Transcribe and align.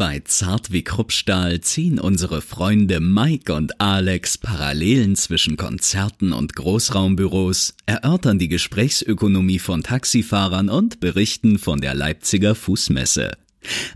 Bei 0.00 0.20
Zart 0.20 0.72
wie 0.72 0.82
Kruppstahl 0.82 1.60
ziehen 1.60 2.00
unsere 2.00 2.40
Freunde 2.40 3.00
Mike 3.00 3.52
und 3.52 3.82
Alex 3.82 4.38
Parallelen 4.38 5.14
zwischen 5.14 5.58
Konzerten 5.58 6.32
und 6.32 6.56
Großraumbüros, 6.56 7.74
erörtern 7.84 8.38
die 8.38 8.48
Gesprächsökonomie 8.48 9.58
von 9.58 9.82
Taxifahrern 9.82 10.70
und 10.70 11.00
berichten 11.00 11.58
von 11.58 11.82
der 11.82 11.94
Leipziger 11.94 12.54
Fußmesse. 12.54 13.32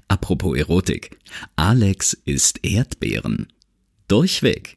Apropos 0.06 0.58
Erotik. 0.58 1.16
Alex 1.56 2.12
isst 2.12 2.60
Erdbeeren. 2.66 3.46
Durchweg. 4.06 4.76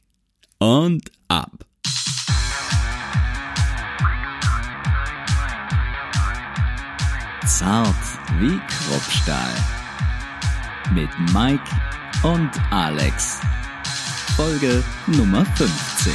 Und 0.60 1.12
ab. 1.28 1.66
Zart 7.46 7.96
wie 8.40 8.58
Kruppstahl 8.70 9.77
mit 10.94 11.10
Mike 11.34 11.64
und 12.24 12.50
Alex. 12.72 13.40
Folge 14.36 14.84
Nummer 15.08 15.46
15. 15.46 16.14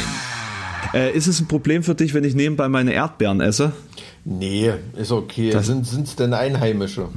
Äh, 0.94 1.16
ist 1.16 1.26
es 1.26 1.40
ein 1.40 1.48
Problem 1.48 1.82
für 1.82 1.94
dich, 1.94 2.14
wenn 2.14 2.24
ich 2.24 2.34
nebenbei 2.34 2.68
meine 2.68 2.92
Erdbeeren 2.92 3.40
esse? 3.40 3.72
Nee, 4.24 4.72
ist 4.96 5.12
okay. 5.12 5.50
Das 5.50 5.66
sind 5.66 5.86
es 5.86 6.16
denn 6.16 6.32
einheimische? 6.32 7.08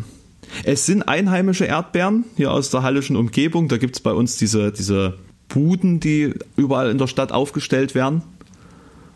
Es 0.63 0.85
sind 0.85 1.03
einheimische 1.03 1.65
Erdbeeren 1.65 2.25
hier 2.35 2.51
aus 2.51 2.69
der 2.69 2.83
hallischen 2.83 3.15
Umgebung. 3.15 3.67
Da 3.67 3.77
gibt 3.77 3.95
es 3.95 4.01
bei 4.01 4.11
uns 4.11 4.37
diese, 4.37 4.71
diese 4.71 5.15
Buden, 5.49 5.99
die 5.99 6.33
überall 6.55 6.89
in 6.89 6.97
der 6.97 7.07
Stadt 7.07 7.31
aufgestellt 7.31 7.95
werden. 7.95 8.21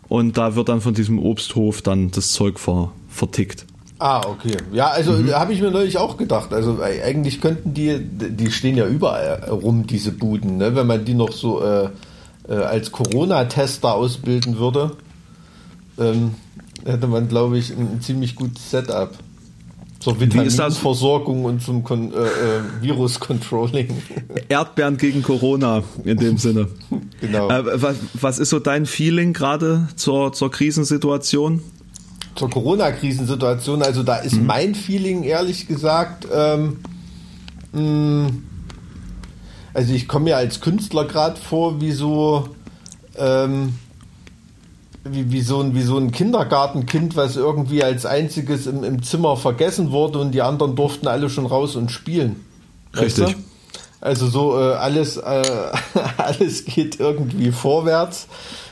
Und 0.08 0.38
da 0.38 0.56
wird 0.56 0.70
dann 0.70 0.82
von 0.82 0.94
diesem 0.94 1.20
Obsthof 1.20 1.82
dann 1.82 2.12
das 2.12 2.32
Zeug 2.32 2.60
ver, 2.60 2.92
vertickt. 3.10 3.66
Ah, 4.00 4.22
okay. 4.26 4.56
Ja, 4.72 4.88
also 4.88 5.12
mhm. 5.12 5.32
habe 5.32 5.52
ich 5.52 5.62
mir 5.62 5.72
neulich 5.72 5.98
auch 5.98 6.16
gedacht. 6.16 6.54
Also 6.54 6.80
eigentlich 6.82 7.42
könnten 7.42 7.74
die, 7.74 8.00
die 8.00 8.50
stehen 8.50 8.78
ja 8.78 8.88
überall 8.88 9.50
rum, 9.50 9.88
diese 9.88 10.14
Buden, 10.14 10.58
ne? 10.58 10.74
wenn 10.74 10.88
man 10.88 11.04
die 11.04 11.14
noch 11.14 11.34
so 11.34 11.62
äh, 11.62 11.90
äh, 12.48 12.54
als 12.54 12.94
Corona-Tester 12.94 13.94
ausbilden 13.94 14.58
würde, 14.58 14.92
ähm, 16.00 16.36
hätte 16.86 17.08
man, 17.08 17.28
glaube 17.28 17.58
ich, 17.58 17.72
ein, 17.72 17.96
ein, 17.96 18.02
ziemlich 18.02 18.36
gutes 18.36 18.72
Setup. 18.72 19.12
Zur 20.00 20.18
Vitaminversorgung 20.18 21.44
und 21.44 21.62
zum 21.62 21.84
Kon 21.84 22.14
äh, 22.14 22.20
äh, 22.20 22.30
Virus-Controlling. 22.80 24.02
Erdbeeren 24.48 24.96
gegen 24.96 25.22
Corona 25.22 25.84
in 26.06 26.16
dem 26.16 26.38
Sinne. 26.38 26.70
genau. 27.20 27.50
Äh, 27.50 27.82
was, 27.82 27.98
was, 28.14 28.40
ist 28.40 28.50
so 28.50 28.60
dein 28.60 28.86
Feeling 28.86 29.34
gerade 29.34 29.90
zur, 29.98 30.32
zur 30.32 30.52
Krisensituation? 30.52 31.62
Zur 32.40 32.50
Corona-Krisensituation, 32.50 33.84
also 33.84 34.02
da 34.02 34.16
ist 34.16 34.38
mhm. 34.38 34.46
mein 34.46 34.76
Feeling 34.76 35.24
ehrlich 35.24 35.68
gesagt, 35.68 36.26
ähm, 36.34 36.80
mh, 37.74 38.30
also 39.74 39.94
ich 39.94 40.08
komme 40.08 40.26
mir 40.26 40.38
als 40.38 40.62
Künstler 40.62 41.06
gerade 41.06 41.40
vor 41.40 41.82
wie 41.82 41.92
so, 41.92 42.48
ähm, 43.18 43.76
wie, 45.04 45.32
wie, 45.32 45.42
so 45.42 45.60
ein, 45.62 45.76
wie 45.76 45.82
so 45.82 45.98
ein 45.98 46.12
Kindergartenkind, 46.12 47.18
was 47.18 47.36
irgendwie 47.36 47.84
als 47.84 48.06
einziges 48.06 48.68
im, 48.68 48.84
im 48.84 49.04
Zimmer 49.04 49.36
vergessen 49.36 49.92
wurde 49.92 50.20
und 50.20 50.32
die 50.32 50.42
anderen 50.42 50.76
durften 50.76 51.08
alle 51.08 51.30
schon 51.30 51.46
raus 51.46 51.76
und 51.76 51.92
spielen. 51.92 52.38
Richtig. 52.96 53.26
Weißt 53.26 53.36
du? 53.36 53.40
Also 54.02 54.28
so 54.28 54.58
äh, 54.58 54.76
alles, 54.76 55.18
äh, 55.18 55.44
alles 56.18 56.64
geht 56.64 57.02
irgendwie 57.02 57.52
vorwärts. 57.52 58.28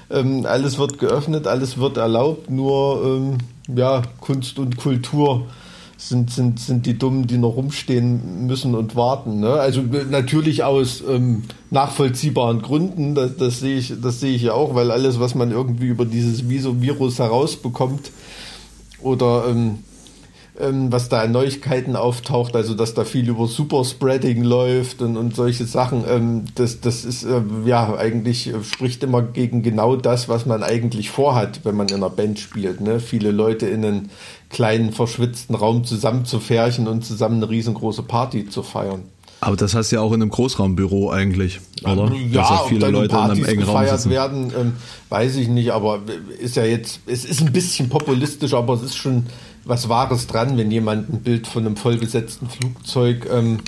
Ähm, 0.09 0.45
alles 0.45 0.77
wird 0.77 0.99
geöffnet, 0.99 1.47
alles 1.47 1.77
wird 1.77 1.97
erlaubt, 1.97 2.49
nur 2.49 3.03
ähm, 3.03 3.37
ja, 3.75 4.01
Kunst 4.21 4.57
und 4.57 4.77
Kultur 4.77 5.47
sind, 5.97 6.31
sind, 6.31 6.59
sind 6.59 6.85
die 6.85 6.97
Dummen, 6.97 7.27
die 7.27 7.37
noch 7.37 7.55
rumstehen 7.55 8.45
müssen 8.45 8.75
und 8.75 8.95
warten. 8.95 9.39
Ne? 9.39 9.53
Also 9.53 9.81
natürlich 9.81 10.63
aus 10.63 11.03
ähm, 11.07 11.43
nachvollziehbaren 11.71 12.61
Gründen, 12.61 13.15
das, 13.15 13.35
das 13.35 13.59
sehe 13.59 13.77
ich, 13.77 13.93
das 14.01 14.19
sehe 14.19 14.35
ich 14.35 14.43
ja 14.43 14.53
auch, 14.53 14.75
weil 14.75 14.91
alles, 14.91 15.19
was 15.19 15.35
man 15.35 15.51
irgendwie 15.51 15.87
über 15.87 16.05
dieses 16.05 16.47
Virus 16.49 17.19
herausbekommt 17.19 18.11
oder 19.01 19.45
ähm, 19.49 19.79
ähm, 20.59 20.91
was 20.91 21.09
da 21.09 21.21
an 21.21 21.31
Neuigkeiten 21.31 21.95
auftaucht, 21.95 22.55
also 22.55 22.73
dass 22.73 22.93
da 22.93 23.03
viel 23.03 23.29
über 23.29 23.47
Superspreading 23.47 24.43
läuft 24.43 25.01
und, 25.01 25.17
und 25.17 25.35
solche 25.35 25.65
Sachen, 25.65 26.03
ähm, 26.09 26.45
das, 26.55 26.81
das 26.81 27.05
ist 27.05 27.23
äh, 27.23 27.41
ja 27.65 27.95
eigentlich 27.95 28.47
äh, 28.47 28.63
spricht 28.63 29.03
immer 29.03 29.21
gegen 29.21 29.61
genau 29.61 29.95
das, 29.95 30.29
was 30.29 30.45
man 30.45 30.63
eigentlich 30.63 31.09
vorhat, 31.09 31.61
wenn 31.63 31.75
man 31.75 31.87
in 31.89 31.95
einer 31.95 32.09
Band 32.09 32.39
spielt. 32.39 32.81
Ne? 32.81 32.99
Viele 32.99 33.31
Leute 33.31 33.67
in 33.67 33.85
einen 33.85 34.09
kleinen, 34.49 34.93
verschwitzten 34.93 35.55
Raum 35.55 35.83
zusammenzufärchen 35.83 36.87
und 36.87 37.05
zusammen 37.05 37.37
eine 37.37 37.49
riesengroße 37.49 38.03
Party 38.03 38.49
zu 38.49 38.63
feiern. 38.63 39.03
Aber 39.39 39.55
das 39.55 39.75
heißt 39.75 39.91
ja 39.91 40.01
auch 40.01 40.13
in 40.13 40.21
einem 40.21 40.31
Großraumbüro 40.31 41.11
eigentlich, 41.11 41.59
oder? 41.83 42.11
Ja, 42.11 42.41
Dass 42.41 42.51
auch 42.51 42.67
viele 42.69 42.89
Leute 42.89 43.09
Partys 43.09 43.37
in 43.37 43.45
einem 43.45 43.59
engen 43.59 43.69
Raum 43.69 43.85
sitzen. 43.85 44.09
werden, 44.09 44.53
ähm, 44.59 44.73
weiß 45.09 45.35
ich 45.35 45.47
nicht, 45.47 45.71
aber 45.71 46.01
ist 46.39 46.55
ja 46.55 46.65
jetzt, 46.65 47.01
es 47.05 47.23
ist 47.23 47.41
ein 47.41 47.53
bisschen 47.53 47.87
populistisch, 47.87 48.55
aber 48.55 48.73
es 48.73 48.81
ist 48.81 48.97
schon 48.97 49.27
was 49.67 49.89
Wahres 49.89 50.27
dran, 50.27 50.57
wenn 50.57 50.71
jemand 50.71 51.09
ein 51.09 51.21
Bild 51.21 51.47
von 51.47 51.65
einem 51.65 51.75
vollbesetzten 51.75 52.49
Flugzeug 52.49 53.27
ähm, 53.31 53.59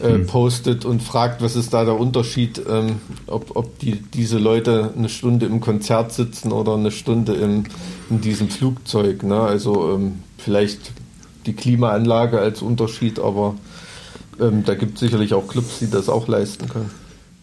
äh, 0.00 0.14
hm. 0.14 0.26
postet 0.26 0.84
und 0.84 1.02
fragt, 1.02 1.42
was 1.42 1.56
ist 1.56 1.72
da 1.72 1.84
der 1.84 1.98
Unterschied, 1.98 2.60
ähm, 2.68 2.96
ob, 3.26 3.56
ob 3.56 3.78
die, 3.78 4.00
diese 4.00 4.38
Leute 4.38 4.92
eine 4.96 5.08
Stunde 5.08 5.46
im 5.46 5.60
Konzert 5.60 6.12
sitzen 6.12 6.52
oder 6.52 6.74
eine 6.74 6.90
Stunde 6.90 7.34
im, 7.34 7.64
in 8.08 8.20
diesem 8.20 8.48
Flugzeug. 8.48 9.22
Ne? 9.22 9.40
Also 9.40 9.94
ähm, 9.94 10.20
vielleicht 10.38 10.92
die 11.46 11.54
Klimaanlage 11.54 12.38
als 12.38 12.62
Unterschied, 12.62 13.18
aber 13.18 13.54
ähm, 14.38 14.64
da 14.64 14.74
gibt 14.74 14.94
es 14.94 15.00
sicherlich 15.00 15.34
auch 15.34 15.48
Clubs, 15.48 15.78
die 15.80 15.90
das 15.90 16.08
auch 16.08 16.28
leisten 16.28 16.68
können. 16.68 16.90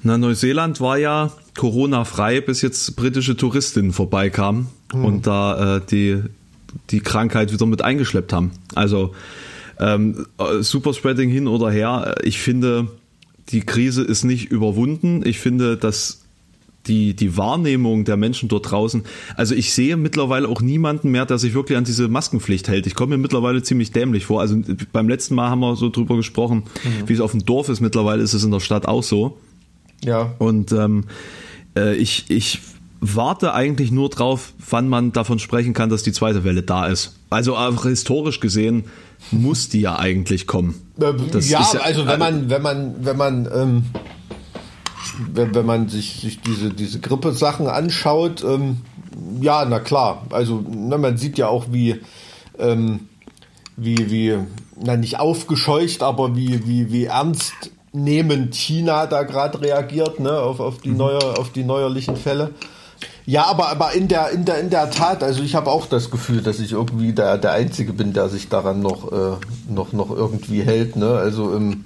Na, 0.04 0.18
Neuseeland 0.18 0.80
war 0.80 0.98
ja 0.98 1.32
Corona-frei, 1.58 2.42
bis 2.42 2.62
jetzt 2.62 2.96
britische 2.96 3.36
Touristinnen 3.36 3.92
vorbeikamen 3.92 4.68
hm. 4.92 5.06
und 5.06 5.28
da 5.28 5.78
äh, 5.78 5.82
die 5.90 6.24
die 6.90 7.00
Krankheit 7.00 7.52
wieder 7.52 7.66
mit 7.66 7.82
eingeschleppt 7.82 8.34
haben. 8.34 8.52
Also 8.76 9.14
ähm, 9.80 10.26
Superspreading 10.60 11.30
hin 11.30 11.48
oder 11.48 11.70
her, 11.70 12.16
ich 12.24 12.40
finde, 12.40 12.88
die 13.50 13.62
Krise 13.62 14.04
ist 14.04 14.24
nicht 14.24 14.52
überwunden. 14.52 15.22
Ich 15.26 15.40
finde, 15.40 15.78
dass 15.78 16.22
die, 16.88 17.16
die 17.16 17.38
Wahrnehmung 17.38 18.06
der 18.06 18.18
Menschen 18.18 18.50
dort 18.50 18.72
draußen, 18.72 19.04
also 19.36 19.54
ich 19.56 19.74
sehe 19.74 19.98
mittlerweile 19.98 20.48
auch 20.48 20.62
niemanden 20.62 21.12
mehr, 21.12 21.26
der 21.26 21.38
sich 21.38 21.54
wirklich 21.54 21.78
an 21.78 21.84
diese 21.84 22.08
Maskenpflicht 22.08 22.68
hält. 22.68 22.88
Ich 22.88 22.96
komme 22.96 23.18
mir 23.18 23.22
mittlerweile 23.22 23.62
ziemlich 23.62 23.92
dämlich 23.92 24.26
vor. 24.26 24.42
Also 24.42 24.62
beim 24.94 25.10
letzten 25.10 25.36
Mal 25.36 25.50
haben 25.50 25.60
wir 25.60 25.76
so 25.76 25.90
drüber 25.90 26.16
gesprochen, 26.16 26.64
mhm. 26.84 27.10
wie 27.10 27.14
es 27.14 27.20
auf 27.20 27.32
dem 27.32 27.46
Dorf 27.46 27.70
ist. 27.70 27.82
Mittlerweile 27.82 28.24
ist 28.24 28.34
es 28.34 28.44
in 28.44 28.52
der 28.52 28.62
Stadt 28.62 28.88
auch 28.88 29.04
so. 29.04 29.38
Ja. 30.04 30.34
Und 30.38 30.72
ähm, 30.72 31.06
äh, 31.76 31.96
ich, 31.96 32.26
ich 32.30 32.60
warte 33.00 33.54
eigentlich 33.54 33.92
nur 33.92 34.10
drauf, 34.10 34.54
wann 34.70 34.90
man 34.90 35.12
davon 35.12 35.40
sprechen 35.40 35.74
kann, 35.74 35.90
dass 35.90 36.04
die 36.04 36.12
zweite 36.12 36.44
Welle 36.44 36.64
da 36.64 36.88
ist. 36.88 37.16
Also 37.30 37.56
auch 37.56 37.84
historisch 37.84 38.40
gesehen 38.40 38.86
muss 39.32 39.70
die 39.70 39.82
ja 39.82 39.98
eigentlich 39.98 40.48
kommen. 40.48 40.76
Äh, 41.00 41.14
das 41.32 41.50
ja, 41.50 41.62
ja, 41.74 41.80
also 41.82 42.08
wenn 42.08 42.20
man, 42.20 42.50
wenn 42.50 42.62
man, 42.62 42.96
wenn 43.06 43.18
man, 43.18 43.50
ähm, 43.54 43.84
wenn, 45.34 45.54
wenn, 45.56 45.66
man 45.66 45.90
sich, 45.90 46.22
sich 46.22 46.40
diese, 46.42 46.72
diese 46.72 47.00
Grippesachen 47.00 47.68
anschaut, 47.68 48.44
ähm, 48.44 48.78
ja, 49.42 49.66
na 49.66 49.80
klar. 49.80 50.26
Also 50.30 50.64
na, 50.70 50.98
man 50.98 51.18
sieht 51.18 51.38
ja 51.38 51.48
auch, 51.48 51.66
wie, 51.72 52.00
ähm, 52.60 53.02
wie, 53.76 54.10
wie, 54.12 54.38
na 54.80 54.96
nicht 54.96 55.20
aufgescheucht, 55.20 56.04
aber 56.04 56.36
wie, 56.36 56.68
wie, 56.68 56.92
wie 56.92 57.06
ernst 57.06 57.72
nehmend 57.94 58.56
China 58.56 59.08
da 59.08 59.24
gerade 59.24 59.62
reagiert, 59.62 60.20
ne, 60.20 60.40
auf, 60.40 60.60
auf 60.60 60.80
die 60.80 60.90
mhm. 60.90 60.98
neue, 60.98 61.38
auf 61.38 61.52
die 61.52 61.64
neuerlichen 61.64 62.16
Fälle. 62.16 62.52
Ja, 63.30 63.46
aber, 63.48 63.68
aber 63.68 63.92
in, 63.92 64.08
der, 64.08 64.30
in, 64.30 64.46
der, 64.46 64.58
in 64.62 64.70
der 64.70 64.90
Tat, 64.90 65.22
also 65.22 65.44
ich 65.44 65.54
habe 65.54 65.70
auch 65.70 65.86
das 65.86 66.12
Gefühl, 66.12 66.42
dass 66.42 66.62
ich 66.62 66.72
irgendwie 66.72 67.12
der, 67.12 67.38
der 67.38 67.52
Einzige 67.52 67.92
bin, 67.92 68.14
der 68.14 68.30
sich 68.30 68.48
daran 68.48 68.80
noch, 68.80 69.12
äh, 69.12 69.36
noch, 69.68 69.92
noch 69.92 70.12
irgendwie 70.12 70.64
hält. 70.64 70.96
Ne? 70.96 71.10
Also 71.10 71.54
im, 71.54 71.84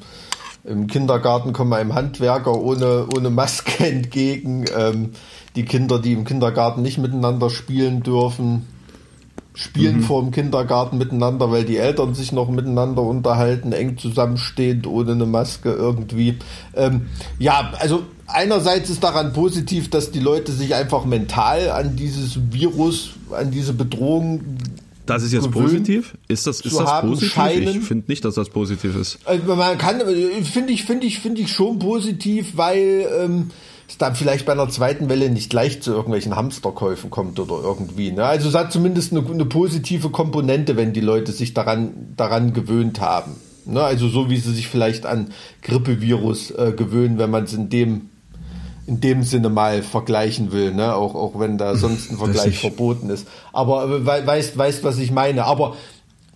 im 0.63 0.85
Kindergarten 0.85 1.51
kommen 1.51 1.74
einem 1.74 1.95
Handwerker 1.95 2.54
ohne, 2.54 3.07
ohne 3.18 3.31
Maske 3.31 3.88
entgegen. 3.88 4.66
Ähm, 4.77 5.13
die 5.56 5.66
Kinder, 5.66 5.98
die 5.98 6.13
im 6.13 6.25
Kindergarten 6.25 6.83
nicht 6.83 7.00
miteinander 7.00 7.50
spielen 7.50 8.04
dürfen, 8.04 8.68
spielen 9.53 9.98
mhm. 9.98 10.03
vor 10.03 10.21
dem 10.21 10.31
Kindergarten 10.31 10.98
miteinander, 10.98 11.51
weil 11.51 11.65
die 11.65 11.77
Eltern 11.77 12.13
sich 12.13 12.31
noch 12.31 12.50
miteinander 12.50 13.01
unterhalten, 13.01 13.74
eng 13.74 13.98
zusammenstehend, 13.98 14.88
ohne 14.88 15.12
eine 15.12 15.25
Maske 15.25 15.71
irgendwie. 15.71 16.38
Ähm, 16.74 17.07
ja, 17.38 17.74
also 17.80 18.03
einerseits 18.27 18.89
ist 18.89 19.03
daran 19.03 19.33
positiv, 19.33 19.89
dass 19.89 20.12
die 20.12 20.19
Leute 20.19 20.51
sich 20.53 20.74
einfach 20.74 21.06
mental 21.06 21.69
an 21.69 21.95
dieses 21.95 22.39
Virus, 22.51 23.12
an 23.31 23.51
diese 23.51 23.74
Bedrohung 23.74 24.57
das 25.06 25.24
ist 25.24 25.33
jetzt 25.33 25.51
positiv? 25.51 26.13
Ist 26.27 26.47
das, 26.47 26.62
ist 26.62 26.80
das 26.80 27.01
positiv? 27.01 27.33
Scheinen. 27.33 27.81
Ich 27.81 27.83
finde 27.83 28.06
nicht, 28.07 28.24
dass 28.24 28.36
das 28.36 28.50
positiv 28.50 28.95
ist. 28.95 29.19
Also 29.25 29.56
man 29.56 29.77
kann, 29.77 30.00
finde 30.44 30.71
ich, 30.71 30.86
finde 30.86 31.06
ich, 31.06 31.19
finde 31.19 31.42
ich 31.42 31.51
schon 31.51 31.80
positiv, 31.80 32.56
weil 32.56 33.07
ähm, 33.19 33.50
es 33.92 33.98
dann 33.98 34.16
vielleicht 34.16 34.46
bei 34.46 34.54
einer 34.54 34.70
zweiten 34.70 35.10
Welle 35.10 35.30
nicht 35.30 35.50
gleich 35.50 35.82
zu 35.82 35.92
irgendwelchen 35.92 36.36
Hamsterkäufen 36.36 37.10
kommt 37.10 37.40
oder 37.40 37.62
irgendwie. 37.62 38.12
Ne? 38.12 38.24
Also 38.24 38.50
es 38.50 38.56
hat 38.56 38.72
zumindest 38.72 39.12
eine, 39.12 39.28
eine 39.30 39.46
positive 39.46 40.10
Komponente, 40.10 40.78
wenn 40.78 40.94
die 40.94 41.02
Leute 41.02 41.32
sich 41.32 41.54
daran, 41.54 42.14
daran 42.16 42.54
gewöhnt 42.54 43.02
haben. 43.02 43.36
Ne? 43.66 43.82
Also 43.82 44.08
so 44.08 44.30
wie 44.30 44.38
sie 44.38 44.54
sich 44.54 44.68
vielleicht 44.68 45.06
an 45.06 45.34
Grippevirus 45.62 46.52
äh, 46.52 46.74
gewöhnen, 46.76 47.18
wenn 47.18 47.30
man 47.30 47.44
es 47.44 47.54
in 47.54 47.70
dem 47.70 48.10
in 48.88 49.00
dem 49.00 49.24
Sinne 49.24 49.50
mal 49.50 49.84
vergleichen 49.84 50.52
will, 50.52 50.74
ne? 50.74 50.96
auch, 50.96 51.14
auch 51.14 51.40
wenn 51.40 51.58
da 51.58 51.76
sonst 51.76 52.12
ein 52.12 52.18
Vergleich 52.18 52.58
verboten 52.58 53.10
ist. 53.10 53.28
Aber 53.54 53.86
äh, 53.86 54.26
weißt, 54.26 54.58
weißt, 54.58 54.84
was 54.84 54.98
ich 54.98 55.12
meine. 55.12 55.46
Aber 55.46 55.76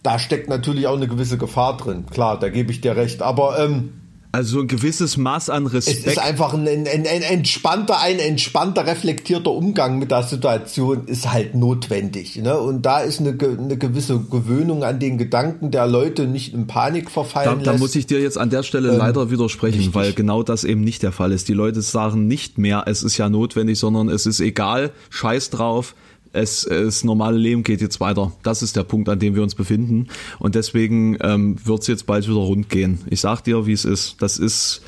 da 0.04 0.20
steckt 0.20 0.48
natürlich 0.48 0.88
auch 0.88 0.96
eine 0.96 1.08
gewisse 1.08 1.38
Gefahr 1.38 1.76
drin. 1.78 2.06
Klar, 2.12 2.40
da 2.40 2.50
gebe 2.50 2.72
ich 2.72 2.82
dir 2.82 2.96
recht. 2.96 3.24
Aber 3.24 3.58
ähm, 3.60 3.94
also 4.36 4.60
ein 4.60 4.68
gewisses 4.68 5.16
Maß 5.16 5.50
an 5.50 5.66
Respekt. 5.66 6.06
Es 6.06 6.14
ist 6.14 6.20
einfach 6.20 6.54
ein, 6.54 6.68
ein, 6.68 6.88
ein, 6.88 7.22
entspannter, 7.22 8.02
ein 8.02 8.20
entspannter, 8.20 8.86
reflektierter 8.86 9.52
Umgang 9.52 9.98
mit 9.98 10.12
der 10.12 10.24
Situation 10.24 11.08
ist 11.08 11.32
halt 11.32 11.56
notwendig. 11.56 12.36
Ne? 12.36 12.58
Und 12.60 12.82
da 12.86 13.00
ist 13.00 13.22
eine, 13.22 13.30
eine 13.40 13.78
gewisse 13.78 14.20
Gewöhnung 14.20 14.84
an 14.84 15.00
den 15.00 15.18
Gedanken 15.18 15.72
der 15.72 15.88
Leute 15.88 16.28
nicht 16.28 16.54
in 16.54 16.68
Panik 16.68 17.10
verfallen. 17.10 17.64
Da, 17.64 17.72
da 17.72 17.78
muss 17.78 17.96
ich 17.96 18.08
dir 18.08 18.20
jetzt 18.20 18.38
an 18.38 18.50
der 18.50 18.64
Stelle 18.64 18.90
ähm, 18.90 18.98
leider 18.98 19.32
widersprechen, 19.32 19.78
richtig. 19.78 19.96
weil 19.96 20.12
genau 20.12 20.44
das 20.44 20.66
eben 20.66 20.82
nicht 20.82 21.02
der 21.02 21.14
Fall 21.14 21.32
ist. 21.32 21.48
Die 21.48 21.54
Leute 21.54 21.82
sagen 21.82 22.28
nicht 22.28 22.58
mehr, 22.58 22.84
es 22.88 23.04
ist 23.04 23.18
ja 23.18 23.30
notwendig, 23.30 23.80
sondern 23.80 24.10
es 24.10 24.26
ist 24.26 24.42
egal, 24.42 24.92
scheiß 25.12 25.50
drauf, 25.50 25.96
es, 26.36 26.66
es 26.66 27.04
normale 27.04 27.38
Leben 27.38 27.64
geht 27.64 27.82
jetzt 27.82 28.00
weiter. 28.00 28.32
Das 28.44 28.62
ist 28.62 28.76
der 28.76 28.84
Punkt, 28.84 29.10
an 29.10 29.20
dem 29.20 29.36
wir 29.36 29.44
uns 29.44 29.56
befinden. 29.56 30.08
Und 30.40 30.56
deswegen 30.56 31.18
ähm, 31.22 31.56
wird 31.64 31.82
es 31.82 31.88
jetzt 31.88 32.06
bald 32.06 32.28
wieder 32.28 32.36
rund 32.36 32.70
gehen. 32.70 33.00
Ich 33.10 33.22
sag 33.22 33.42
dir, 33.42 33.66
wie 33.66 33.74
es 33.74 33.86
ist. 33.86 34.22
Das 34.22 34.38
ist 34.38 34.82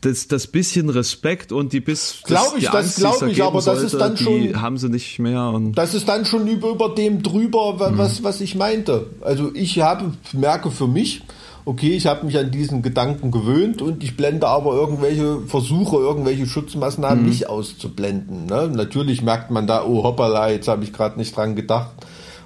das, 0.00 0.28
das 0.28 0.46
bisschen 0.46 0.88
Respekt 0.88 1.52
und 1.52 1.74
die 1.74 1.80
bis 1.80 2.22
glaube 2.24 2.58
ich, 2.58 2.68
das 2.70 2.96
glaube 2.96 3.30
ich, 3.30 3.42
aber 3.42 3.60
das 3.60 3.82
ist 3.82 3.94
dann 3.94 4.16
schon 4.16 4.60
haben 4.60 4.78
sie 4.78 4.88
nicht 4.88 5.18
mehr 5.18 5.50
und 5.50 5.72
das 5.72 5.92
ist 5.92 6.08
dann 6.08 6.24
schon 6.24 6.48
über, 6.48 6.70
über 6.70 6.94
dem 6.94 7.22
drüber, 7.22 7.74
was, 7.78 8.20
mhm. 8.20 8.24
was 8.24 8.40
ich 8.40 8.54
meinte. 8.54 9.08
Also 9.20 9.50
ich 9.52 9.80
habe 9.80 10.12
merke 10.32 10.70
für 10.70 10.86
mich, 10.86 11.20
okay, 11.64 11.90
ich 11.90 12.06
habe 12.06 12.26
mich 12.26 12.38
an 12.38 12.50
diesen 12.50 12.82
Gedanken 12.82 13.30
gewöhnt 13.30 13.82
und 13.82 14.02
ich 14.02 14.16
blende 14.16 14.48
aber 14.48 14.74
irgendwelche 14.74 15.40
Versuche, 15.46 15.96
irgendwelche 15.96 16.46
Schutzmaßnahmen 16.46 17.22
mhm. 17.22 17.28
nicht 17.28 17.48
auszublenden. 17.48 18.46
Ne? 18.46 18.70
Natürlich 18.74 19.22
merkt 19.22 19.50
man 19.50 19.66
da, 19.66 19.84
oh 19.84 20.02
hoppala, 20.02 20.50
jetzt 20.50 20.68
habe 20.68 20.84
ich 20.84 20.92
gerade 20.92 21.18
nicht 21.18 21.36
dran 21.36 21.56
gedacht 21.56 21.90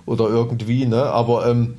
oder 0.07 0.29
irgendwie, 0.29 0.87
ne? 0.87 1.05
aber 1.05 1.47
ähm, 1.47 1.75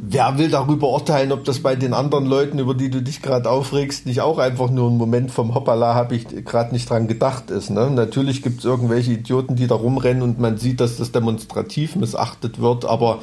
wer 0.00 0.38
will 0.38 0.48
darüber 0.48 0.88
urteilen, 0.88 1.32
ob 1.32 1.44
das 1.44 1.60
bei 1.60 1.76
den 1.76 1.92
anderen 1.92 2.26
Leuten, 2.26 2.58
über 2.58 2.74
die 2.74 2.90
du 2.90 3.02
dich 3.02 3.20
gerade 3.20 3.50
aufregst, 3.50 4.06
nicht 4.06 4.20
auch 4.22 4.38
einfach 4.38 4.70
nur 4.70 4.90
ein 4.90 4.96
Moment 4.96 5.30
vom 5.30 5.54
Hoppala, 5.54 5.94
habe 5.94 6.16
ich 6.16 6.44
gerade 6.44 6.72
nicht 6.72 6.88
dran 6.88 7.08
gedacht 7.08 7.50
ist. 7.50 7.70
Ne? 7.70 7.90
Natürlich 7.90 8.42
gibt 8.42 8.60
es 8.60 8.64
irgendwelche 8.64 9.12
Idioten, 9.12 9.56
die 9.56 9.66
da 9.66 9.74
rumrennen 9.74 10.22
und 10.22 10.40
man 10.40 10.56
sieht, 10.56 10.80
dass 10.80 10.96
das 10.96 11.12
demonstrativ 11.12 11.96
missachtet 11.96 12.60
wird, 12.60 12.84
aber 12.84 13.20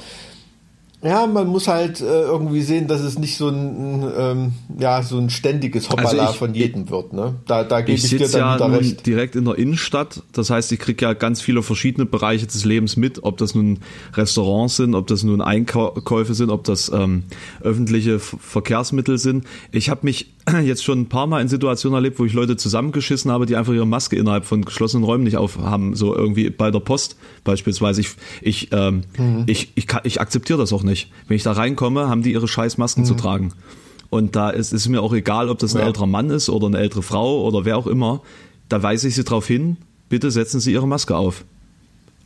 ja, 1.05 1.27
man 1.27 1.47
muss 1.47 1.67
halt 1.67 2.01
äh, 2.01 2.03
irgendwie 2.03 2.63
sehen, 2.63 2.87
dass 2.87 3.01
es 3.01 3.19
nicht 3.19 3.37
so 3.37 3.49
ein, 3.49 4.11
ähm, 4.17 4.53
ja, 4.79 5.03
so 5.03 5.19
ein 5.19 5.29
ständiges 5.29 5.89
Hoppala 5.91 6.09
also 6.09 6.31
ich, 6.31 6.37
von 6.37 6.55
jedem 6.55 6.89
wird. 6.89 7.13
Ne? 7.13 7.35
Da, 7.45 7.63
da 7.63 7.81
gebe 7.81 7.95
ich, 7.95 8.05
ich 8.05 8.17
dir 8.17 8.27
dann 8.27 8.39
ja 8.41 8.55
wieder 8.55 8.79
recht. 8.79 9.05
direkt 9.05 9.35
in 9.35 9.45
der 9.45 9.55
Innenstadt. 9.55 10.23
Das 10.33 10.49
heißt, 10.49 10.71
ich 10.71 10.79
kriege 10.79 11.05
ja 11.05 11.13
ganz 11.13 11.41
viele 11.41 11.61
verschiedene 11.61 12.07
Bereiche 12.07 12.47
des 12.47 12.65
Lebens 12.65 12.97
mit, 12.97 13.23
ob 13.23 13.37
das 13.37 13.53
nun 13.53 13.81
Restaurants 14.13 14.77
sind, 14.77 14.95
ob 14.95 15.05
das 15.05 15.23
nun 15.23 15.41
Einkäufe 15.41 16.33
sind, 16.33 16.49
ob 16.49 16.63
das 16.63 16.89
ähm, 16.89 17.25
öffentliche 17.61 18.17
Verkehrsmittel 18.17 19.19
sind. 19.19 19.45
Ich 19.71 19.89
habe 19.89 20.01
mich 20.03 20.33
jetzt 20.63 20.83
schon 20.83 21.01
ein 21.01 21.09
paar 21.09 21.27
Mal 21.27 21.41
in 21.41 21.47
Situationen 21.47 21.95
erlebt, 21.95 22.17
wo 22.17 22.25
ich 22.25 22.33
Leute 22.33 22.57
zusammengeschissen 22.57 23.31
habe, 23.31 23.45
die 23.45 23.55
einfach 23.55 23.73
ihre 23.73 23.85
Maske 23.85 24.15
innerhalb 24.15 24.45
von 24.45 24.65
geschlossenen 24.65 25.03
Räumen 25.03 25.23
nicht 25.23 25.37
aufhaben. 25.37 25.95
So 25.95 26.15
irgendwie 26.15 26.49
bei 26.49 26.71
der 26.71 26.79
Post 26.79 27.15
beispielsweise. 27.43 28.01
Ich, 28.01 28.09
ich, 28.41 28.69
ähm, 28.71 29.03
mhm. 29.17 29.43
ich, 29.45 29.71
ich, 29.75 29.87
ich 30.03 30.19
akzeptiere 30.19 30.57
das 30.57 30.73
auch 30.73 30.81
nicht. 30.83 30.94
Wenn 31.27 31.37
ich 31.37 31.43
da 31.43 31.53
reinkomme, 31.53 32.09
haben 32.09 32.23
die 32.23 32.31
ihre 32.31 32.47
scheiß 32.47 32.77
Masken 32.77 33.01
mhm. 33.01 33.05
zu 33.05 33.13
tragen. 33.15 33.53
Und 34.09 34.35
da 34.35 34.49
ist 34.49 34.71
es 34.71 34.87
mir 34.87 35.01
auch 35.01 35.13
egal, 35.13 35.49
ob 35.49 35.59
das 35.59 35.75
ein 35.75 35.81
ja. 35.81 35.87
älterer 35.87 36.07
Mann 36.07 36.29
ist 36.29 36.49
oder 36.49 36.67
eine 36.67 36.77
ältere 36.77 37.03
Frau 37.03 37.45
oder 37.45 37.65
wer 37.65 37.77
auch 37.77 37.87
immer. 37.87 38.21
Da 38.69 38.81
weise 38.81 39.07
ich 39.07 39.15
sie 39.15 39.23
darauf 39.23 39.47
hin, 39.47 39.77
bitte 40.09 40.31
setzen 40.31 40.59
Sie 40.59 40.71
Ihre 40.71 40.87
Maske 40.87 41.15
auf. 41.15 41.43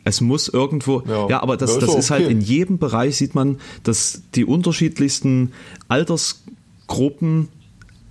Es 0.03 0.21
muss 0.21 0.47
irgendwo, 0.47 1.03
ja, 1.07 1.29
ja 1.29 1.43
aber 1.43 1.57
das, 1.57 1.77
das 1.79 1.93
ist 1.95 2.09
halt 2.11 2.29
in 2.29 2.41
jedem 2.41 2.77
Bereich 2.77 3.17
sieht 3.17 3.35
man, 3.35 3.59
dass 3.83 4.21
die 4.35 4.45
unterschiedlichsten 4.45 5.51
Altersgruppen 5.87 7.49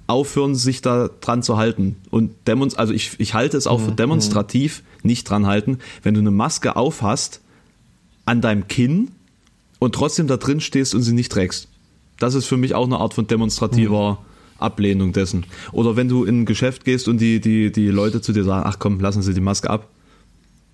aufhören, 0.06 0.54
sich 0.54 0.82
da 0.82 1.08
dran 1.20 1.42
zu 1.42 1.56
halten. 1.56 1.96
Und 2.10 2.32
demonst 2.46 2.78
also 2.78 2.92
ich, 2.92 3.12
ich 3.18 3.34
halte 3.34 3.56
es 3.56 3.66
auch 3.66 3.80
für 3.80 3.92
mhm, 3.92 3.96
demonstrativ 3.96 4.82
nicht 5.02 5.28
dran 5.28 5.46
halten, 5.46 5.78
wenn 6.02 6.14
du 6.14 6.20
eine 6.20 6.30
Maske 6.30 6.76
auf 6.76 7.02
hast 7.02 7.40
an 8.24 8.40
deinem 8.40 8.68
Kinn 8.68 9.10
und 9.78 9.94
trotzdem 9.94 10.26
da 10.26 10.36
drin 10.36 10.60
stehst 10.60 10.94
und 10.94 11.02
sie 11.02 11.12
nicht 11.12 11.32
trägst. 11.32 11.68
Das 12.18 12.34
ist 12.34 12.46
für 12.46 12.56
mich 12.56 12.74
auch 12.74 12.86
eine 12.86 12.98
Art 12.98 13.14
von 13.14 13.26
demonstrativer 13.26 14.12
mhm. 14.12 14.18
Ablehnung 14.58 15.12
dessen. 15.12 15.46
Oder 15.72 15.96
wenn 15.96 16.08
du 16.08 16.24
in 16.24 16.42
ein 16.42 16.46
Geschäft 16.46 16.84
gehst 16.84 17.08
und 17.08 17.20
die, 17.20 17.40
die, 17.40 17.70
die 17.70 17.88
Leute 17.88 18.20
zu 18.20 18.32
dir 18.32 18.44
sagen, 18.44 18.64
ach 18.66 18.78
komm, 18.78 18.98
lassen 19.00 19.22
Sie 19.22 19.34
die 19.34 19.40
Maske 19.40 19.70
ab, 19.70 19.88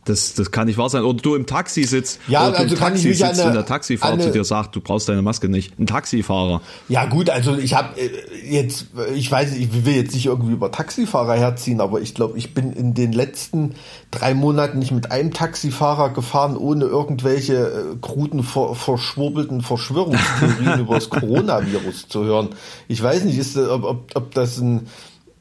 das, 0.05 0.35
das 0.35 0.51
kann 0.51 0.67
nicht 0.67 0.79
wahr 0.79 0.91
sein. 0.91 1.03
Oder 1.03 1.21
du 1.21 1.35
im 1.35 1.47
Taxi 1.47 1.85
sitzt, 1.85 2.21
ja, 2.29 2.49
oder 2.49 2.59
also 2.59 2.75
im 2.75 2.81
Taxi 2.81 3.15
sitzt 3.15 3.41
eine, 3.41 3.49
und 3.49 3.55
der 3.55 3.67
Taxifahrer 3.67 4.15
eine, 4.15 4.23
zu 4.23 4.31
dir 4.31 4.45
sagt, 4.45 4.77
du 4.77 4.81
brauchst 4.81 5.09
deine 5.09 5.23
Maske 5.23 5.49
nicht. 5.49 5.79
Ein 5.79 5.87
Taxifahrer. 5.87 6.61
Ja 6.89 7.07
gut, 7.07 7.31
also 7.31 7.57
ich 7.57 7.75
habe 7.75 8.01
äh, 8.01 8.11
jetzt, 8.49 8.87
ich 9.15 9.31
weiß, 9.31 9.55
ich 9.55 9.85
will 9.85 9.95
jetzt 9.95 10.15
nicht 10.15 10.27
irgendwie 10.27 10.53
über 10.53 10.71
Taxifahrer 10.71 11.37
herziehen, 11.37 11.81
aber 11.81 12.01
ich 12.01 12.15
glaube, 12.15 12.39
ich 12.39 12.55
bin 12.55 12.73
in 12.73 12.95
den 12.95 13.13
letzten 13.13 13.75
drei 14.11 14.35
Monaten 14.35 14.79
nicht 14.79 14.93
mit 14.93 15.11
einem 15.11 15.33
Taxifahrer 15.33 16.11
gefahren, 16.11 16.57
ohne 16.57 16.85
irgendwelche 16.85 17.55
äh, 17.55 17.97
kruden, 18.01 18.43
ver, 18.43 18.75
verschwurbelten 18.75 19.63
Verschwörungstheorien 19.63 20.81
über 20.81 20.97
das 20.97 21.09
Coronavirus 21.09 22.09
zu 22.09 22.25
hören. 22.25 22.51
Ich 22.89 23.03
weiß 23.03 23.25
nicht, 23.25 23.39
ist, 23.39 23.57
ob, 23.57 23.85
ob, 23.85 24.11
ob 24.15 24.35
das 24.35 24.59
ein 24.59 24.89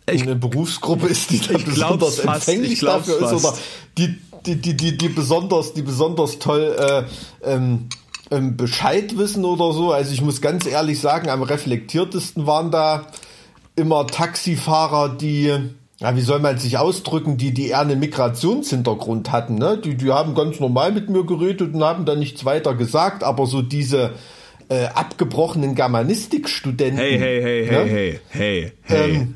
eine 0.06 0.36
Berufsgruppe 0.36 1.08
ist, 1.08 1.30
die 1.30 1.40
da 1.40 1.58
besonders 1.58 2.20
empfänglich 2.20 2.80
dafür 2.80 3.22
ist 3.22 3.34
oder 3.34 3.58
die 3.98 4.20
die, 4.46 4.56
die, 4.56 4.76
die, 4.76 4.98
die 4.98 5.10
besonders, 5.10 5.74
die 5.74 5.82
besonders 5.82 6.40
toll 6.40 6.76
äh, 6.78 7.04
ähm, 7.44 7.90
ähm, 8.32 8.58
Bescheid 8.58 9.18
wissen 9.18 9.46
oder 9.46 9.74
so. 9.74 9.92
Also 9.92 10.14
ich 10.14 10.22
muss 10.22 10.42
ganz 10.42 10.66
ehrlich 10.66 11.00
sagen, 11.00 11.30
am 11.30 11.44
reflektiertesten 11.44 12.48
waren 12.48 12.72
da 12.72 13.08
immer 13.76 14.08
Taxifahrer, 14.08 15.10
die, 15.10 15.54
ja, 16.00 16.16
wie 16.16 16.22
soll 16.22 16.40
man 16.40 16.58
sich 16.58 16.78
ausdrücken, 16.78 17.38
die, 17.38 17.54
die 17.54 17.70
eher 17.70 17.80
einen 17.80 18.00
Migrationshintergrund 18.00 19.32
hatten. 19.32 19.56
Ne? 19.56 19.78
Die, 19.78 19.96
die 19.96 20.12
haben 20.12 20.36
ganz 20.36 20.60
normal 20.60 20.92
mit 20.92 21.10
mir 21.10 21.26
geredet 21.26 21.74
und 21.74 21.84
haben 21.84 22.06
da 22.06 22.16
nichts 22.16 22.46
weiter 22.46 22.76
gesagt, 22.76 23.24
aber 23.24 23.46
so 23.46 23.62
diese 23.62 24.12
äh, 24.74 24.88
abgebrochenen 24.88 25.76
Germanistikstudenten. 25.76 26.98
Hey, 26.98 27.20
hey, 27.20 27.42
hey, 27.42 27.66
ja? 27.66 27.84
hey, 27.84 28.20
hey, 28.30 28.72
hey, 28.82 29.12
ähm, 29.12 29.36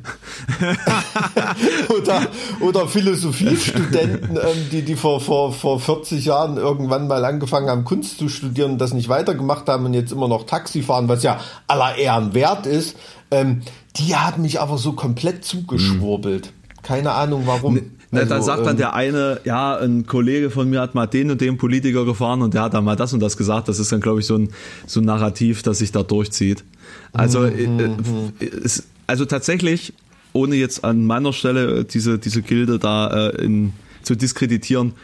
oder, 1.96 2.26
oder 2.60 2.88
Philosophiestudenten, 2.88 4.36
ähm, 4.36 4.68
die, 4.72 4.82
die 4.82 4.96
vor, 4.96 5.20
vor, 5.20 5.52
vor 5.52 5.78
40 5.78 6.24
Jahren 6.24 6.56
irgendwann 6.56 7.06
mal 7.06 7.24
angefangen 7.24 7.68
haben, 7.68 7.84
Kunst 7.84 8.18
zu 8.18 8.28
studieren 8.28 8.72
und 8.72 8.78
das 8.78 8.92
nicht 8.92 9.08
weitergemacht 9.08 9.68
haben 9.68 9.86
und 9.86 9.94
jetzt 9.94 10.10
immer 10.10 10.26
noch 10.26 10.44
Taxi 10.44 10.82
fahren, 10.82 11.08
was 11.08 11.22
ja 11.22 11.40
aller 11.68 11.96
Ehren 11.96 12.34
wert 12.34 12.66
ist. 12.66 12.96
Ähm, 13.30 13.62
die 13.96 14.16
haben 14.16 14.42
mich 14.42 14.60
aber 14.60 14.76
so 14.76 14.92
komplett 14.92 15.44
zugeschwurbelt. 15.44 16.52
Keine 16.82 17.12
Ahnung 17.12 17.42
warum. 17.46 17.74
Ne 17.74 17.97
Ne, 18.10 18.20
also, 18.20 18.34
dann 18.34 18.42
sagt 18.42 18.60
dann 18.60 18.70
ähm, 18.70 18.76
der 18.78 18.94
eine, 18.94 19.40
ja, 19.44 19.76
ein 19.76 20.06
Kollege 20.06 20.50
von 20.50 20.70
mir 20.70 20.80
hat 20.80 20.94
mal 20.94 21.06
den 21.06 21.30
und 21.30 21.40
den 21.40 21.58
Politiker 21.58 22.06
gefahren 22.06 22.40
und 22.40 22.54
der 22.54 22.62
hat 22.62 22.74
dann 22.74 22.84
mal 22.84 22.96
das 22.96 23.12
und 23.12 23.20
das 23.20 23.36
gesagt. 23.36 23.68
Das 23.68 23.78
ist 23.78 23.92
dann, 23.92 24.00
glaube 24.00 24.20
ich, 24.20 24.26
so 24.26 24.36
ein, 24.36 24.48
so 24.86 25.00
ein 25.00 25.04
Narrativ, 25.04 25.62
das 25.62 25.78
sich 25.78 25.92
da 25.92 26.02
durchzieht. 26.02 26.64
Also, 27.12 27.40
mhm. 27.40 28.32
äh, 28.40 28.46
es, 28.46 28.84
also 29.06 29.26
tatsächlich, 29.26 29.92
ohne 30.32 30.56
jetzt 30.56 30.84
an 30.84 31.04
meiner 31.04 31.32
Stelle 31.34 31.84
diese, 31.84 32.18
diese 32.18 32.40
Gilde 32.42 32.78
da 32.78 33.28
äh, 33.28 33.44
in, 33.44 33.72
zu 34.02 34.14
diskreditieren, 34.14 34.94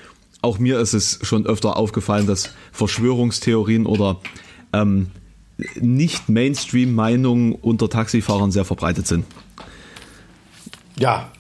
auch 0.41 0.59
mir 0.59 0.79
ist 0.79 0.95
es 0.95 1.19
schon 1.23 1.47
öfter 1.47 1.77
aufgefallen, 1.77 2.27
dass 2.27 2.55
Verschwörungstheorien 2.73 3.87
oder 3.87 4.19
ähm, 4.73 5.09
nicht 5.81 6.29
Mainstream-Meinungen 6.29 7.53
unter 7.53 7.89
Taxifahrern 7.89 8.51
sehr 8.51 8.65
verbreitet 8.65 9.07
sind. 9.07 9.25
Ja, 10.99 11.31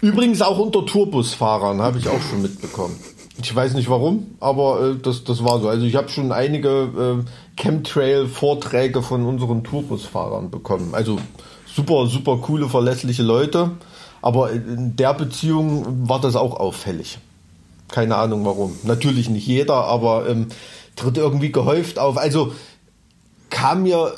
Übrigens 0.00 0.42
auch 0.42 0.58
unter 0.58 0.86
Tourbusfahrern 0.86 1.82
habe 1.82 1.98
ich 1.98 2.08
auch 2.08 2.20
schon 2.20 2.42
mitbekommen. 2.42 2.96
Ich 3.40 3.54
weiß 3.54 3.74
nicht 3.74 3.88
warum, 3.88 4.34
aber 4.40 4.90
äh, 4.90 4.96
das, 4.96 5.24
das 5.24 5.44
war 5.44 5.60
so. 5.60 5.68
Also 5.68 5.86
ich 5.86 5.94
habe 5.96 6.08
schon 6.08 6.32
einige 6.32 7.24
äh, 7.24 7.60
Chemtrail-Vorträge 7.60 9.02
von 9.02 9.26
unseren 9.26 9.62
Tourbusfahrern 9.64 10.50
bekommen. 10.50 10.94
Also 10.94 11.18
super, 11.66 12.06
super 12.06 12.38
coole, 12.38 12.68
verlässliche 12.68 13.22
Leute. 13.22 13.72
Aber 14.22 14.50
in 14.50 14.96
der 14.96 15.14
Beziehung 15.14 16.08
war 16.08 16.20
das 16.20 16.34
auch 16.34 16.58
auffällig. 16.58 17.18
Keine 17.88 18.16
Ahnung 18.16 18.44
warum. 18.44 18.76
Natürlich 18.82 19.30
nicht 19.30 19.46
jeder, 19.46 19.84
aber 19.84 20.28
ähm, 20.28 20.48
tritt 20.96 21.16
irgendwie 21.16 21.52
gehäuft 21.52 21.98
auf. 21.98 22.18
Also 22.18 22.52
kam 23.50 23.84
mir 23.84 24.12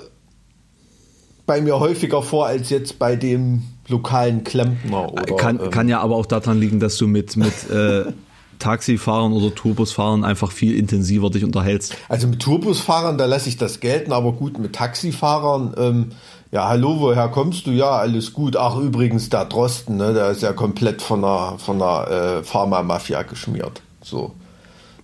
bei 1.46 1.60
mir 1.60 1.78
häufiger 1.78 2.22
vor 2.22 2.46
als 2.46 2.70
jetzt 2.70 2.98
bei 2.98 3.16
dem 3.16 3.64
lokalen 3.90 4.44
Klempner. 4.44 5.12
Oder, 5.12 5.36
kann, 5.36 5.60
ähm, 5.60 5.70
kann 5.70 5.88
ja 5.88 6.00
aber 6.00 6.16
auch 6.16 6.26
daran 6.26 6.58
liegen, 6.58 6.80
dass 6.80 6.96
du 6.96 7.06
mit, 7.06 7.36
mit 7.36 7.70
äh, 7.70 8.04
Taxifahrern 8.58 9.32
oder 9.32 9.54
Tourbusfahrern 9.54 10.24
einfach 10.24 10.52
viel 10.52 10.76
intensiver 10.76 11.30
dich 11.30 11.44
unterhältst. 11.44 11.96
Also 12.08 12.28
mit 12.28 12.40
Tourbusfahrern, 12.40 13.18
da 13.18 13.26
lasse 13.26 13.48
ich 13.48 13.56
das 13.56 13.80
gelten, 13.80 14.12
aber 14.12 14.32
gut, 14.32 14.58
mit 14.58 14.74
Taxifahrern, 14.74 15.74
ähm, 15.76 16.06
ja, 16.52 16.68
hallo, 16.68 16.98
woher 16.98 17.28
kommst 17.28 17.66
du? 17.66 17.70
Ja, 17.70 17.90
alles 17.90 18.32
gut. 18.32 18.56
Ach, 18.56 18.76
übrigens, 18.76 19.30
der 19.30 19.44
Drosten, 19.44 19.96
ne, 19.96 20.12
der 20.12 20.30
ist 20.30 20.42
ja 20.42 20.52
komplett 20.52 21.00
von 21.00 21.22
der, 21.22 21.54
von 21.58 21.78
der 21.78 22.40
äh, 22.40 22.44
Pharma-Mafia 22.44 23.22
geschmiert. 23.22 23.82
So. 24.02 24.32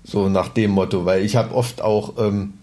So 0.02 0.28
nach 0.28 0.48
dem 0.48 0.72
Motto, 0.72 1.04
weil 1.04 1.24
ich 1.24 1.36
habe 1.36 1.54
oft 1.54 1.82
auch 1.82 2.14
ähm, 2.18 2.54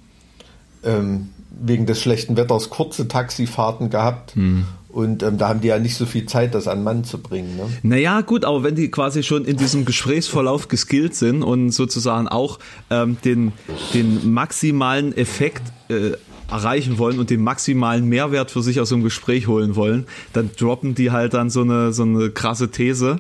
ähm, 0.84 1.30
wegen 1.50 1.86
des 1.86 2.02
schlechten 2.02 2.36
Wetters 2.36 2.70
kurze 2.70 3.08
Taxifahrten 3.08 3.90
gehabt. 3.90 4.36
Hm. 4.36 4.66
Und 4.94 5.24
ähm, 5.24 5.40
da 5.40 5.50
haben 5.50 5.60
die 5.60 5.70
ja 5.70 5.80
nicht 5.80 5.96
so 5.96 6.06
viel 6.06 6.28
Zeit, 6.28 6.54
das 6.54 6.68
an 6.68 6.84
Mann 6.84 7.04
zu 7.04 7.18
bringen. 7.18 7.58
Ne? 7.58 7.64
Naja, 7.82 8.22
gut, 8.22 8.46
aber 8.46 8.62
wenn 8.62 8.76
die 8.76 8.92
quasi 8.92 9.24
schon 9.24 9.44
in 9.44 9.58
diesem 9.58 9.86
Gesprächsverlauf 9.86 10.68
geskillt 10.68 11.16
sind 11.16 11.42
und 11.42 11.72
sozusagen 11.72 12.28
auch 12.28 12.60
ähm, 12.92 13.18
den, 13.26 13.54
den 13.96 14.32
maximalen 14.32 15.18
Effekt 15.18 15.64
äh, 15.90 16.12
erreichen 16.48 17.00
wollen 17.00 17.18
und 17.18 17.32
den 17.32 17.42
maximalen 17.42 18.08
Mehrwert 18.08 18.52
für 18.52 18.62
sich 18.62 18.80
aus 18.80 18.90
so 18.90 18.96
einem 18.96 19.04
Gespräch 19.04 19.48
holen 19.48 19.76
wollen, 19.76 20.06
dann 20.32 20.52
droppen 20.56 20.94
die 20.94 21.10
halt 21.10 21.34
dann 21.34 21.50
so 21.50 21.62
eine, 21.62 21.92
so 21.92 22.04
eine 22.04 22.30
krasse 22.30 22.70
These, 22.70 23.20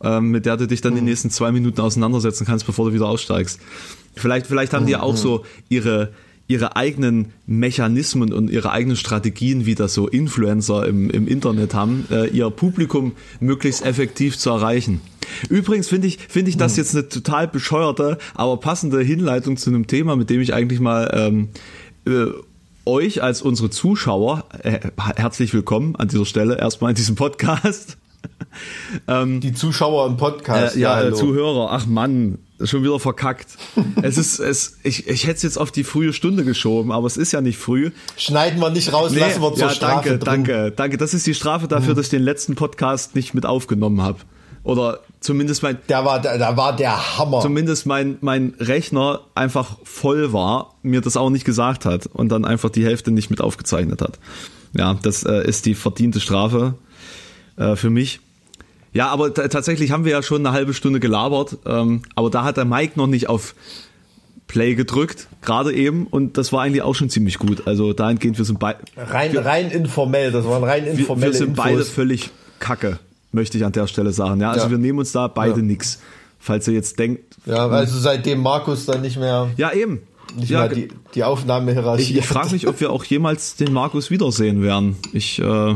ähm, 0.00 0.30
mit 0.30 0.46
der 0.46 0.56
du 0.56 0.68
dich 0.68 0.82
dann 0.82 0.92
mhm. 0.92 0.98
die 0.98 1.02
nächsten 1.02 1.30
zwei 1.30 1.50
Minuten 1.50 1.80
auseinandersetzen 1.80 2.46
kannst, 2.46 2.64
bevor 2.64 2.86
du 2.86 2.94
wieder 2.94 3.08
aussteigst. 3.08 3.58
Vielleicht, 4.14 4.46
vielleicht 4.46 4.72
haben 4.72 4.86
die 4.86 4.92
ja 4.92 5.02
auch 5.02 5.14
mhm. 5.14 5.16
so 5.16 5.44
ihre, 5.68 6.12
ihre 6.48 6.76
eigenen 6.76 7.32
Mechanismen 7.46 8.32
und 8.32 8.50
ihre 8.50 8.72
eigenen 8.72 8.96
Strategien, 8.96 9.66
wie 9.66 9.74
das 9.74 9.94
so 9.94 10.08
Influencer 10.08 10.86
im, 10.86 11.10
im 11.10 11.28
Internet 11.28 11.74
haben, 11.74 12.06
äh, 12.10 12.26
ihr 12.28 12.50
Publikum 12.50 13.12
möglichst 13.38 13.84
effektiv 13.84 14.38
zu 14.38 14.50
erreichen. 14.50 15.02
Übrigens 15.50 15.88
finde 15.88 16.08
ich, 16.08 16.18
finde 16.28 16.48
ich 16.48 16.56
das 16.56 16.72
mhm. 16.72 16.78
jetzt 16.78 16.94
eine 16.94 17.08
total 17.08 17.48
bescheuerte, 17.48 18.16
aber 18.34 18.56
passende 18.56 19.00
Hinleitung 19.02 19.58
zu 19.58 19.68
einem 19.68 19.86
Thema, 19.86 20.16
mit 20.16 20.30
dem 20.30 20.40
ich 20.40 20.54
eigentlich 20.54 20.80
mal 20.80 21.10
ähm, 21.12 21.48
äh, 22.06 22.32
euch 22.86 23.22
als 23.22 23.42
unsere 23.42 23.68
Zuschauer 23.68 24.46
äh, 24.62 24.80
herzlich 25.16 25.52
willkommen 25.52 25.96
an 25.96 26.08
dieser 26.08 26.24
Stelle 26.24 26.58
erstmal 26.58 26.90
in 26.92 26.96
diesem 26.96 27.14
Podcast. 27.14 27.98
Ähm, 29.06 29.40
Die 29.40 29.52
Zuschauer 29.52 30.06
im 30.06 30.16
Podcast. 30.16 30.76
Äh, 30.76 30.80
ja, 30.80 31.02
ja 31.02 31.12
Zuhörer. 31.12 31.68
Ach 31.70 31.86
Mann, 31.86 32.38
schon 32.62 32.82
wieder 32.82 32.98
verkackt. 32.98 33.56
es 34.02 34.18
ist, 34.18 34.38
es, 34.38 34.78
ich, 34.82 35.08
ich 35.08 35.24
hätte 35.24 35.36
es 35.36 35.42
jetzt 35.42 35.58
auf 35.58 35.70
die 35.70 35.84
frühe 35.84 36.12
Stunde 36.12 36.44
geschoben, 36.44 36.92
aber 36.92 37.06
es 37.06 37.16
ist 37.16 37.32
ja 37.32 37.40
nicht 37.40 37.58
früh. 37.58 37.90
Schneiden 38.16 38.60
wir 38.60 38.70
nicht 38.70 38.92
raus, 38.92 39.12
nee, 39.12 39.20
lassen 39.20 39.42
wir 39.42 39.52
zur 39.54 39.68
ja, 39.68 39.70
Strafe 39.70 40.08
danke, 40.08 40.24
drin. 40.24 40.44
danke, 40.44 40.72
danke. 40.72 40.96
Das 40.98 41.14
ist 41.14 41.26
die 41.26 41.34
Strafe 41.34 41.68
dafür, 41.68 41.90
hm. 41.90 41.96
dass 41.96 42.06
ich 42.06 42.10
den 42.10 42.22
letzten 42.22 42.54
Podcast 42.54 43.14
nicht 43.14 43.34
mit 43.34 43.46
aufgenommen 43.46 44.02
habe. 44.02 44.18
Oder 44.64 45.00
zumindest 45.20 45.62
mein. 45.62 45.78
Der 45.88 46.04
war, 46.04 46.20
der, 46.20 46.36
der 46.36 46.56
war 46.56 46.76
der 46.76 47.18
Hammer. 47.18 47.40
Zumindest 47.40 47.86
mein, 47.86 48.18
mein 48.20 48.54
Rechner 48.58 49.20
einfach 49.34 49.78
voll 49.84 50.32
war, 50.32 50.74
mir 50.82 51.00
das 51.00 51.16
auch 51.16 51.30
nicht 51.30 51.44
gesagt 51.44 51.84
hat 51.84 52.06
und 52.06 52.28
dann 52.28 52.44
einfach 52.44 52.70
die 52.70 52.84
Hälfte 52.84 53.10
nicht 53.10 53.30
mit 53.30 53.40
aufgezeichnet 53.40 54.02
hat. 54.02 54.18
Ja, 54.76 54.94
das 54.94 55.24
äh, 55.24 55.46
ist 55.46 55.66
die 55.66 55.74
verdiente 55.74 56.20
Strafe 56.20 56.74
äh, 57.56 57.76
für 57.76 57.90
mich. 57.90 58.20
Ja, 58.98 59.08
aber 59.10 59.32
tatsächlich 59.32 59.92
haben 59.92 60.04
wir 60.04 60.12
ja 60.12 60.22
schon 60.22 60.44
eine 60.44 60.52
halbe 60.52 60.74
Stunde 60.74 60.98
gelabert, 60.98 61.56
ähm, 61.66 62.02
aber 62.16 62.30
da 62.30 62.42
hat 62.42 62.56
der 62.56 62.64
Mike 62.64 62.94
noch 62.96 63.06
nicht 63.06 63.28
auf 63.28 63.54
Play 64.48 64.74
gedrückt, 64.74 65.28
gerade 65.40 65.72
eben, 65.72 66.06
und 66.08 66.36
das 66.36 66.52
war 66.52 66.62
eigentlich 66.62 66.82
auch 66.82 66.94
schon 66.94 67.08
ziemlich 67.08 67.38
gut. 67.38 67.66
Also 67.68 67.92
dahingehend, 67.92 68.38
wir 68.38 68.44
sind 68.44 68.58
beide. 68.58 68.80
Rein, 68.96 69.36
rein 69.36 69.70
informell, 69.70 70.32
das 70.32 70.44
waren 70.46 70.64
rein 70.64 70.84
informelle 70.84 71.26
Wir, 71.26 71.32
wir 71.32 71.38
sind 71.38 71.50
Infos. 71.50 71.64
beide 71.64 71.84
völlig 71.84 72.30
kacke 72.58 72.98
möchte 73.30 73.58
ich 73.58 73.64
an 73.64 73.72
der 73.72 73.86
Stelle 73.86 74.12
sagen. 74.12 74.40
Ja, 74.40 74.50
also 74.50 74.66
ja. 74.66 74.70
wir 74.70 74.78
nehmen 74.78 74.98
uns 74.98 75.12
da 75.12 75.28
beide 75.28 75.60
ja. 75.60 75.62
nix. 75.62 76.00
Falls 76.40 76.66
ihr 76.68 76.74
jetzt 76.74 76.98
denkt. 76.98 77.36
Ja, 77.46 77.68
also 77.68 77.98
seitdem 77.98 78.40
Markus 78.40 78.86
dann 78.86 79.02
nicht 79.02 79.18
mehr. 79.18 79.50
Ja, 79.56 79.72
eben. 79.72 80.02
Nicht 80.36 80.50
ja, 80.50 80.60
mehr 80.60 80.68
die, 80.68 80.88
die 81.14 81.24
Aufnahmehierarchie. 81.24 82.02
Ich, 82.02 82.16
ich 82.16 82.26
frage 82.26 82.52
mich, 82.52 82.68
ob 82.68 82.80
wir 82.80 82.90
auch 82.90 83.04
jemals 83.04 83.56
den 83.56 83.72
Markus 83.72 84.10
wiedersehen 84.10 84.62
werden. 84.62 84.96
Ich 85.12 85.40
äh, 85.40 85.74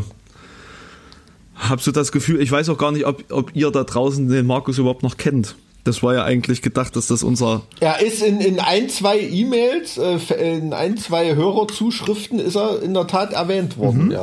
habe 1.69 1.81
so 1.81 1.93
das 1.93 2.13
Gefühl, 2.13 2.41
ich 2.41 2.51
weiß 2.51 2.69
auch 2.69 2.79
gar 2.79 2.93
nicht, 2.93 3.07
ob, 3.07 3.25
ob 3.31 3.55
ihr 3.55 3.71
da 3.71 3.85
draußen 3.85 4.29
den 4.29 4.47
Markus 4.47 4.79
überhaupt 4.79 5.03
noch 5.03 5.17
kennt. 5.17 5.55
Das 5.85 6.03
war 6.03 6.15
ja 6.15 6.25
eigentlich 6.25 6.63
gedacht, 6.63 6.95
dass 6.95 7.09
das 7.09 7.25
unser. 7.25 7.63
Er 7.81 8.01
ist 8.01 8.23
in, 8.23 8.41
in 8.41 8.61
ein, 8.61 8.89
zwei 8.89 9.19
E-Mails, 9.19 9.99
äh, 9.99 10.19
in 10.57 10.73
ein, 10.73 10.97
zwei 10.97 11.35
Hörerzuschriften 11.35 12.39
ist 12.39 12.57
er 12.57 12.83
in 12.83 12.95
der 12.95 13.09
Tat 13.09 13.33
erwähnt 13.33 13.79
worden, 13.79 14.07
mhm. 14.07 14.11
ja. 14.13 14.23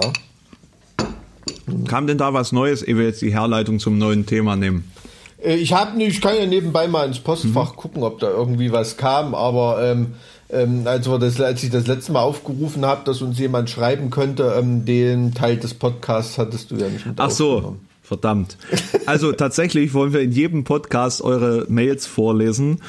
Kam 1.88 2.08
denn 2.08 2.18
da 2.18 2.34
was 2.34 2.52
Neues, 2.52 2.82
ehe 2.82 2.98
wir 2.98 3.06
jetzt 3.06 3.22
die 3.22 3.34
Herleitung 3.34 3.80
zum 3.80 3.98
neuen 3.98 4.26
Thema 4.26 4.56
nehmen? 4.56 4.90
Äh, 5.44 5.56
ich 5.56 5.74
habe 5.74 6.02
ich 6.02 6.22
kann 6.22 6.38
ja 6.38 6.46
nebenbei 6.46 6.88
mal 6.88 7.06
ins 7.06 7.20
Postfach 7.20 7.74
mhm. 7.74 7.78
gucken, 7.78 8.04
ob 8.04 8.20
da 8.20 8.30
irgendwie 8.30 8.72
was 8.72 8.96
kam, 8.96 9.36
aber 9.36 9.84
ähm, 9.84 10.14
ähm, 10.50 10.86
als, 10.86 11.10
wir 11.10 11.20
das, 11.20 11.40
als 11.40 11.64
ich 11.64 11.70
das 11.70 11.88
letzte 11.88 12.12
Mal 12.12 12.22
aufgerufen 12.22 12.86
habe, 12.86 13.02
dass 13.06 13.22
uns 13.22 13.40
jemand 13.40 13.70
schreiben 13.70 14.10
könnte, 14.10 14.56
ähm, 14.58 14.86
den 14.86 15.34
Teil 15.34 15.58
des 15.58 15.74
Podcasts 15.74 16.38
hattest 16.38 16.72
du 16.72 16.76
ja 16.76 16.88
nicht 16.88 17.06
mit 17.06 17.20
Ach 17.20 17.32
so, 17.32 17.78
verdammt. 18.02 18.58
Also 19.06 19.32
tatsächlich 19.32 19.94
wollen 19.94 20.14
wir 20.14 20.22
in 20.22 20.32
jedem 20.32 20.64
Podcast 20.64 21.22
eure 21.22 21.66
Mails 21.70 22.08
vorlesen, 22.08 22.82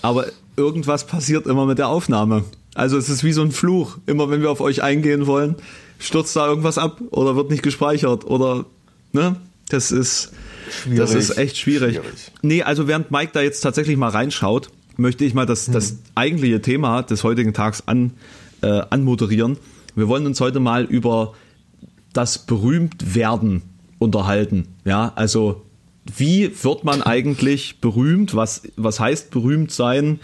aber 0.00 0.26
irgendwas 0.56 1.06
passiert 1.06 1.46
immer 1.46 1.66
mit 1.66 1.78
der 1.78 1.88
Aufnahme. 1.88 2.44
Also 2.74 2.96
es 2.96 3.08
ist 3.08 3.22
wie 3.24 3.32
so 3.32 3.42
ein 3.42 3.52
Fluch. 3.52 3.98
Immer 4.06 4.30
wenn 4.30 4.40
wir 4.40 4.50
auf 4.50 4.60
euch 4.60 4.82
eingehen 4.82 5.26
wollen, 5.26 5.56
stürzt 5.98 6.34
da 6.36 6.46
irgendwas 6.46 6.78
ab 6.78 7.00
oder 7.10 7.36
wird 7.36 7.50
nicht 7.50 7.62
gespeichert 7.62 8.24
oder 8.24 8.64
ne? 9.12 9.36
Das 9.68 9.90
ist 9.90 10.32
schwierig. 10.70 10.98
das 10.98 11.14
ist 11.14 11.38
echt 11.38 11.56
schwierig. 11.56 11.96
schwierig. 11.96 12.32
Nee, 12.42 12.62
also 12.62 12.88
während 12.88 13.10
Mike 13.10 13.30
da 13.32 13.40
jetzt 13.40 13.60
tatsächlich 13.60 13.96
mal 13.96 14.10
reinschaut, 14.10 14.68
möchte 14.96 15.24
ich 15.24 15.34
mal 15.34 15.46
das, 15.46 15.66
das 15.66 15.98
eigentliche 16.14 16.60
Thema 16.60 17.02
des 17.02 17.24
heutigen 17.24 17.52
Tags 17.52 17.86
an, 17.86 18.12
äh, 18.62 18.82
anmoderieren. 18.90 19.56
Wir 19.94 20.08
wollen 20.08 20.26
uns 20.26 20.40
heute 20.40 20.60
mal 20.60 20.84
über 20.84 21.34
das 22.12 22.38
Berühmtwerden 22.38 23.62
unterhalten. 23.98 24.68
Ja, 24.84 25.12
also 25.14 25.62
wie 26.16 26.50
wird 26.62 26.84
man 26.84 27.02
eigentlich 27.02 27.80
berühmt? 27.80 28.34
Was, 28.34 28.62
was 28.76 29.00
heißt 29.00 29.30
berühmt 29.30 29.70
sein? 29.70 30.18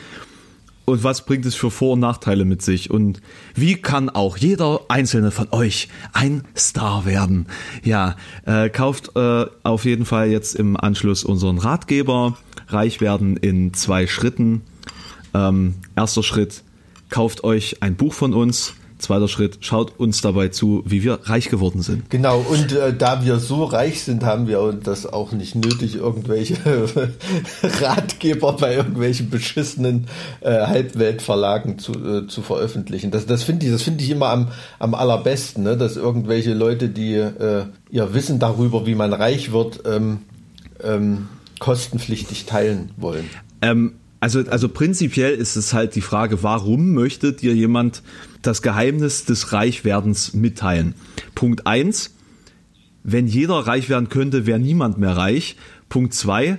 Und 0.89 1.05
was 1.05 1.25
bringt 1.25 1.47
es 1.47 1.55
für 1.55 1.71
Vor- 1.71 1.93
und 1.93 2.01
Nachteile 2.01 2.45
mit 2.45 2.63
sich 2.63 2.91
und 2.91 3.21
wie 3.55 3.77
kann 3.77 4.09
auch 4.09 4.37
jeder 4.37 4.81
einzelne 4.89 5.31
von 5.31 5.49
euch 5.53 5.89
ein 6.13 6.45
Star 6.57 7.07
werden. 7.07 7.47
Ja, 7.85 8.17
äh, 8.45 8.69
kauft 8.71 9.13
äh, 9.15 9.47
auf 9.63 9.85
jeden 9.85 10.05
Fall 10.05 10.29
jetzt 10.29 10.55
im 10.55 10.77
Anschluss 10.77 11.25
unseren 11.25 11.59
Ratgeber 11.59 12.37
Reich 12.69 13.01
werden 13.01 13.37
in 13.37 13.73
zwei 13.75 14.07
Schritten. 14.07 14.63
Ähm, 15.35 15.75
erster 15.97 16.23
Schritt, 16.23 16.63
kauft 17.09 17.45
euch 17.45 17.83
ein 17.83 17.97
Buch 17.97 18.13
von 18.13 18.35
uns. 18.35 18.75
Zweiter 18.99 19.29
Schritt, 19.29 19.59
schaut 19.61 19.99
uns 19.99 20.21
dabei 20.21 20.49
zu, 20.49 20.83
wie 20.85 21.05
wir 21.05 21.21
reich 21.25 21.49
geworden 21.49 21.83
sind. 21.83 22.11
Genau, 22.11 22.41
und 22.41 22.73
äh, 22.73 22.93
da 22.93 23.25
wir 23.25 23.39
so 23.39 23.65
reich 23.65 24.03
sind, 24.03 24.25
haben 24.25 24.49
wir 24.49 24.73
das 24.73 25.07
auch 25.07 25.33
nicht 25.33 25.55
nötig, 25.55 25.95
irgendwelche 25.95 26.57
Ratgeber 27.63 28.55
bei 28.55 28.75
irgendwelchen 28.75 29.31
beschissenen 29.31 30.09
äh, 30.41 30.67
Halbweltverlagen 30.67 31.79
zu, 31.79 31.93
äh, 31.93 32.27
zu 32.27 32.43
veröffentlichen. 32.43 33.11
Das, 33.11 33.27
das 33.27 33.45
finde 33.45 33.67
ich, 33.67 33.73
das 33.73 33.83
finde 33.83 34.03
ich 34.03 34.11
immer 34.11 34.31
am, 34.31 34.49
am 34.81 34.95
allerbesten, 34.95 35.63
ne? 35.63 35.77
dass 35.77 35.97
irgendwelche 35.97 36.55
Leute, 36.55 36.89
die 36.89 37.15
äh, 37.15 37.67
ihr 37.91 38.15
Wissen 38.15 38.41
darüber, 38.41 38.85
wie 38.87 38.97
man 38.97 39.13
reich 39.13 39.53
wird, 39.53 39.83
ähm, 39.87 40.23
ähm, 40.83 41.29
kostenpflichtig 41.61 42.47
teilen 42.47 42.91
wollen. 42.97 43.31
Ähm, 43.63 43.95
also, 44.21 44.41
also 44.49 44.69
prinzipiell 44.69 45.35
ist 45.35 45.57
es 45.57 45.73
halt 45.73 45.95
die 45.95 46.01
Frage, 46.01 46.43
warum 46.43 46.93
möchte 46.93 47.33
dir 47.33 47.55
jemand 47.55 48.03
das 48.43 48.63
Geheimnis 48.63 49.25
des 49.25 49.53
Reichwerdens 49.53 50.35
mitteilen? 50.35 50.95
Punkt 51.35 51.67
eins: 51.67 52.15
wenn 53.05 53.27
jeder 53.27 53.55
reich 53.55 53.89
werden 53.89 54.09
könnte, 54.09 54.47
wäre 54.47 54.59
niemand 54.59 54.99
mehr 54.99 55.17
reich. 55.17 55.57
Punkt 55.89 56.15
zwei: 56.15 56.59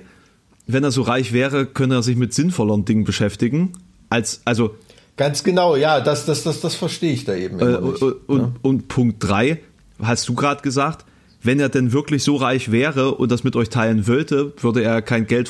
wenn 0.67 0.83
er 0.83 0.91
so 0.91 1.01
reich 1.01 1.33
wäre, 1.33 1.65
könnte 1.65 1.95
er 1.95 2.03
sich 2.03 2.15
mit 2.15 2.33
sinnvolleren 2.33 2.85
Dingen 2.85 3.03
beschäftigen. 3.03 3.73
Als, 4.09 4.41
also 4.45 4.75
Ganz 5.17 5.43
genau, 5.43 5.75
ja, 5.75 5.99
das, 5.99 6.25
das, 6.25 6.43
das, 6.43 6.61
das 6.61 6.75
verstehe 6.75 7.11
ich 7.11 7.25
da 7.25 7.35
eben. 7.35 7.59
Äh, 7.59 7.81
nicht, 7.81 8.01
und, 8.01 8.39
ja. 8.39 8.51
und 8.61 8.87
Punkt 8.87 9.17
drei 9.19 9.59
hast 10.01 10.29
du 10.29 10.33
gerade 10.33 10.61
gesagt, 10.61 11.05
wenn 11.43 11.59
er 11.59 11.67
denn 11.67 11.91
wirklich 11.91 12.23
so 12.23 12.37
reich 12.37 12.71
wäre 12.71 13.15
und 13.15 13.29
das 13.31 13.43
mit 13.43 13.57
euch 13.57 13.69
teilen 13.69 14.07
wollte, 14.07 14.53
würde 14.61 14.81
er 14.81 15.01
kein 15.01 15.27
Geld 15.27 15.49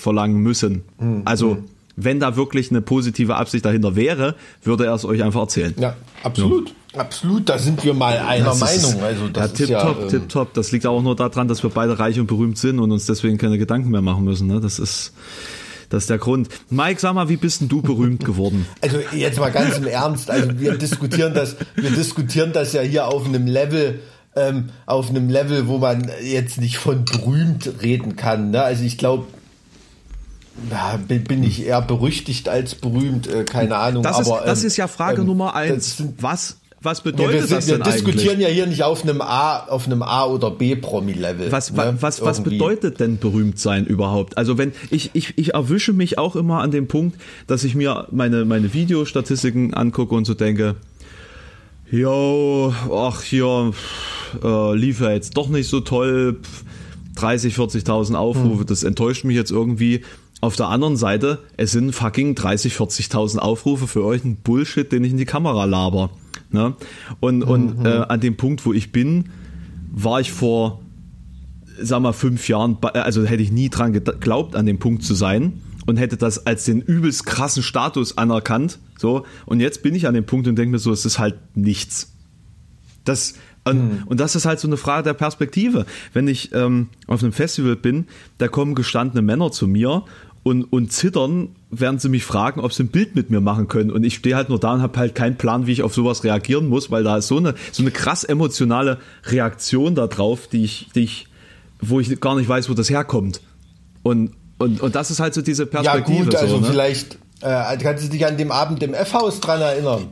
verlangen 0.00 0.38
müssen. 0.38 0.82
Mhm. 0.98 1.22
Also 1.24 1.56
hm. 1.56 1.64
wenn 1.96 2.20
da 2.20 2.36
wirklich 2.36 2.70
eine 2.70 2.80
positive 2.80 3.36
Absicht 3.36 3.64
dahinter 3.64 3.96
wäre, 3.96 4.34
würde 4.62 4.86
er 4.86 4.94
es 4.94 5.04
euch 5.04 5.22
einfach 5.22 5.40
erzählen. 5.40 5.74
Ja, 5.78 5.96
absolut. 6.22 6.68
Ja. 6.68 6.74
Absolut, 6.96 7.48
da 7.48 7.56
sind 7.56 7.84
wir 7.84 7.94
mal 7.94 8.18
einer 8.18 8.46
das 8.46 8.58
Meinung. 8.58 8.94
Ist, 8.94 9.00
also 9.00 9.28
das 9.28 9.56
ja, 9.58 9.66
tip 9.66 9.68
top, 9.78 9.96
ja, 9.96 10.02
ähm, 10.02 10.08
tip 10.08 10.28
top. 10.28 10.54
Das 10.54 10.72
liegt 10.72 10.86
auch 10.86 11.00
nur 11.02 11.14
daran, 11.14 11.46
dass 11.46 11.62
wir 11.62 11.70
beide 11.70 12.00
reich 12.00 12.18
und 12.18 12.26
berühmt 12.26 12.58
sind 12.58 12.80
und 12.80 12.90
uns 12.90 13.06
deswegen 13.06 13.38
keine 13.38 13.58
Gedanken 13.58 13.90
mehr 13.90 14.02
machen 14.02 14.24
müssen. 14.24 14.48
Ne? 14.48 14.60
Das 14.60 14.80
ist 14.80 15.12
das 15.90 16.04
ist 16.04 16.10
der 16.10 16.18
Grund. 16.18 16.48
Mike, 16.70 17.00
sag 17.00 17.14
mal, 17.14 17.28
wie 17.28 17.36
bist 17.36 17.60
denn 17.60 17.68
du 17.68 17.82
berühmt 17.82 18.24
geworden? 18.24 18.66
Also 18.80 18.98
jetzt 19.12 19.38
mal 19.38 19.50
ganz 19.50 19.76
im 19.76 19.86
Ernst. 19.86 20.30
Also 20.30 20.58
wir 20.58 20.78
diskutieren 20.78 21.34
das, 21.34 21.56
wir 21.74 21.90
diskutieren 21.90 22.52
das 22.52 22.72
ja 22.72 22.80
hier 22.80 23.08
auf 23.08 23.26
einem 23.26 23.46
Level, 23.46 24.00
ähm, 24.36 24.70
auf 24.86 25.10
einem 25.10 25.28
Level, 25.28 25.66
wo 25.66 25.78
man 25.78 26.10
jetzt 26.22 26.60
nicht 26.60 26.78
von 26.78 27.04
berühmt 27.04 27.70
reden 27.82 28.16
kann. 28.16 28.50
Ne? 28.50 28.62
Also 28.62 28.84
ich 28.84 28.98
glaube, 28.98 29.26
ja, 30.70 30.98
bin, 31.08 31.42
ich 31.42 31.64
eher 31.66 31.80
berüchtigt 31.82 32.48
als 32.48 32.74
berühmt, 32.74 33.26
äh, 33.26 33.44
keine 33.44 33.76
Ahnung. 33.76 34.02
Das, 34.02 34.16
aber, 34.28 34.40
ist, 34.40 34.46
das 34.46 34.60
ähm, 34.62 34.66
ist 34.66 34.76
ja 34.76 34.88
Frage 34.88 35.20
ähm, 35.22 35.26
Nummer 35.28 35.54
eins. 35.54 35.96
sind- 35.98 36.22
Was, 36.22 36.56
was 36.82 36.98
Ja, 36.98 37.04
bedeutet 37.04 37.34
wir 37.34 37.42
sind, 37.46 37.56
das 37.58 37.66
wir 37.68 37.74
denn 37.78 37.84
diskutieren 37.92 38.34
eigentlich? 38.36 38.48
ja 38.48 38.54
hier 38.54 38.66
nicht 38.66 38.82
auf 38.82 39.02
einem 39.02 39.20
A, 39.20 39.58
auf 39.66 39.86
einem 39.86 40.02
A 40.02 40.24
oder 40.26 40.50
B 40.50 40.76
Promi-Level. 40.76 41.52
Was, 41.52 41.70
ne? 41.72 41.76
wa- 41.78 41.94
was, 42.00 42.22
was 42.22 42.38
Irgendwie. 42.38 42.56
bedeutet 42.58 43.00
denn 43.00 43.18
berühmt 43.18 43.58
sein 43.58 43.86
überhaupt? 43.86 44.36
Also 44.38 44.58
wenn 44.58 44.72
ich, 44.90 45.10
ich, 45.14 45.34
ich 45.36 45.54
erwische 45.54 45.92
mich 45.92 46.18
auch 46.18 46.36
immer 46.36 46.60
an 46.60 46.70
dem 46.70 46.88
Punkt, 46.88 47.20
dass 47.46 47.64
ich 47.64 47.74
mir 47.74 48.06
meine, 48.10 48.44
meine 48.44 48.72
Videostatistiken 48.74 49.74
angucke 49.74 50.14
und 50.14 50.24
so 50.24 50.34
denke, 50.34 50.76
jo, 51.90 52.72
ach 52.92 53.22
hier, 53.22 53.72
äh, 54.42 54.74
lief 54.76 55.00
ja 55.00 55.10
jetzt 55.12 55.36
doch 55.36 55.48
nicht 55.48 55.68
so 55.68 55.80
toll, 55.80 56.38
pf, 56.42 56.64
30, 57.16 57.54
40.000 57.56 58.14
Aufrufe, 58.14 58.64
das 58.64 58.82
enttäuscht 58.84 59.24
mich 59.24 59.36
jetzt 59.36 59.50
irgendwie. 59.50 60.02
Auf 60.40 60.56
der 60.56 60.68
anderen 60.68 60.96
Seite, 60.96 61.38
es 61.56 61.72
sind 61.72 61.92
fucking 61.94 62.34
30, 62.34 62.74
40.000 62.74 63.38
Aufrufe 63.38 63.86
für 63.86 64.04
euch 64.04 64.24
ein 64.24 64.36
Bullshit, 64.36 64.90
den 64.90 65.04
ich 65.04 65.10
in 65.12 65.18
die 65.18 65.26
Kamera 65.26 65.64
laber. 65.66 66.10
Ne? 66.50 66.74
Und, 67.20 67.42
und 67.42 67.84
äh, 67.84 67.88
an 68.08 68.20
dem 68.20 68.36
Punkt, 68.36 68.64
wo 68.64 68.72
ich 68.72 68.90
bin, 68.90 69.26
war 69.92 70.20
ich 70.20 70.32
vor 70.32 70.80
sag 71.82 72.00
mal, 72.02 72.12
fünf 72.12 72.48
Jahren, 72.48 72.78
bei- 72.80 72.90
also 72.90 73.24
hätte 73.24 73.42
ich 73.42 73.52
nie 73.52 73.70
dran 73.70 73.92
geglaubt, 73.92 74.54
an 74.56 74.66
dem 74.66 74.78
Punkt 74.78 75.02
zu 75.02 75.14
sein 75.14 75.60
und 75.86 75.96
hätte 75.96 76.16
das 76.18 76.46
als 76.46 76.64
den 76.64 76.80
übelst 76.82 77.24
krassen 77.24 77.62
Status 77.62 78.18
anerkannt. 78.18 78.78
So, 78.98 79.24
und 79.46 79.60
jetzt 79.60 79.82
bin 79.82 79.94
ich 79.94 80.06
an 80.06 80.14
dem 80.14 80.24
Punkt 80.26 80.46
und 80.46 80.56
denke 80.56 80.72
mir 80.72 80.78
so, 80.78 80.92
es 80.92 81.04
ist 81.06 81.18
halt 81.18 81.36
nichts. 81.54 82.12
Das, 83.04 83.34
und, 83.64 84.02
und 84.06 84.20
das 84.20 84.36
ist 84.36 84.44
halt 84.44 84.60
so 84.60 84.68
eine 84.68 84.76
Frage 84.76 85.04
der 85.04 85.14
Perspektive. 85.14 85.86
Wenn 86.12 86.28
ich 86.28 86.52
ähm, 86.54 86.88
auf 87.06 87.22
einem 87.22 87.32
Festival 87.32 87.76
bin, 87.76 88.06
da 88.38 88.48
kommen 88.48 88.74
gestandene 88.74 89.22
Männer 89.22 89.50
zu 89.50 89.66
mir 89.66 90.04
und, 90.50 90.64
und 90.64 90.92
zittern, 90.92 91.54
während 91.70 92.00
sie 92.00 92.08
mich 92.08 92.24
fragen, 92.24 92.60
ob 92.60 92.72
sie 92.72 92.82
ein 92.82 92.88
Bild 92.88 93.14
mit 93.14 93.30
mir 93.30 93.40
machen 93.40 93.68
können. 93.68 93.92
Und 93.92 94.02
ich 94.02 94.16
stehe 94.16 94.34
halt 94.34 94.48
nur 94.48 94.58
da 94.58 94.74
und 94.74 94.82
habe 94.82 94.98
halt 94.98 95.14
keinen 95.14 95.36
Plan, 95.36 95.68
wie 95.68 95.72
ich 95.72 95.84
auf 95.84 95.94
sowas 95.94 96.24
reagieren 96.24 96.68
muss, 96.68 96.90
weil 96.90 97.04
da 97.04 97.18
ist 97.18 97.28
so 97.28 97.36
eine, 97.36 97.54
so 97.70 97.84
eine 97.84 97.92
krass 97.92 98.24
emotionale 98.24 98.98
Reaktion 99.26 99.94
da 99.94 100.08
drauf, 100.08 100.48
die 100.48 100.64
ich, 100.64 100.88
die 100.96 101.04
ich, 101.04 101.28
wo 101.80 102.00
ich 102.00 102.20
gar 102.20 102.34
nicht 102.34 102.48
weiß, 102.48 102.68
wo 102.68 102.74
das 102.74 102.90
herkommt. 102.90 103.40
Und, 104.02 104.32
und, 104.58 104.80
und 104.80 104.94
das 104.96 105.12
ist 105.12 105.20
halt 105.20 105.34
so 105.34 105.40
diese 105.40 105.62
Ja 105.62 105.68
Perspektive. 105.82 106.24
gut, 106.24 106.34
also 106.34 106.56
so, 106.56 106.60
ne? 106.60 106.66
vielleicht 106.68 107.14
äh, 107.42 107.76
kannst 107.76 108.04
du 108.04 108.08
dich 108.08 108.26
an 108.26 108.36
dem 108.36 108.50
Abend 108.50 108.82
im 108.82 108.92
F-Haus 108.92 109.38
dran 109.38 109.60
erinnern. 109.60 110.08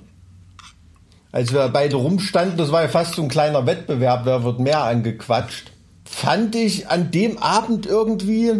Als 1.33 1.53
wir 1.53 1.69
beide 1.69 1.97
rumstanden, 1.97 2.57
das 2.57 2.71
war 2.71 2.83
ja 2.83 2.89
fast 2.89 3.17
so 3.17 3.23
ein 3.23 3.29
kleiner 3.29 3.67
Wettbewerb, 3.67 4.25
wer 4.25 4.45
wird 4.45 4.61
mehr 4.61 4.85
angequatscht. 4.85 5.73
Fand 6.05 6.55
ich 6.55 6.89
an 6.89 7.11
dem 7.11 7.39
Abend 7.39 7.87
irgendwie, 7.87 8.53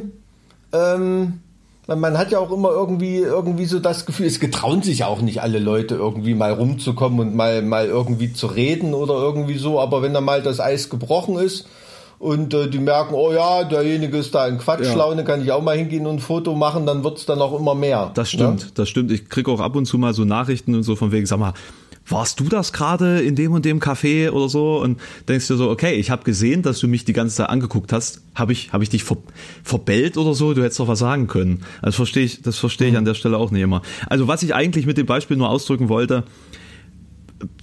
ähm, 0.73 1.41
man 1.97 2.19
hat 2.19 2.31
ja 2.31 2.39
auch 2.39 2.53
immer 2.53 2.71
irgendwie, 2.71 3.17
irgendwie 3.19 3.65
so 3.65 3.79
das 3.81 4.05
Gefühl, 4.07 4.27
es 4.27 4.41
getrauen 4.41 4.83
sich 4.83 5.05
auch 5.05 5.23
nicht 5.23 5.41
alle 5.43 5.59
Leute 5.59 5.95
irgendwie 5.95 6.35
mal 6.35 6.53
rumzukommen 6.53 7.19
und 7.21 7.35
mal, 7.35 7.63
mal 7.63 7.87
irgendwie 7.87 8.33
zu 8.33 8.47
reden 8.47 8.93
oder 8.95 9.15
irgendwie 9.15 9.57
so, 9.57 9.81
aber 9.81 10.03
wenn 10.03 10.13
da 10.13 10.21
mal 10.21 10.43
das 10.43 10.61
Eis 10.61 10.91
gebrochen 10.91 11.39
ist 11.39 11.67
und 12.19 12.53
äh, 12.53 12.69
die 12.69 12.79
merken, 12.79 13.15
oh 13.15 13.33
ja, 13.33 13.65
derjenige 13.65 14.19
ist 14.19 14.35
da 14.35 14.47
in 14.47 14.59
Quatschlaune, 14.59 15.25
kann 15.25 15.43
ich 15.43 15.51
auch 15.51 15.63
mal 15.63 15.77
hingehen 15.79 16.07
und 16.07 16.17
ein 16.17 16.19
Foto 16.21 16.55
machen, 16.55 16.85
dann 16.85 17.05
wird's 17.05 17.25
dann 17.25 17.41
auch 17.41 17.59
immer 17.59 17.75
mehr. 17.75 18.11
Das 18.15 18.29
stimmt, 18.31 18.65
Ne? 18.67 18.71
das 18.75 18.89
stimmt. 18.89 19.11
Ich 19.11 19.29
kriege 19.31 19.51
auch 19.51 19.61
ab 19.61 19.75
und 19.75 19.87
zu 19.87 19.97
mal 19.97 20.13
so 20.13 20.25
Nachrichten 20.25 20.75
und 20.75 20.83
so 20.83 20.95
von 20.95 21.11
wegen, 21.13 21.25
sag 21.27 21.39
mal, 21.39 21.55
warst 22.09 22.41
du 22.41 22.45
das 22.45 22.73
gerade 22.73 23.21
in 23.21 23.35
dem 23.35 23.53
und 23.53 23.65
dem 23.65 23.81
Café 23.81 24.31
oder 24.31 24.49
so? 24.49 24.81
Und 24.81 24.99
denkst 25.29 25.47
dir 25.49 25.57
so, 25.57 25.71
okay, 25.71 25.95
ich 25.95 26.11
habe 26.11 26.25
gesehen, 26.25 26.63
dass 26.63 26.79
du 26.81 26.89
mich 26.89 27.05
die 27.05 27.13
ganze 27.13 27.37
Zeit 27.37 27.49
angeguckt 27.49 27.93
hast. 27.93 28.23
Habe 28.35 28.53
ich, 28.53 28.73
hab 28.73 28.83
ich 28.83 28.89
dich 28.89 29.05
ver 29.05 29.19
verbellt 29.63 30.17
oder 30.17 30.35
so? 30.35 30.55
Du 30.55 30.63
hättest 30.63 30.81
doch 30.81 30.89
was 30.89 30.99
sagen 30.99 31.27
können. 31.27 31.63
Also 31.83 31.97
verstehe 31.97 32.25
ich, 32.25 32.43
das 32.43 32.59
verstehe 32.59 32.89
ich 32.89 32.97
an 32.97 33.05
der 33.05 33.15
Stelle 33.15 33.37
auch 33.37 33.51
nicht 33.51 33.63
immer. 33.63 33.83
Also 34.07 34.29
was 34.29 34.43
ich 34.43 34.55
eigentlich 34.55 34.87
mit 34.87 34.99
dem 34.99 35.07
Beispiel 35.07 35.37
nur 35.37 35.51
ausdrücken 35.51 35.89
wollte, 35.89 36.25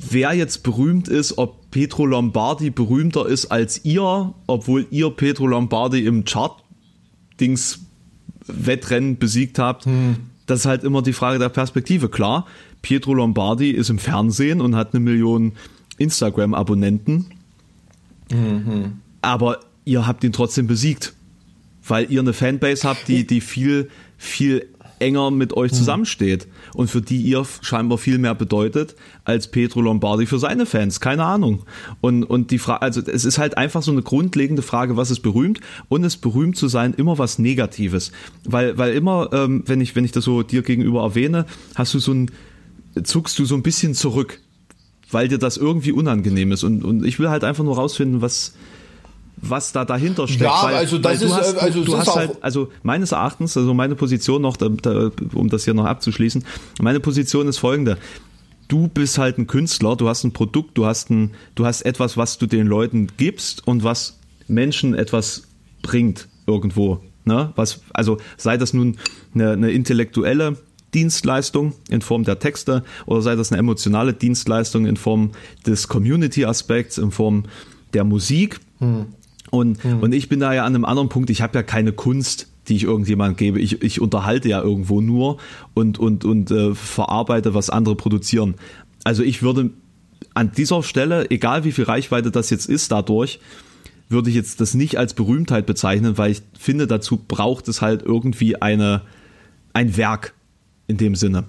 wer 0.10 0.34
jetzt 0.34 0.64
berühmt 0.64 1.08
ist, 1.08 1.38
ob 1.38 1.70
Petro 1.72 2.06
Lombardi 2.06 2.70
berühmter 2.70 3.26
ist 3.28 3.48
als 3.48 3.84
ihr, 3.84 4.34
obwohl 4.48 4.86
ihr 4.92 5.10
Petro 5.10 5.48
Lombardi 5.48 6.06
im 6.06 6.26
Chart-Dings 6.26 7.80
Wettrennen 8.48 9.18
besiegt 9.18 9.60
habt, 9.60 9.88
das 10.46 10.60
ist 10.60 10.66
halt 10.66 10.84
immer 10.84 11.02
die 11.02 11.14
Frage 11.14 11.40
der 11.40 11.50
Perspektive. 11.50 12.10
Klar, 12.10 12.46
Pietro 12.86 13.16
Lombardi 13.16 13.72
ist 13.72 13.90
im 13.90 13.98
Fernsehen 13.98 14.62
und 14.62 14.76
hat 14.76 14.94
eine 14.94 15.00
Million 15.00 15.54
Instagram-Abonnenten, 15.98 17.26
aber 19.24 19.60
ihr 19.86 20.06
habt 20.06 20.24
ihn 20.24 20.32
trotzdem 20.32 20.68
besiegt, 20.68 21.14
weil 21.88 22.12
ihr 22.12 22.20
eine 22.20 22.34
Fanbase 22.34 22.88
habt, 22.88 23.08
die, 23.08 23.26
die 23.26 23.42
viel, 23.42 23.90
viel 24.20 24.68
enger 25.00 25.32
mit 25.32 25.54
euch 25.54 25.74
zusammensteht 25.74 26.48
und 26.76 26.92
für 26.92 27.02
die 27.02 27.24
ihr 27.24 27.44
scheinbar 27.62 27.98
viel 27.98 28.20
mehr 28.20 28.36
bedeutet 28.36 28.96
als 29.24 29.50
Petro 29.50 29.82
Lombardi 29.82 30.28
für 30.28 30.38
seine 30.38 30.68
Fans. 30.68 31.00
Keine 31.00 31.26
Ahnung. 31.26 31.64
Und, 32.02 32.24
und 32.24 32.52
die 32.52 32.60
Frage, 32.60 32.84
also 32.84 33.02
es 33.02 33.26
ist 33.26 33.40
halt 33.40 33.58
einfach 33.58 33.82
so 33.82 33.94
eine 33.94 34.04
grundlegende 34.04 34.62
Frage, 34.62 34.96
was 34.96 35.10
ist 35.10 35.22
berühmt 35.22 35.60
und 35.90 36.04
ist 36.04 36.18
berühmt 36.18 36.56
zu 36.56 36.68
sein 36.68 36.94
immer 36.94 37.18
was 37.18 37.40
Negatives. 37.40 38.12
Weil, 38.44 38.78
weil 38.78 38.94
immer, 38.94 39.32
ähm, 39.34 39.64
wenn 39.66 39.82
ich, 39.82 39.96
wenn 39.96 40.06
ich 40.06 40.12
das 40.12 40.24
so 40.24 40.44
dir 40.44 40.62
gegenüber 40.62 41.02
erwähne, 41.02 41.48
hast 41.74 41.96
du 41.96 42.00
so 42.00 42.14
ein, 42.14 42.30
zuckst 43.04 43.38
du 43.40 43.46
so 43.46 43.56
ein 43.56 43.64
bisschen 43.64 43.94
zurück, 43.94 44.40
weil 45.12 45.28
dir 45.28 45.38
das 45.38 45.58
irgendwie 45.58 45.92
unangenehm 45.92 46.52
ist. 46.52 46.64
Und, 46.64 46.84
und 46.84 47.06
ich 47.06 47.20
will 47.20 47.30
halt 47.30 47.44
einfach 47.44 47.64
nur 47.64 47.76
rausfinden, 47.76 48.22
was, 48.22 48.54
was 49.38 49.72
da 49.72 49.86
dahinter 49.86 50.28
steckt. 50.28 50.42
Ja, 50.42 50.64
weil, 50.64 50.76
also 50.76 50.98
das 50.98 51.12
weil 51.12 51.18
du 51.20 51.26
ist, 51.26 51.34
hast, 51.34 51.54
äh, 51.56 51.60
also 51.60 51.84
du, 51.84 51.98
hast 51.98 52.16
halt, 52.16 52.44
also 52.44 52.72
meines 52.84 53.12
Erachtens, 53.12 53.58
also 53.58 53.74
meine 53.74 53.96
Position 53.96 54.42
noch, 54.42 54.58
da, 54.58 54.70
da, 54.70 55.12
um 55.34 55.50
das 55.50 55.66
hier 55.66 55.74
noch 55.74 55.86
abzuschließen, 55.86 56.44
meine 56.82 57.00
Position 57.00 57.48
ist 57.48 57.58
folgende. 57.58 57.98
Du 58.68 58.88
bist 58.88 59.20
halt 59.20 59.38
ein 59.38 59.46
Künstler, 59.46 59.96
du 59.96 60.10
hast 60.10 60.24
ein 60.24 60.34
Produkt, 60.34 60.78
du 60.78 60.86
hast 60.86 61.12
ein, 61.12 61.36
du 61.54 61.66
hast 61.66 61.84
etwas, 61.84 62.18
was 62.18 62.40
du 62.40 62.48
den 62.48 62.66
Leuten 62.66 63.10
gibst 63.18 63.68
und 63.68 63.84
was 63.84 64.18
Menschen 64.48 64.96
etwas 64.96 65.44
bringt 65.84 66.28
irgendwo. 66.48 67.00
Ne? 67.26 67.52
Was, 67.56 67.82
also 67.94 68.18
sei 68.38 68.58
das 68.58 68.74
nun 68.74 68.98
eine, 69.34 69.52
eine 69.52 69.72
intellektuelle 69.72 70.58
Dienstleistung 70.96 71.74
in 71.90 72.02
Form 72.02 72.24
der 72.24 72.40
Texte 72.40 72.84
oder 73.06 73.22
sei 73.22 73.36
das 73.36 73.52
eine 73.52 73.60
emotionale 73.60 74.14
Dienstleistung 74.14 74.88
in 74.88 74.98
Form 74.98 75.32
des 75.68 75.88
Community-Aspekts, 75.90 76.98
in 76.98 77.12
Form 77.12 77.44
der 77.94 78.06
Musik. 78.06 78.60
Und, 79.52 79.86
und 79.86 80.14
ich 80.14 80.30
bin 80.30 80.40
da 80.40 80.54
ja 80.54 80.66
an 80.66 80.74
einem 80.74 80.86
anderen 80.86 81.10
Punkt, 81.10 81.30
ich 81.30 81.42
habe 81.42 81.58
ja 81.58 81.64
keine 81.64 81.92
Kunst, 81.92 82.48
die 82.68 82.76
ich 82.76 82.84
irgendjemand 82.84 83.38
gebe. 83.38 83.60
Ich, 83.60 83.82
ich 83.84 84.02
unterhalte 84.02 84.50
ja 84.50 84.62
irgendwo 84.62 85.02
nur 85.02 85.38
und, 85.74 86.00
und, 86.00 86.26
und 86.26 86.50
äh, 86.50 86.74
verarbeite, 86.74 87.54
was 87.54 87.70
andere 87.70 87.96
produzieren. 87.96 88.56
Also 89.04 89.22
ich 89.22 89.44
würde 89.44 89.70
an 90.34 90.52
dieser 90.52 90.82
Stelle, 90.82 91.30
egal 91.30 91.64
wie 91.64 91.72
viel 91.72 91.84
Reichweite 91.84 92.32
das 92.32 92.50
jetzt 92.50 92.68
ist 92.68 92.92
dadurch, 92.92 93.40
würde 94.10 94.30
ich 94.30 94.36
jetzt 94.36 94.62
das 94.62 94.74
nicht 94.74 94.98
als 94.98 95.14
Berühmtheit 95.14 95.66
bezeichnen, 95.66 96.18
weil 96.18 96.32
ich 96.32 96.42
finde, 96.58 96.88
dazu 96.88 97.18
braucht 97.18 97.68
es 97.68 97.82
halt 97.82 98.02
irgendwie 98.02 98.62
eine, 98.62 99.02
ein 99.74 99.98
Werk 99.98 100.34
in 100.88 100.98
dem 100.98 101.16
Sinne. 101.16 101.46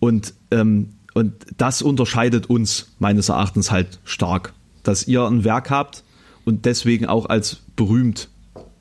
Und, 0.00 0.34
ähm, 0.50 0.90
und 1.14 1.32
das 1.56 1.82
unterscheidet 1.82 2.48
uns 2.48 2.88
meines 2.98 3.28
Erachtens 3.28 3.70
halt 3.70 3.98
stark, 4.04 4.52
dass 4.82 5.08
ihr 5.08 5.24
ein 5.24 5.44
Werk 5.44 5.70
habt 5.70 6.04
und 6.44 6.64
deswegen 6.64 7.06
auch 7.06 7.26
als 7.26 7.58
berühmt 7.76 8.28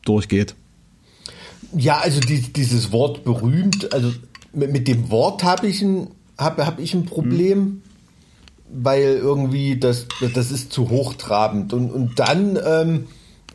durchgeht. 0.05 0.55
Ja, 1.75 1.97
also 1.97 2.19
die, 2.19 2.41
dieses 2.41 2.91
Wort 2.91 3.23
berühmt, 3.23 3.93
also 3.93 4.13
mit, 4.53 4.71
mit 4.71 4.87
dem 4.87 5.09
Wort 5.09 5.43
habe 5.43 5.67
ich 5.67 5.81
ein, 5.81 6.07
hab, 6.37 6.57
hab 6.59 6.79
ich 6.79 6.93
ein 6.93 7.05
Problem, 7.05 7.81
weil 8.69 9.17
irgendwie 9.17 9.77
das, 9.77 10.05
das 10.33 10.51
ist 10.51 10.71
zu 10.71 10.89
hochtrabend. 10.89 11.73
Und, 11.73 11.89
und 11.91 12.19
dann 12.19 12.59
ähm, 12.63 13.07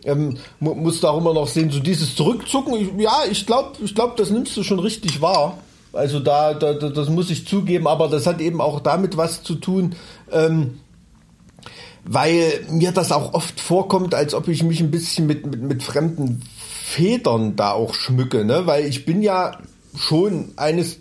ähm, 0.05 0.37
mu- 0.59 0.75
musst 0.75 1.03
du 1.03 1.09
auch 1.09 1.18
immer 1.18 1.33
noch 1.33 1.47
sehen, 1.47 1.71
so 1.71 1.81
dieses 1.81 2.14
Zurückzucken, 2.16 2.75
ich, 2.75 2.88
ja, 3.03 3.21
ich 3.31 3.47
glaube, 3.47 3.79
ich 3.83 3.95
glaub, 3.95 4.16
das 4.16 4.31
nimmst 4.31 4.57
du 4.57 4.62
schon 4.62 4.79
richtig 4.79 5.21
wahr. 5.21 5.59
Also 5.92 6.20
da, 6.20 6.55
da, 6.55 6.72
da, 6.72 6.88
das 6.88 7.09
muss 7.09 7.31
ich 7.31 7.46
zugeben, 7.46 7.87
aber 7.87 8.09
das 8.09 8.26
hat 8.26 8.40
eben 8.40 8.61
auch 8.61 8.81
damit 8.81 9.16
was 9.16 9.42
zu 9.42 9.57
tun, 9.57 9.94
ähm, 10.31 10.81
weil 12.05 12.64
mir 12.70 12.92
das 12.92 13.12
auch 13.12 13.35
oft 13.35 13.61
vorkommt, 13.61 14.14
als 14.14 14.35
ob 14.35 14.48
ich 14.48 14.62
mich 14.62 14.81
ein 14.81 14.90
bisschen 14.90 15.26
mit, 15.26 15.46
mit, 15.46 15.62
mit 15.62 15.83
fremden 15.83 16.42
Federn 16.85 17.57
da 17.57 17.72
auch 17.72 17.94
schmücke, 17.94 18.44
ne? 18.44 18.66
Weil 18.66 18.87
ich 18.87 19.05
bin 19.05 19.22
ja 19.22 19.59
schon 19.96 20.52
eines 20.57 20.98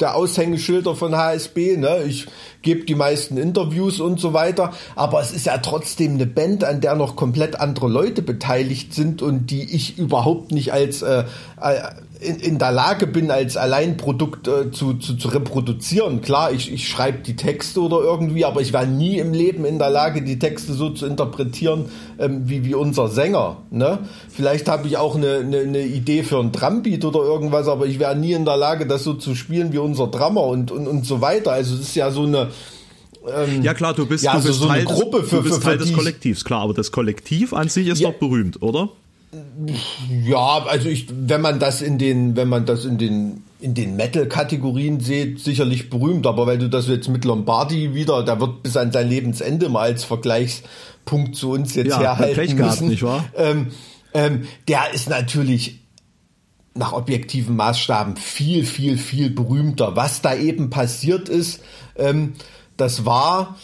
der 0.00 0.14
Aushängeschilder 0.14 0.94
von 0.94 1.16
HSB, 1.16 1.76
ne? 1.76 2.02
Ich 2.04 2.26
gebe 2.62 2.84
die 2.84 2.94
meisten 2.94 3.36
Interviews 3.36 4.00
und 4.00 4.20
so 4.20 4.32
weiter, 4.32 4.72
aber 4.94 5.20
es 5.20 5.32
ist 5.32 5.46
ja 5.46 5.58
trotzdem 5.58 6.14
eine 6.14 6.26
Band, 6.26 6.64
an 6.64 6.80
der 6.80 6.96
noch 6.96 7.16
komplett 7.16 7.60
andere 7.60 7.88
Leute 7.88 8.22
beteiligt 8.22 8.92
sind 8.94 9.22
und 9.22 9.50
die 9.50 9.74
ich 9.74 9.98
überhaupt 9.98 10.52
nicht 10.52 10.72
als 10.72 11.02
äh, 11.02 11.24
äh, 11.60 11.82
in, 12.20 12.36
in 12.36 12.58
der 12.58 12.72
Lage 12.72 13.06
bin, 13.06 13.30
als 13.30 13.56
Alleinprodukt 13.56 14.48
äh, 14.48 14.70
zu, 14.70 14.94
zu, 14.94 15.16
zu 15.16 15.28
reproduzieren. 15.28 16.22
Klar, 16.22 16.52
ich, 16.52 16.72
ich 16.72 16.88
schreibe 16.88 17.18
die 17.18 17.36
Texte 17.36 17.80
oder 17.80 17.98
irgendwie, 17.98 18.44
aber 18.44 18.60
ich 18.60 18.72
war 18.72 18.86
nie 18.86 19.18
im 19.18 19.32
Leben 19.32 19.64
in 19.64 19.78
der 19.78 19.90
Lage, 19.90 20.22
die 20.22 20.38
Texte 20.38 20.72
so 20.72 20.90
zu 20.90 21.06
interpretieren, 21.06 21.86
ähm, 22.18 22.48
wie, 22.48 22.64
wie 22.64 22.74
unser 22.74 23.08
Sänger. 23.08 23.58
Ne? 23.70 23.98
Vielleicht 24.28 24.68
habe 24.68 24.86
ich 24.86 24.96
auch 24.96 25.16
eine, 25.16 25.36
eine, 25.36 25.58
eine 25.58 25.82
Idee 25.82 26.22
für 26.22 26.38
ein 26.38 26.52
Drumbeat 26.52 27.04
oder 27.04 27.20
irgendwas, 27.20 27.68
aber 27.68 27.86
ich 27.86 27.98
wäre 27.98 28.16
nie 28.16 28.32
in 28.32 28.44
der 28.44 28.56
Lage, 28.56 28.86
das 28.86 29.04
so 29.04 29.14
zu 29.14 29.34
spielen 29.34 29.72
wie 29.72 29.78
unser 29.78 30.06
Drummer 30.06 30.44
und, 30.44 30.70
und, 30.70 30.86
und 30.86 31.04
so 31.04 31.20
weiter. 31.20 31.52
Also 31.52 31.74
es 31.74 31.82
ist 31.82 31.96
ja 31.96 32.10
so 32.10 32.22
eine 32.22 32.48
ähm, 33.28 33.62
ja 33.62 33.74
klar, 33.74 33.92
du 33.92 34.06
bist, 34.06 34.22
ja, 34.22 34.32
du 34.32 34.36
also 34.36 34.48
bist 34.48 34.60
so 34.60 34.68
Teil, 34.68 34.84
Gruppe 34.84 35.24
für, 35.24 35.36
du 35.36 35.42
bist 35.42 35.56
für, 35.56 35.62
Teil 35.62 35.78
für 35.78 35.84
des 35.84 35.92
Kollektivs, 35.92 36.44
klar, 36.44 36.60
aber 36.60 36.74
das 36.74 36.92
Kollektiv 36.92 37.52
an 37.52 37.68
sich 37.68 37.88
ist 37.88 38.00
ja. 38.00 38.10
doch 38.10 38.18
berühmt, 38.18 38.62
oder? 38.62 38.90
Ja, 40.24 40.64
also 40.66 40.88
ich, 40.88 41.06
wenn 41.10 41.40
man 41.40 41.58
das 41.58 41.82
in 41.82 41.98
den, 41.98 42.36
wenn 42.36 42.48
man 42.48 42.64
das 42.64 42.84
in 42.84 42.98
den 42.98 43.42
in 43.58 43.74
den 43.74 43.96
Metal-Kategorien 43.96 45.00
sieht, 45.00 45.40
sicherlich 45.40 45.88
berühmt, 45.88 46.26
aber 46.26 46.46
weil 46.46 46.58
du 46.58 46.68
das 46.68 46.88
jetzt 46.88 47.08
mit 47.08 47.24
Lombardi 47.24 47.94
wieder, 47.94 48.22
der 48.22 48.38
wird 48.38 48.62
bis 48.62 48.76
an 48.76 48.92
sein 48.92 49.08
Lebensende 49.08 49.68
mal 49.68 49.80
als 49.80 50.04
Vergleichspunkt 50.04 51.36
zu 51.36 51.50
uns 51.50 51.74
jetzt 51.74 51.88
ja, 51.88 52.00
herhalten 52.00 52.34
Pech 52.34 52.54
müssen. 52.54 52.58
Gehabt, 52.58 52.82
nicht 52.82 53.02
wahr? 53.02 53.24
Ähm, 53.34 53.68
ähm, 54.12 54.42
der 54.68 54.92
ist 54.92 55.08
natürlich 55.08 55.80
nach 56.74 56.92
objektiven 56.92 57.56
Maßstaben 57.56 58.16
viel, 58.16 58.64
viel, 58.64 58.98
viel 58.98 59.30
berühmter. 59.30 59.96
Was 59.96 60.20
da 60.20 60.34
eben 60.34 60.68
passiert 60.68 61.28
ist, 61.28 61.60
ähm, 61.96 62.34
das 62.76 63.06
war, 63.06 63.56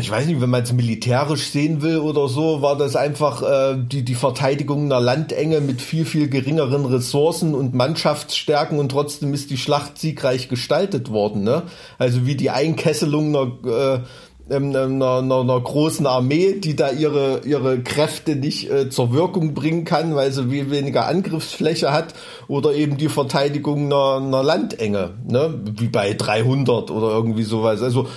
ich 0.00 0.10
weiß 0.10 0.26
nicht, 0.26 0.40
wenn 0.40 0.50
man 0.50 0.62
es 0.62 0.72
militärisch 0.72 1.46
sehen 1.50 1.80
will 1.80 1.98
oder 1.98 2.28
so, 2.28 2.60
war 2.60 2.76
das 2.76 2.96
einfach 2.96 3.42
äh, 3.42 3.76
die, 3.78 4.04
die 4.04 4.14
Verteidigung 4.14 4.86
einer 4.86 5.00
Landenge 5.00 5.60
mit 5.60 5.80
viel, 5.80 6.04
viel 6.04 6.28
geringeren 6.28 6.84
Ressourcen 6.86 7.54
und 7.54 7.74
Mannschaftsstärken 7.74 8.78
und 8.78 8.90
trotzdem 8.90 9.32
ist 9.32 9.50
die 9.50 9.56
Schlacht 9.56 9.98
siegreich 9.98 10.48
gestaltet 10.48 11.10
worden. 11.10 11.44
Ne? 11.44 11.62
Also 11.98 12.26
wie 12.26 12.34
die 12.34 12.50
Einkesselung 12.50 13.28
einer, 13.28 14.02
äh, 14.50 14.54
einer, 14.54 14.84
einer, 14.84 15.40
einer 15.40 15.60
großen 15.60 16.06
Armee, 16.06 16.54
die 16.54 16.74
da 16.74 16.90
ihre, 16.90 17.42
ihre 17.44 17.80
Kräfte 17.80 18.36
nicht 18.36 18.70
äh, 18.70 18.90
zur 18.90 19.12
Wirkung 19.12 19.54
bringen 19.54 19.84
kann, 19.84 20.14
weil 20.14 20.32
sie 20.32 20.48
viel 20.48 20.70
weniger 20.70 21.06
Angriffsfläche 21.06 21.92
hat 21.92 22.14
oder 22.48 22.72
eben 22.74 22.96
die 22.96 23.08
Verteidigung 23.08 23.86
einer, 23.86 24.16
einer 24.16 24.42
Landenge, 24.42 25.14
ne? 25.28 25.54
wie 25.78 25.88
bei 25.88 26.12
300 26.12 26.90
oder 26.90 27.08
irgendwie 27.10 27.44
sowas. 27.44 27.82
Also 27.82 28.08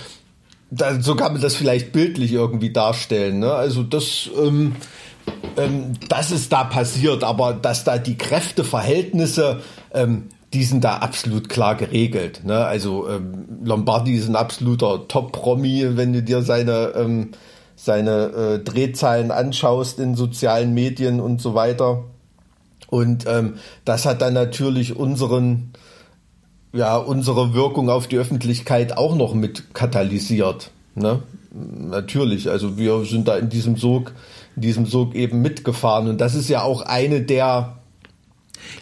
da, 0.70 1.00
so 1.00 1.16
kann 1.16 1.32
man 1.32 1.42
das 1.42 1.56
vielleicht 1.56 1.92
bildlich 1.92 2.32
irgendwie 2.32 2.72
darstellen. 2.72 3.40
Ne? 3.40 3.52
Also 3.52 3.82
das, 3.82 4.30
ähm, 4.38 4.76
ähm, 5.56 5.92
das 6.08 6.30
ist 6.30 6.52
da 6.52 6.64
passiert, 6.64 7.24
aber 7.24 7.52
dass 7.52 7.84
da 7.84 7.98
die 7.98 8.16
Kräfteverhältnisse, 8.16 9.60
ähm, 9.92 10.28
die 10.52 10.64
sind 10.64 10.84
da 10.84 10.98
absolut 10.98 11.48
klar 11.48 11.74
geregelt. 11.76 12.42
Ne? 12.44 12.64
Also 12.64 13.08
ähm, 13.08 13.46
Lombardi 13.64 14.14
ist 14.14 14.28
ein 14.28 14.36
absoluter 14.36 15.06
Top-Promi, 15.08 15.96
wenn 15.96 16.12
du 16.12 16.22
dir 16.22 16.42
seine, 16.42 16.92
ähm, 16.96 17.30
seine 17.76 18.26
äh, 18.26 18.58
Drehzahlen 18.58 19.30
anschaust 19.30 19.98
in 19.98 20.14
sozialen 20.14 20.74
Medien 20.74 21.20
und 21.20 21.40
so 21.40 21.54
weiter. 21.54 22.04
Und 22.88 23.26
ähm, 23.28 23.54
das 23.84 24.06
hat 24.06 24.22
dann 24.22 24.34
natürlich 24.34 24.96
unseren 24.96 25.72
ja, 26.72 26.96
unsere 26.96 27.54
Wirkung 27.54 27.90
auf 27.90 28.06
die 28.06 28.16
Öffentlichkeit 28.16 28.96
auch 28.96 29.16
noch 29.16 29.34
mit 29.34 29.74
katalysiert. 29.74 30.70
Ne? 30.94 31.22
Natürlich, 31.52 32.48
also 32.48 32.78
wir 32.78 33.04
sind 33.04 33.26
da 33.26 33.36
in 33.36 33.48
diesem 33.48 33.76
Sog, 33.76 34.12
in 34.56 34.62
diesem 34.62 34.86
Sog 34.86 35.14
eben 35.14 35.42
mitgefahren. 35.42 36.08
Und 36.08 36.20
das 36.20 36.34
ist 36.34 36.48
ja 36.48 36.62
auch 36.62 36.82
eine 36.82 37.22
der, 37.22 37.78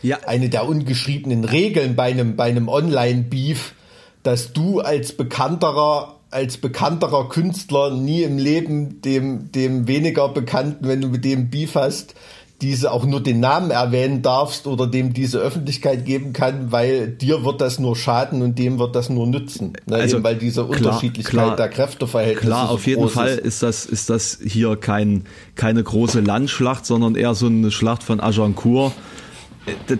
ja. 0.02 0.18
eine 0.26 0.50
der 0.50 0.68
ungeschriebenen 0.68 1.44
Regeln 1.44 1.96
bei 1.96 2.10
einem, 2.10 2.36
bei 2.36 2.44
einem 2.44 2.68
Online-Beef, 2.68 3.74
dass 4.22 4.52
du 4.52 4.80
als 4.80 5.12
bekannterer 5.12 6.14
als 6.30 6.58
bekannterer 6.58 7.28
Künstler 7.28 7.90
nie 7.94 8.22
im 8.22 8.36
Leben 8.36 9.00
dem, 9.00 9.50
dem 9.50 9.88
weniger 9.88 10.28
Bekannten, 10.28 10.86
wenn 10.86 11.00
du 11.00 11.08
mit 11.08 11.24
dem 11.24 11.48
Beef 11.48 11.74
hast, 11.74 12.14
diese 12.60 12.90
auch 12.90 13.04
nur 13.06 13.22
den 13.22 13.38
Namen 13.38 13.70
erwähnen 13.70 14.20
darfst 14.22 14.66
oder 14.66 14.88
dem 14.88 15.12
diese 15.12 15.38
Öffentlichkeit 15.38 16.04
geben 16.04 16.32
kann, 16.32 16.72
weil 16.72 17.06
dir 17.08 17.44
wird 17.44 17.60
das 17.60 17.78
nur 17.78 17.94
schaden 17.94 18.42
und 18.42 18.58
dem 18.58 18.80
wird 18.80 18.96
das 18.96 19.08
nur 19.10 19.28
nützen. 19.28 19.74
Ne? 19.86 19.96
Also, 19.96 20.16
Eben 20.16 20.24
weil 20.24 20.36
diese 20.36 20.64
klar, 20.64 20.76
Unterschiedlichkeit 20.76 21.32
klar, 21.34 21.56
der 21.56 21.68
Kräfteverhältnisse. 21.68 22.46
Klar, 22.46 22.66
so 22.66 22.74
auf 22.74 22.86
jeden 22.86 23.02
groß 23.02 23.12
Fall 23.12 23.28
ist. 23.28 23.44
ist 23.44 23.62
das, 23.62 23.86
ist 23.86 24.10
das 24.10 24.38
hier 24.44 24.74
kein, 24.76 25.24
keine 25.54 25.84
große 25.84 26.20
Landschlacht, 26.20 26.84
sondern 26.84 27.14
eher 27.14 27.34
so 27.34 27.46
eine 27.46 27.70
Schlacht 27.70 28.02
von 28.02 28.18
Agincourt. 28.18 28.92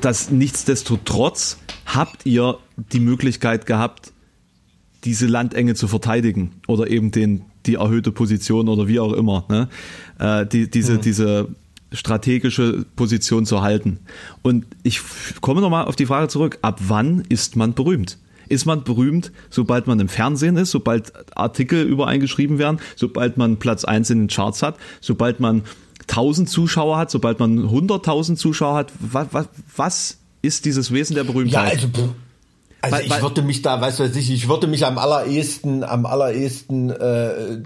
Das 0.00 0.30
nichtsdestotrotz 0.30 1.58
habt 1.86 2.26
ihr 2.26 2.58
die 2.92 3.00
Möglichkeit 3.00 3.66
gehabt, 3.66 4.12
diese 5.04 5.26
Landenge 5.26 5.74
zu 5.74 5.86
verteidigen 5.86 6.56
oder 6.66 6.88
eben 6.90 7.12
den, 7.12 7.42
die 7.66 7.76
erhöhte 7.76 8.10
Position 8.10 8.68
oder 8.68 8.88
wie 8.88 8.98
auch 8.98 9.12
immer. 9.12 9.44
Ne? 9.48 9.68
Äh, 10.18 10.44
die, 10.46 10.68
diese, 10.68 10.94
Mhm. 10.94 11.00
diese 11.02 11.48
strategische 11.92 12.84
Position 12.96 13.46
zu 13.46 13.62
halten. 13.62 13.98
Und 14.42 14.66
ich 14.82 15.00
komme 15.40 15.60
nochmal 15.60 15.86
auf 15.86 15.96
die 15.96 16.06
Frage 16.06 16.28
zurück, 16.28 16.58
ab 16.62 16.80
wann 16.88 17.20
ist 17.28 17.56
man 17.56 17.74
berühmt? 17.74 18.18
Ist 18.48 18.64
man 18.66 18.82
berühmt, 18.84 19.30
sobald 19.50 19.86
man 19.86 20.00
im 20.00 20.08
Fernsehen 20.08 20.56
ist, 20.56 20.70
sobald 20.70 21.12
Artikel 21.36 21.82
über 21.82 22.06
einen 22.06 22.20
geschrieben 22.20 22.58
werden, 22.58 22.78
sobald 22.96 23.36
man 23.36 23.58
Platz 23.58 23.84
eins 23.84 24.08
in 24.10 24.20
den 24.20 24.28
Charts 24.28 24.62
hat, 24.62 24.76
sobald 25.00 25.38
man 25.40 25.64
1000 26.08 26.48
Zuschauer 26.48 26.96
hat, 26.96 27.10
sobald 27.10 27.38
man 27.40 27.58
100.000 27.58 28.36
Zuschauer 28.36 28.74
hat? 28.76 28.92
Was, 29.00 29.28
was, 29.32 29.48
was 29.76 30.18
ist 30.40 30.64
dieses 30.64 30.92
Wesen 30.92 31.14
der 31.14 31.24
Ja, 31.24 31.30
Berühmtheit? 31.30 31.72
also, 31.74 31.88
also 32.80 32.96
Weil- 32.96 33.06
ich 33.06 33.22
würde 33.22 33.42
mich 33.42 33.60
da, 33.60 33.80
weiß 33.80 34.00
weiß 34.00 34.16
ich, 34.16 34.30
ich 34.30 34.48
würde 34.48 34.66
mich 34.66 34.86
am 34.86 34.96
allerersten, 34.96 35.84
am 35.84 36.06
allerersten 36.06 36.88
äh, 36.90 37.60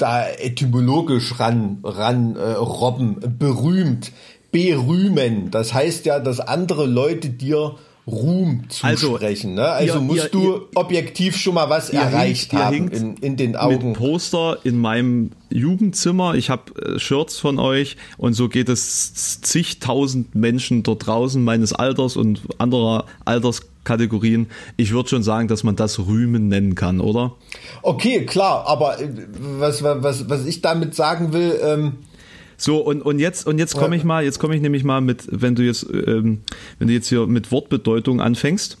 da 0.00 0.28
etymologisch 0.28 1.38
ran, 1.38 1.78
ran 1.82 2.36
äh, 2.36 2.52
robben, 2.52 3.16
berühmt, 3.38 4.12
berühmen. 4.50 5.50
Das 5.50 5.74
heißt 5.74 6.06
ja, 6.06 6.20
dass 6.20 6.40
andere 6.40 6.86
Leute 6.86 7.30
dir 7.30 7.76
Ruhm 8.06 8.64
Also, 8.82 9.10
zusprechen. 9.10 9.54
ne? 9.54 9.68
also 9.68 9.94
ihr- 9.96 10.00
musst 10.00 10.24
ihr- 10.24 10.28
du 10.30 10.52
ihr- 10.54 10.60
objektiv 10.74 11.36
schon 11.36 11.54
mal 11.54 11.68
was 11.70 11.90
erreicht 11.90 12.50
hinkt- 12.52 12.64
haben 12.64 12.88
in, 12.88 13.16
in 13.18 13.36
den 13.36 13.56
Augen. 13.56 13.90
Mit 13.90 13.98
Poster 13.98 14.58
in 14.64 14.78
meinem 14.78 15.30
Jugendzimmer. 15.50 16.34
Ich 16.34 16.50
habe 16.50 16.72
äh, 16.80 16.98
Shirts 16.98 17.38
von 17.38 17.58
euch 17.58 17.96
und 18.18 18.32
so 18.34 18.48
geht 18.48 18.68
es 18.68 19.40
zigtausend 19.42 20.34
Menschen 20.34 20.82
dort 20.82 21.06
draußen 21.06 21.42
meines 21.44 21.72
Alters 21.72 22.16
und 22.16 22.40
anderer 22.58 23.04
Alterskategorien. 23.24 24.46
Ich 24.76 24.92
würde 24.92 25.08
schon 25.08 25.22
sagen, 25.22 25.48
dass 25.48 25.62
man 25.64 25.76
das 25.76 25.98
Rühmen 25.98 26.48
nennen 26.48 26.74
kann, 26.74 27.00
oder? 27.00 27.34
Okay, 27.82 28.24
klar, 28.26 28.66
aber 28.66 29.00
äh, 29.00 29.08
was, 29.58 29.82
was, 29.82 30.28
was 30.28 30.46
ich 30.46 30.62
damit 30.62 30.94
sagen 30.94 31.32
will, 31.32 31.58
ähm, 31.62 31.92
So 32.60 32.76
und 32.76 33.00
und 33.00 33.18
jetzt 33.18 33.46
und 33.46 33.58
jetzt 33.58 33.74
komme 33.74 33.96
ich 33.96 34.04
mal, 34.04 34.22
jetzt 34.22 34.38
komme 34.38 34.54
ich 34.54 34.60
nämlich 34.60 34.84
mal 34.84 35.00
mit, 35.00 35.26
wenn 35.30 35.54
du 35.54 35.62
jetzt 35.62 35.86
ähm, 35.90 36.42
wenn 36.78 36.88
du 36.88 36.92
jetzt 36.92 37.08
hier 37.08 37.26
mit 37.26 37.50
Wortbedeutung 37.50 38.20
anfängst, 38.20 38.76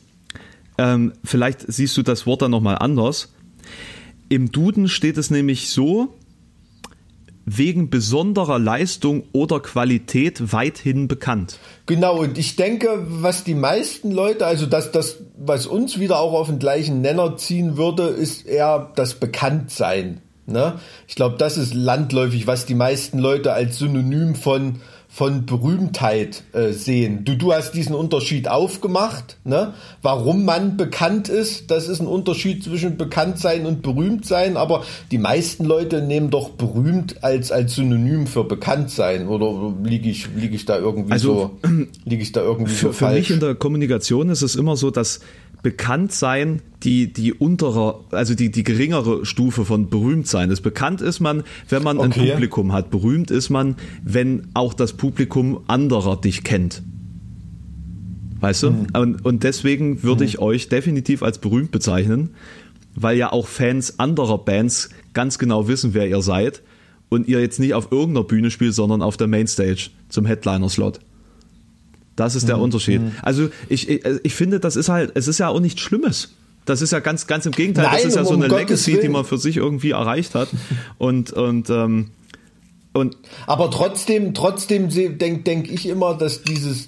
ähm, 0.76 1.14
vielleicht 1.24 1.62
siehst 1.66 1.96
du 1.96 2.02
das 2.02 2.26
Wort 2.26 2.42
dann 2.42 2.50
noch 2.50 2.60
mal 2.60 2.74
anders. 2.74 3.32
Im 4.28 4.52
Duden 4.52 4.86
steht 4.86 5.16
es 5.16 5.30
nämlich 5.30 5.70
so: 5.70 6.12
wegen 7.46 7.88
besonderer 7.88 8.58
Leistung 8.58 9.24
oder 9.32 9.60
Qualität 9.60 10.52
weithin 10.52 11.08
bekannt. 11.08 11.58
Genau, 11.86 12.20
und 12.20 12.36
ich 12.36 12.56
denke, 12.56 13.06
was 13.08 13.44
die 13.44 13.54
meisten 13.54 14.10
Leute, 14.10 14.44
also 14.44 14.66
das, 14.66 14.92
das, 14.92 15.22
was 15.38 15.66
uns 15.66 15.98
wieder 15.98 16.20
auch 16.20 16.34
auf 16.34 16.48
den 16.48 16.58
gleichen 16.58 17.00
Nenner 17.00 17.38
ziehen 17.38 17.78
würde, 17.78 18.08
ist 18.08 18.44
eher 18.44 18.92
das 18.94 19.14
Bekanntsein. 19.14 20.20
Ne? 20.46 20.74
Ich 21.06 21.14
glaube, 21.14 21.36
das 21.38 21.56
ist 21.56 21.74
landläufig, 21.74 22.46
was 22.46 22.66
die 22.66 22.74
meisten 22.74 23.18
Leute 23.18 23.52
als 23.52 23.78
Synonym 23.78 24.34
von, 24.34 24.76
von 25.08 25.46
Berühmtheit 25.46 26.42
äh, 26.52 26.72
sehen. 26.72 27.24
Du, 27.24 27.36
du 27.36 27.52
hast 27.52 27.72
diesen 27.72 27.94
Unterschied 27.94 28.48
aufgemacht. 28.48 29.36
Ne? 29.44 29.74
Warum 30.02 30.44
man 30.44 30.76
bekannt 30.76 31.28
ist, 31.28 31.70
das 31.70 31.88
ist 31.88 32.00
ein 32.00 32.06
Unterschied 32.06 32.64
zwischen 32.64 32.96
Bekanntsein 32.96 33.66
und 33.66 33.82
Berühmtsein, 33.82 34.56
aber 34.56 34.84
die 35.10 35.18
meisten 35.18 35.64
Leute 35.64 36.02
nehmen 36.02 36.30
doch 36.30 36.50
berühmt 36.50 37.22
als, 37.22 37.52
als 37.52 37.74
Synonym 37.76 38.26
für 38.26 38.44
Bekanntsein. 38.44 39.28
Oder 39.28 39.72
liege 39.84 40.08
ich, 40.10 40.28
liege 40.34 40.54
ich 40.56 40.64
da 40.64 40.78
irgendwie 40.78 41.12
Also, 41.12 41.58
so, 41.62 41.68
liege 42.04 42.22
ich 42.22 42.32
da 42.32 42.40
irgendwie 42.42 42.72
Für, 42.72 42.86
so 42.86 42.92
für 42.92 43.04
falsch? 43.06 43.18
mich 43.18 43.30
in 43.30 43.40
der 43.40 43.54
Kommunikation 43.54 44.28
ist 44.30 44.42
es 44.42 44.56
immer 44.56 44.76
so, 44.76 44.90
dass 44.90 45.20
Bekanntsein 45.62 46.62
die, 46.82 47.12
die 47.12 47.34
untere, 47.34 48.00
also 48.10 48.34
die, 48.34 48.50
die 48.50 48.64
geringere 48.64 49.26
Stufe 49.26 49.64
von 49.64 49.90
berühmt 49.90 50.26
sein 50.26 50.50
ist. 50.50 50.62
Bekannt 50.62 51.02
ist 51.02 51.20
man, 51.20 51.42
wenn 51.68 51.82
man 51.82 52.00
ein 52.00 52.10
Okay. 52.10 52.30
Publikum 52.32 52.72
hat. 52.72 52.90
Berühmt 52.90 53.30
ist 53.30 53.50
man, 53.50 53.76
wenn 54.02 54.48
auch 54.54 54.72
das 54.72 54.94
Publikum 54.94 55.60
anderer 55.66 56.20
dich 56.20 56.42
kennt. 56.42 56.82
Weißt 58.40 58.62
du? 58.62 58.86
Und, 58.94 59.24
und 59.24 59.42
deswegen 59.42 60.02
würde 60.02 60.24
ich 60.24 60.38
euch 60.38 60.68
definitiv 60.70 61.22
als 61.22 61.38
berühmt 61.38 61.70
bezeichnen, 61.70 62.30
weil 62.94 63.18
ja 63.18 63.32
auch 63.32 63.46
Fans 63.46 63.98
anderer 63.98 64.38
Bands 64.38 64.88
ganz 65.12 65.38
genau 65.38 65.68
wissen, 65.68 65.92
wer 65.92 66.08
ihr 66.08 66.22
seid 66.22 66.62
und 67.10 67.28
ihr 67.28 67.40
jetzt 67.40 67.60
nicht 67.60 67.74
auf 67.74 67.92
irgendeiner 67.92 68.24
Bühne 68.24 68.50
spielt, 68.50 68.74
sondern 68.74 69.02
auf 69.02 69.18
der 69.18 69.26
Mainstage 69.26 69.90
zum 70.08 70.24
Headliner-Slot. 70.24 71.00
Das 72.20 72.34
ist 72.34 72.48
der 72.48 72.58
mhm. 72.58 72.64
Unterschied. 72.64 73.00
Mhm. 73.00 73.12
Also 73.22 73.48
ich, 73.70 73.88
ich, 73.88 74.04
ich 74.22 74.34
finde, 74.34 74.60
das 74.60 74.76
ist 74.76 74.90
halt, 74.90 75.12
es 75.14 75.26
ist 75.26 75.38
ja 75.38 75.48
auch 75.48 75.58
nichts 75.58 75.80
Schlimmes. 75.80 76.28
Das 76.66 76.82
ist 76.82 76.92
ja 76.92 77.00
ganz, 77.00 77.26
ganz 77.26 77.46
im 77.46 77.52
Gegenteil. 77.52 77.86
Nein, 77.86 77.94
das 77.94 78.04
ist 78.04 78.16
ja 78.16 78.24
so 78.24 78.34
eine 78.34 78.44
um 78.44 78.50
Legacy, 78.50 79.00
die 79.00 79.08
man 79.08 79.24
für 79.24 79.38
sich 79.38 79.56
irgendwie 79.56 79.92
erreicht 79.92 80.34
hat. 80.34 80.48
Und, 80.98 81.32
und, 81.32 81.70
ähm, 81.70 82.10
und 82.92 83.16
aber 83.46 83.70
trotzdem, 83.70 84.34
trotzdem 84.34 84.90
denke 84.90 85.42
denk 85.44 85.70
ich 85.70 85.86
immer, 85.86 86.14
dass 86.14 86.42
dieses, 86.42 86.84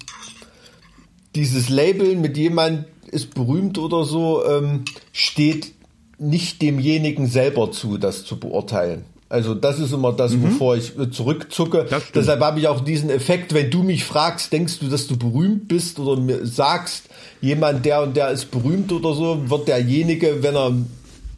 dieses 1.33 1.69
Label 1.69 2.15
mit 2.15 2.37
jemand 2.37 2.85
ist 3.09 3.33
berühmt 3.33 3.79
oder 3.79 4.03
so, 4.03 4.45
ähm, 4.45 4.85
steht 5.13 5.73
nicht 6.19 6.61
demjenigen 6.61 7.25
selber 7.25 7.71
zu, 7.71 7.97
das 7.97 8.23
zu 8.23 8.39
beurteilen. 8.39 9.05
Also 9.33 9.55
das 9.55 9.79
ist 9.79 9.91
immer 9.91 10.13
das, 10.13 10.33
mhm. 10.33 10.43
wovor 10.43 10.77
ich 10.77 10.95
äh, 10.95 11.09
zurückzucke. 11.09 11.87
Deshalb 12.13 12.39
habe 12.41 12.59
ich 12.59 12.67
auch 12.67 12.81
diesen 12.81 13.09
Effekt, 13.09 13.55
wenn 13.55 13.71
du 13.71 13.81
mich 13.81 14.03
fragst, 14.03 14.53
denkst 14.53 14.77
du, 14.77 14.89
dass 14.89 15.07
du 15.07 15.17
berühmt 15.17 15.67
bist 15.67 15.97
oder 15.97 16.21
mir 16.21 16.45
sagst, 16.45 17.05
jemand, 17.41 17.83
der 17.83 18.03
und 18.03 18.15
der 18.15 18.29
ist 18.29 18.51
berühmt 18.51 18.91
oder 18.91 19.15
so, 19.15 19.49
wird 19.49 19.67
derjenige, 19.67 20.43
wenn 20.43 20.55
er, 20.55 20.73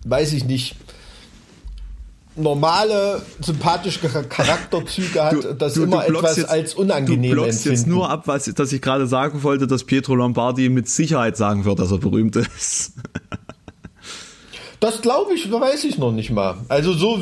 weiß 0.04 0.34
ich 0.34 0.44
nicht, 0.44 0.76
normale, 2.36 3.22
sympathische 3.40 4.10
Charakterzüge 4.10 5.24
hat, 5.24 5.34
du, 5.34 5.54
das 5.54 5.76
du, 5.76 5.84
immer 5.84 6.04
du 6.04 6.18
etwas 6.18 6.36
jetzt, 6.36 6.50
als 6.50 6.74
unangenehm 6.74 7.34
Du 7.34 7.44
blockst 7.44 7.66
jetzt 7.66 7.88
nur 7.88 8.10
ab, 8.10 8.24
was 8.26 8.44
dass 8.44 8.74
ich 8.74 8.82
gerade 8.82 9.08
sagen 9.08 9.42
wollte, 9.44 9.68
dass 9.68 9.86
Pietro 9.86 10.16
Lombardi 10.16 10.68
mit 10.68 10.90
Sicherheit 10.90 11.38
sagen 11.38 11.64
wird, 11.64 11.80
dass 11.80 11.92
er 11.92 12.00
berühmt 12.00 12.36
ist. 12.36 12.92
Das 14.80 15.02
glaube 15.02 15.34
ich, 15.34 15.52
weiß 15.52 15.84
ich 15.86 15.98
noch 15.98 16.12
nicht 16.12 16.32
mal. 16.32 16.58
Also 16.68 16.94
so, 16.94 17.20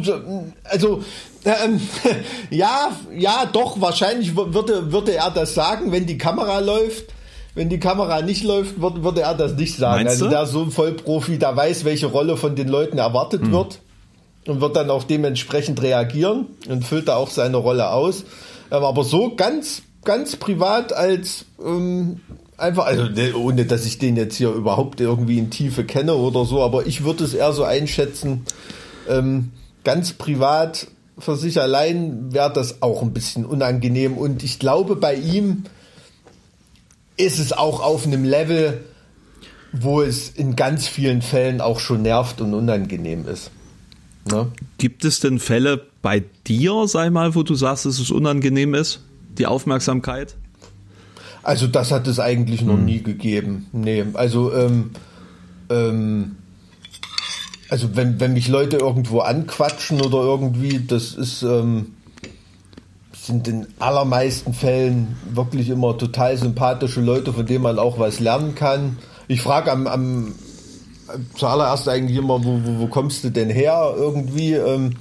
also 0.63 1.03
ähm, 1.45 1.79
ja, 2.49 2.91
ja, 3.15 3.45
doch, 3.51 3.79
wahrscheinlich 3.81 4.35
würde, 4.35 4.91
würde 4.91 5.13
er 5.15 5.31
das 5.31 5.53
sagen, 5.53 5.91
wenn 5.91 6.05
die 6.05 6.17
Kamera 6.17 6.59
läuft. 6.59 7.05
Wenn 7.55 7.69
die 7.69 7.79
Kamera 7.79 8.23
nicht 8.23 8.43
läuft, 8.43 8.81
würde, 8.81 9.03
würde 9.03 9.21
er 9.21 9.35
das 9.35 9.53
nicht 9.53 9.77
sagen. 9.77 10.05
Meinst 10.05 10.23
also 10.23 10.29
der 10.29 10.45
so 10.47 10.63
ein 10.63 10.71
Vollprofi, 10.71 11.37
der 11.37 11.55
weiß, 11.55 11.85
welche 11.85 12.07
Rolle 12.07 12.35
von 12.35 12.55
den 12.55 12.67
Leuten 12.67 12.97
erwartet 12.97 13.43
hm. 13.43 13.51
wird 13.51 13.79
und 14.47 14.59
wird 14.59 14.75
dann 14.75 14.89
auch 14.89 15.03
dementsprechend 15.03 15.81
reagieren 15.81 16.47
und 16.67 16.83
füllt 16.83 17.07
da 17.07 17.15
auch 17.15 17.29
seine 17.29 17.57
Rolle 17.57 17.91
aus. 17.91 18.23
Ähm, 18.71 18.83
aber 18.83 19.03
so 19.03 19.35
ganz, 19.35 19.83
ganz 20.03 20.35
privat 20.35 20.93
als 20.93 21.45
ähm, 21.63 22.21
einfach, 22.57 22.85
also 22.85 23.03
ne, 23.03 23.33
ohne 23.35 23.65
dass 23.65 23.85
ich 23.85 23.99
den 23.99 24.15
jetzt 24.15 24.35
hier 24.35 24.51
überhaupt 24.51 25.01
irgendwie 25.01 25.37
in 25.37 25.49
Tiefe 25.49 25.83
kenne 25.83 26.15
oder 26.15 26.45
so, 26.45 26.61
aber 26.61 26.85
ich 26.85 27.03
würde 27.03 27.23
es 27.23 27.33
eher 27.33 27.53
so 27.53 27.63
einschätzen, 27.63 28.45
ähm, 29.07 29.51
ganz 29.83 30.13
privat 30.13 30.87
für 31.17 31.35
sich 31.35 31.61
allein 31.61 32.33
wäre 32.33 32.51
das 32.51 32.81
auch 32.81 33.01
ein 33.01 33.13
bisschen 33.13 33.45
unangenehm 33.45 34.17
und 34.17 34.43
ich 34.43 34.59
glaube 34.59 34.95
bei 34.95 35.15
ihm 35.15 35.63
ist 37.17 37.39
es 37.39 37.53
auch 37.53 37.81
auf 37.81 38.07
einem 38.07 38.23
Level, 38.23 38.83
wo 39.71 40.01
es 40.01 40.29
in 40.29 40.55
ganz 40.55 40.87
vielen 40.87 41.21
Fällen 41.21 41.61
auch 41.61 41.79
schon 41.79 42.01
nervt 42.01 42.41
und 42.41 42.53
unangenehm 42.53 43.27
ist. 43.27 43.51
Ne? 44.29 44.51
Gibt 44.77 45.05
es 45.05 45.19
denn 45.19 45.39
Fälle 45.39 45.85
bei 46.01 46.23
dir, 46.47 46.87
sei 46.87 47.09
mal, 47.09 47.35
wo 47.35 47.43
du 47.43 47.55
sagst, 47.55 47.85
dass 47.85 47.99
es 47.99 48.09
unangenehm 48.09 48.73
ist, 48.73 49.01
die 49.37 49.45
Aufmerksamkeit? 49.45 50.35
Also 51.43 51.67
das 51.67 51.91
hat 51.91 52.07
es 52.07 52.19
eigentlich 52.19 52.61
noch 52.61 52.75
hm. 52.75 52.85
nie 52.85 53.03
gegeben. 53.03 53.67
Nee, 53.73 54.05
also 54.13 54.53
ähm, 54.53 54.91
ähm, 55.69 56.37
also 57.69 57.95
wenn, 57.95 58.19
wenn 58.19 58.33
mich 58.33 58.47
Leute 58.47 58.77
irgendwo 58.77 59.19
anquatschen 59.19 60.01
oder 60.01 60.19
irgendwie, 60.19 60.79
das 60.79 61.13
ist 61.13 61.43
ähm, 61.43 61.93
sind 63.13 63.47
in 63.47 63.67
allermeisten 63.79 64.53
Fällen 64.53 65.17
wirklich 65.33 65.69
immer 65.69 65.97
total 65.97 66.37
sympathische 66.37 67.01
Leute, 67.01 67.31
von 67.33 67.45
denen 67.45 67.63
man 67.63 67.79
auch 67.79 67.97
was 67.97 68.19
lernen 68.19 68.53
kann. 68.53 68.97
Ich 69.27 69.41
frage 69.41 69.71
am, 69.71 69.87
am 69.87 70.35
zuallererst 71.35 71.87
eigentlich 71.87 72.17
immer, 72.17 72.43
wo, 72.43 72.59
wo, 72.63 72.79
wo 72.79 72.87
kommst 72.87 73.23
du 73.23 73.29
denn 73.29 73.49
her 73.49 73.93
irgendwie? 73.95 74.53
Ähm, 74.53 74.95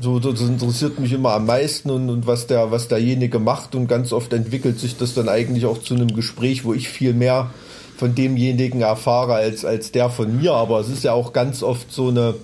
so, 0.00 0.18
das 0.20 0.40
interessiert 0.40 0.98
mich 1.00 1.12
immer 1.12 1.32
am 1.32 1.46
meisten 1.46 1.90
und, 1.90 2.08
und 2.08 2.26
was 2.26 2.46
der, 2.46 2.70
was 2.70 2.88
derjenige 2.88 3.38
macht 3.38 3.74
und 3.74 3.88
ganz 3.88 4.12
oft 4.12 4.32
entwickelt 4.32 4.78
sich 4.78 4.96
das 4.96 5.14
dann 5.14 5.28
eigentlich 5.28 5.66
auch 5.66 5.78
zu 5.78 5.94
einem 5.94 6.14
Gespräch, 6.14 6.64
wo 6.64 6.72
ich 6.72 6.88
viel 6.88 7.14
mehr 7.14 7.50
von 7.96 8.14
demjenigen 8.14 8.80
erfahre 8.80 9.34
als, 9.34 9.64
als 9.64 9.90
der 9.90 10.08
von 10.08 10.36
mir. 10.40 10.52
Aber 10.52 10.78
es 10.78 10.88
ist 10.88 11.02
ja 11.02 11.12
auch 11.12 11.32
ganz 11.32 11.64
oft 11.64 11.90
so 11.92 12.08
eine, 12.08 12.34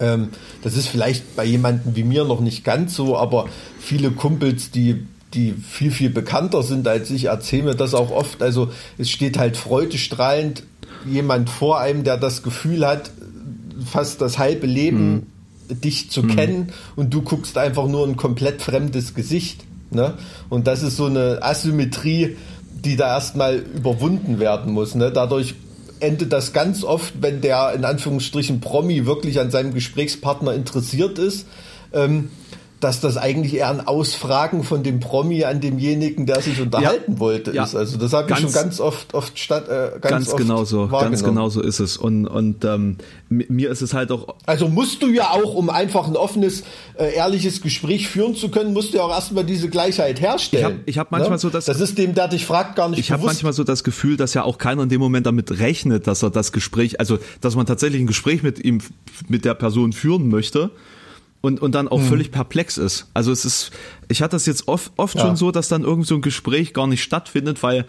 ähm, 0.00 0.28
das 0.62 0.76
ist 0.76 0.88
vielleicht 0.88 1.36
bei 1.36 1.44
jemandem 1.44 1.94
wie 1.94 2.04
mir 2.04 2.24
noch 2.24 2.40
nicht 2.40 2.64
ganz 2.64 2.94
so, 2.94 3.16
aber 3.16 3.46
viele 3.78 4.10
Kumpels, 4.10 4.70
die 4.70 5.06
die 5.34 5.52
viel, 5.52 5.90
viel 5.90 6.10
bekannter 6.10 6.62
sind 6.62 6.86
als 6.86 7.10
ich, 7.10 7.26
erzählen 7.26 7.64
mir 7.64 7.74
das 7.74 7.94
auch 7.94 8.10
oft. 8.10 8.42
Also 8.42 8.70
es 8.98 9.08
steht 9.08 9.38
halt 9.38 9.56
freudestrahlend 9.56 10.64
jemand 11.06 11.48
vor 11.48 11.80
einem, 11.80 12.04
der 12.04 12.18
das 12.18 12.42
Gefühl 12.42 12.86
hat, 12.86 13.10
fast 13.84 14.20
das 14.20 14.38
halbe 14.38 14.66
Leben 14.66 15.12
mhm. 15.12 15.26
Dich 15.68 16.10
zu 16.10 16.22
mhm. 16.22 16.36
kennen 16.36 16.72
und 16.96 17.12
du 17.14 17.22
guckst 17.22 17.58
einfach 17.58 17.86
nur 17.86 18.06
ein 18.06 18.16
komplett 18.16 18.62
fremdes 18.62 19.14
Gesicht. 19.14 19.64
Ne? 19.90 20.14
Und 20.48 20.66
das 20.66 20.82
ist 20.82 20.96
so 20.96 21.06
eine 21.06 21.38
Asymmetrie, 21.42 22.36
die 22.84 22.96
da 22.96 23.14
erstmal 23.14 23.56
überwunden 23.56 24.38
werden 24.38 24.72
muss. 24.72 24.94
Ne? 24.94 25.12
Dadurch 25.12 25.54
endet 26.00 26.32
das 26.32 26.52
ganz 26.52 26.82
oft, 26.82 27.14
wenn 27.20 27.40
der 27.40 27.72
in 27.74 27.84
Anführungsstrichen 27.84 28.60
Promi 28.60 29.06
wirklich 29.06 29.38
an 29.38 29.50
seinem 29.50 29.72
Gesprächspartner 29.72 30.52
interessiert 30.52 31.18
ist. 31.18 31.46
Ähm, 31.92 32.30
dass 32.82 33.00
das 33.00 33.16
eigentlich 33.16 33.54
eher 33.54 33.70
ein 33.70 33.86
Ausfragen 33.86 34.64
von 34.64 34.82
dem 34.82 34.98
Promi 34.98 35.44
an 35.44 35.60
demjenigen, 35.60 36.26
der 36.26 36.42
sich 36.42 36.60
unterhalten 36.60 37.12
ja, 37.12 37.20
wollte, 37.20 37.54
ja. 37.54 37.62
ist. 37.62 37.76
Also 37.76 37.96
das 37.96 38.12
habe 38.12 38.32
ich 38.32 38.38
schon 38.40 38.52
ganz 38.52 38.80
oft, 38.80 39.14
oft 39.14 39.38
statt, 39.38 39.68
äh, 39.68 40.00
ganz, 40.00 40.02
ganz 40.02 40.28
oft 40.30 40.36
genau 40.36 40.64
so, 40.64 40.88
ganz 40.88 41.22
genau 41.22 41.48
so 41.48 41.62
ist 41.62 41.78
es. 41.78 41.96
Und 41.96 42.26
und 42.26 42.64
ähm, 42.64 42.96
mir 43.28 43.70
ist 43.70 43.82
es 43.82 43.94
halt 43.94 44.10
auch. 44.10 44.34
Also 44.46 44.66
musst 44.66 45.00
du 45.00 45.06
ja 45.06 45.30
auch, 45.30 45.54
um 45.54 45.70
einfach 45.70 46.08
ein 46.08 46.16
offenes, 46.16 46.64
äh, 46.98 47.14
ehrliches 47.14 47.62
Gespräch 47.62 48.08
führen 48.08 48.34
zu 48.34 48.48
können, 48.48 48.72
musst 48.72 48.92
du 48.92 48.96
ja 48.96 49.04
auch 49.04 49.10
erstmal 49.10 49.44
diese 49.44 49.68
Gleichheit 49.68 50.20
herstellen. 50.20 50.80
Ich 50.86 50.98
habe 50.98 51.06
hab 51.06 51.12
manchmal 51.12 51.36
ne? 51.36 51.38
so 51.38 51.50
das. 51.50 51.66
Das 51.66 51.80
ist 51.80 51.98
dem, 51.98 52.16
der 52.16 52.26
dich 52.26 52.44
fragt, 52.46 52.74
gar 52.74 52.88
nicht 52.88 52.98
Ich 52.98 53.12
habe 53.12 53.24
manchmal 53.24 53.52
so 53.52 53.62
das 53.62 53.84
Gefühl, 53.84 54.16
dass 54.16 54.34
ja 54.34 54.42
auch 54.42 54.58
keiner 54.58 54.82
in 54.82 54.88
dem 54.88 55.00
Moment 55.00 55.26
damit 55.26 55.60
rechnet, 55.60 56.08
dass 56.08 56.24
er 56.24 56.30
das 56.30 56.50
Gespräch, 56.50 56.98
also 56.98 57.20
dass 57.40 57.54
man 57.54 57.64
tatsächlich 57.64 58.00
ein 58.00 58.08
Gespräch 58.08 58.42
mit 58.42 58.58
ihm, 58.58 58.80
mit 59.28 59.44
der 59.44 59.54
Person 59.54 59.92
führen 59.92 60.28
möchte 60.28 60.72
und, 61.42 61.60
und 61.60 61.74
dann 61.74 61.88
auch 61.88 62.00
hm. 62.00 62.06
völlig 62.06 62.30
perplex 62.30 62.78
ist. 62.78 63.08
Also 63.12 63.32
es 63.32 63.44
ist, 63.44 63.72
ich 64.08 64.22
hatte 64.22 64.36
das 64.36 64.46
jetzt 64.46 64.68
oft, 64.68 64.92
oft 64.96 65.16
ja. 65.16 65.22
schon 65.22 65.36
so, 65.36 65.50
dass 65.50 65.68
dann 65.68 65.82
irgend 65.82 66.06
so 66.06 66.14
ein 66.14 66.22
Gespräch 66.22 66.72
gar 66.72 66.86
nicht 66.86 67.02
stattfindet, 67.02 67.62
weil, 67.62 67.84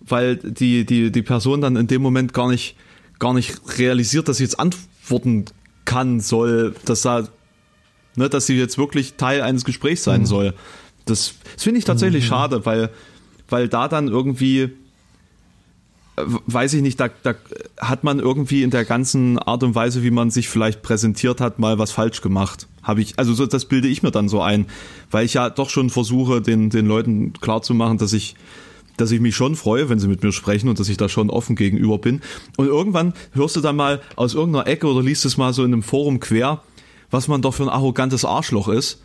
weil 0.00 0.36
die, 0.36 0.84
die, 0.84 1.10
die 1.10 1.22
Person 1.22 1.60
dann 1.60 1.76
in 1.76 1.86
dem 1.86 2.02
Moment 2.02 2.34
gar 2.34 2.50
nicht, 2.50 2.76
gar 3.18 3.32
nicht 3.32 3.78
realisiert, 3.78 4.28
dass 4.28 4.38
sie 4.38 4.42
jetzt 4.42 4.60
antworten 4.60 5.46
kann, 5.84 6.20
soll, 6.20 6.74
dass 6.84 7.02
da, 7.02 7.28
ne, 8.16 8.28
dass 8.28 8.46
sie 8.46 8.56
jetzt 8.56 8.76
wirklich 8.76 9.14
Teil 9.14 9.40
eines 9.40 9.64
Gesprächs 9.64 10.02
sein 10.02 10.22
hm. 10.22 10.26
soll. 10.26 10.54
Das, 11.04 11.34
das 11.54 11.62
finde 11.62 11.78
ich 11.78 11.84
tatsächlich 11.84 12.24
hm. 12.24 12.28
schade, 12.28 12.66
weil, 12.66 12.90
weil 13.48 13.68
da 13.68 13.86
dann 13.86 14.08
irgendwie, 14.08 14.72
weiß 16.16 16.74
ich 16.74 16.82
nicht, 16.82 16.98
da, 16.98 17.08
da 17.22 17.36
hat 17.78 18.02
man 18.02 18.18
irgendwie 18.18 18.64
in 18.64 18.70
der 18.70 18.84
ganzen 18.84 19.38
Art 19.38 19.62
und 19.62 19.76
Weise, 19.76 20.02
wie 20.02 20.10
man 20.10 20.32
sich 20.32 20.48
vielleicht 20.48 20.82
präsentiert 20.82 21.40
hat, 21.40 21.60
mal 21.60 21.78
was 21.78 21.92
falsch 21.92 22.20
gemacht. 22.20 22.66
Habe 22.86 23.00
ich, 23.00 23.18
also 23.18 23.34
so, 23.34 23.46
das 23.46 23.64
bilde 23.64 23.88
ich 23.88 24.04
mir 24.04 24.12
dann 24.12 24.28
so 24.28 24.40
ein, 24.40 24.66
weil 25.10 25.26
ich 25.26 25.34
ja 25.34 25.50
doch 25.50 25.70
schon 25.70 25.90
versuche, 25.90 26.40
den, 26.40 26.70
den 26.70 26.86
Leuten 26.86 27.32
klarzumachen, 27.32 27.98
dass 27.98 28.12
ich, 28.12 28.36
dass 28.96 29.10
ich 29.10 29.20
mich 29.20 29.34
schon 29.34 29.56
freue, 29.56 29.88
wenn 29.88 29.98
sie 29.98 30.06
mit 30.06 30.22
mir 30.22 30.30
sprechen 30.30 30.68
und 30.68 30.78
dass 30.78 30.88
ich 30.88 30.96
da 30.96 31.08
schon 31.08 31.28
offen 31.28 31.56
gegenüber 31.56 31.98
bin. 31.98 32.20
Und 32.56 32.66
irgendwann 32.66 33.12
hörst 33.32 33.56
du 33.56 33.60
dann 33.60 33.74
mal 33.74 34.00
aus 34.14 34.34
irgendeiner 34.34 34.68
Ecke 34.68 34.86
oder 34.86 35.02
liest 35.02 35.24
es 35.24 35.36
mal 35.36 35.52
so 35.52 35.64
in 35.64 35.72
einem 35.72 35.82
Forum 35.82 36.20
quer, 36.20 36.62
was 37.10 37.26
man 37.26 37.42
doch 37.42 37.54
für 37.54 37.64
ein 37.64 37.68
arrogantes 37.70 38.24
Arschloch 38.24 38.68
ist, 38.68 39.02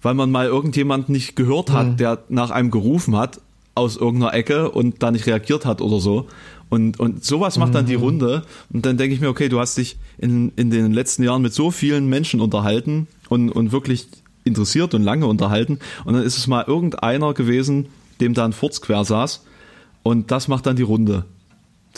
weil 0.00 0.14
man 0.14 0.30
mal 0.30 0.46
irgendjemand 0.46 1.10
nicht 1.10 1.36
gehört 1.36 1.70
hat, 1.70 1.86
mhm. 1.86 1.96
der 1.98 2.22
nach 2.30 2.50
einem 2.50 2.70
gerufen 2.70 3.14
hat 3.14 3.42
aus 3.74 3.98
irgendeiner 3.98 4.32
Ecke 4.32 4.70
und 4.70 5.02
da 5.02 5.10
nicht 5.10 5.26
reagiert 5.26 5.66
hat 5.66 5.82
oder 5.82 6.00
so. 6.00 6.26
Und, 6.70 6.98
und 7.00 7.24
sowas 7.24 7.58
macht 7.58 7.74
dann 7.74 7.86
die 7.86 7.96
mhm. 7.96 8.02
Runde. 8.02 8.42
Und 8.70 8.84
dann 8.84 8.96
denke 8.96 9.14
ich 9.14 9.20
mir, 9.20 9.28
okay, 9.28 9.48
du 9.48 9.58
hast 9.58 9.78
dich 9.78 9.96
in, 10.18 10.52
in 10.56 10.70
den 10.70 10.92
letzten 10.92 11.22
Jahren 11.22 11.42
mit 11.42 11.54
so 11.54 11.70
vielen 11.70 12.08
Menschen 12.08 12.40
unterhalten 12.40 13.06
und, 13.28 13.50
und 13.50 13.72
wirklich 13.72 14.08
interessiert 14.44 14.94
und 14.94 15.02
lange 15.02 15.26
unterhalten. 15.26 15.78
Und 16.04 16.14
dann 16.14 16.22
ist 16.22 16.38
es 16.38 16.46
mal 16.46 16.64
irgendeiner 16.66 17.34
gewesen, 17.34 17.86
dem 18.20 18.34
da 18.34 18.44
ein 18.44 18.52
Furz 18.52 18.80
quer 18.80 19.04
saß. 19.04 19.44
Und 20.02 20.30
das 20.30 20.48
macht 20.48 20.66
dann 20.66 20.76
die 20.76 20.82
Runde. 20.82 21.24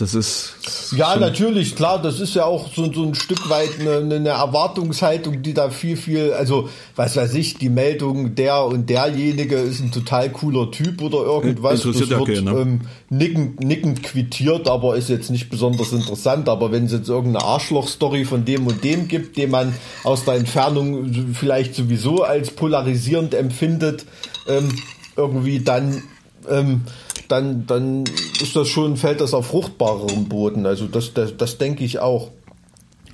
Das 0.01 0.15
ist. 0.15 0.55
Ja, 0.97 1.15
natürlich, 1.17 1.77
klar, 1.77 2.01
das 2.01 2.21
ist 2.21 2.35
ja 2.35 2.47
auch 2.47 2.73
so, 2.75 2.91
so 2.91 3.05
ein 3.05 3.15
Stück 3.15 3.51
weit 3.51 3.79
eine, 3.79 4.15
eine 4.15 4.31
Erwartungshaltung, 4.31 5.43
die 5.43 5.53
da 5.53 5.69
viel, 5.69 5.97
viel, 5.99 6.33
also 6.33 6.71
was 6.97 7.17
weiß 7.17 7.35
ich, 7.35 7.59
die 7.59 7.69
Meldung, 7.69 8.35
der 8.35 8.65
und 8.65 8.89
derjenige 8.89 9.57
ist 9.57 9.81
ein 9.81 9.93
total 9.93 10.31
cooler 10.31 10.71
Typ 10.71 11.03
oder 11.03 11.19
irgendwas. 11.19 11.85
Interessiert 11.85 12.11
das 12.13 12.19
wird 12.19 12.21
okay, 12.21 12.41
ne? 12.41 12.51
ähm, 12.53 12.81
nickend, 13.11 13.61
nickend 13.61 14.03
quittiert, 14.03 14.69
aber 14.69 14.97
ist 14.97 15.11
jetzt 15.11 15.31
nicht 15.31 15.51
besonders 15.51 15.93
interessant. 15.93 16.49
Aber 16.49 16.73
wenn 16.73 16.87
es 16.87 16.93
jetzt 16.93 17.11
irgendeine 17.11 17.45
Arschloch-Story 17.45 18.25
von 18.25 18.47
dem 18.47 18.67
und 18.67 18.83
dem 18.83 19.07
gibt, 19.07 19.37
den 19.37 19.51
man 19.51 19.75
aus 20.03 20.25
der 20.25 20.35
Entfernung 20.35 21.35
vielleicht 21.35 21.75
sowieso 21.75 22.23
als 22.23 22.51
polarisierend 22.53 23.35
empfindet, 23.35 24.07
ähm, 24.49 24.71
irgendwie 25.15 25.61
dann. 25.61 26.03
Ähm, 26.51 26.83
dann, 27.29 27.67
dann 27.67 28.05
ist 28.41 28.57
das 28.57 28.69
schon, 28.69 28.97
fällt 28.97 29.21
das 29.21 29.35
auf 29.35 29.47
fruchtbareren 29.47 30.29
Boden. 30.29 30.67
Also 30.67 30.87
das, 30.87 31.15
das, 31.15 31.37
das 31.37 31.59
denke 31.59 31.85
ich 31.85 32.01
auch. 32.01 32.29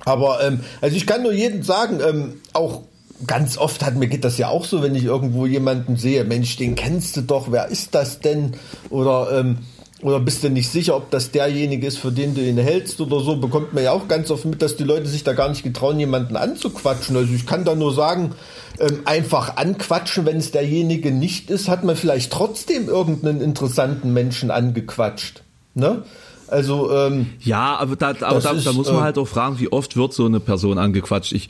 Aber 0.05 0.43
ähm, 0.43 0.61
also 0.81 0.95
ich 0.95 1.05
kann 1.05 1.21
nur 1.21 1.33
jedem 1.33 1.63
sagen, 1.63 1.99
ähm, 2.07 2.41
auch 2.53 2.81
ganz 3.25 3.57
oft 3.57 3.83
hat 3.83 3.95
mir 3.95 4.07
geht 4.07 4.23
das 4.23 4.37
ja 4.37 4.49
auch 4.49 4.65
so, 4.65 4.81
wenn 4.81 4.95
ich 4.95 5.03
irgendwo 5.03 5.45
jemanden 5.45 5.97
sehe, 5.97 6.23
Mensch, 6.23 6.55
den 6.57 6.75
kennst 6.75 7.17
du 7.17 7.21
doch, 7.21 7.51
wer 7.51 7.67
ist 7.67 7.95
das 7.95 8.19
denn? 8.19 8.53
Oder 8.89 9.39
ähm, 9.39 9.57
oder 10.03 10.19
bist 10.19 10.43
du 10.43 10.49
nicht 10.49 10.69
sicher, 10.69 10.95
ob 10.95 11.09
das 11.09 11.31
derjenige 11.31 11.87
ist, 11.87 11.97
für 11.97 12.11
den 12.11 12.35
du 12.35 12.41
ihn 12.41 12.59
hältst 12.59 13.01
oder 13.01 13.19
so, 13.19 13.37
bekommt 13.37 13.73
man 13.73 13.83
ja 13.83 13.91
auch 13.91 14.07
ganz 14.07 14.29
oft 14.29 14.45
mit, 14.45 14.61
dass 14.61 14.75
die 14.75 14.83
Leute 14.83 15.07
sich 15.07 15.23
da 15.23 15.33
gar 15.33 15.49
nicht 15.49 15.63
getrauen, 15.63 15.99
jemanden 15.99 16.35
anzuquatschen. 16.35 17.15
Also 17.15 17.33
ich 17.33 17.47
kann 17.47 17.65
da 17.65 17.73
nur 17.73 17.93
sagen, 17.93 18.33
ähm, 18.79 18.99
einfach 19.05 19.57
anquatschen, 19.57 20.25
wenn 20.27 20.37
es 20.37 20.51
derjenige 20.51 21.11
nicht 21.11 21.49
ist, 21.49 21.67
hat 21.67 21.83
man 21.83 21.95
vielleicht 21.95 22.31
trotzdem 22.31 22.87
irgendeinen 22.87 23.41
interessanten 23.41 24.13
Menschen 24.13 24.51
angequatscht. 24.51 25.41
Ne? 25.73 26.03
Also 26.47 26.91
ähm, 26.91 27.31
ja, 27.39 27.75
aber 27.75 27.95
da, 27.95 28.09
aber 28.21 28.39
da, 28.39 28.51
ist, 28.51 28.67
da 28.67 28.73
muss 28.73 28.87
man 28.87 28.99
äh, 28.99 29.01
halt 29.01 29.17
auch 29.17 29.27
fragen, 29.27 29.59
wie 29.59 29.71
oft 29.71 29.97
wird 29.97 30.13
so 30.13 30.27
eine 30.27 30.39
Person 30.39 30.77
angequatscht. 30.77 31.33
Ich 31.33 31.49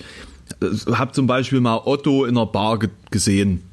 äh, 0.61 0.93
habe 0.93 1.11
zum 1.11 1.27
Beispiel 1.27 1.59
mal 1.59 1.81
Otto 1.83 2.23
in 2.23 2.37
einer 2.37 2.45
Bar 2.45 2.79
ge 2.79 2.89
gesehen. 3.11 3.63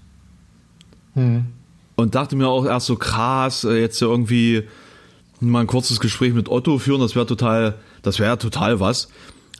Hm 1.14 1.53
und 1.96 2.14
dachte 2.14 2.36
mir 2.36 2.48
auch 2.48 2.64
erst 2.64 2.86
so 2.86 2.96
krass, 2.96 3.64
äh, 3.64 3.80
jetzt 3.80 4.00
irgendwie 4.00 4.64
mal 5.40 5.60
ein 5.60 5.66
kurzes 5.66 6.00
Gespräch 6.00 6.32
mit 6.32 6.48
Otto 6.48 6.78
führen, 6.78 7.00
das 7.00 7.14
wäre 7.14 7.26
total, 7.26 7.74
das 8.02 8.18
wäre 8.18 8.38
total 8.38 8.80
was. 8.80 9.08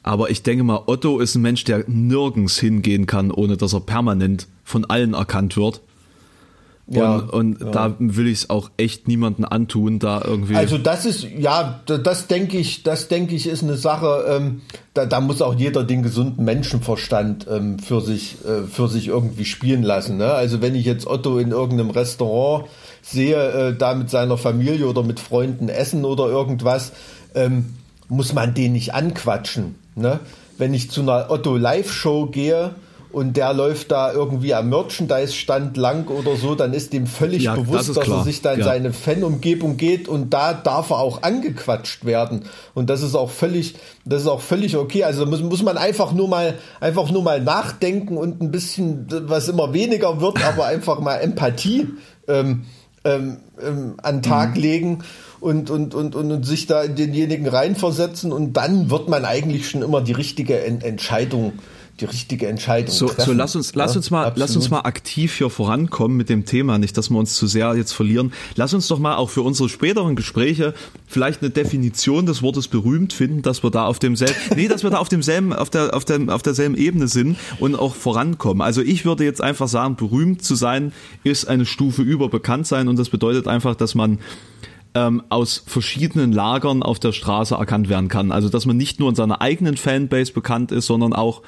Aber 0.03 0.31
ich 0.31 0.42
denke 0.42 0.64
mal, 0.64 0.83
Otto 0.87 1.18
ist 1.18 1.35
ein 1.35 1.42
Mensch, 1.42 1.64
der 1.64 1.85
nirgends 1.88 2.59
hingehen 2.59 3.07
kann, 3.07 3.31
ohne 3.31 3.57
dass 3.57 3.73
er 3.73 3.81
permanent 3.81 4.47
von 4.62 4.85
allen 4.85 5.14
erkannt 5.14 5.57
wird. 5.57 5.81
Ja, 6.87 7.14
und, 7.16 7.31
und 7.31 7.61
ja. 7.61 7.70
da 7.70 7.94
will 7.99 8.27
ich 8.27 8.40
es 8.40 8.51
auch 8.51 8.70
echt 8.77 9.09
niemanden 9.09 9.47
antun, 9.47 9.99
da 9.99 10.20
irgendwie. 10.23 10.55
Also 10.55 10.77
das 10.77 11.07
ist, 11.07 11.25
ja, 11.25 11.81
das 11.87 12.27
denke 12.27 12.59
ich, 12.59 12.83
das 12.83 13.09
denke 13.09 13.35
ich 13.35 13.47
ist 13.47 13.62
eine 13.62 13.77
Sache, 13.77 14.27
ähm, 14.29 14.61
da, 14.92 15.07
da 15.07 15.20
muss 15.20 15.40
auch 15.40 15.55
jeder 15.55 15.83
den 15.83 16.03
gesunden 16.03 16.44
Menschenverstand 16.44 17.47
ähm, 17.51 17.79
für 17.79 18.03
sich, 18.03 18.37
äh, 18.44 18.66
für 18.66 18.88
sich 18.88 19.09
irgendwie 19.09 19.47
spielen 19.47 19.83
lassen. 19.83 20.18
Ne? 20.18 20.31
Also 20.33 20.61
wenn 20.61 20.75
ich 20.75 20.85
jetzt 20.85 21.07
Otto 21.07 21.38
in 21.38 21.53
irgendeinem 21.53 21.90
Restaurant 21.90 22.66
sehe, 23.01 23.37
äh, 23.37 23.77
da 23.77 23.94
mit 23.94 24.11
seiner 24.11 24.37
Familie 24.37 24.87
oder 24.87 25.03
mit 25.03 25.20
Freunden 25.20 25.70
essen 25.70 26.05
oder 26.05 26.27
irgendwas, 26.27 26.92
ähm, 27.35 27.77
muss 28.09 28.35
man 28.35 28.53
den 28.53 28.75
nicht 28.75 28.92
anquatschen. 28.92 29.77
Ne? 29.94 30.20
Wenn 30.59 30.75
ich 30.75 30.90
zu 30.90 31.01
einer 31.01 31.31
Otto 31.31 31.57
Live-Show 31.57 32.27
gehe, 32.27 32.75
und 33.14 33.37
der 33.37 33.55
läuft 33.55 33.92
da 33.92 34.12
irgendwie 34.12 34.55
am 34.55 34.68
Merchandise-Stand 34.68 35.77
lang 35.77 36.09
oder 36.09 36.37
so, 36.37 36.55
dann 36.55 36.74
ist 36.74 36.92
dem 36.92 37.07
völlig 37.07 37.44
ja, 37.44 37.55
bewusst, 37.55 37.88
das 37.88 37.96
dass 37.96 38.05
klar. 38.05 38.18
er 38.18 38.24
sich 38.24 38.42
da 38.42 38.53
in 38.53 38.59
ja. 38.61 38.64
seine 38.64 38.92
Fan-Umgebung 38.92 39.77
geht 39.77 40.09
und 40.09 40.35
da 40.35 40.53
darf 40.53 40.90
er 40.90 40.98
auch 40.98 41.22
angequatscht 41.22 42.05
werden. 42.05 42.44
Und 42.74 42.90
das 42.90 43.03
ist 43.03 43.14
auch 43.14 43.31
völlig, 43.31 43.77
das 44.05 44.22
ist 44.22 44.29
auch 44.29 44.40
völlig 44.40 44.77
okay. 44.77 45.05
Also 45.05 45.27
muss, 45.27 45.40
muss 45.42 45.62
man 45.62 45.79
einfach 45.79 46.12
nur 46.12 46.29
mal, 46.29 46.55
einfach 46.81 47.11
nur 47.11 47.22
mal 47.22 47.40
nachdenken 47.40 48.16
und 48.16 48.42
ein 48.42 48.50
bisschen, 48.50 49.07
was 49.29 49.48
immer 49.48 49.72
weniger 49.72 50.20
wird, 50.20 50.44
aber 50.46 50.66
einfach 50.66 50.98
mal 50.98 51.16
Empathie 51.18 51.88
ähm, 52.27 52.64
ähm, 53.05 53.37
ähm, 53.62 53.94
an 54.03 54.22
Tag 54.22 54.57
mhm. 54.57 54.62
legen 54.62 54.98
und, 55.40 55.70
und, 55.70 55.94
und, 55.94 56.16
und, 56.16 56.33
und 56.33 56.42
sich 56.44 56.66
da 56.66 56.83
in 56.83 56.96
denjenigen 56.96 57.46
reinversetzen 57.46 58.33
und 58.33 58.55
dann 58.55 58.90
wird 58.90 59.09
man 59.09 59.24
eigentlich 59.24 59.68
schon 59.68 59.83
immer 59.83 60.00
die 60.00 60.12
richtige 60.12 60.64
Entscheidung 60.64 61.53
die 62.01 62.07
richtige 62.07 62.49
Entscheidung 62.49 62.93
so, 62.93 63.07
treffen. 63.07 63.25
So 63.25 63.33
lass 63.33 63.55
uns, 63.55 63.75
lass 63.75 63.95
uns 63.95 64.11
mal, 64.11 64.33
lass 64.35 64.57
uns 64.57 64.69
mal 64.69 64.81
aktiv 64.81 65.37
hier 65.37 65.49
vorankommen 65.49 66.17
mit 66.17 66.29
dem 66.29 66.45
Thema, 66.45 66.79
nicht, 66.79 66.97
dass 66.97 67.09
wir 67.11 67.19
uns 67.19 67.35
zu 67.35 67.47
sehr 67.47 67.77
jetzt 67.77 67.93
verlieren. 67.93 68.33
Lass 68.57 68.75
uns 68.75 68.89
doch 68.89 68.99
mal 68.99 69.17
auch 69.17 69.31
für 69.31 69.43
unsere 69.43 69.69
späteren 69.69 70.17
Gespräche 70.17 70.75
vielleicht 71.07 71.43
eine 71.43 71.51
Definition 71.51 72.27
des 72.27 72.43
Wortes 72.43 72.67
berühmt 72.67 73.13
finden, 73.13 73.43
dass 73.43 73.63
wir 73.63 73.71
da 73.71 73.87
auf 73.87 74.01
demselben, 74.01 74.35
nee, 74.57 74.67
dass 74.67 74.83
wir 74.83 74.91
da 74.91 74.99
auf 74.99 75.09
demselben, 75.09 75.53
auf 75.53 75.71
der, 75.71 75.95
auf 75.95 76.05
der, 76.05 76.21
auf 76.29 76.43
derselben 76.43 76.77
Ebene 76.77 77.07
sind 77.07 77.37
und 77.61 77.77
auch 77.77 77.95
vorankommen. 77.95 78.61
Also 78.61 78.83
ich 78.83 79.05
würde 79.05 79.25
jetzt 79.25 79.41
einfach 79.41 79.69
sagen, 79.69 79.95
berühmt 79.95 80.43
zu 80.43 80.57
sein 80.57 80.93
ist 81.23 81.47
eine 81.47 81.65
Stufe 81.65 82.03
über 82.03 82.29
bekannt 82.29 82.67
sein 82.67 82.89
und 82.89 82.99
das 82.99 83.09
bedeutet 83.09 83.47
einfach, 83.47 83.77
dass 83.77 83.95
man 83.95 84.19
ähm, 84.95 85.23
aus 85.29 85.63
verschiedenen 85.67 86.33
Lagern 86.33 86.83
auf 86.83 86.99
der 86.99 87.13
Straße 87.13 87.55
erkannt 87.55 87.89
werden 87.89 88.09
kann. 88.09 88.33
Also 88.33 88.49
dass 88.49 88.67
man 88.67 88.77
nicht 88.77 89.01
nur 89.01 89.09
in 89.09 89.15
seiner 89.15 89.41
eigenen 89.41 89.77
Fanbase 89.77 90.33
bekannt 90.33 90.73
ist, 90.73 90.87
sondern 90.87 91.13
auch 91.13 91.43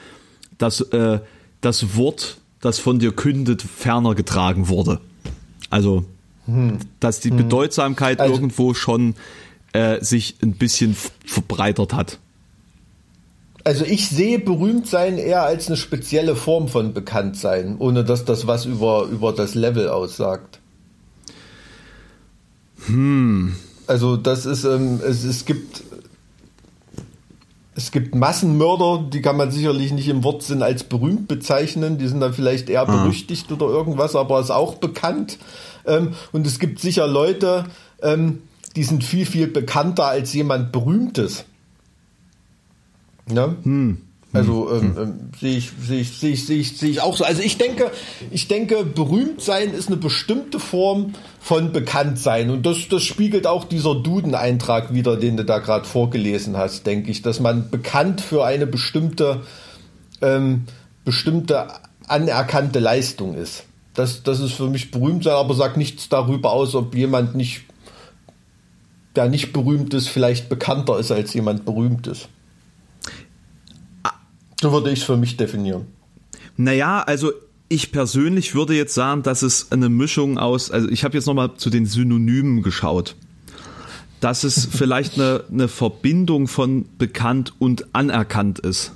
dass 0.59 0.81
äh, 0.81 1.21
das 1.61 1.97
Wort, 1.97 2.39
das 2.61 2.79
von 2.79 2.99
dir 2.99 3.13
kündet, 3.13 3.63
ferner 3.63 4.15
getragen 4.15 4.69
wurde. 4.69 5.01
Also, 5.71 6.05
hm. 6.47 6.79
dass 7.01 7.21
die 7.21 7.31
hm. 7.31 7.37
Bedeutsamkeit 7.37 8.21
also, 8.21 8.35
irgendwo 8.35 8.75
schon 8.75 9.15
äh, 9.73 10.03
sich 10.03 10.37
ein 10.43 10.53
bisschen 10.53 10.97
verbreitert 11.25 11.93
hat. 11.93 12.19
Also 13.65 13.85
ich 13.85 14.09
sehe 14.09 14.39
Berühmtsein 14.39 15.19
eher 15.19 15.43
als 15.43 15.67
eine 15.67 15.77
spezielle 15.77 16.37
Form 16.37 16.69
von 16.69 16.95
Bekanntsein, 16.95 17.77
ohne 17.79 18.05
dass 18.05 18.25
das 18.25 18.47
was 18.47 18.65
über, 18.65 19.09
über 19.11 19.33
das 19.33 19.57
Level 19.57 19.89
aussagt. 19.89 20.61
Hm. 22.87 23.57
Also 23.89 24.17
das 24.17 24.47
ist, 24.47 24.65
ähm, 24.65 25.01
es, 25.05 25.25
es 25.25 25.45
gibt 25.45 25.83
es 27.77 27.93
gibt 27.93 28.15
Massenmörder, 28.15 29.05
die 29.13 29.21
kann 29.21 29.37
man 29.37 29.51
sicherlich 29.51 29.93
nicht 29.93 30.09
im 30.09 30.25
Wortsinn 30.25 30.63
als 30.63 30.83
berühmt 30.83 31.29
bezeichnen. 31.29 31.99
Die 31.99 32.09
sind 32.09 32.21
dann 32.21 32.33
vielleicht 32.33 32.71
eher 32.71 32.89
Aha. 32.89 33.03
berüchtigt 33.03 33.53
oder 33.53 33.67
irgendwas, 33.67 34.17
aber 34.17 34.41
ist 34.41 34.51
auch 34.51 34.77
bekannt. 34.77 35.39
Ähm, 35.85 36.15
und 36.33 36.47
es 36.47 36.59
gibt 36.59 36.81
sicher 36.81 37.07
Leute, 37.07 37.67
ähm, 38.03 38.43
die 38.77 38.83
sind 38.83 39.05
viel, 39.05 39.27
viel 39.27 39.47
bekannter 39.47 40.07
als 40.07 40.33
jemand 40.33 40.73
Berühmtes. 40.73 41.45
Ne? 43.29 43.57
Hm. 43.63 43.99
Also 44.33 44.71
hm. 44.71 44.81
ähm, 44.81 44.97
ähm, 44.99 45.19
sehe 45.41 45.57
ich, 45.57 45.73
sehe 45.81 46.01
ich, 46.01 46.13
sehe 46.19 46.33
ich, 46.33 46.47
sehe 46.47 46.59
ich, 46.59 46.77
sehe 46.77 46.91
ich 46.91 47.01
auch 47.01 47.17
so. 47.17 47.25
Also 47.25 47.43
ich 47.43 47.59
denke, 47.59 47.91
ich 48.31 48.49
denke, 48.49 48.85
berühmt 48.85 49.41
sein 49.41 49.73
ist 49.73 49.89
eine 49.89 49.97
bestimmte 49.97 50.59
Form 50.59 51.15
von 51.41 51.73
bekannt 51.73 52.19
sein. 52.19 52.51
Und 52.51 52.67
das, 52.67 52.89
das 52.91 53.03
spiegelt 53.03 53.47
auch 53.47 53.65
dieser 53.65 53.95
Duden-Eintrag 53.95 54.93
wieder, 54.93 55.17
den 55.17 55.37
du 55.37 55.45
da 55.45 55.59
gerade 55.59 55.87
vorgelesen 55.87 56.57
hast, 56.57 56.87
denke 56.87 57.11
ich, 57.11 57.23
dass 57.23 57.41
man 57.41 57.71
bekannt 57.71 58.21
für 58.21 58.45
eine 58.45 58.67
bestimmte, 58.67 59.43
ähm, 60.21 60.65
bestimmte 61.05 61.69
anerkannte 62.07 62.79
Leistung 62.79 63.35
ist. 63.35 63.65
Das, 63.95 64.23
das 64.23 64.41
ist 64.41 64.53
für 64.53 64.69
mich 64.69 64.91
berühmt 64.91 65.25
sein, 65.25 65.35
aber 65.35 65.55
sagt 65.55 65.77
nichts 65.77 66.09
darüber 66.09 66.53
aus, 66.53 66.75
ob 66.75 66.95
jemand 66.95 67.35
nicht, 67.35 67.63
der 69.15 69.29
nicht 69.29 69.53
berühmt 69.53 69.95
ist, 69.95 70.09
vielleicht 70.09 70.49
bekannter 70.51 70.99
ist 70.99 71.11
als 71.11 71.33
jemand 71.33 71.65
berühmt 71.65 72.07
ist. 72.07 72.29
So 74.61 74.73
würde 74.73 74.91
ich 74.91 75.01
es 75.01 75.05
für 75.05 75.17
mich 75.17 75.37
definieren. 75.37 75.87
Naja, 76.57 77.03
also 77.03 77.33
ich 77.69 77.93
persönlich 77.93 78.55
würde 78.55 78.75
jetzt 78.75 78.95
sagen, 78.95 79.23
dass 79.23 79.43
es 79.43 79.73
eine 79.73 79.89
Mischung 79.89 80.39
aus, 80.39 80.71
also 80.71 80.89
ich 80.89 81.05
habe 81.05 81.17
jetzt 81.17 81.27
nochmal 81.27 81.55
zu 81.57 81.71
den 81.71 81.87
Synonymen 81.87 82.63
geschaut, 82.63 83.17
dass 84.21 84.45
es 84.45 84.67
vielleicht 84.71 85.15
eine, 85.15 85.45
eine 85.51 85.69
Verbindung 85.69 86.49
von 86.49 86.87
bekannt 86.99 87.55
und 87.59 87.95
anerkannt 87.95 88.61
ist. 88.61 88.93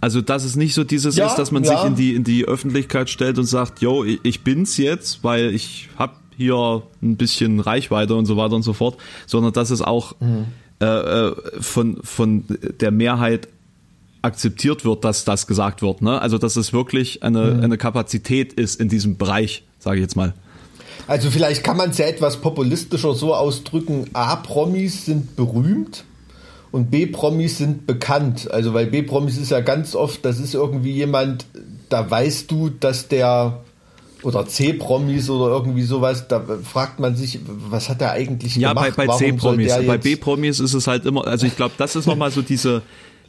Also 0.00 0.20
dass 0.20 0.44
es 0.44 0.56
nicht 0.56 0.74
so 0.74 0.84
dieses 0.84 1.16
ja, 1.16 1.26
ist, 1.26 1.36
dass 1.36 1.52
man 1.52 1.64
ja. 1.64 1.76
sich 1.76 1.86
in 1.86 1.96
die, 1.96 2.14
in 2.14 2.24
die 2.24 2.44
Öffentlichkeit 2.44 3.10
stellt 3.10 3.38
und 3.38 3.46
sagt, 3.46 3.80
yo, 3.80 4.04
ich 4.04 4.42
bin's 4.42 4.76
jetzt, 4.76 5.24
weil 5.24 5.54
ich 5.54 5.88
habe 5.96 6.14
hier 6.36 6.82
ein 7.02 7.16
bisschen 7.16 7.60
Reichweite 7.60 8.14
und 8.14 8.26
so 8.26 8.36
weiter 8.36 8.54
und 8.56 8.62
so 8.62 8.72
fort, 8.72 8.98
sondern 9.26 9.52
dass 9.52 9.70
es 9.70 9.80
auch 9.80 10.14
mhm. 10.20 10.46
äh, 10.80 10.84
äh 10.84 11.34
von, 11.60 11.98
von 12.02 12.44
der 12.80 12.90
Mehrheit 12.90 13.48
akzeptiert 14.26 14.84
wird, 14.84 15.04
dass 15.04 15.24
das 15.24 15.46
gesagt 15.46 15.82
wird. 15.82 16.02
Ne? 16.02 16.20
Also 16.20 16.38
dass 16.38 16.56
es 16.56 16.72
wirklich 16.72 17.22
eine, 17.22 17.54
mhm. 17.54 17.64
eine 17.64 17.78
Kapazität 17.78 18.52
ist 18.52 18.80
in 18.80 18.88
diesem 18.88 19.16
Bereich, 19.16 19.62
sage 19.78 19.96
ich 19.96 20.02
jetzt 20.02 20.16
mal. 20.16 20.34
Also 21.06 21.30
vielleicht 21.30 21.62
kann 21.62 21.76
man 21.76 21.90
es 21.90 21.98
ja 21.98 22.06
etwas 22.06 22.38
populistischer 22.38 23.14
so 23.14 23.34
ausdrücken, 23.34 24.10
A-Promis 24.12 25.06
sind 25.06 25.36
berühmt 25.36 26.04
und 26.72 26.90
B-Promis 26.90 27.58
sind 27.58 27.86
bekannt. 27.86 28.50
Also 28.50 28.74
weil 28.74 28.86
B-Promis 28.86 29.38
ist 29.38 29.50
ja 29.50 29.60
ganz 29.60 29.94
oft, 29.94 30.24
das 30.24 30.40
ist 30.40 30.54
irgendwie 30.54 30.92
jemand, 30.92 31.46
da 31.88 32.10
weißt 32.10 32.50
du, 32.50 32.70
dass 32.70 33.08
der 33.08 33.60
oder 34.22 34.46
C-Promis 34.46 35.30
oder 35.30 35.54
irgendwie 35.54 35.84
sowas, 35.84 36.26
da 36.26 36.42
fragt 36.64 36.98
man 36.98 37.14
sich, 37.14 37.38
was 37.46 37.88
hat 37.88 38.00
er 38.00 38.12
eigentlich 38.12 38.56
ja, 38.56 38.70
gemacht? 38.70 38.88
Ja, 38.88 38.94
bei, 38.96 39.06
bei 39.06 39.16
C-Promis. 39.16 39.76
Bei 39.86 39.98
B-Promis 39.98 40.58
ist 40.58 40.74
es 40.74 40.88
halt 40.88 41.06
immer, 41.06 41.26
also 41.26 41.46
ich 41.46 41.54
glaube, 41.54 41.74
das 41.78 41.94
ist 41.94 42.06
nochmal 42.06 42.32
so 42.32 42.42
diese, 42.42 42.82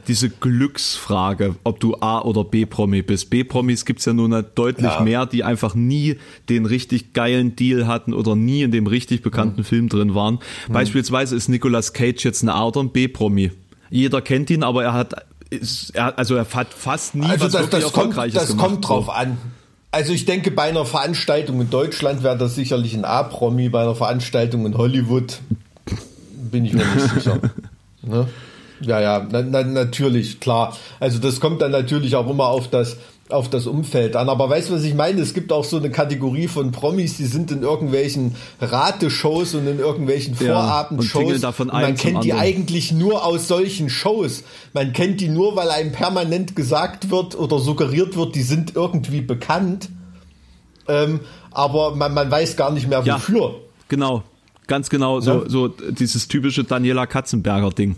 diese 0.08 0.30
Glücksfrage, 0.30 1.56
ob 1.64 1.80
du 1.80 1.96
A 2.00 2.22
oder 2.22 2.44
B-Promi 2.44 3.02
bist. 3.02 3.30
B-Promis 3.30 3.86
gibt's 3.86 4.06
ja 4.06 4.14
nun 4.14 4.46
deutlich 4.56 4.92
ja. 4.92 5.02
mehr, 5.02 5.26
die 5.26 5.44
einfach 5.44 5.76
nie 5.76 6.18
den 6.50 6.66
richtig 6.66 7.14
geilen 7.14 7.56
Deal 7.56 7.88
hatten 7.88 8.14
oder 8.14 8.36
nie 8.36 8.64
in 8.64 8.72
dem 8.72 8.88
richtig 8.88 9.22
bekannten 9.22 9.62
mhm. 9.62 9.66
Film 9.66 9.90
drin 9.90 10.16
waren. 10.16 10.40
Mhm. 10.68 10.74
Beispielsweise 10.74 11.36
ist 11.36 11.50
Nicolas 11.50 11.94
Cage 11.94 12.24
jetzt 12.24 12.42
eine 12.42 12.54
Art 12.54 12.78
und 12.78 12.94
B-Promi. 12.94 13.52
Jeder 13.90 14.22
kennt 14.22 14.50
ihn, 14.50 14.64
aber 14.64 14.84
er 14.84 14.94
hat, 14.94 15.26
ist, 15.50 15.92
er, 15.96 16.18
also 16.18 16.36
er 16.36 16.46
hat 16.54 16.74
fast 16.74 17.16
nie 17.16 17.26
also 17.26 17.46
was 17.46 17.52
das, 17.52 17.62
wirklich 17.62 17.84
das 17.84 17.94
Erfolgreiches 17.94 18.34
kommt, 18.34 18.36
das 18.36 18.48
gemacht. 18.50 18.70
Das 18.70 18.70
kommt 18.70 18.88
drauf 18.88 19.10
an. 19.10 19.38
Also 19.92 20.14
ich 20.14 20.26
denke, 20.26 20.52
bei 20.52 20.64
einer 20.64 20.86
Veranstaltung 20.86 21.62
in 21.62 21.70
Deutschland 21.70 22.24
wäre 22.24 22.38
das 22.38 22.56
sicherlich 22.56 22.94
ein 22.94 23.06
A-Promi, 23.06 23.70
bei 23.70 23.82
einer 23.82 23.96
Veranstaltung 23.96 24.66
in 24.66 24.78
Hollywood 24.78 25.40
bin 26.52 26.66
ich 26.66 26.74
mir 26.74 26.86
nicht 26.86 27.14
sicher. 27.14 27.40
Ne? 28.04 28.26
Ja, 28.82 29.00
ja, 29.02 29.28
na, 29.30 29.42
na, 29.42 29.64
natürlich, 29.64 30.40
klar. 30.40 30.76
Also 31.00 31.20
das 31.20 31.40
kommt 31.40 31.62
dann 31.62 31.72
natürlich 31.72 32.16
auch 32.16 32.30
immer 32.30 32.48
auf 32.48 32.70
das 32.70 32.98
auf 33.30 33.50
das 33.50 33.68
Umfeld 33.68 34.16
an. 34.16 34.30
Aber 34.30 34.50
weißt 34.50 34.70
du, 34.70 34.74
was 34.76 34.84
ich 34.84 34.94
meine? 34.94 35.20
Es 35.22 35.34
gibt 35.34 35.52
auch 35.52 35.66
so 35.66 35.76
eine 35.78 35.90
Kategorie 35.90 36.48
von 36.48 36.72
Promis, 36.72 37.18
die 37.18 37.26
sind 37.26 37.52
in 37.52 37.62
irgendwelchen 37.62 38.36
Rateshows 38.62 39.54
und 39.54 39.68
in 39.68 39.80
irgendwelchen 39.80 40.34
Vorabendshows. 40.36 41.42
Ja, 41.42 41.50
und 41.58 41.68
man 41.74 41.96
kennt 41.96 42.24
die 42.24 42.32
anderen. 42.32 42.40
eigentlich 42.40 42.92
nur 42.94 43.26
aus 43.26 43.48
solchen 43.50 43.90
Shows. 43.90 44.44
Man 44.74 44.94
kennt 44.94 45.20
die 45.20 45.28
nur, 45.28 45.58
weil 45.58 45.70
einem 45.70 45.92
permanent 45.92 46.56
gesagt 46.56 47.10
wird 47.10 47.38
oder 47.38 47.60
suggeriert 47.60 48.16
wird, 48.16 48.36
die 48.36 48.44
sind 48.44 48.76
irgendwie 48.78 49.20
bekannt. 49.22 49.90
Ähm, 50.88 51.20
aber 51.52 51.96
man, 51.96 52.14
man 52.14 52.32
weiß 52.32 52.56
gar 52.56 52.72
nicht 52.72 52.88
mehr 52.88 53.02
Ja. 53.04 53.16
wofür. 53.16 53.56
Genau, 53.90 54.24
ganz 54.68 54.90
genau, 54.90 55.20
so, 55.20 55.34
Ne? 55.34 55.44
so 55.48 55.68
dieses 55.68 56.30
typische 56.30 56.64
Daniela 56.64 57.06
Katzenberger-Ding. 57.06 57.98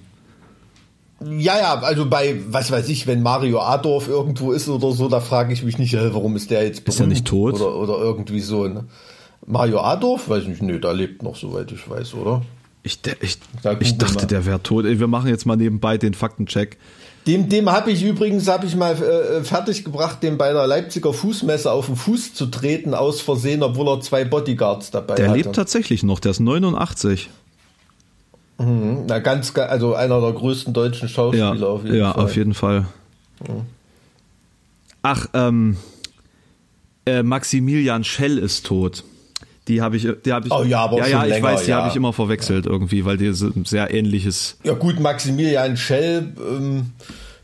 Ja, 1.26 1.58
ja, 1.58 1.80
also 1.80 2.06
bei, 2.08 2.40
was 2.50 2.72
weiß 2.72 2.88
ich, 2.90 3.06
wenn 3.08 3.22
Mario 3.22 3.60
Adorf 3.62 4.08
irgendwo 4.08 4.52
ist 4.52 4.70
oder 4.70 4.92
so, 4.92 5.10
da 5.10 5.20
frage 5.20 5.52
ich 5.54 5.64
mich 5.64 5.78
nicht, 5.78 5.94
äh, 5.94 6.14
warum 6.14 6.36
ist 6.36 6.50
der 6.50 6.64
jetzt 6.64 6.88
Ist 6.88 7.00
er 7.00 7.08
nicht 7.08 7.26
tot? 7.26 7.56
Oder, 7.56 7.76
oder 7.76 7.98
irgendwie 8.00 8.40
so. 8.40 8.68
Ne? 8.68 8.86
Mario 9.46 9.82
Adorf? 9.82 10.30
Weiß 10.30 10.46
nicht, 10.46 10.62
nö, 10.62 10.80
da 10.80 10.92
lebt 10.92 11.24
noch, 11.24 11.36
soweit 11.36 11.72
ich 11.72 11.90
weiß, 11.90 12.14
oder? 12.14 12.42
Ich, 12.84 13.02
der- 13.02 13.22
ich, 13.22 13.38
ich 13.82 13.98
dachte, 13.98 14.26
der 14.28 14.46
wäre 14.46 14.64
tot. 14.64 14.86
Ey, 14.86 15.00
Wir 15.00 15.08
machen 15.08 15.28
jetzt 15.28 15.46
mal 15.46 15.58
nebenbei 15.58 15.98
den 15.98 16.14
Faktencheck. 16.14 16.78
Dem, 17.28 17.50
dem 17.50 17.70
habe 17.70 17.92
ich 17.92 18.02
übrigens, 18.02 18.48
habe 18.48 18.66
ich 18.66 18.76
mal 18.78 18.94
äh, 18.94 19.44
fertiggebracht, 19.44 20.24
dem 20.24 20.38
bei 20.38 20.54
der 20.54 20.66
Leipziger 20.66 21.12
Fußmesse 21.14 21.70
auf 21.70 21.88
den 21.88 21.98
Fuß 21.98 22.34
zu 22.34 22.46
treten, 22.46 22.94
aus 22.94 23.20
Versehen, 23.20 23.62
obwohl 23.62 23.90
er 23.90 24.00
zwei 24.00 24.24
Bodyguards 24.24 24.92
dabei 24.92 25.16
Der 25.16 25.28
hatte. 25.28 25.38
lebt 25.38 25.54
tatsächlich 25.54 26.02
noch, 26.04 26.22
der 26.22 26.32
ist 26.32 26.40
89. 26.40 27.30
Na, 28.62 29.20
ganz, 29.20 29.54
ga- 29.54 29.68
also 29.68 29.96
einer 29.96 30.20
der 30.20 30.34
größten 30.34 30.74
deutschen 30.74 31.08
Ja, 31.08 31.14
Schauspieler 31.14 31.68
auf 31.70 31.84
jeden 31.86 31.96
ja 31.98 32.12
Fall. 32.14 32.24
auf 32.26 32.36
jeden 32.36 32.54
Fall. 32.54 32.86
Ach, 35.02 35.28
ähm, 35.34 35.78
äh, 37.06 37.24
Maximilian 37.24 38.04
Schell 38.04 38.38
ist 38.38 38.66
tot. 38.66 39.04
Die 39.70 39.82
habe 39.82 39.98
ich, 39.98 40.08
die 40.26 40.34
habe 40.34 40.48
ich. 40.48 40.54
Oh 40.54 40.64
ja, 40.64 40.82
aber 40.82 40.98
ja, 40.98 41.04
schon 41.04 41.12
ja, 41.12 41.24
ich 41.26 41.30
länger, 41.30 41.48
weiß, 41.48 41.64
die 41.64 41.70
ja. 41.72 41.78
habe 41.78 41.90
ich 41.90 41.96
immer 41.96 42.12
verwechselt 42.12 42.66
irgendwie, 42.66 43.06
weil 43.06 43.18
die 43.18 43.32
so 43.34 43.48
ein 43.48 43.66
sehr 43.66 43.94
ähnliches. 43.94 44.58
Ja 44.64 44.74
gut, 44.74 45.00
Maximilian 45.00 45.78
Schell, 45.78 46.34
ähm, 46.38 46.88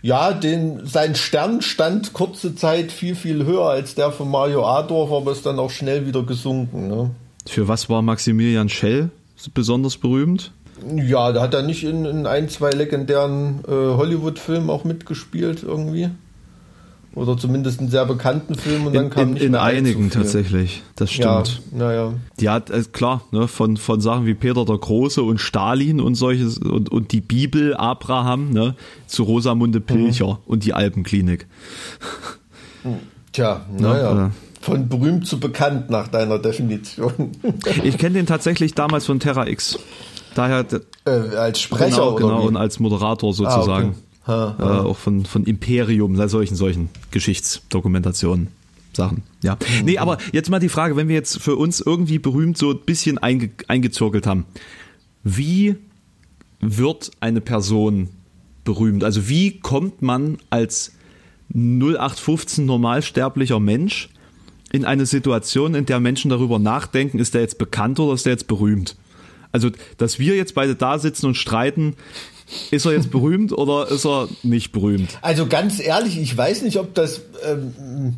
ja, 0.02 0.34
den, 0.34 0.86
sein 0.86 1.16
Stern 1.16 1.62
stand 1.62 2.14
kurze 2.14 2.56
Zeit 2.56 2.92
viel, 2.92 3.16
viel 3.16 3.46
höher 3.46 3.70
als 3.70 3.96
der 3.96 4.12
von 4.12 4.30
Mario 4.30 4.66
Adorf, 4.68 5.12
aber 5.12 5.32
ist 5.32 5.46
dann 5.46 5.60
auch 5.60 5.72
schnell 5.72 6.06
wieder 6.08 6.24
gesunken. 6.24 6.88
Ne? 6.88 7.12
Für 7.46 7.68
was 7.68 7.90
war 7.90 8.02
Maximilian 8.02 8.70
Schell 8.70 9.12
besonders 9.54 9.96
berühmt? 9.98 10.52
Ja, 10.96 11.32
da 11.32 11.42
hat 11.42 11.54
er 11.54 11.64
nicht 11.64 11.84
in, 11.84 12.06
in 12.06 12.26
ein, 12.28 12.50
zwei 12.50 12.70
legendären 12.72 13.60
äh, 13.68 13.72
Hollywood-Filmen 13.72 14.70
auch 14.70 14.84
mitgespielt 14.84 15.64
irgendwie. 15.64 16.10
Oder 17.14 17.38
zumindest 17.38 17.80
in 17.80 17.88
sehr 17.90 18.06
bekannten 18.06 18.56
Filmen 18.56 18.88
und 18.88 18.94
dann 18.94 19.06
In, 19.06 19.10
kam 19.10 19.24
in, 19.28 19.34
nicht 19.36 19.44
in 19.44 19.56
einigen 19.56 20.10
tatsächlich, 20.10 20.84
das 20.98 21.16
Ja, 21.16 21.46
stimmt. 21.46 21.62
naja. 21.78 22.14
Die 22.42 22.50
hat, 22.50 22.70
äh, 22.72 22.84
klar, 22.92 23.22
ne, 23.32 23.48
von, 23.48 23.78
von 23.78 24.02
Sachen 24.02 24.26
wie 24.26 24.34
Peter 24.34 24.66
der 24.66 24.78
Große 24.78 25.24
und 25.24 25.40
Stalin 25.40 26.02
und 26.02 26.16
solches 26.16 26.58
und, 26.58 26.92
und 26.92 27.14
die 27.14 27.22
Bibel, 27.22 27.74
Abraham, 27.74 28.50
ne, 28.50 28.76
zu 29.08 29.24
Rosamunde 29.24 29.80
Pilcher 29.80 30.40
und 30.46 30.66
die 30.66 30.74
Alpenklinik. 30.74 31.48
Tja, 33.32 33.66
naja. 33.78 34.28
äh. 34.28 34.30
Von 34.62 34.90
berühmt 34.90 35.28
zu 35.28 35.40
bekannt 35.40 35.90
nach 35.92 36.08
deiner 36.08 36.40
Definition. 36.40 37.32
Ich 37.84 37.98
kenne 38.00 38.16
den 38.16 38.26
tatsächlich 38.26 38.74
damals 38.74 39.06
von 39.06 39.20
Terra 39.20 39.48
X. 39.48 39.78
Daher 40.36 40.66
äh, 41.06 41.10
als 41.10 41.60
Sprecher 41.60 41.96
genau, 41.96 42.14
oder 42.14 42.28
genau 42.28 42.44
wie? 42.44 42.48
und 42.48 42.58
als 42.58 42.80
Moderator 42.80 43.34
sozusagen. 43.34 43.88
Ah, 43.88 43.90
okay. 43.90 44.00
Ha, 44.28 44.56
Äh, 44.60 44.64
auch 44.88 44.98
von, 44.98 45.26
von 45.26 45.44
Imperium, 45.46 46.16
solchen, 46.28 46.56
solchen 46.56 46.90
Geschichtsdokumentationen. 47.12 48.50
Sachen, 48.96 49.24
ja. 49.44 49.56
Mhm. 49.56 49.86
Nee, 49.86 49.98
aber 49.98 50.18
jetzt 50.32 50.50
mal 50.50 50.60
die 50.60 50.70
Frage, 50.70 50.96
wenn 50.96 51.08
wir 51.08 51.16
jetzt 51.16 51.42
für 51.42 51.56
uns 51.56 51.82
irgendwie 51.82 52.18
berühmt 52.20 52.58
so 52.58 52.72
ein 52.72 52.80
bisschen 52.86 53.18
einge, 53.18 53.50
eingezirkelt 53.68 54.26
haben. 54.26 54.46
Wie 55.24 55.76
wird 56.62 57.12
eine 57.20 57.42
Person 57.42 58.10
berühmt? 58.64 59.04
Also 59.04 59.28
wie 59.28 59.60
kommt 59.60 60.02
man 60.02 60.38
als 60.50 60.94
0815 61.54 62.66
normalsterblicher 62.66 63.60
Mensch 63.60 64.10
in 64.72 64.86
eine 64.86 65.06
Situation, 65.06 65.76
in 65.76 65.86
der 65.86 66.00
Menschen 66.00 66.30
darüber 66.30 66.60
nachdenken, 66.60 67.20
ist 67.20 67.34
der 67.34 67.42
jetzt 67.42 67.58
bekannt 67.58 68.00
oder 68.00 68.14
ist 68.14 68.26
der 68.26 68.34
jetzt 68.34 68.48
berühmt? 68.48 68.96
Also, 69.56 69.70
dass 69.98 70.20
wir 70.20 70.36
jetzt 70.36 70.54
beide 70.54 70.76
da 70.76 71.00
sitzen 71.00 71.28
und 71.28 71.36
streiten, 71.36 71.96
ist 72.72 72.86
er 72.86 72.92
jetzt 72.92 73.10
berühmt 73.10 73.54
oder 73.54 73.88
ist 73.90 74.06
er 74.06 74.28
nicht 74.44 74.74
berühmt? 74.74 75.18
Also 75.22 75.46
ganz 75.46 75.80
ehrlich, 75.80 76.20
ich 76.20 76.36
weiß 76.38 76.64
nicht, 76.64 76.78
ob 76.78 76.94
das. 76.94 77.22
Ähm, 77.50 78.18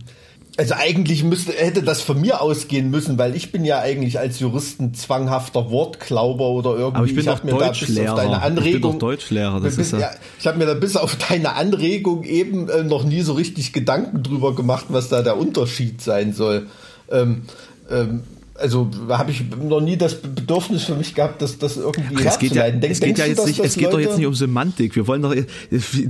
also 0.57 0.73
eigentlich 0.73 1.23
müsste, 1.23 1.51
hätte 1.53 1.83
das 1.83 2.01
von 2.01 2.19
mir 2.19 2.41
ausgehen 2.41 2.89
müssen, 2.89 3.19
weil 3.19 3.35
ich 3.35 3.51
bin 3.51 3.63
ja 3.65 3.77
eigentlich 3.81 4.17
als 4.17 4.39
Juristen 4.39 4.95
zwanghafter 4.95 5.69
Wortklauber 5.69 6.49
oder 6.49 6.71
irgendwie. 6.71 6.97
Aber 6.97 7.05
ich 7.05 7.13
bin 7.15 7.27
hab 7.27 7.37
doch 7.37 7.43
mir 7.43 7.51
da 7.51 7.69
bis 7.69 7.79
Deutschlehrer. 7.81 8.13
auf 8.13 8.17
deine 8.17 8.31
Ich 8.31 8.41
bin 8.41 8.57
Anregung, 8.57 8.91
doch 8.93 8.97
Deutschlehrer, 8.99 9.59
das 9.61 9.75
bis, 9.75 9.85
ist 9.85 9.91
ja- 9.93 9.99
ja. 9.99 10.09
Ich 10.39 10.47
habe 10.47 10.57
mir 10.57 10.65
da 10.65 10.73
bis 10.73 10.95
auf 10.97 11.15
deine 11.29 11.53
Anregung 11.53 12.23
eben 12.23 12.67
äh, 12.69 12.83
noch 12.83 13.03
nie 13.03 13.21
so 13.21 13.33
richtig 13.33 13.71
Gedanken 13.71 14.23
drüber 14.23 14.55
gemacht, 14.55 14.85
was 14.89 15.09
da 15.09 15.21
der 15.21 15.37
Unterschied 15.37 16.01
sein 16.01 16.33
soll. 16.33 16.65
Ähm, 17.11 17.43
ähm, 17.91 18.23
also 18.57 18.89
habe 19.09 19.31
ich 19.31 19.43
noch 19.63 19.81
nie 19.81 19.97
das 19.97 20.21
Bedürfnis 20.21 20.83
für 20.85 20.95
mich 20.95 21.13
gehabt, 21.15 21.41
dass 21.41 21.57
das 21.57 21.77
irgendwie 21.77 22.15
Ach, 22.17 22.25
es 22.25 22.39
geht 22.39 22.53
ja. 22.53 22.69
Denk- 22.69 22.91
es 22.91 22.99
geht 22.99 23.17
ja 23.17 23.25
du, 23.25 23.29
jetzt 23.29 23.39
dass 23.39 23.45
nicht, 23.47 23.59
es 23.59 23.75
geht 23.75 23.85
doch 23.87 23.93
Leute- 23.93 24.03
jetzt 24.09 24.17
nicht 24.17 24.27
um 24.27 24.33
Semantik. 24.35 24.95
Wir 24.95 25.07
wollen 25.07 25.21
doch, 25.21 25.35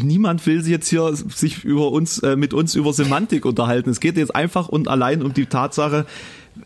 niemand 0.01 0.45
will 0.45 0.65
jetzt 0.67 0.87
hier 0.89 1.13
sich 1.13 1.63
über 1.63 1.91
uns, 1.91 2.19
äh, 2.19 2.35
mit 2.35 2.53
uns 2.53 2.75
über 2.75 2.93
Semantik 2.93 3.45
unterhalten. 3.45 3.89
Es 3.89 3.99
geht 3.99 4.17
jetzt 4.17 4.35
einfach 4.35 4.69
und 4.69 4.87
allein 4.87 5.21
um 5.21 5.33
die 5.33 5.45
Tatsache, 5.45 6.05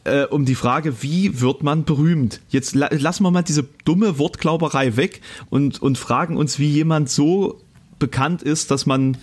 äh, 0.04 0.24
um 0.26 0.46
die 0.46 0.56
Frage, 0.56 1.02
wie 1.02 1.42
wird 1.42 1.64
man 1.64 1.84
berühmt? 1.84 2.42
Jetzt 2.50 2.76
la 2.76 2.88
lassen 2.92 3.24
wir 3.24 3.32
mal 3.32 3.42
diese 3.42 3.66
dumme 3.86 4.18
Wortklauberei 4.20 4.96
weg 4.96 5.22
und, 5.50 5.82
und 5.82 5.98
fragen 5.98 6.38
uns, 6.38 6.60
wie 6.60 6.70
jemand 6.70 7.10
so 7.10 7.60
bekannt 8.00 8.42
ist, 8.44 8.72
dass 8.72 8.86
man, 8.86 9.18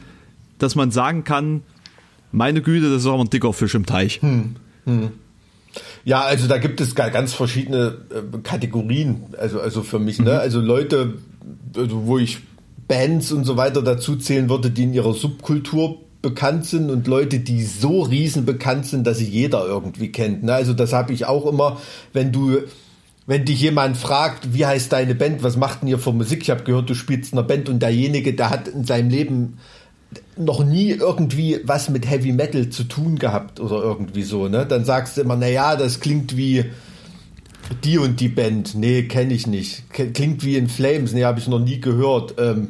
dass 0.58 0.74
man 0.74 0.90
sagen 0.90 1.24
kann, 1.24 1.62
meine 2.32 2.60
Güte, 2.62 2.90
das 2.90 3.02
ist 3.02 3.06
aber 3.06 3.20
ein 3.20 3.30
dicker 3.30 3.52
Fisch 3.52 3.74
im 3.74 3.86
Teich. 3.86 4.20
Hm. 4.20 4.56
Ja, 6.04 6.22
also 6.22 6.48
da 6.48 6.58
gibt 6.58 6.80
es 6.80 6.94
ga- 6.94 7.08
ganz 7.10 7.32
verschiedene 7.34 7.96
äh, 8.10 8.38
Kategorien, 8.42 9.24
also, 9.38 9.60
also 9.60 9.82
für 9.82 9.98
mich, 9.98 10.18
ne? 10.20 10.38
Also 10.38 10.60
Leute, 10.60 11.14
also 11.76 12.06
wo 12.06 12.18
ich 12.18 12.38
Bands 12.86 13.32
und 13.32 13.44
so 13.44 13.56
weiter 13.56 13.82
dazu 13.82 14.16
zählen 14.16 14.48
würde, 14.48 14.70
die 14.70 14.84
in 14.84 14.94
ihrer 14.94 15.12
Subkultur 15.12 15.98
bekannt 16.22 16.64
sind 16.64 16.90
und 16.90 17.06
Leute, 17.06 17.38
die 17.38 17.62
so 17.64 18.02
riesen 18.02 18.44
bekannt 18.44 18.86
sind, 18.86 19.06
dass 19.06 19.18
sie 19.18 19.28
jeder 19.28 19.66
irgendwie 19.66 20.10
kennt. 20.10 20.42
Ne? 20.42 20.54
Also 20.54 20.72
das 20.72 20.92
habe 20.92 21.12
ich 21.12 21.26
auch 21.26 21.46
immer, 21.46 21.80
wenn 22.12 22.32
du, 22.32 22.58
wenn 23.26 23.44
dich 23.44 23.60
jemand 23.60 23.96
fragt, 23.96 24.54
wie 24.54 24.66
heißt 24.66 24.92
deine 24.92 25.14
Band, 25.14 25.42
was 25.42 25.56
macht 25.56 25.82
denn 25.82 25.88
ihr 25.88 25.98
für 25.98 26.12
Musik? 26.12 26.42
Ich 26.42 26.50
habe 26.50 26.64
gehört, 26.64 26.88
du 26.90 26.94
spielst 26.94 27.32
in 27.32 27.38
einer 27.38 27.46
Band 27.46 27.68
und 27.68 27.80
derjenige, 27.80 28.32
der 28.34 28.50
hat 28.50 28.66
in 28.66 28.84
seinem 28.84 29.10
Leben 29.10 29.58
noch 30.36 30.64
nie 30.64 30.90
irgendwie 30.90 31.60
was 31.64 31.88
mit 31.88 32.08
Heavy 32.08 32.32
Metal 32.32 32.70
zu 32.70 32.84
tun 32.84 33.18
gehabt 33.18 33.60
oder 33.60 33.82
irgendwie 33.82 34.22
so, 34.22 34.48
ne? 34.48 34.66
Dann 34.66 34.84
sagst 34.84 35.16
du 35.16 35.20
immer, 35.20 35.36
na 35.36 35.48
ja, 35.48 35.76
das 35.76 36.00
klingt 36.00 36.36
wie 36.36 36.64
die 37.84 37.98
und 37.98 38.20
die 38.20 38.28
Band. 38.28 38.74
Nee, 38.74 39.04
kenne 39.04 39.34
ich 39.34 39.46
nicht. 39.46 39.90
Klingt 39.90 40.44
wie 40.44 40.56
in 40.56 40.68
Flames. 40.68 41.12
Nee, 41.12 41.24
habe 41.24 41.38
ich 41.38 41.48
noch 41.48 41.58
nie 41.58 41.80
gehört. 41.80 42.34
Ähm, 42.38 42.68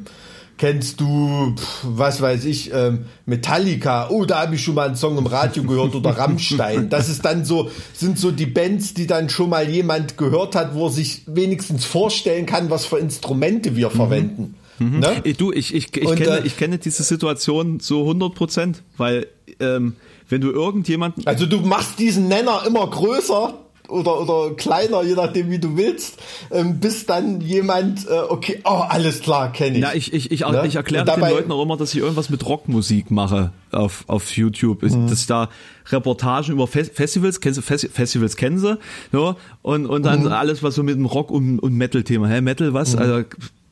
kennst 0.56 1.00
du, 1.00 1.54
was 1.82 2.20
weiß 2.20 2.44
ich, 2.46 2.72
ähm, 2.74 3.06
Metallica? 3.24 4.08
Oh, 4.10 4.24
da 4.24 4.42
habe 4.42 4.56
ich 4.56 4.64
schon 4.64 4.74
mal 4.74 4.86
einen 4.86 4.96
Song 4.96 5.16
im 5.16 5.26
Radio 5.26 5.62
gehört 5.62 5.94
oder 5.94 6.10
Rammstein. 6.18 6.88
Das 6.88 7.08
ist 7.08 7.24
dann 7.24 7.44
so, 7.44 7.70
sind 7.94 8.18
so 8.18 8.30
die 8.30 8.46
Bands, 8.46 8.94
die 8.94 9.06
dann 9.06 9.28
schon 9.28 9.50
mal 9.50 9.68
jemand 9.68 10.18
gehört 10.18 10.56
hat, 10.56 10.74
wo 10.74 10.86
er 10.86 10.92
sich 10.92 11.22
wenigstens 11.26 11.84
vorstellen 11.84 12.46
kann, 12.46 12.70
was 12.70 12.84
für 12.84 12.98
Instrumente 12.98 13.76
wir 13.76 13.90
verwenden. 13.90 14.56
Ne? 14.78 15.22
Äh, 15.24 15.32
Du, 15.34 15.52
ich, 15.52 15.74
ich, 15.74 15.96
ich, 15.96 16.06
Und, 16.06 16.16
kenne, 16.16 16.40
äh, 16.40 16.46
ich 16.46 16.56
kenne 16.56 16.78
diese 16.78 17.02
Situation 17.02 17.80
so 17.80 18.00
100 18.02 18.34
Prozent, 18.34 18.82
weil 18.96 19.26
ähm, 19.60 19.96
wenn 20.28 20.40
du 20.40 20.50
irgendjemanden, 20.50 21.26
Also 21.26 21.46
du 21.46 21.58
machst 21.60 21.98
diesen 21.98 22.28
Nenner 22.28 22.62
immer 22.66 22.86
größer 22.88 23.54
oder, 23.88 24.20
oder 24.20 24.54
kleiner, 24.54 25.02
je 25.02 25.14
nachdem 25.14 25.50
wie 25.50 25.58
du 25.58 25.74
willst, 25.78 26.18
ähm, 26.50 26.78
bis 26.78 27.06
dann 27.06 27.40
jemand, 27.40 28.06
äh, 28.06 28.18
okay, 28.28 28.60
oh, 28.64 28.82
alles 28.86 29.20
klar, 29.20 29.50
kenne 29.50 29.76
ich. 29.78 29.82
na, 29.82 29.94
ich, 29.94 30.12
ich, 30.12 30.30
ich, 30.30 30.40
Ne? 30.40 30.64
ich 30.66 30.74
erkläre 30.76 31.06
den 31.06 31.20
Leuten 31.20 31.50
auch 31.50 31.62
immer, 31.62 31.78
dass 31.78 31.94
ich 31.94 32.00
irgendwas 32.00 32.28
mit 32.28 32.46
Rockmusik 32.46 33.10
mache 33.10 33.50
auf, 33.72 34.04
auf 34.06 34.30
YouTube, 34.36 34.82
ist, 34.82 34.94
Mhm. 34.94 35.08
dass 35.08 35.20
ich 35.20 35.26
da 35.26 35.48
Reportagen 35.90 36.52
über 36.52 36.66
Fe 36.66 36.84
Festivals, 36.84 37.40
kennst 37.40 37.56
du, 37.58 37.62
Fes 37.62 37.88
Festivals 37.90 38.36
kennen 38.36 38.58
sie, 38.58 38.76
ja, 39.12 39.36
und, 39.62 39.86
und 39.86 40.02
dann 40.04 40.24
Mhm. 40.24 40.32
alles, 40.32 40.62
was 40.62 40.74
so 40.74 40.82
mit 40.82 40.94
dem 40.96 41.06
Rock- 41.06 41.30
und, 41.30 41.58
und 41.58 41.72
Metal-Thema, 41.74 42.28
hä, 42.28 42.42
Metal, 42.42 42.74
was? 42.74 42.94
Also, 42.94 43.24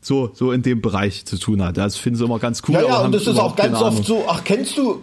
so, 0.07 0.30
so 0.34 0.52
in 0.52 0.62
dem 0.62 0.80
Bereich 0.80 1.24
zu 1.26 1.38
tun 1.38 1.62
hat. 1.62 1.76
Das 1.76 1.96
finden 1.96 2.18
sie 2.18 2.24
immer 2.24 2.38
ganz 2.38 2.62
cool. 2.68 2.74
ja, 2.74 2.82
ja, 2.82 2.98
und 3.00 3.12
das 3.12 3.26
ist 3.26 3.38
auch 3.38 3.57
ganz 3.57 3.76
Ahnung. 3.76 3.98
oft 3.98 4.04
so, 4.04 4.24
ach, 4.28 4.44
kennst 4.44 4.78
du, 4.78 5.02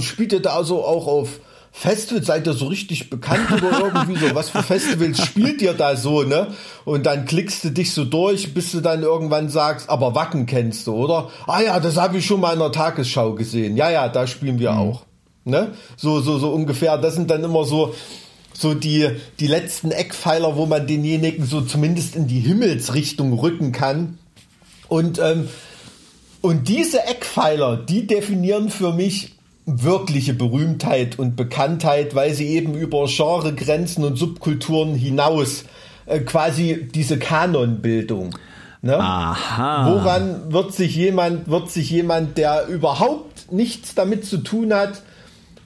spielt 0.00 0.32
ihr 0.32 0.40
da 0.40 0.56
also 0.56 0.84
auch 0.84 1.06
auf, 1.06 1.40
Festival, 1.72 2.24
seid 2.24 2.48
ihr 2.48 2.52
so 2.52 2.66
richtig 2.66 3.10
bekannt 3.10 3.50
oder 3.52 3.78
irgendwie 3.94 4.16
so? 4.16 4.34
Was 4.34 4.50
für 4.50 4.62
Festivals 4.62 5.24
spielt 5.24 5.62
ihr 5.62 5.72
da 5.72 5.94
so, 5.94 6.24
ne? 6.24 6.48
Und 6.84 7.06
dann 7.06 7.26
klickst 7.26 7.62
du 7.62 7.70
dich 7.70 7.94
so 7.94 8.04
durch, 8.04 8.52
bis 8.54 8.72
du 8.72 8.80
dann 8.80 9.02
irgendwann 9.02 9.48
sagst, 9.48 9.88
aber 9.88 10.16
Wacken 10.16 10.46
kennst 10.46 10.88
du, 10.88 10.94
oder? 10.94 11.30
Ah 11.46 11.60
ja, 11.60 11.78
das 11.78 11.96
habe 11.96 12.18
ich 12.18 12.26
schon 12.26 12.40
mal 12.40 12.54
in 12.54 12.58
der 12.58 12.72
Tagesschau 12.72 13.34
gesehen. 13.34 13.76
Ja, 13.76 13.88
ja, 13.88 14.08
da 14.08 14.26
spielen 14.26 14.58
wir 14.58 14.72
mhm. 14.72 14.78
auch. 14.78 15.06
Ne? 15.44 15.72
So, 15.96 16.20
so, 16.20 16.38
so 16.38 16.50
ungefähr. 16.50 16.98
Das 16.98 17.14
sind 17.14 17.30
dann 17.30 17.44
immer 17.44 17.64
so, 17.64 17.94
so 18.52 18.74
die, 18.74 19.08
die 19.38 19.46
letzten 19.46 19.92
Eckpfeiler, 19.92 20.56
wo 20.56 20.66
man 20.66 20.88
denjenigen 20.88 21.46
so 21.46 21.60
zumindest 21.60 22.16
in 22.16 22.26
die 22.26 22.40
Himmelsrichtung 22.40 23.38
rücken 23.38 23.70
kann. 23.70 24.18
Und, 24.90 25.20
ähm, 25.20 25.48
und 26.40 26.68
diese 26.68 27.04
Eckpfeiler, 27.04 27.76
die 27.76 28.08
definieren 28.08 28.70
für 28.70 28.92
mich 28.92 29.36
wirkliche 29.64 30.34
Berühmtheit 30.34 31.16
und 31.16 31.36
Bekanntheit, 31.36 32.16
weil 32.16 32.34
sie 32.34 32.48
eben 32.48 32.74
über 32.74 33.06
Genregrenzen 33.06 34.02
und 34.02 34.16
Subkulturen 34.16 34.96
hinaus 34.96 35.64
äh, 36.06 36.18
quasi 36.18 36.88
diese 36.92 37.20
Kanonbildung. 37.20 38.34
Ne? 38.82 38.98
Aha. 38.98 39.92
Woran 39.92 40.52
wird 40.52 40.74
sich 40.74 40.96
jemand, 40.96 41.48
wird 41.48 41.70
sich 41.70 41.88
jemand, 41.88 42.36
der 42.36 42.66
überhaupt 42.66 43.52
nichts 43.52 43.94
damit 43.94 44.24
zu 44.24 44.38
tun 44.38 44.74
hat, 44.74 45.02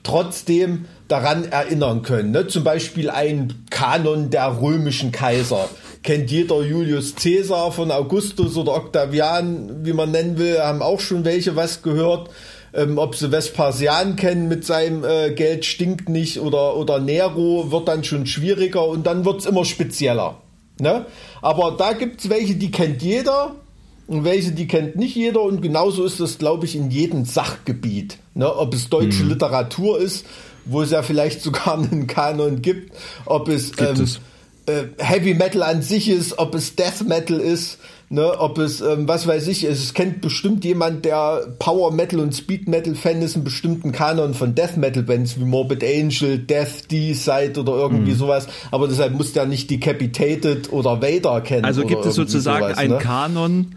trotzdem 0.03 0.85
daran 1.07 1.45
erinnern 1.45 2.03
können. 2.03 2.29
Ne? 2.29 2.45
Zum 2.45 2.63
Beispiel 2.63 3.09
ein 3.09 3.65
Kanon 3.71 4.29
der 4.29 4.61
römischen 4.61 5.11
Kaiser. 5.11 5.67
Kennt 6.05 6.29
jeder 6.29 6.61
Julius 6.61 7.15
Caesar 7.15 7.71
von 7.71 7.89
Augustus 7.89 8.55
oder 8.57 8.75
Octavian, 8.75 9.83
wie 9.83 9.93
man 9.93 10.11
nennen 10.11 10.37
will, 10.37 10.59
haben 10.59 10.83
auch 10.83 10.99
schon 10.99 11.25
welche 11.25 11.55
was 11.55 11.81
gehört. 11.81 12.29
Ähm, 12.75 12.99
ob 12.99 13.15
sie 13.15 13.31
Vespasian 13.31 14.15
kennen 14.15 14.47
mit 14.47 14.65
seinem 14.65 15.03
äh, 15.03 15.31
Geld 15.31 15.65
stinkt 15.65 16.07
nicht 16.07 16.39
oder, 16.39 16.75
oder 16.75 16.99
Nero 16.99 17.71
wird 17.71 17.87
dann 17.87 18.03
schon 18.03 18.27
schwieriger 18.27 18.85
und 18.87 19.07
dann 19.07 19.25
wird's 19.25 19.47
immer 19.47 19.65
spezieller. 19.65 20.41
Ne? 20.79 21.07
Aber 21.41 21.71
da 21.71 21.93
gibt's 21.93 22.29
welche, 22.29 22.53
die 22.53 22.69
kennt 22.69 23.01
jeder 23.01 23.55
und 24.05 24.25
welche, 24.25 24.51
die 24.51 24.67
kennt 24.67 24.97
nicht 24.97 25.15
jeder 25.15 25.41
und 25.41 25.61
genauso 25.63 26.05
ist 26.05 26.19
das, 26.19 26.37
glaube 26.37 26.65
ich, 26.65 26.75
in 26.75 26.91
jedem 26.91 27.25
Sachgebiet. 27.25 28.19
Ne? 28.35 28.55
Ob 28.55 28.75
es 28.75 28.89
deutsche 28.89 29.23
mhm. 29.23 29.29
Literatur 29.29 29.99
ist 29.99 30.23
wo 30.65 30.81
es 30.81 30.91
ja 30.91 31.03
vielleicht 31.03 31.41
sogar 31.41 31.77
einen 31.77 32.07
Kanon 32.07 32.61
gibt, 32.61 32.95
ob 33.25 33.47
es, 33.49 33.71
ähm, 33.79 34.01
es? 34.01 34.19
Äh, 34.67 34.85
Heavy 34.97 35.33
Metal 35.33 35.63
an 35.63 35.81
sich 35.81 36.09
ist, 36.09 36.39
ob 36.39 36.55
es 36.55 36.75
Death 36.75 37.07
Metal 37.07 37.39
ist, 37.39 37.77
ne, 38.09 38.39
ob 38.39 38.57
es, 38.57 38.81
ähm, 38.81 39.07
was 39.07 39.27
weiß 39.27 39.47
ich, 39.47 39.63
es 39.63 39.93
kennt 39.93 40.21
bestimmt 40.21 40.65
jemand, 40.65 41.05
der 41.05 41.47
Power 41.59 41.91
Metal 41.91 42.19
und 42.19 42.35
Speed 42.35 42.67
Metal 42.67 42.95
Fan 42.95 43.21
ist, 43.21 43.35
einen 43.35 43.43
bestimmten 43.43 43.91
Kanon 43.91 44.33
von 44.33 44.55
Death 44.55 44.77
Metal 44.77 45.03
Bands 45.03 45.39
wie 45.39 45.45
Morbid 45.45 45.83
Angel, 45.83 46.39
Death, 46.39 46.91
D-Side 46.91 47.59
oder 47.59 47.73
irgendwie 47.73 48.13
mhm. 48.13 48.17
sowas, 48.17 48.47
aber 48.71 48.87
deshalb 48.87 49.13
muss 49.13 49.33
der 49.33 49.45
nicht 49.45 49.69
Decapitated 49.69 50.71
oder 50.71 51.01
Vader 51.01 51.41
kennen. 51.41 51.65
Also 51.65 51.85
gibt 51.85 52.05
es 52.05 52.15
sozusagen 52.15 52.63
sowas, 52.63 52.77
einen 52.77 52.93
ne? 52.93 52.99
Kanon, 52.99 53.75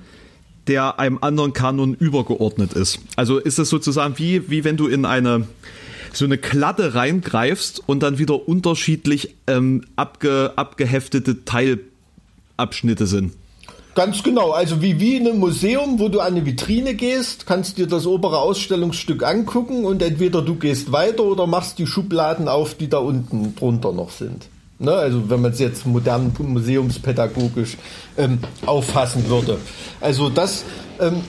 der 0.69 0.99
einem 0.99 1.19
anderen 1.21 1.53
Kanon 1.53 1.95
übergeordnet 1.95 2.75
ist. 2.75 3.01
Also 3.17 3.39
ist 3.39 3.59
es 3.59 3.69
sozusagen 3.69 4.19
wie, 4.19 4.51
wie 4.51 4.65
wenn 4.65 4.77
du 4.77 4.87
in 4.87 5.05
eine 5.05 5.47
so 6.13 6.25
eine 6.25 6.39
Kladde 6.39 6.95
reingreifst 6.95 7.83
und 7.87 8.03
dann 8.03 8.19
wieder 8.19 8.49
unterschiedlich 8.49 9.35
ähm, 9.47 9.85
abge, 9.97 10.53
abgeheftete 10.57 11.45
Teilabschnitte 11.45 13.07
sind. 13.07 13.33
Ganz 13.95 14.23
genau, 14.23 14.53
also 14.53 14.81
wie, 14.81 15.01
wie 15.01 15.17
in 15.17 15.27
einem 15.27 15.41
Museum, 15.41 15.99
wo 15.99 16.09
du 16.09 16.21
an 16.21 16.35
eine 16.35 16.47
Vitrine 16.47 16.95
gehst, 16.95 17.47
kannst 17.47 17.79
dir 17.79 17.89
das 17.89 18.07
obere 18.07 18.39
Ausstellungsstück 18.39 19.25
angucken 19.25 19.85
und 19.85 20.03
entweder 20.03 20.41
du 20.41 20.55
gehst 20.55 20.93
weiter 20.93 21.25
oder 21.25 21.49
machst 21.49 21.81
die 21.81 21.87
Schubladen 21.89 22.47
auf, 22.47 22.75
die 22.75 22.89
da 22.89 22.99
unten 22.99 23.57
drunter 23.57 23.93
noch 23.93 24.11
sind. 24.11 24.47
Ne? 24.79 24.93
Also 24.93 25.29
wenn 25.29 25.41
man 25.43 25.51
es 25.51 25.59
jetzt 25.59 25.85
modern 25.85 26.33
museumspädagogisch 26.39 27.77
ähm, 28.17 28.39
auffassen 28.67 29.29
würde. 29.29 29.59
Also 30.01 30.29
das 30.31 30.65
ähm, 31.01 31.23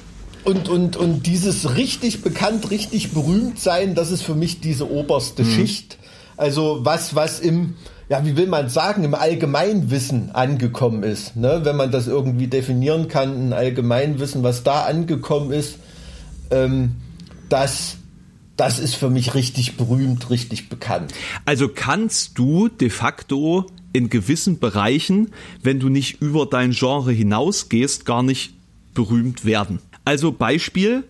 und, 0.43 0.69
und, 0.69 0.95
und 0.95 1.25
dieses 1.25 1.75
richtig 1.75 2.21
bekannt, 2.21 2.71
richtig 2.71 3.11
berühmt 3.11 3.59
sein, 3.59 3.95
das 3.95 4.11
ist 4.11 4.21
für 4.21 4.35
mich 4.35 4.61
diese 4.61 4.89
oberste 4.89 5.43
mhm. 5.43 5.51
Schicht. 5.51 5.97
Also 6.37 6.79
was, 6.83 7.15
was 7.15 7.39
im, 7.39 7.75
ja, 8.07 8.25
wie 8.25 8.37
will 8.37 8.47
man 8.47 8.69
sagen, 8.69 9.03
im 9.03 9.13
Allgemeinwissen 9.13 10.31
angekommen 10.31 11.03
ist. 11.03 11.35
Ne? 11.35 11.61
Wenn 11.63 11.75
man 11.75 11.91
das 11.91 12.07
irgendwie 12.07 12.47
definieren 12.47 13.07
kann, 13.07 13.49
ein 13.49 13.53
Allgemeinwissen, 13.53 14.41
was 14.41 14.63
da 14.63 14.83
angekommen 14.83 15.51
ist, 15.51 15.75
ähm, 16.49 16.95
das, 17.49 17.97
das 18.55 18.79
ist 18.79 18.95
für 18.95 19.09
mich 19.09 19.35
richtig 19.35 19.77
berühmt, 19.77 20.29
richtig 20.29 20.69
bekannt. 20.69 21.13
Also 21.45 21.67
kannst 21.67 22.37
du 22.37 22.67
de 22.67 22.89
facto 22.89 23.65
in 23.91 24.09
gewissen 24.09 24.59
Bereichen, 24.59 25.31
wenn 25.61 25.79
du 25.79 25.89
nicht 25.89 26.21
über 26.21 26.45
dein 26.45 26.71
Genre 26.71 27.11
hinausgehst, 27.11 28.05
gar 28.05 28.23
nicht 28.23 28.53
berühmt 28.93 29.45
werden. 29.45 29.79
Also 30.09 30.31
Beispiel, 30.31 31.03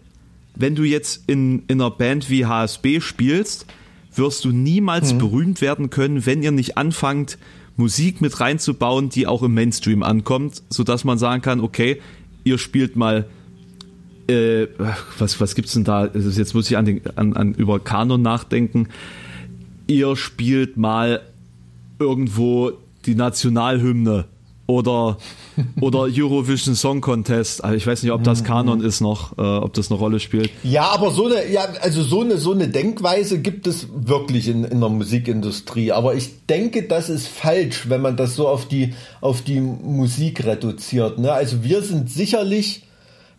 wenn 0.55 0.75
du 0.75 0.83
jetzt 0.83 1.23
in, 1.27 1.63
in 1.69 1.79
einer 1.79 1.89
Band 1.89 2.29
wie 2.29 2.45
HSB 2.45 2.99
spielst, 2.99 3.65
wirst 4.13 4.43
du 4.43 4.51
niemals 4.51 5.13
mhm. 5.13 5.19
berühmt 5.19 5.61
werden 5.61 5.89
können, 5.89 6.25
wenn 6.25 6.43
ihr 6.43 6.51
nicht 6.51 6.77
anfangt, 6.77 7.37
Musik 7.77 8.19
mit 8.19 8.41
reinzubauen, 8.41 9.07
die 9.07 9.25
auch 9.25 9.41
im 9.41 9.53
Mainstream 9.53 10.03
ankommt, 10.03 10.63
sodass 10.69 11.05
man 11.05 11.17
sagen 11.17 11.41
kann, 11.41 11.61
okay, 11.61 12.01
ihr 12.43 12.57
spielt 12.57 12.97
mal 12.97 13.29
äh, 14.27 14.67
was, 15.17 15.39
was 15.39 15.55
gibt's 15.55 15.71
denn 15.71 15.85
da? 15.85 16.07
Jetzt 16.07 16.53
muss 16.53 16.69
ich 16.69 16.75
an, 16.75 16.83
den, 16.83 17.01
an, 17.15 17.37
an 17.37 17.53
über 17.53 17.79
Kanon 17.79 18.21
nachdenken. 18.21 18.89
Ihr 19.87 20.17
spielt 20.17 20.75
mal 20.75 21.21
irgendwo 21.99 22.73
die 23.05 23.15
Nationalhymne 23.15 24.25
oder, 24.69 25.17
oder 25.81 26.07
Eurovision 26.09 26.75
Song 26.75 27.01
Contest. 27.01 27.63
Also 27.63 27.75
ich 27.75 27.85
weiß 27.85 28.03
nicht, 28.03 28.11
ob 28.11 28.23
das 28.23 28.43
Kanon 28.43 28.81
ist 28.81 29.01
noch, 29.01 29.37
äh, 29.37 29.41
ob 29.41 29.73
das 29.73 29.89
eine 29.89 29.99
Rolle 29.99 30.19
spielt. 30.19 30.51
Ja, 30.63 30.89
aber 30.91 31.11
so 31.11 31.25
eine, 31.25 31.51
ja, 31.51 31.63
also 31.81 32.03
so 32.03 32.21
eine, 32.21 32.37
so 32.37 32.53
eine 32.53 32.67
Denkweise 32.67 33.39
gibt 33.39 33.65
es 33.65 33.87
wirklich 33.93 34.47
in, 34.47 34.63
in 34.63 34.79
der 34.79 34.89
Musikindustrie. 34.89 35.91
Aber 35.91 36.13
ich 36.13 36.45
denke, 36.45 36.83
das 36.83 37.09
ist 37.09 37.27
falsch, 37.27 37.89
wenn 37.89 38.01
man 38.01 38.15
das 38.15 38.35
so 38.35 38.47
auf 38.47 38.67
die, 38.67 38.93
auf 39.21 39.41
die 39.41 39.59
Musik 39.59 40.45
reduziert. 40.45 41.17
Ne? 41.17 41.31
Also 41.31 41.63
wir 41.63 41.81
sind 41.81 42.09
sicherlich 42.09 42.83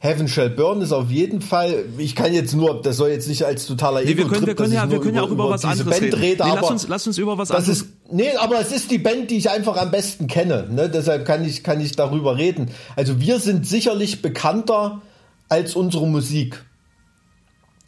Heaven 0.02 0.28
Shall 0.28 0.48
Burn 0.48 0.80
ist 0.80 0.92
auf 0.92 1.10
jeden 1.10 1.42
Fall, 1.42 1.84
ich 1.98 2.16
kann 2.16 2.32
jetzt 2.32 2.54
nur, 2.54 2.80
das 2.80 2.96
soll 2.96 3.10
jetzt 3.10 3.28
nicht 3.28 3.44
als 3.44 3.66
totaler 3.66 4.00
nee, 4.00 4.16
wir 4.16 4.26
können, 4.26 4.46
wir 4.46 4.54
können 4.54 4.72
ja, 4.72 4.90
wir 4.90 4.98
können 4.98 5.14
ja 5.14 5.22
auch 5.22 5.26
über, 5.26 5.44
über 5.44 5.50
was 5.50 5.66
anderes 5.66 6.00
Band 6.00 6.18
reden. 6.18 6.42
Nee, 6.42 6.54
lass 6.54 6.70
uns, 6.70 6.88
lass 6.88 7.06
uns 7.06 7.18
über 7.18 7.36
was 7.36 7.50
anderes. 7.50 7.82
Ist, 7.82 7.88
nee, 8.10 8.34
aber 8.36 8.58
es 8.60 8.72
ist 8.72 8.90
die 8.90 8.96
Band, 8.96 9.30
die 9.30 9.36
ich 9.36 9.50
einfach 9.50 9.76
am 9.76 9.90
besten 9.90 10.26
kenne, 10.26 10.66
ne? 10.70 10.88
deshalb 10.88 11.26
kann 11.26 11.44
ich, 11.44 11.62
kann 11.62 11.82
ich 11.82 11.92
darüber 11.92 12.38
reden. 12.38 12.70
Also 12.96 13.20
wir 13.20 13.40
sind 13.40 13.66
sicherlich 13.66 14.22
bekannter 14.22 15.02
als 15.50 15.76
unsere 15.76 16.06
Musik. 16.06 16.64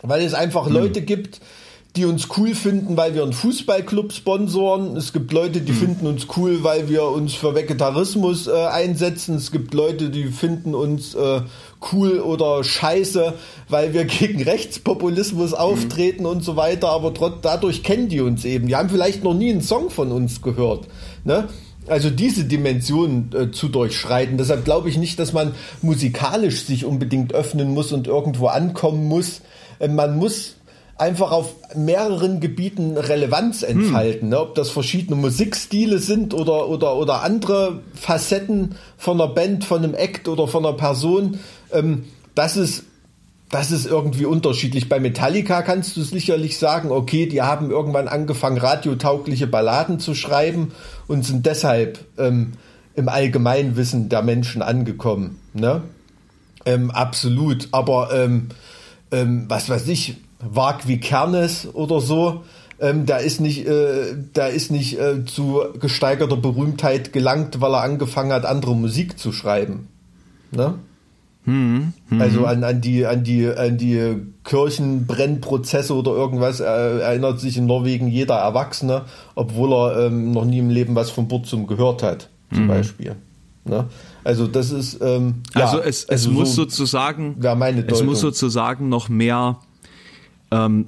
Weil 0.03 0.23
es 0.23 0.35
einfach 0.35 0.67
hm. 0.67 0.75
Leute 0.75 1.01
gibt, 1.01 1.41
die 1.97 2.07
uns 2.07 2.29
cool 2.39 2.55
finden, 2.55 2.97
weil 2.97 3.15
wir 3.15 3.23
einen 3.23 3.35
Fußballclub 3.35 4.13
sponsoren. 4.15 4.97
Es 4.97 5.13
gibt 5.13 5.31
Leute, 5.33 5.61
die 5.61 5.73
mhm. 5.73 5.77
finden 5.77 6.07
uns 6.07 6.27
cool, 6.37 6.65
weil 6.65 6.89
wir 6.89 7.05
uns 7.05 7.35
für 7.35 7.55
Vegetarismus 7.55 8.47
äh, 8.47 8.53
einsetzen. 8.53 9.35
Es 9.35 9.51
gibt 9.53 9.75
Leute, 9.75 10.09
die 10.09 10.29
finden 10.29 10.75
uns 10.75 11.15
äh, 11.15 11.43
cool 11.93 12.21
oder 12.21 12.65
scheiße, 12.65 13.35
weil 13.69 13.93
wir 13.93 14.05
gegen 14.07 14.43
Rechtspopulismus 14.43 15.51
mhm. 15.51 15.57
auftreten 15.57 16.25
und 16.25 16.43
so 16.43 16.57
weiter. 16.57 16.89
Aber 16.89 17.13
trotz, 17.13 17.43
dadurch 17.43 17.83
kennen 17.83 18.09
die 18.09 18.21
uns 18.21 18.47
eben. 18.47 18.69
Die 18.69 18.77
haben 18.77 18.89
vielleicht 18.89 19.23
noch 19.23 19.35
nie 19.35 19.51
einen 19.51 19.63
Song 19.63 19.91
von 19.91 20.13
uns 20.13 20.41
gehört. 20.41 20.87
Ne? 21.25 21.49
Also 21.89 22.09
diese 22.09 22.45
Dimension 22.45 23.31
äh, 23.35 23.51
zu 23.51 23.69
durchschreiten. 23.69 24.39
Deshalb 24.39 24.65
glaube 24.65 24.89
ich 24.89 24.97
nicht, 24.97 25.19
dass 25.19 25.35
man 25.35 25.53
musikalisch 25.83 26.65
sich 26.65 26.87
unbedingt 26.87 27.35
öffnen 27.35 27.75
muss 27.75 27.93
und 27.93 28.07
irgendwo 28.07 28.47
ankommen 28.47 29.09
muss. 29.09 29.43
Äh, 29.79 29.89
man 29.89 30.17
muss 30.17 30.55
einfach 30.97 31.33
auf 31.33 31.55
mehreren 31.75 32.41
Gebieten 32.41 32.97
Relevanz 32.97 33.63
entfalten. 33.63 34.23
Hm. 34.23 34.29
Ne? 34.29 34.41
Ob 34.41 34.55
das 34.55 34.71
verschiedene 34.71 35.17
Musikstile 35.17 35.99
sind 35.99 36.35
oder, 36.35 36.69
oder, 36.69 36.97
oder 36.97 37.23
andere 37.23 37.81
Facetten 37.95 38.77
von 38.97 39.21
einer 39.21 39.33
Band, 39.33 39.65
von 39.65 39.83
einem 39.83 39.95
Act 39.95 40.29
oder 40.29 40.47
von 40.47 40.65
einer 40.65 40.77
Person. 40.77 41.39
Ähm, 41.73 42.05
das 42.35 42.57
ist 42.57 42.85
das 43.53 43.71
ist 43.71 43.85
irgendwie 43.85 44.25
unterschiedlich. 44.25 44.89
Bei 44.89 44.99
Metallica 44.99 45.61
kannst 45.61 45.95
du 45.99 46.03
sicherlich 46.03 46.57
sagen, 46.57 46.91
okay, 46.91 47.27
die 47.27 47.43
haben 47.43 47.71
irgendwann 47.71 48.09
angefangen, 48.09 48.57
radiotaugliche 48.57 49.47
Balladen 49.47 50.01
zu 50.01 50.15
schreiben 50.15 50.73
und 51.07 51.27
sind 51.27 51.45
deshalb 51.45 51.99
ähm, 52.17 52.53
im 52.95 53.11
Allgemeinwissen 53.11 54.09
der 54.09 54.23
Menschen 54.23 54.63
angekommen. 54.63 55.39
Ne? 55.53 55.83
Ähm, 56.65 56.91
absolut. 56.91 57.69
Aber 57.73 58.11
ähm, 58.15 58.49
ähm 59.11 59.45
was 59.49 59.69
weiß 59.69 59.87
ich, 59.89 60.17
Wag 60.43 60.89
wie 60.89 60.99
Kernes 60.99 61.69
oder 61.73 62.01
so, 62.01 62.43
ähm, 62.81 63.07
der 63.07 63.21
ist 63.21 63.41
nicht, 63.41 63.67
äh, 63.67 64.15
der 64.35 64.51
ist 64.51 64.71
nicht 64.71 64.99
äh, 64.99 65.25
zu 65.25 65.63
gesteigerter 65.79 66.37
Berühmtheit 66.37 67.13
gelangt, 67.13 67.61
weil 67.61 67.75
er 67.75 67.83
angefangen 67.83 68.33
hat, 68.33 68.45
andere 68.45 68.75
Musik 68.75 69.19
zu 69.19 69.33
schreiben. 69.33 69.89
Ne? 70.51 70.75
Mhm. 71.45 71.93
Also 72.21 72.45
an, 72.47 72.63
an 72.63 72.81
die 72.81 73.05
an 73.05 73.25
die 73.25 73.49
an 73.49 73.77
die 73.77 74.17
Kirchenbrennprozesse 74.45 75.95
oder 75.95 76.13
irgendwas 76.13 76.61
äh, 76.61 76.65
erinnert 76.65 77.41
sich 77.41 77.57
in 77.57 77.67
Norwegen 77.67 78.07
jeder 78.07 78.37
Erwachsene, 78.37 79.03
obwohl 79.35 79.73
er 79.73 80.07
ähm, 80.07 80.31
noch 80.31 80.45
nie 80.45 80.59
im 80.59 80.71
Leben 80.71 80.95
was 80.95 81.11
von 81.11 81.27
Burzum 81.27 81.67
gehört 81.67 82.03
hat, 82.05 82.31
zum 82.53 82.65
mhm. 82.65 82.69
Beispiel. 82.69 83.17
Ne? 83.65 83.87
Also 84.23 84.47
das 84.47 84.71
ist 84.71 85.01
ähm, 85.03 85.43
also 85.55 85.79
ja, 85.79 85.85
es, 85.85 86.05
es 86.05 86.11
also 86.11 86.31
muss 86.31 86.55
so 86.55 86.63
sozusagen 86.63 87.37
es 87.89 88.03
muss 88.05 88.21
sozusagen 88.21 88.89
noch 88.89 89.09
mehr 89.09 89.59
ähm, 90.53 90.85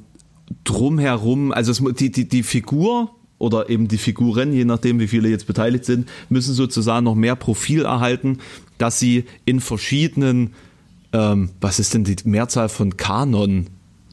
drumherum, 0.62 1.52
also 1.52 1.72
es, 1.72 1.82
die, 1.96 2.12
die, 2.12 2.28
die 2.28 2.42
Figur 2.42 3.10
oder 3.38 3.68
eben 3.68 3.88
die 3.88 3.98
Figuren, 3.98 4.52
je 4.52 4.64
nachdem 4.64 5.00
wie 5.00 5.08
viele 5.08 5.28
jetzt 5.28 5.46
beteiligt 5.46 5.84
sind, 5.84 6.08
müssen 6.28 6.54
sozusagen 6.54 7.04
noch 7.04 7.14
mehr 7.14 7.34
Profil 7.34 7.84
erhalten, 7.84 8.38
dass 8.78 8.98
sie 9.00 9.24
in 9.44 9.60
verschiedenen, 9.60 10.54
ähm, 11.12 11.50
was 11.60 11.78
ist 11.78 11.94
denn 11.94 12.04
die 12.04 12.16
Mehrzahl 12.24 12.68
von 12.68 12.96
Kanon? 12.96 13.66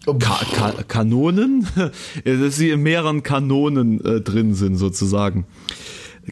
Ka 0.05 0.39
Ka 0.55 0.73
Kanonen? 0.87 1.67
dass 2.25 2.55
sie 2.55 2.71
in 2.71 2.81
mehreren 2.81 3.21
Kanonen 3.21 4.03
äh, 4.03 4.21
drin 4.21 4.55
sind 4.55 4.77
sozusagen. 4.77 5.45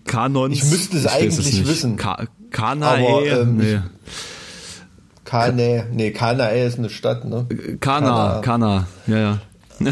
Kanons. 0.05 0.55
Ich 0.55 0.65
müsste 0.65 0.97
es 0.97 1.05
eigentlich 1.05 1.67
wissen. 1.67 1.95
Ka 1.95 2.27
Kanae. 2.51 3.07
Aber, 3.07 3.25
ähm, 3.25 3.57
nee. 3.57 3.79
Kanae, 5.29 5.85
nee, 5.91 6.09
Kanae 6.09 6.65
ist 6.65 6.79
eine 6.79 6.89
Stadt, 6.89 7.23
ne? 7.23 7.45
Kana, 7.79 8.41
Kana, 8.41 8.41
Kana 8.41 8.87
ja, 9.05 9.17
ja. 9.17 9.41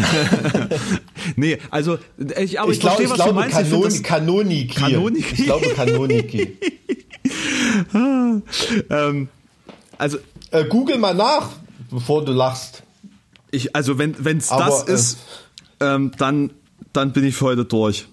nee, 1.36 1.60
also 1.70 2.00
ich, 2.18 2.60
aber 2.60 2.72
ich, 2.72 2.78
ich 2.78 2.82
glaub, 2.82 2.98
verstehe, 2.98 3.06
ich 3.06 3.12
was 3.12 3.18
glaube, 3.18 3.34
du 3.34 3.36
meinst. 3.36 3.56
Kanon, 3.56 3.88
ich 3.88 4.04
Kanoniki. 4.04 4.80
Kanoniki. 4.80 5.34
Ich 5.34 5.44
glaube 5.46 5.70
Kanoniki. 5.70 6.58
ähm, 8.90 9.30
also 10.00 10.18
äh, 10.50 10.66
Google 10.66 10.98
mal 10.98 11.14
nach, 11.14 11.52
bevor 11.92 12.26
du 12.26 12.32
lachst. 12.32 12.82
Ich, 13.52 13.76
also 13.76 14.00
wenn 14.00 14.16
es 14.38 14.48
das 14.48 14.88
äh, 14.88 14.94
ist, 14.94 15.20
ähm, 15.80 16.12
dann 16.18 16.50
dann 16.94 17.14
bin 17.14 17.24
ich 17.24 17.36
für 17.36 17.46
heute 17.46 17.64
durch. 17.64 18.08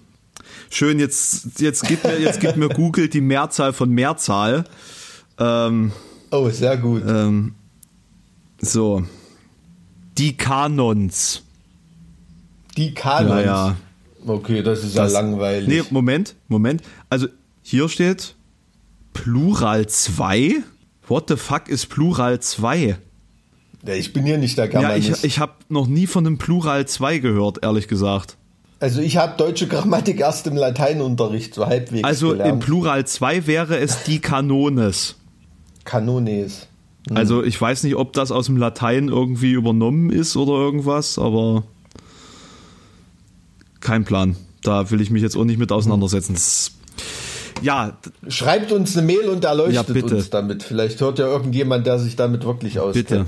Schön, 0.69 0.99
jetzt 0.99 1.59
jetzt 1.59 1.87
gibt 1.87 2.03
mir 2.03 2.19
jetzt 2.19 2.39
gibt 2.39 2.55
mir 2.55 2.69
Google 2.73 3.09
die 3.09 3.21
Mehrzahl 3.21 3.73
von 3.73 3.89
Mehrzahl. 3.89 4.65
Ähm, 5.39 5.91
oh, 6.39 6.49
sehr 6.49 6.77
gut. 6.77 7.03
Ähm, 7.07 7.55
so. 8.59 9.03
Die 10.17 10.35
Kanons. 10.37 11.43
Die 12.77 12.93
Kanons. 12.93 13.29
Ja, 13.29 13.41
ja. 13.41 13.75
Okay, 14.27 14.63
das 14.63 14.83
ist 14.83 14.97
das, 14.97 15.13
ja 15.13 15.21
langweilig. 15.21 15.67
Nee, 15.67 15.83
Moment, 15.91 16.35
Moment. 16.47 16.81
Also 17.09 17.27
hier 17.61 17.89
steht 17.89 18.35
Plural 19.13 19.87
2. 19.87 20.63
What 21.07 21.25
the 21.29 21.35
fuck 21.35 21.69
ist 21.69 21.87
Plural 21.87 22.39
2? 22.39 22.97
Ja, 23.85 23.93
ich 23.93 24.13
bin 24.13 24.25
hier 24.25 24.37
nicht 24.39 24.57
der 24.57 24.67
Germanist. 24.67 25.07
Ja, 25.09 25.15
ich, 25.17 25.23
ich 25.23 25.39
habe 25.39 25.53
noch 25.69 25.85
nie 25.85 26.07
von 26.07 26.25
einem 26.25 26.37
Plural 26.39 26.87
2 26.87 27.19
gehört, 27.19 27.63
ehrlich 27.63 27.87
gesagt. 27.87 28.37
Also 28.79 28.99
ich 29.01 29.17
habe 29.17 29.37
deutsche 29.37 29.67
Grammatik 29.67 30.19
erst 30.19 30.47
im 30.47 30.55
Lateinunterricht 30.55 31.53
so 31.53 31.65
halbwegs 31.65 32.03
Also 32.03 32.29
gelernt. 32.29 32.53
im 32.53 32.59
Plural 32.59 33.05
2 33.05 33.47
wäre 33.47 33.77
es 33.77 34.03
die 34.03 34.19
Kanones. 34.19 35.15
Kanones. 35.85 36.67
Hm. 37.07 37.17
Also 37.17 37.43
ich 37.43 37.59
weiß 37.59 37.83
nicht, 37.83 37.95
ob 37.95 38.13
das 38.13 38.31
aus 38.31 38.47
dem 38.47 38.57
Latein 38.57 39.07
irgendwie 39.07 39.51
übernommen 39.51 40.09
ist 40.09 40.35
oder 40.35 40.53
irgendwas, 40.53 41.17
aber 41.17 41.63
kein 43.79 44.03
Plan. 44.03 44.35
Da 44.63 44.89
will 44.89 44.99
ich 44.99 45.11
mich 45.11 45.21
jetzt 45.21 45.37
auch 45.37 45.45
nicht 45.45 45.59
mit 45.59 45.71
auseinandersetzen. 45.71 46.35
Ja. 47.61 47.97
Schreibt 48.27 48.71
uns 48.71 48.97
eine 48.97 49.05
Mail 49.05 49.29
und 49.29 49.45
erleuchtet 49.45 49.95
ja, 49.95 50.15
uns 50.15 50.29
damit. 50.29 50.63
Vielleicht 50.63 50.99
hört 51.01 51.19
ja 51.19 51.27
irgendjemand, 51.27 51.85
der 51.85 51.99
sich 51.99 52.15
damit 52.15 52.43
wirklich 52.43 52.79
auskennt. 52.79 53.07
Bitte. 53.07 53.25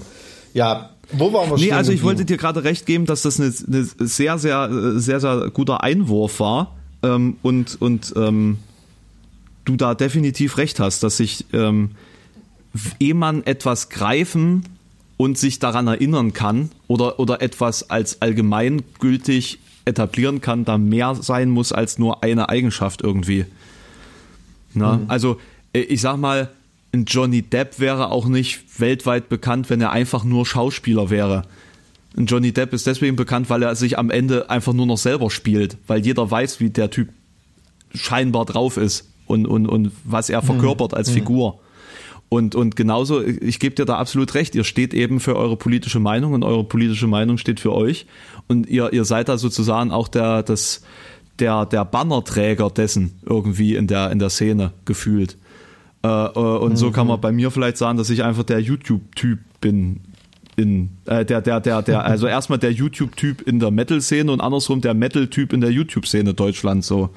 Ja, 0.54 0.90
wo 1.12 1.32
waren 1.32 1.50
wir 1.50 1.58
Nee, 1.58 1.72
also 1.72 1.92
ich 1.92 2.04
wollte 2.04 2.26
dir 2.26 2.38
gerade 2.38 2.64
recht 2.64 2.86
geben, 2.86 3.06
dass 3.06 3.22
das 3.22 3.40
eine, 3.40 3.54
eine, 3.68 3.88
sehr, 4.00 4.38
sehr, 4.38 5.00
sehr, 5.00 5.20
sehr 5.20 5.50
guter 5.52 5.84
Einwurf 5.84 6.40
war. 6.40 6.76
Ähm, 7.04 7.38
und 7.44 7.80
und 7.80 8.14
ähm, 8.18 8.58
du 9.66 9.76
da 9.76 9.94
definitiv 9.94 10.58
recht 10.58 10.80
hast, 10.80 11.04
dass 11.04 11.18
sich, 11.18 11.46
ähm, 11.54 11.92
ehe 13.00 13.14
man 13.14 13.44
etwas 13.46 13.90
greifen 13.90 14.64
und 15.18 15.38
sich 15.38 15.60
daran 15.60 15.88
erinnern 15.88 16.34
kann 16.34 16.70
oder, 16.88 17.20
oder 17.20 17.42
etwas 17.42 17.90
als 17.90 18.22
allgemeingültig 18.22 19.60
etablieren 19.86 20.42
kann, 20.42 20.66
da 20.66 20.78
mehr 20.78 21.16
sein 21.16 21.50
muss 21.50 21.72
als 21.72 21.98
nur 21.98 22.24
eine 22.24 22.50
Eigenschaft 22.50 23.02
irgendwie. 23.02 23.46
Na, 24.74 24.98
mhm. 24.98 25.06
Also 25.08 25.40
äh, 25.74 25.80
ich 25.80 26.02
sag 26.02 26.18
mal, 26.18 26.50
ein 26.94 27.06
Johnny 27.06 27.42
Depp 27.42 27.80
wäre 27.80 28.12
auch 28.12 28.28
nicht 28.28 28.80
weltweit 28.80 29.30
bekannt, 29.30 29.70
wenn 29.70 29.82
er 29.82 29.92
einfach 29.92 30.24
nur 30.24 30.46
Schauspieler 30.46 31.10
wäre. 31.10 31.44
Ein 32.18 32.26
Johnny 32.26 32.52
Depp 32.52 32.74
ist 32.74 32.88
deswegen 32.88 33.16
bekannt, 33.16 33.50
weil 33.50 33.64
er 33.64 33.76
sich 33.76 33.98
am 33.98 34.10
Ende 34.10 34.50
einfach 34.50 34.74
nur 34.74 34.86
noch 34.86 34.98
selber 34.98 35.30
spielt, 35.30 35.78
weil 35.88 36.06
jeder 36.06 36.30
weiß, 36.30 36.60
wie 36.60 36.70
der 36.70 36.90
Typ 36.90 37.10
scheinbar 37.94 38.46
drauf 38.46 38.78
ist 38.78 39.10
und, 39.26 39.46
und, 39.46 39.68
und 39.68 39.92
was 40.04 40.30
er 40.30 40.42
verkörpert 40.42 40.94
als 40.94 41.10
mhm. 41.10 41.14
Figur. 41.14 41.60
Und, 42.30 42.56
und 42.56 42.76
genauso, 42.76 43.24
ich 43.24 43.60
gebe 43.60 43.76
dir 43.76 43.86
da 43.86 43.98
absolut 43.98 44.34
recht, 44.34 44.54
ihr 44.54 44.66
steht 44.66 44.94
eben 44.94 45.20
für 45.20 45.38
eure 45.38 45.56
politische 45.56 46.00
Meinung 46.00 46.34
und 46.34 46.44
eure 46.44 46.66
politische 46.66 47.08
Meinung 47.08 47.38
steht 47.38 47.60
für 47.60 47.74
euch. 47.74 48.06
Und 48.48 48.68
ihr, 48.68 48.92
ihr 48.92 49.06
seid 49.06 49.30
da 49.30 49.38
sozusagen 49.38 49.92
auch 49.92 50.10
der, 50.10 50.44
das, 50.44 50.82
der, 51.40 51.66
der 51.66 51.86
Bannerträger 51.86 52.70
dessen 52.70 53.14
irgendwie 53.26 53.76
in 53.76 53.88
der, 53.88 54.12
in 54.12 54.20
der 54.20 54.30
Szene 54.30 54.74
gefühlt. 54.84 55.38
Äh, 56.04 56.08
äh, 56.08 56.40
und 56.40 56.72
mhm. 56.72 56.78
so 56.78 56.92
kann 56.92 57.08
man 57.08 57.22
bei 57.22 57.32
mir 57.32 57.50
vielleicht 57.50 57.78
sagen, 57.78 57.98
dass 57.98 58.10
ich 58.10 58.24
einfach 58.24 58.44
der 58.44 58.60
YouTube-Typ 58.60 59.40
bin. 59.62 60.02
In, 60.58 60.90
äh, 61.06 61.24
der, 61.24 61.42
der, 61.42 61.60
der, 61.60 61.84
der, 61.84 62.04
also 62.04 62.26
erstmal 62.28 62.58
der 62.58 62.72
YouTube-Typ 62.72 63.44
in 63.44 63.60
der 63.60 63.70
Metal-Szene 63.72 64.32
und 64.32 64.42
andersrum 64.42 64.82
der 64.82 64.96
Metal-Typ 64.96 65.54
in 65.54 65.62
der 65.62 65.72
YouTube-Szene 65.72 66.34
Deutschland 66.34 66.84
so 66.84 67.12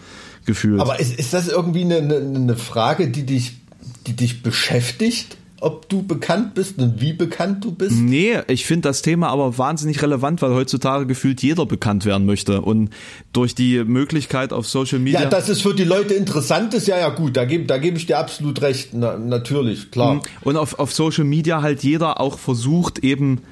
gefühlt. 0.45 0.81
Aber 0.81 1.01
ist, 1.01 1.19
ist 1.19 1.33
das 1.33 1.49
irgendwie 1.49 1.83
eine, 1.83 1.97
eine 1.97 2.57
Frage, 2.57 3.09
die 3.09 3.25
dich 3.25 3.61
die 4.07 4.15
dich 4.15 4.43
beschäftigt? 4.43 5.37
ob 5.61 5.89
du 5.89 6.03
bekannt 6.03 6.55
bist 6.55 6.79
und 6.79 7.01
wie 7.01 7.13
bekannt 7.13 7.65
du 7.65 7.73
bist? 7.73 7.93
Nee, 7.93 8.39
ich 8.49 8.65
finde 8.65 8.89
das 8.89 9.03
Thema 9.03 9.29
aber 9.29 9.59
wahnsinnig 9.59 10.03
relevant, 10.03 10.41
weil 10.43 10.53
heutzutage 10.53 11.07
gefühlt 11.07 11.43
jeder 11.43 11.67
bekannt 11.67 12.05
werden 12.07 12.27
möchte. 12.27 12.63
Und 12.63 12.91
durch 13.33 13.55
die 13.55 13.85
Möglichkeit 13.85 14.53
auf 14.53 14.67
Social 14.67 14.99
Media. 14.99 15.23
Ja, 15.23 15.29
dass 15.29 15.49
es 15.49 15.61
für 15.61 15.75
die 15.75 15.85
Leute 15.85 16.15
interessant 16.15 16.75
ist, 16.75 16.89
ja, 16.89 16.99
ja, 16.99 17.11
gut, 17.11 17.37
da 17.37 17.45
gebe 17.45 17.65
da 17.67 17.79
geb 17.79 17.97
ich 17.97 18.07
dir 18.07 18.19
absolut 18.19 18.63
recht. 18.63 18.95
Na, 18.95 19.19
natürlich, 19.19 19.91
klar. 19.91 20.15
Mhm. 20.15 20.21
Und 20.43 20.57
auf, 20.57 20.79
auf 20.79 20.93
Social 20.93 21.25
Media 21.25 21.63
halt 21.63 21.83
jeder 21.83 22.21
auch 22.21 22.39
versucht, 22.39 23.01
eben 23.01 23.43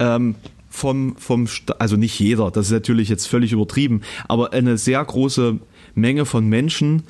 ähm, 0.00 0.34
vom, 0.68 1.16
vom, 1.16 1.46
also 1.78 1.96
nicht 1.96 2.18
jeder, 2.18 2.50
das 2.50 2.66
ist 2.66 2.72
natürlich 2.72 3.08
jetzt 3.08 3.28
völlig 3.28 3.52
übertrieben, 3.52 4.00
aber 4.26 4.52
eine 4.52 4.78
sehr 4.78 5.04
große 5.04 5.58
Menge 5.94 6.24
von 6.24 6.48
Menschen 6.48 7.04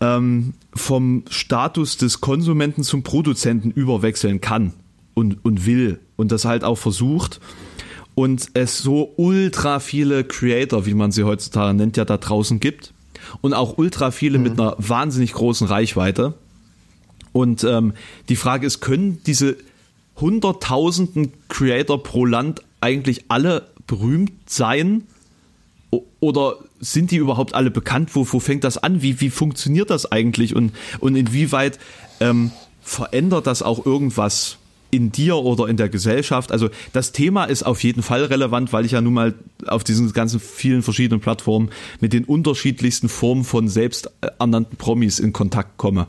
ähm, 0.00 0.54
vom 0.74 1.24
Status 1.28 1.96
des 1.96 2.20
Konsumenten 2.20 2.82
zum 2.82 3.02
Produzenten 3.02 3.70
überwechseln 3.70 4.40
kann 4.40 4.72
und, 5.14 5.44
und 5.44 5.66
will 5.66 6.00
und 6.16 6.32
das 6.32 6.44
halt 6.44 6.64
auch 6.64 6.76
versucht 6.76 7.40
und 8.14 8.48
es 8.54 8.78
so 8.78 9.12
ultra 9.16 9.80
viele 9.80 10.24
Creator, 10.24 10.86
wie 10.86 10.94
man 10.94 11.12
sie 11.12 11.24
heutzutage 11.24 11.74
nennt, 11.74 11.96
ja 11.96 12.04
da 12.04 12.16
draußen 12.16 12.60
gibt 12.60 12.92
und 13.40 13.54
auch 13.54 13.78
ultra 13.78 14.10
viele 14.10 14.38
mhm. 14.38 14.44
mit 14.44 14.60
einer 14.60 14.74
wahnsinnig 14.78 15.32
großen 15.32 15.66
Reichweite. 15.66 16.34
Und 17.32 17.64
ähm, 17.64 17.92
die 18.28 18.36
Frage 18.36 18.66
ist, 18.66 18.80
können 18.80 19.22
diese 19.24 19.56
hunderttausenden 20.16 21.32
Creator 21.48 22.02
pro 22.02 22.26
Land 22.26 22.62
eigentlich 22.80 23.26
alle 23.28 23.68
berühmt 23.86 24.32
sein? 24.46 25.04
Oder 26.20 26.56
sind 26.78 27.10
die 27.10 27.16
überhaupt 27.16 27.54
alle 27.54 27.70
bekannt? 27.70 28.14
Wo, 28.14 28.26
wo 28.30 28.40
fängt 28.40 28.64
das 28.64 28.78
an? 28.78 29.02
Wie, 29.02 29.20
wie 29.20 29.30
funktioniert 29.30 29.90
das 29.90 30.10
eigentlich? 30.10 30.54
Und, 30.54 30.72
und 31.00 31.16
inwieweit 31.16 31.78
ähm, 32.20 32.52
verändert 32.82 33.46
das 33.46 33.62
auch 33.62 33.84
irgendwas 33.84 34.58
in 34.90 35.12
dir 35.12 35.36
oder 35.36 35.66
in 35.68 35.76
der 35.76 35.88
Gesellschaft? 35.88 36.52
Also 36.52 36.68
das 36.92 37.12
Thema 37.12 37.44
ist 37.44 37.64
auf 37.64 37.82
jeden 37.82 38.02
Fall 38.02 38.24
relevant, 38.24 38.72
weil 38.72 38.84
ich 38.84 38.92
ja 38.92 39.00
nun 39.00 39.14
mal 39.14 39.34
auf 39.66 39.82
diesen 39.84 40.12
ganzen 40.12 40.40
vielen 40.40 40.82
verschiedenen 40.82 41.20
Plattformen 41.20 41.70
mit 42.00 42.12
den 42.12 42.24
unterschiedlichsten 42.24 43.08
Formen 43.08 43.44
von 43.44 43.68
selbsternannten 43.68 44.76
Promis 44.76 45.18
in 45.18 45.32
Kontakt 45.32 45.76
komme. 45.76 46.06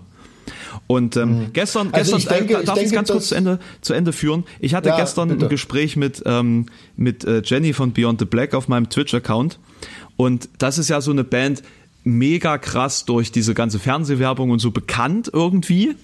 Und 0.88 1.16
ähm, 1.16 1.30
mhm. 1.40 1.54
gestern, 1.54 1.90
also 1.94 2.18
gestern, 2.18 2.38
denke, 2.40 2.62
äh, 2.62 2.66
darf 2.66 2.78
ich 2.78 2.86
es 2.86 2.92
ganz 2.92 3.10
kurz 3.10 3.30
zu 3.30 3.36
Ende, 3.36 3.60
zu 3.82 3.94
Ende 3.94 4.12
führen? 4.12 4.44
Ich 4.60 4.74
hatte 4.74 4.90
ja, 4.90 4.98
gestern 4.98 5.30
bitte. 5.30 5.46
ein 5.46 5.50
Gespräch 5.50 5.96
mit, 5.96 6.22
ähm, 6.26 6.66
mit 6.98 7.24
äh, 7.24 7.42
Jenny 7.46 7.74
von 7.74 7.94
Beyond 7.94 8.20
the 8.20 8.26
Black 8.26 8.54
auf 8.54 8.68
meinem 8.68 8.90
Twitch-Account 8.90 9.58
und 10.18 10.50
das 10.60 10.78
ist 10.78 10.90
ja 10.90 11.02
so 11.02 11.12
eine 11.12 11.24
Band, 11.24 11.64
mega 12.04 12.58
krass 12.58 13.06
durch 13.06 13.32
diese 13.32 13.54
ganze 13.54 13.80
Fernsehwerbung 13.80 14.50
und 14.50 14.60
so 14.60 14.72
bekannt 14.72 15.30
irgendwie. 15.34 15.96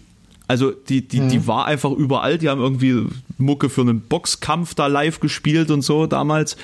Also 0.48 0.72
die, 0.72 1.08
die, 1.08 1.22
mhm. 1.22 1.30
die 1.30 1.48
war 1.48 1.66
einfach 1.66 1.92
überall. 1.92 2.38
Die 2.38 2.50
haben 2.50 2.62
irgendwie 2.62 3.06
Mucke 3.38 3.70
für 3.70 3.82
einen 3.82 4.02
Boxkampf 4.02 4.74
da 4.76 4.88
live 4.88 5.20
gespielt 5.20 5.72
und 5.72 5.82
so 5.82 6.08
damals. 6.08 6.58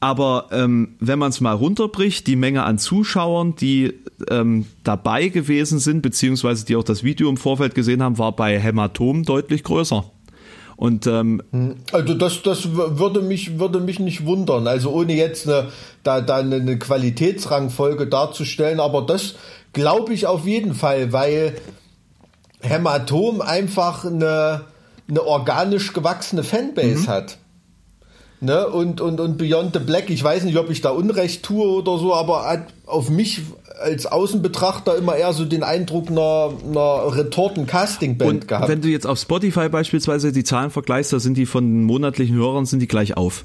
Aber 0.00 0.46
ähm, 0.52 0.96
wenn 1.00 1.18
man 1.18 1.30
es 1.30 1.40
mal 1.40 1.54
runterbricht, 1.54 2.26
die 2.26 2.36
Menge 2.36 2.62
an 2.62 2.78
Zuschauern, 2.78 3.56
die 3.56 3.94
ähm, 4.30 4.66
dabei 4.84 5.28
gewesen 5.28 5.80
sind, 5.80 6.02
beziehungsweise 6.02 6.64
die 6.64 6.76
auch 6.76 6.84
das 6.84 7.02
Video 7.02 7.28
im 7.28 7.36
Vorfeld 7.36 7.74
gesehen 7.74 8.02
haben, 8.02 8.18
war 8.18 8.32
bei 8.36 8.58
Hämatom 8.60 9.24
deutlich 9.24 9.64
größer. 9.64 10.04
Und 10.76 11.08
ähm, 11.08 11.42
also 11.90 12.14
das, 12.14 12.42
das 12.42 12.72
würde 12.72 13.20
mich 13.20 13.58
würde 13.58 13.80
mich 13.80 13.98
nicht 13.98 14.24
wundern. 14.24 14.68
Also 14.68 14.92
ohne 14.92 15.14
jetzt 15.14 15.48
eine, 15.48 15.70
da, 16.04 16.20
da 16.20 16.36
eine 16.36 16.78
Qualitätsrangfolge 16.78 18.06
darzustellen, 18.06 18.78
aber 18.78 19.02
das 19.02 19.34
glaube 19.72 20.14
ich 20.14 20.28
auf 20.28 20.46
jeden 20.46 20.74
Fall, 20.74 21.12
weil 21.12 21.56
Hämatom 22.60 23.40
einfach 23.40 24.04
eine, 24.04 24.66
eine 25.08 25.24
organisch 25.24 25.92
gewachsene 25.92 26.44
Fanbase 26.44 27.02
mhm. 27.02 27.08
hat. 27.08 27.38
Ne? 28.40 28.68
Und, 28.68 29.00
und, 29.00 29.18
und 29.18 29.36
Beyond 29.36 29.74
the 29.74 29.80
Black, 29.80 30.10
ich 30.10 30.22
weiß 30.22 30.44
nicht, 30.44 30.56
ob 30.58 30.70
ich 30.70 30.80
da 30.80 30.90
Unrecht 30.90 31.42
tue 31.42 31.66
oder 31.66 31.98
so, 31.98 32.14
aber 32.14 32.44
hat 32.44 32.66
auf 32.86 33.10
mich 33.10 33.42
als 33.80 34.06
Außenbetrachter 34.06 34.96
immer 34.96 35.16
eher 35.16 35.32
so 35.32 35.44
den 35.44 35.62
Eindruck 35.62 36.08
einer, 36.08 36.52
einer 36.64 37.16
Retorten-Casting-Band 37.16 38.48
gehabt. 38.48 38.68
Wenn 38.68 38.80
du 38.80 38.88
jetzt 38.88 39.06
auf 39.06 39.18
Spotify 39.18 39.68
beispielsweise 39.68 40.32
die 40.32 40.44
Zahlen 40.44 40.70
vergleichst, 40.70 41.12
da 41.12 41.20
sind 41.20 41.36
die 41.36 41.46
von 41.46 41.84
monatlichen 41.84 42.36
Hörern 42.36 42.66
sind 42.66 42.80
die 42.80 42.88
gleich 42.88 43.16
auf. 43.16 43.44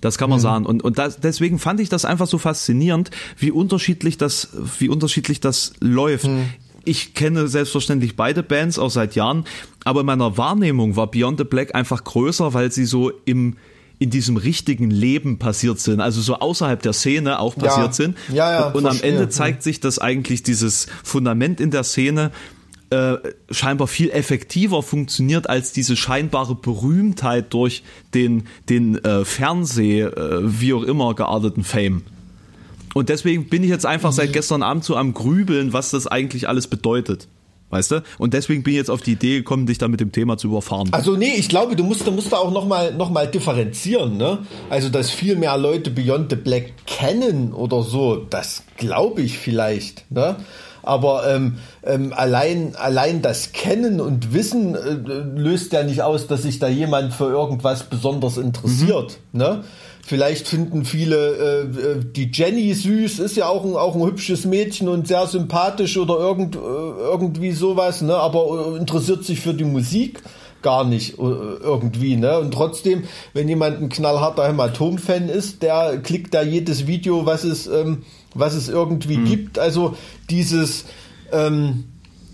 Das 0.00 0.16
kann 0.16 0.30
man 0.30 0.38
mhm. 0.38 0.42
sagen. 0.42 0.66
Und, 0.66 0.82
und 0.82 0.98
das, 0.98 1.20
deswegen 1.20 1.58
fand 1.58 1.80
ich 1.80 1.88
das 1.88 2.04
einfach 2.04 2.26
so 2.26 2.38
faszinierend, 2.38 3.10
wie 3.36 3.50
unterschiedlich 3.50 4.16
das, 4.18 4.48
wie 4.78 4.88
unterschiedlich 4.88 5.40
das 5.40 5.74
läuft. 5.80 6.26
Mhm. 6.26 6.48
Ich 6.84 7.12
kenne 7.14 7.48
selbstverständlich 7.48 8.16
beide 8.16 8.42
Bands 8.42 8.78
auch 8.78 8.90
seit 8.90 9.14
Jahren, 9.14 9.44
aber 9.84 10.00
in 10.00 10.06
meiner 10.06 10.38
Wahrnehmung 10.38 10.96
war 10.96 11.10
Beyond 11.10 11.38
the 11.38 11.44
Black 11.44 11.74
einfach 11.74 12.04
größer, 12.04 12.54
weil 12.54 12.72
sie 12.72 12.86
so 12.86 13.12
im, 13.26 13.56
in 14.00 14.08
diesem 14.08 14.38
richtigen 14.38 14.90
Leben 14.90 15.38
passiert 15.38 15.78
sind, 15.78 16.00
also 16.00 16.22
so 16.22 16.36
außerhalb 16.36 16.80
der 16.80 16.94
Szene 16.94 17.38
auch 17.38 17.54
passiert 17.54 17.88
ja. 17.88 17.92
sind. 17.92 18.16
Ja, 18.32 18.50
ja, 18.50 18.66
und, 18.68 18.76
und 18.76 18.86
am 18.86 18.98
Ende 19.02 19.28
zeigt 19.28 19.62
sich, 19.62 19.78
dass 19.78 19.98
eigentlich 19.98 20.42
dieses 20.42 20.86
Fundament 21.04 21.60
in 21.60 21.70
der 21.70 21.84
Szene 21.84 22.30
äh, 22.88 23.16
scheinbar 23.50 23.88
viel 23.88 24.10
effektiver 24.10 24.82
funktioniert 24.82 25.50
als 25.50 25.72
diese 25.72 25.96
scheinbare 25.96 26.54
Berühmtheit 26.54 27.52
durch 27.52 27.82
den, 28.14 28.44
den 28.70 28.96
äh, 29.04 29.26
Fernseh, 29.26 30.00
äh, 30.00 30.40
wie 30.42 30.72
auch 30.72 30.82
immer 30.82 31.14
gearteten 31.14 31.62
Fame. 31.62 32.02
Und 32.94 33.10
deswegen 33.10 33.50
bin 33.50 33.62
ich 33.62 33.68
jetzt 33.68 33.84
einfach 33.84 34.12
seit 34.12 34.32
gestern 34.32 34.62
Abend 34.62 34.82
so 34.82 34.96
am 34.96 35.12
Grübeln, 35.12 35.74
was 35.74 35.90
das 35.90 36.06
eigentlich 36.06 36.48
alles 36.48 36.66
bedeutet. 36.66 37.28
Weißt 37.70 37.92
du? 37.92 38.02
Und 38.18 38.34
deswegen 38.34 38.62
bin 38.62 38.72
ich 38.72 38.78
jetzt 38.78 38.90
auf 38.90 39.00
die 39.00 39.12
Idee 39.12 39.38
gekommen, 39.38 39.66
dich 39.66 39.78
da 39.78 39.88
mit 39.88 40.00
dem 40.00 40.12
Thema 40.12 40.36
zu 40.36 40.48
überfahren. 40.48 40.88
Also 40.92 41.16
nee, 41.16 41.34
ich 41.36 41.48
glaube, 41.48 41.76
du 41.76 41.84
musst, 41.84 42.06
du 42.06 42.10
musst 42.10 42.32
da 42.32 42.38
auch 42.38 42.50
nochmal 42.50 42.92
noch 42.94 43.10
mal 43.10 43.28
differenzieren. 43.28 44.16
Ne? 44.16 44.38
Also, 44.68 44.88
dass 44.88 45.10
viel 45.10 45.36
mehr 45.36 45.56
Leute 45.56 45.90
Beyond 45.90 46.30
the 46.30 46.36
Black 46.36 46.72
kennen 46.86 47.52
oder 47.52 47.82
so, 47.82 48.16
das 48.16 48.64
glaube 48.76 49.22
ich 49.22 49.38
vielleicht. 49.38 50.10
Ne? 50.10 50.36
Aber 50.82 51.28
ähm, 51.28 51.58
ähm, 51.84 52.12
allein, 52.14 52.74
allein 52.76 53.22
das 53.22 53.52
Kennen 53.52 54.00
und 54.00 54.32
Wissen 54.32 54.74
äh, 54.74 55.38
löst 55.38 55.72
ja 55.72 55.82
nicht 55.82 56.02
aus, 56.02 56.26
dass 56.26 56.42
sich 56.42 56.58
da 56.58 56.68
jemand 56.68 57.12
für 57.12 57.28
irgendwas 57.28 57.84
besonders 57.84 58.38
interessiert. 58.38 59.18
Mhm. 59.32 59.38
Ne? 59.38 59.64
Vielleicht 60.10 60.48
finden 60.48 60.84
viele 60.84 61.16
äh, 61.16 61.60
äh, 61.60 62.00
die 62.04 62.32
Jenny 62.34 62.74
süß, 62.74 63.20
ist 63.20 63.36
ja 63.36 63.46
auch 63.46 63.64
ein, 63.64 63.76
auch 63.76 63.94
ein 63.94 64.02
hübsches 64.02 64.44
Mädchen 64.44 64.88
und 64.88 65.06
sehr 65.06 65.24
sympathisch 65.28 65.96
oder 65.96 66.18
irgend, 66.18 66.56
äh, 66.56 66.58
irgendwie 66.58 67.52
sowas, 67.52 68.02
ne? 68.02 68.16
aber 68.16 68.74
äh, 68.74 68.78
interessiert 68.78 69.24
sich 69.24 69.38
für 69.38 69.54
die 69.54 69.62
Musik 69.62 70.20
gar 70.62 70.84
nicht 70.84 71.16
irgendwie, 71.16 72.16
ne? 72.16 72.40
Und 72.40 72.52
trotzdem, 72.52 73.04
wenn 73.34 73.48
jemand 73.48 73.80
ein 73.80 73.88
knallharter 73.88 74.48
Hämatom-Fan 74.48 75.28
ist, 75.28 75.62
der 75.62 75.98
klickt 75.98 76.34
da 76.34 76.42
jedes 76.42 76.88
Video, 76.88 77.24
was 77.24 77.44
es, 77.44 77.68
ähm, 77.68 78.02
was 78.34 78.54
es 78.54 78.68
irgendwie 78.68 79.18
mhm. 79.18 79.24
gibt. 79.26 79.58
Also 79.60 79.94
dieses 80.28 80.86
ähm, 81.30 81.84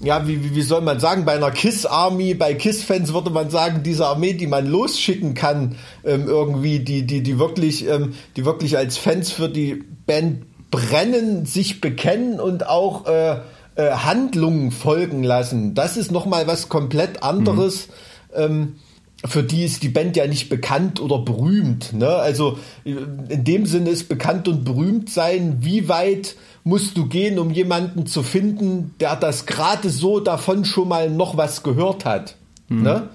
ja, 0.00 0.26
wie, 0.28 0.54
wie 0.54 0.62
soll 0.62 0.82
man 0.82 1.00
sagen, 1.00 1.24
bei 1.24 1.34
einer 1.34 1.50
KISS-Army, 1.50 2.34
bei 2.34 2.54
KISS-Fans 2.54 3.12
würde 3.14 3.30
man 3.30 3.50
sagen, 3.50 3.82
diese 3.82 4.06
Armee, 4.06 4.34
die 4.34 4.46
man 4.46 4.66
losschicken 4.66 5.34
kann, 5.34 5.76
ähm, 6.04 6.26
irgendwie, 6.26 6.80
die, 6.80 7.06
die, 7.06 7.22
die 7.22 7.38
wirklich, 7.38 7.88
ähm, 7.88 8.14
die 8.36 8.44
wirklich 8.44 8.76
als 8.76 8.98
Fans 8.98 9.32
für 9.32 9.48
die 9.48 9.84
Band 10.06 10.44
brennen, 10.70 11.46
sich 11.46 11.80
bekennen 11.80 12.40
und 12.40 12.68
auch 12.68 13.06
äh, 13.06 13.38
äh, 13.76 13.90
Handlungen 13.90 14.70
folgen 14.70 15.22
lassen. 15.22 15.74
Das 15.74 15.96
ist 15.96 16.10
nochmal 16.10 16.46
was 16.46 16.68
komplett 16.68 17.22
anderes. 17.22 17.88
Mhm. 17.88 18.42
Ähm, 18.42 18.76
für 19.24 19.42
die 19.42 19.64
ist 19.64 19.82
die 19.82 19.88
Band 19.88 20.16
ja 20.16 20.26
nicht 20.26 20.48
bekannt 20.48 21.00
oder 21.00 21.18
berühmt. 21.18 21.92
Ne? 21.92 22.08
Also 22.08 22.58
in 22.84 23.44
dem 23.44 23.66
Sinne 23.66 23.90
ist 23.90 24.08
bekannt 24.08 24.46
und 24.46 24.64
berühmt 24.64 25.08
sein, 25.10 25.58
wie 25.60 25.88
weit 25.88 26.36
musst 26.64 26.96
du 26.96 27.06
gehen, 27.06 27.38
um 27.38 27.50
jemanden 27.50 28.06
zu 28.06 28.22
finden, 28.22 28.94
der 29.00 29.16
das 29.16 29.46
gerade 29.46 29.88
so 29.88 30.20
davon 30.20 30.64
schon 30.64 30.88
mal 30.88 31.10
noch 31.10 31.36
was 31.36 31.62
gehört 31.62 32.04
hat. 32.04 32.36
Mhm. 32.68 32.82
Ne? 32.82 33.08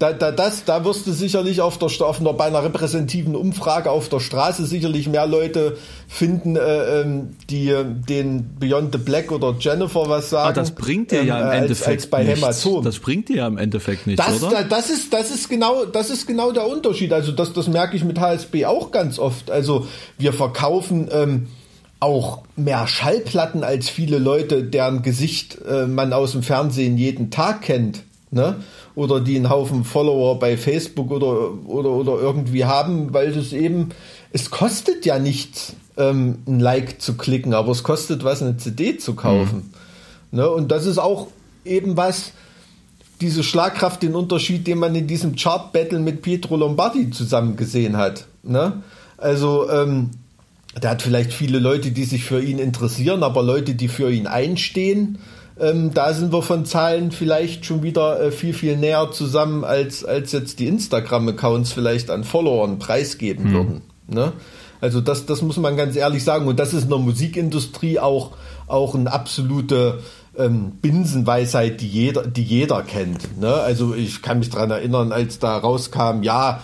Da, 0.00 0.14
da, 0.14 0.32
das, 0.32 0.64
da 0.64 0.82
wirst 0.86 1.06
du 1.06 1.12
sicherlich 1.12 1.60
auf 1.60 1.76
der, 1.76 1.88
auf 2.06 2.20
einer, 2.20 2.32
bei 2.32 2.46
einer 2.46 2.64
repräsentativen 2.64 3.36
Umfrage 3.36 3.90
auf 3.90 4.08
der 4.08 4.18
Straße 4.18 4.64
sicherlich 4.64 5.10
mehr 5.10 5.26
Leute 5.26 5.76
finden, 6.08 6.56
äh, 6.56 7.02
ähm, 7.02 7.36
die 7.50 7.68
äh, 7.68 7.84
den 7.84 8.56
Beyond 8.58 8.94
the 8.94 8.98
Black 8.98 9.30
oder 9.30 9.54
Jennifer 9.60 10.08
was 10.08 10.30
sagen. 10.30 10.44
Aber 10.46 10.54
das 10.54 10.70
bringt 10.70 11.10
dir 11.10 11.22
ja 11.22 11.38
im 11.38 11.46
ähm, 11.48 11.62
Endeffekt 11.64 11.86
als, 11.86 12.02
als 12.04 12.06
bei 12.06 12.24
nichts. 12.24 12.40
Hämatom. 12.40 12.82
Das 12.82 12.98
bringt 12.98 13.28
dir 13.28 13.36
ja 13.36 13.46
im 13.46 13.58
Endeffekt 13.58 14.06
nichts, 14.06 14.24
das, 14.24 14.42
oder? 14.42 14.64
Das 14.64 14.88
ist, 14.88 15.12
das 15.12 15.30
ist 15.30 15.50
genau, 15.50 15.84
das 15.84 16.08
ist 16.08 16.26
genau 16.26 16.50
der 16.50 16.66
Unterschied. 16.66 17.12
Also 17.12 17.32
das, 17.32 17.52
das 17.52 17.68
merke 17.68 17.94
ich 17.94 18.02
mit 18.02 18.18
HSB 18.18 18.64
auch 18.64 18.92
ganz 18.92 19.18
oft. 19.18 19.50
Also 19.50 19.86
wir 20.16 20.32
verkaufen 20.32 21.08
ähm, 21.12 21.48
auch 22.00 22.40
mehr 22.56 22.86
Schallplatten 22.86 23.64
als 23.64 23.90
viele 23.90 24.16
Leute, 24.16 24.62
deren 24.62 25.02
Gesicht 25.02 25.58
äh, 25.68 25.86
man 25.86 26.14
aus 26.14 26.32
dem 26.32 26.42
Fernsehen 26.42 26.96
jeden 26.96 27.30
Tag 27.30 27.60
kennt, 27.60 28.04
ne? 28.30 28.56
Oder 28.94 29.20
die 29.20 29.36
einen 29.36 29.50
Haufen 29.50 29.84
Follower 29.84 30.38
bei 30.38 30.56
Facebook 30.56 31.10
oder, 31.10 31.52
oder, 31.66 31.90
oder 31.90 32.20
irgendwie 32.20 32.64
haben, 32.64 33.12
weil 33.12 33.36
es 33.36 33.52
eben, 33.52 33.90
es 34.32 34.50
kostet 34.50 35.06
ja 35.06 35.18
nichts, 35.18 35.74
ähm, 35.96 36.38
ein 36.46 36.60
Like 36.60 37.00
zu 37.00 37.16
klicken, 37.16 37.54
aber 37.54 37.72
es 37.72 37.82
kostet 37.82 38.24
was, 38.24 38.42
eine 38.42 38.56
CD 38.56 38.96
zu 38.98 39.14
kaufen. 39.14 39.72
Mhm. 40.30 40.38
Ne? 40.38 40.50
Und 40.50 40.70
das 40.70 40.86
ist 40.86 40.98
auch 40.98 41.28
eben 41.64 41.96
was, 41.96 42.32
diese 43.20 43.42
Schlagkraft, 43.42 44.02
den 44.02 44.14
Unterschied, 44.14 44.66
den 44.66 44.78
man 44.78 44.94
in 44.94 45.06
diesem 45.06 45.36
Chart-Battle 45.36 45.98
mit 45.98 46.22
Pietro 46.22 46.56
Lombardi 46.56 47.10
zusammen 47.10 47.56
gesehen 47.56 47.96
hat. 47.96 48.26
Ne? 48.42 48.82
Also, 49.18 49.68
ähm, 49.70 50.10
der 50.80 50.90
hat 50.90 51.02
vielleicht 51.02 51.32
viele 51.32 51.58
Leute, 51.58 51.90
die 51.90 52.04
sich 52.04 52.24
für 52.24 52.40
ihn 52.40 52.58
interessieren, 52.58 53.22
aber 53.22 53.42
Leute, 53.42 53.74
die 53.74 53.88
für 53.88 54.10
ihn 54.10 54.26
einstehen, 54.26 55.18
ähm, 55.60 55.92
da 55.92 56.14
sind 56.14 56.32
wir 56.32 56.42
von 56.42 56.64
Zahlen 56.64 57.12
vielleicht 57.12 57.66
schon 57.66 57.82
wieder 57.82 58.20
äh, 58.20 58.30
viel, 58.32 58.54
viel 58.54 58.76
näher 58.76 59.10
zusammen, 59.12 59.64
als, 59.64 60.04
als 60.04 60.32
jetzt 60.32 60.58
die 60.58 60.66
Instagram-Accounts 60.66 61.72
vielleicht 61.72 62.10
an 62.10 62.24
Followern 62.24 62.78
preisgeben 62.78 63.50
mhm. 63.50 63.52
würden. 63.52 63.82
Ne? 64.08 64.32
Also 64.80 65.00
das, 65.00 65.26
das 65.26 65.42
muss 65.42 65.58
man 65.58 65.76
ganz 65.76 65.96
ehrlich 65.96 66.24
sagen. 66.24 66.46
Und 66.46 66.58
das 66.58 66.72
ist 66.72 66.84
in 66.84 66.88
der 66.88 66.98
Musikindustrie 66.98 67.98
auch, 67.98 68.32
auch 68.66 68.94
eine 68.94 69.12
absolute 69.12 69.98
ähm, 70.38 70.72
Binsenweisheit, 70.80 71.80
die 71.80 71.88
jeder, 71.88 72.26
die 72.26 72.42
jeder 72.42 72.82
kennt. 72.82 73.38
Ne? 73.38 73.52
Also 73.52 73.94
ich 73.94 74.22
kann 74.22 74.38
mich 74.38 74.48
daran 74.48 74.70
erinnern, 74.70 75.12
als 75.12 75.38
da 75.38 75.58
rauskam, 75.58 76.22
ja, 76.22 76.62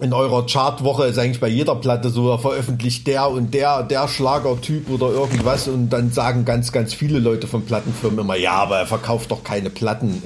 in 0.00 0.12
eurer 0.12 0.44
Chartwoche 0.46 1.04
ist 1.04 1.18
eigentlich 1.18 1.40
bei 1.40 1.48
jeder 1.48 1.76
Platte 1.76 2.10
so 2.10 2.36
veröffentlicht 2.36 3.06
der 3.06 3.30
und 3.30 3.54
der, 3.54 3.84
der 3.84 4.08
Schlagertyp 4.08 4.90
oder 4.90 5.08
irgendwas 5.10 5.68
und 5.68 5.90
dann 5.90 6.10
sagen 6.10 6.44
ganz, 6.44 6.72
ganz 6.72 6.92
viele 6.92 7.20
Leute 7.20 7.46
von 7.46 7.64
Plattenfirmen 7.64 8.18
immer, 8.18 8.36
ja, 8.36 8.54
aber 8.54 8.78
er 8.78 8.86
verkauft 8.86 9.30
doch 9.30 9.44
keine 9.44 9.70
Platten 9.70 10.22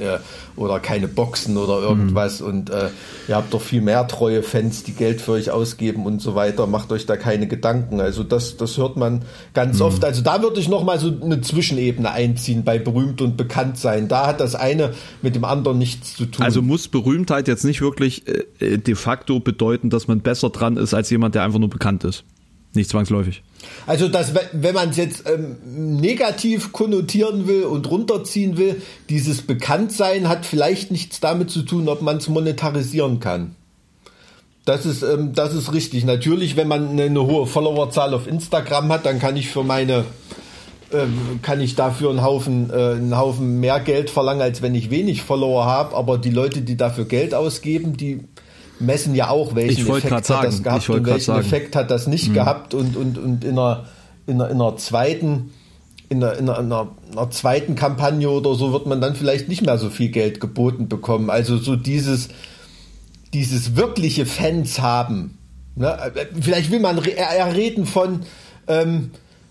oder 0.58 0.80
keine 0.80 1.08
Boxen 1.08 1.56
oder 1.56 1.80
irgendwas 1.80 2.40
mhm. 2.40 2.46
und 2.46 2.70
äh, 2.70 2.88
ihr 3.28 3.36
habt 3.36 3.54
doch 3.54 3.62
viel 3.62 3.80
mehr 3.80 4.06
treue 4.08 4.42
Fans, 4.42 4.82
die 4.82 4.92
Geld 4.92 5.20
für 5.20 5.32
euch 5.32 5.50
ausgeben 5.50 6.06
und 6.06 6.20
so 6.20 6.34
weiter, 6.34 6.66
macht 6.66 6.92
euch 6.92 7.06
da 7.06 7.16
keine 7.16 7.46
Gedanken. 7.46 8.00
Also 8.00 8.24
das, 8.24 8.56
das 8.56 8.76
hört 8.76 8.96
man 8.96 9.22
ganz 9.54 9.78
mhm. 9.78 9.86
oft. 9.86 10.04
Also 10.04 10.22
da 10.22 10.42
würde 10.42 10.60
ich 10.60 10.68
nochmal 10.68 10.98
so 10.98 11.12
eine 11.22 11.40
Zwischenebene 11.40 12.10
einziehen 12.10 12.64
bei 12.64 12.78
berühmt 12.78 13.22
und 13.22 13.36
bekannt 13.36 13.78
sein. 13.78 14.08
Da 14.08 14.26
hat 14.26 14.40
das 14.40 14.54
eine 14.54 14.92
mit 15.22 15.34
dem 15.34 15.44
anderen 15.44 15.78
nichts 15.78 16.16
zu 16.16 16.26
tun. 16.26 16.44
Also 16.44 16.62
muss 16.62 16.88
Berühmtheit 16.88 17.48
jetzt 17.48 17.64
nicht 17.64 17.80
wirklich 17.80 18.24
äh, 18.60 18.78
de 18.78 18.94
facto 18.94 19.40
bedeuten, 19.40 19.78
bedeuten, 19.78 19.90
dass 19.90 20.08
man 20.08 20.20
besser 20.20 20.50
dran 20.50 20.76
ist 20.76 20.94
als 20.94 21.10
jemand, 21.10 21.34
der 21.34 21.42
einfach 21.42 21.58
nur 21.58 21.70
bekannt 21.70 22.04
ist. 22.04 22.24
Nicht 22.74 22.90
zwangsläufig. 22.90 23.42
Also, 23.86 24.08
dass, 24.08 24.34
wenn 24.52 24.74
man 24.74 24.90
es 24.90 24.96
jetzt 24.96 25.24
ähm, 25.28 25.56
negativ 26.00 26.72
konnotieren 26.72 27.48
will 27.48 27.64
und 27.64 27.90
runterziehen 27.90 28.56
will, 28.56 28.80
dieses 29.08 29.42
Bekanntsein 29.42 30.28
hat 30.28 30.46
vielleicht 30.46 30.90
nichts 30.90 31.20
damit 31.20 31.50
zu 31.50 31.62
tun, 31.62 31.88
ob 31.88 32.02
man 32.02 32.18
es 32.18 32.28
monetarisieren 32.28 33.20
kann. 33.20 33.56
Das 34.64 34.84
ist, 34.84 35.02
ähm, 35.02 35.32
das 35.34 35.54
ist 35.54 35.72
richtig. 35.72 36.04
Natürlich, 36.04 36.56
wenn 36.56 36.68
man 36.68 36.90
eine, 36.90 37.04
eine 37.04 37.26
hohe 37.26 37.46
Followerzahl 37.46 38.12
auf 38.12 38.26
Instagram 38.26 38.92
hat, 38.92 39.06
dann 39.06 39.18
kann 39.18 39.36
ich 39.36 39.48
für 39.48 39.64
meine 39.64 40.04
ähm, 40.92 41.40
kann 41.42 41.60
ich 41.60 41.74
dafür 41.74 42.10
einen 42.10 42.22
Haufen, 42.22 42.70
äh, 42.70 42.74
einen 42.74 43.16
Haufen 43.16 43.60
mehr 43.60 43.80
Geld 43.80 44.10
verlangen, 44.10 44.42
als 44.42 44.62
wenn 44.62 44.74
ich 44.74 44.90
wenig 44.90 45.22
Follower 45.22 45.64
habe. 45.64 45.96
Aber 45.96 46.18
die 46.18 46.30
Leute, 46.30 46.62
die 46.62 46.76
dafür 46.76 47.04
Geld 47.04 47.34
ausgeben, 47.34 47.96
die 47.96 48.20
messen 48.80 49.14
ja 49.14 49.30
auch, 49.30 49.54
welchen 49.54 49.88
Effekt 49.88 50.10
hat 50.10 50.26
sagen, 50.26 50.46
das 50.46 50.62
gehabt 50.62 50.88
und 50.90 51.06
welchen 51.06 51.20
sagen. 51.20 51.40
Effekt 51.40 51.76
hat 51.76 51.90
das 51.90 52.06
nicht 52.06 52.28
mhm. 52.28 52.34
gehabt 52.34 52.74
und, 52.74 52.96
und, 52.96 53.18
und 53.18 53.44
in 53.44 53.58
einer, 53.58 53.86
in 54.26 54.40
einer, 54.40 54.50
in 54.50 54.60
einer 54.60 54.76
zweiten 54.76 55.50
in 56.10 56.24
einer, 56.24 56.38
in, 56.38 56.48
einer, 56.48 56.60
in 56.60 56.72
einer, 57.18 57.30
zweiten 57.30 57.74
Kampagne 57.74 58.30
oder 58.30 58.54
so 58.54 58.72
wird 58.72 58.86
man 58.86 59.00
dann 59.00 59.14
vielleicht 59.14 59.48
nicht 59.48 59.64
mehr 59.64 59.78
so 59.78 59.90
viel 59.90 60.08
Geld 60.08 60.40
geboten 60.40 60.88
bekommen. 60.88 61.28
Also 61.28 61.58
so 61.58 61.76
dieses, 61.76 62.28
dieses 63.34 63.76
wirkliche 63.76 64.24
Fans 64.24 64.80
haben. 64.80 65.38
Ne? 65.76 65.96
Vielleicht 66.40 66.70
will 66.70 66.80
man 66.80 66.98
eher 67.04 67.54
reden 67.54 67.84
von, 67.84 68.20
ähm, 68.68 69.10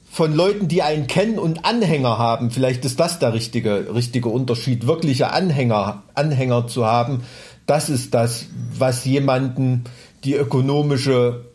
von 0.10 0.34
Leuten, 0.34 0.68
die 0.68 0.82
einen 0.82 1.06
kennen 1.06 1.38
und 1.38 1.64
Anhänger 1.64 2.18
haben. 2.18 2.50
Vielleicht 2.50 2.86
ist 2.86 3.00
das 3.00 3.20
der 3.20 3.34
richtige, 3.34 3.94
richtige 3.94 4.30
Unterschied. 4.30 4.88
Wirkliche 4.88 5.32
Anhänger, 5.32 6.04
Anhänger 6.16 6.68
zu 6.68 6.86
haben, 6.86 7.22
das 7.68 7.90
ist 7.90 8.14
das, 8.14 8.48
was 8.76 9.06
jemanden 9.06 9.84
die 10.24 10.34
ökonomische 10.34 11.46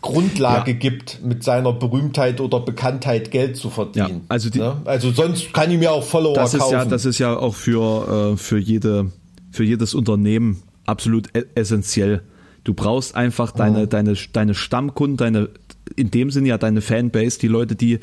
Grundlage 0.00 0.70
ja. 0.70 0.78
gibt, 0.78 1.20
mit 1.22 1.42
seiner 1.42 1.72
Berühmtheit 1.72 2.40
oder 2.40 2.60
Bekanntheit 2.60 3.30
Geld 3.30 3.56
zu 3.56 3.70
verdienen. 3.70 4.08
Ja, 4.08 4.20
also, 4.28 4.50
die, 4.50 4.60
ne? 4.60 4.80
also 4.84 5.10
sonst 5.10 5.52
kann 5.52 5.70
ich 5.70 5.78
mir 5.78 5.90
auch 5.90 6.04
Follower 6.04 6.34
das 6.34 6.54
ist 6.54 6.60
kaufen. 6.60 6.72
Ja, 6.72 6.84
das 6.84 7.04
ist 7.04 7.18
ja 7.18 7.36
auch 7.36 7.54
für, 7.54 8.32
äh, 8.32 8.36
für, 8.36 8.58
jede, 8.58 9.10
für 9.50 9.64
jedes 9.64 9.94
Unternehmen 9.94 10.62
absolut 10.86 11.28
e 11.34 11.44
essentiell. 11.56 12.22
Du 12.62 12.74
brauchst 12.74 13.16
einfach 13.16 13.52
deine, 13.52 13.80
mhm. 13.80 13.88
deine, 13.88 14.14
deine 14.32 14.54
Stammkunden, 14.54 15.16
deine, 15.16 15.48
in 15.96 16.10
dem 16.10 16.30
Sinne 16.30 16.48
ja 16.48 16.58
deine 16.58 16.80
Fanbase, 16.80 17.38
die 17.40 17.48
Leute, 17.48 17.74
die, 17.74 17.98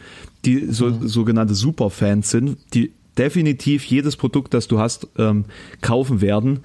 die 0.46 0.68
so, 0.72 0.88
mhm. 0.88 1.08
sogenannte 1.08 1.54
Superfans 1.54 2.30
sind, 2.30 2.58
die 2.74 2.92
definitiv 3.18 3.86
jedes 3.86 4.16
Produkt, 4.16 4.54
das 4.54 4.68
du 4.68 4.80
hast, 4.80 5.08
ähm, 5.18 5.46
kaufen 5.82 6.22
werden. 6.22 6.62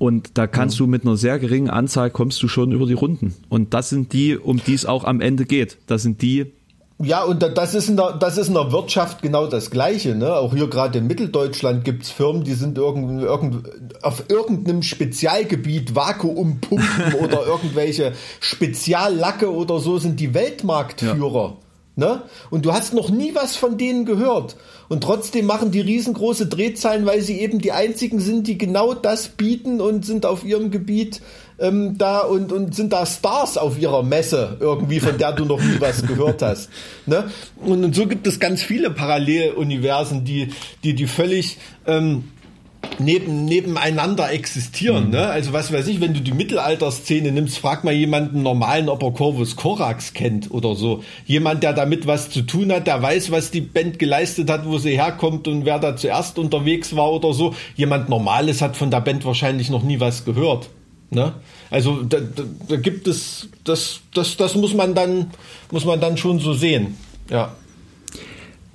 Und 0.00 0.38
da 0.38 0.46
kannst 0.46 0.76
ja. 0.76 0.86
du 0.86 0.90
mit 0.90 1.04
einer 1.04 1.18
sehr 1.18 1.38
geringen 1.38 1.68
Anzahl 1.68 2.08
kommst 2.08 2.42
du 2.42 2.48
schon 2.48 2.72
über 2.72 2.86
die 2.86 2.94
Runden. 2.94 3.34
Und 3.50 3.74
das 3.74 3.90
sind 3.90 4.14
die, 4.14 4.34
um 4.34 4.58
die 4.64 4.72
es 4.72 4.86
auch 4.86 5.04
am 5.04 5.20
Ende 5.20 5.44
geht. 5.44 5.76
Das 5.88 6.00
sind 6.00 6.22
die. 6.22 6.46
Ja, 7.02 7.22
und 7.22 7.42
das 7.42 7.74
ist 7.74 7.90
in 7.90 7.98
der, 7.98 8.12
das 8.12 8.38
ist 8.38 8.48
in 8.48 8.54
der 8.54 8.72
Wirtschaft 8.72 9.20
genau 9.20 9.46
das 9.46 9.70
Gleiche. 9.70 10.14
Ne? 10.14 10.34
Auch 10.34 10.54
hier 10.54 10.68
gerade 10.68 11.00
in 11.00 11.06
Mitteldeutschland 11.06 11.84
gibt 11.84 12.04
es 12.04 12.10
Firmen, 12.10 12.44
die 12.44 12.54
sind 12.54 12.78
irgend, 12.78 13.22
irgend, 13.22 13.68
auf 14.02 14.24
irgendeinem 14.30 14.82
Spezialgebiet 14.82 15.94
Vakuumpumpen 15.94 17.14
oder 17.22 17.46
irgendwelche 17.46 18.14
Speziallacke 18.40 19.52
oder 19.52 19.80
so 19.80 19.98
sind 19.98 20.18
die 20.18 20.32
Weltmarktführer. 20.32 21.44
Ja. 21.44 21.69
Ne? 21.96 22.22
Und 22.50 22.64
du 22.64 22.72
hast 22.72 22.94
noch 22.94 23.10
nie 23.10 23.34
was 23.34 23.56
von 23.56 23.76
denen 23.76 24.04
gehört. 24.04 24.56
Und 24.88 25.02
trotzdem 25.02 25.46
machen 25.46 25.70
die 25.70 25.80
riesengroße 25.80 26.46
Drehzahlen, 26.46 27.04
weil 27.04 27.20
sie 27.20 27.40
eben 27.40 27.58
die 27.58 27.72
einzigen 27.72 28.20
sind, 28.20 28.46
die 28.46 28.56
genau 28.56 28.94
das 28.94 29.28
bieten 29.28 29.80
und 29.80 30.06
sind 30.06 30.24
auf 30.24 30.44
ihrem 30.44 30.70
Gebiet 30.70 31.20
ähm, 31.58 31.98
da 31.98 32.20
und, 32.20 32.52
und 32.52 32.74
sind 32.74 32.92
da 32.92 33.04
Stars 33.04 33.58
auf 33.58 33.78
ihrer 33.78 34.02
Messe 34.02 34.56
irgendwie, 34.60 35.00
von 35.00 35.18
der 35.18 35.32
du 35.32 35.44
noch 35.44 35.60
nie 35.60 35.80
was 35.80 36.06
gehört 36.06 36.42
hast. 36.42 36.70
Ne? 37.06 37.30
Und, 37.56 37.84
und 37.84 37.94
so 37.94 38.06
gibt 38.06 38.26
es 38.26 38.40
ganz 38.40 38.62
viele 38.62 38.90
Paralleluniversen, 38.90 40.24
die, 40.24 40.52
die, 40.82 40.94
die 40.94 41.06
völlig 41.06 41.58
ähm, 41.86 42.24
neben, 42.98 43.44
nebeneinander 43.44 44.30
existieren. 44.30 45.06
Mhm. 45.06 45.10
Ne? 45.10 45.26
Also 45.26 45.52
was 45.52 45.72
weiß 45.72 45.86
ich, 45.88 46.00
wenn 46.00 46.14
du 46.14 46.20
die 46.20 46.32
Mittelalterszene 46.32 47.32
nimmst, 47.32 47.58
frag 47.58 47.84
mal 47.84 47.94
jemanden 47.94 48.42
normalen, 48.42 48.88
ob 48.88 49.02
er 49.02 49.12
Corvus 49.12 49.56
Corax 49.56 50.12
kennt 50.12 50.50
oder 50.50 50.74
so. 50.74 51.02
Jemand, 51.26 51.62
der 51.62 51.72
damit 51.72 52.06
was 52.06 52.30
zu 52.30 52.42
tun 52.42 52.72
hat, 52.72 52.86
der 52.86 53.00
weiß, 53.02 53.30
was 53.30 53.50
die 53.50 53.60
Band 53.60 53.98
geleistet 53.98 54.50
hat, 54.50 54.66
wo 54.66 54.78
sie 54.78 54.90
herkommt 54.92 55.48
und 55.48 55.64
wer 55.64 55.78
da 55.78 55.96
zuerst 55.96 56.38
unterwegs 56.38 56.94
war 56.96 57.12
oder 57.12 57.32
so. 57.32 57.54
Jemand 57.76 58.08
Normales 58.08 58.62
hat 58.62 58.76
von 58.76 58.90
der 58.90 59.00
Band 59.00 59.24
wahrscheinlich 59.24 59.70
noch 59.70 59.82
nie 59.82 60.00
was 60.00 60.24
gehört. 60.24 60.70
Ne? 61.10 61.32
Also 61.70 62.02
da, 62.02 62.20
da, 62.20 62.44
da 62.68 62.76
gibt 62.76 63.08
es, 63.08 63.48
das, 63.64 64.00
das, 64.14 64.36
das 64.36 64.54
muss 64.54 64.74
man 64.74 64.94
dann, 64.94 65.30
muss 65.70 65.84
man 65.84 66.00
dann 66.00 66.16
schon 66.16 66.38
so 66.38 66.52
sehen. 66.52 66.96
Ja. 67.28 67.52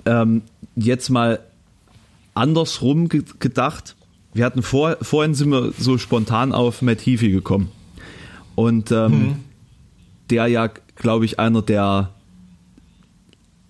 Ähm, 0.04 0.42
jetzt 0.76 1.08
mal 1.08 1.40
andersrum 2.36 3.08
gedacht 3.08 3.96
wir 4.36 4.44
hatten 4.44 4.60
vor, 4.60 4.98
vorhin 5.00 5.32
sind 5.32 5.50
wir 5.50 5.72
so 5.78 5.96
spontan 5.96 6.52
auf 6.52 6.82
Matt 6.82 7.00
Heafy 7.00 7.30
gekommen. 7.30 7.70
Und 8.54 8.92
ähm, 8.92 9.12
hm. 9.12 9.36
der 10.28 10.46
ja, 10.48 10.68
glaube 10.94 11.24
ich, 11.24 11.38
einer 11.38 11.62
der, 11.62 12.12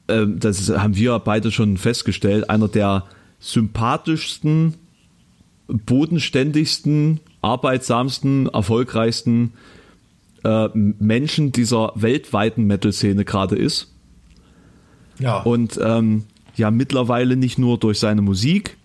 äh, 0.09 0.27
das 0.27 0.69
haben 0.71 0.97
wir 0.97 1.21
beide 1.21 1.53
schon 1.53 1.77
festgestellt, 1.77 2.51
einer 2.51 2.67
der 2.67 3.05
sympathischsten, 3.39 4.75
bodenständigsten, 5.69 7.21
arbeitsamsten, 7.43 8.49
erfolgreichsten 8.49 9.53
äh, 10.43 10.69
Menschen 10.75 11.53
dieser 11.53 11.93
weltweiten 11.95 12.65
Metal-Szene 12.65 13.25
gerade 13.25 13.55
ist. 13.55 13.95
Ja. 15.21 15.43
Und 15.43 15.79
ähm, 15.81 16.25
ja, 16.57 16.71
mittlerweile 16.71 17.37
nicht 17.37 17.59
nur 17.59 17.79
durch 17.79 17.99
seine 17.99 18.23
Musik, 18.23 18.77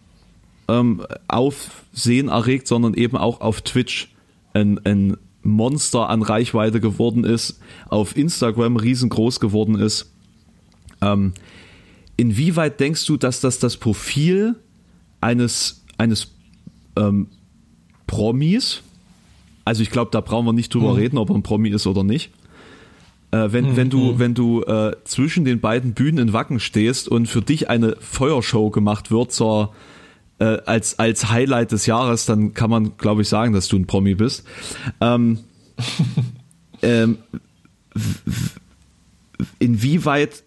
ähm, 0.67 1.05
Aufsehen 1.27 2.27
erregt, 2.27 2.67
sondern 2.67 2.93
eben 2.93 3.17
auch 3.17 3.41
auf 3.41 3.61
Twitch 3.61 4.13
ein, 4.53 4.79
ein 4.85 5.17
Monster 5.43 6.09
an 6.09 6.21
Reichweite 6.21 6.79
geworden 6.79 7.23
ist, 7.23 7.59
auf 7.89 8.15
Instagram 8.15 8.75
riesengroß 8.77 9.39
geworden 9.39 9.75
ist. 9.75 10.11
Ähm, 11.01 11.33
inwieweit 12.17 12.79
denkst 12.79 13.05
du, 13.05 13.17
dass 13.17 13.41
das 13.41 13.59
das 13.59 13.77
Profil 13.77 14.55
eines, 15.19 15.83
eines 15.97 16.27
ähm, 16.95 17.27
Promis, 18.05 18.81
also 19.65 19.81
ich 19.81 19.89
glaube, 19.89 20.11
da 20.11 20.21
brauchen 20.21 20.45
wir 20.45 20.53
nicht 20.53 20.73
drüber 20.73 20.91
mhm. 20.91 20.99
reden, 20.99 21.17
ob 21.17 21.29
er 21.29 21.35
ein 21.35 21.43
Promi 21.43 21.69
ist 21.69 21.87
oder 21.87 22.03
nicht. 22.03 22.31
Äh, 23.31 23.51
wenn, 23.51 23.71
mhm. 23.71 23.77
wenn 23.77 23.89
du, 23.89 23.99
mhm. 23.99 24.19
wenn 24.19 24.33
du 24.33 24.63
äh, 24.63 24.95
zwischen 25.05 25.45
den 25.45 25.59
beiden 25.59 25.93
Bühnen 25.93 26.17
in 26.17 26.33
Wacken 26.33 26.59
stehst 26.59 27.07
und 27.07 27.27
für 27.27 27.41
dich 27.41 27.69
eine 27.69 27.95
Feuershow 27.99 28.69
gemacht 28.69 29.09
wird 29.09 29.31
zur, 29.31 29.73
äh, 30.39 30.57
als, 30.65 30.99
als 30.99 31.29
Highlight 31.29 31.71
des 31.71 31.85
Jahres, 31.85 32.25
dann 32.25 32.53
kann 32.53 32.69
man, 32.69 32.97
glaube 32.97 33.21
ich, 33.21 33.29
sagen, 33.29 33.53
dass 33.53 33.67
du 33.67 33.77
ein 33.77 33.87
Promi 33.87 34.15
bist. 34.15 34.43
Ähm, 34.99 35.39
ähm, 36.81 37.19
inwieweit 39.59 40.43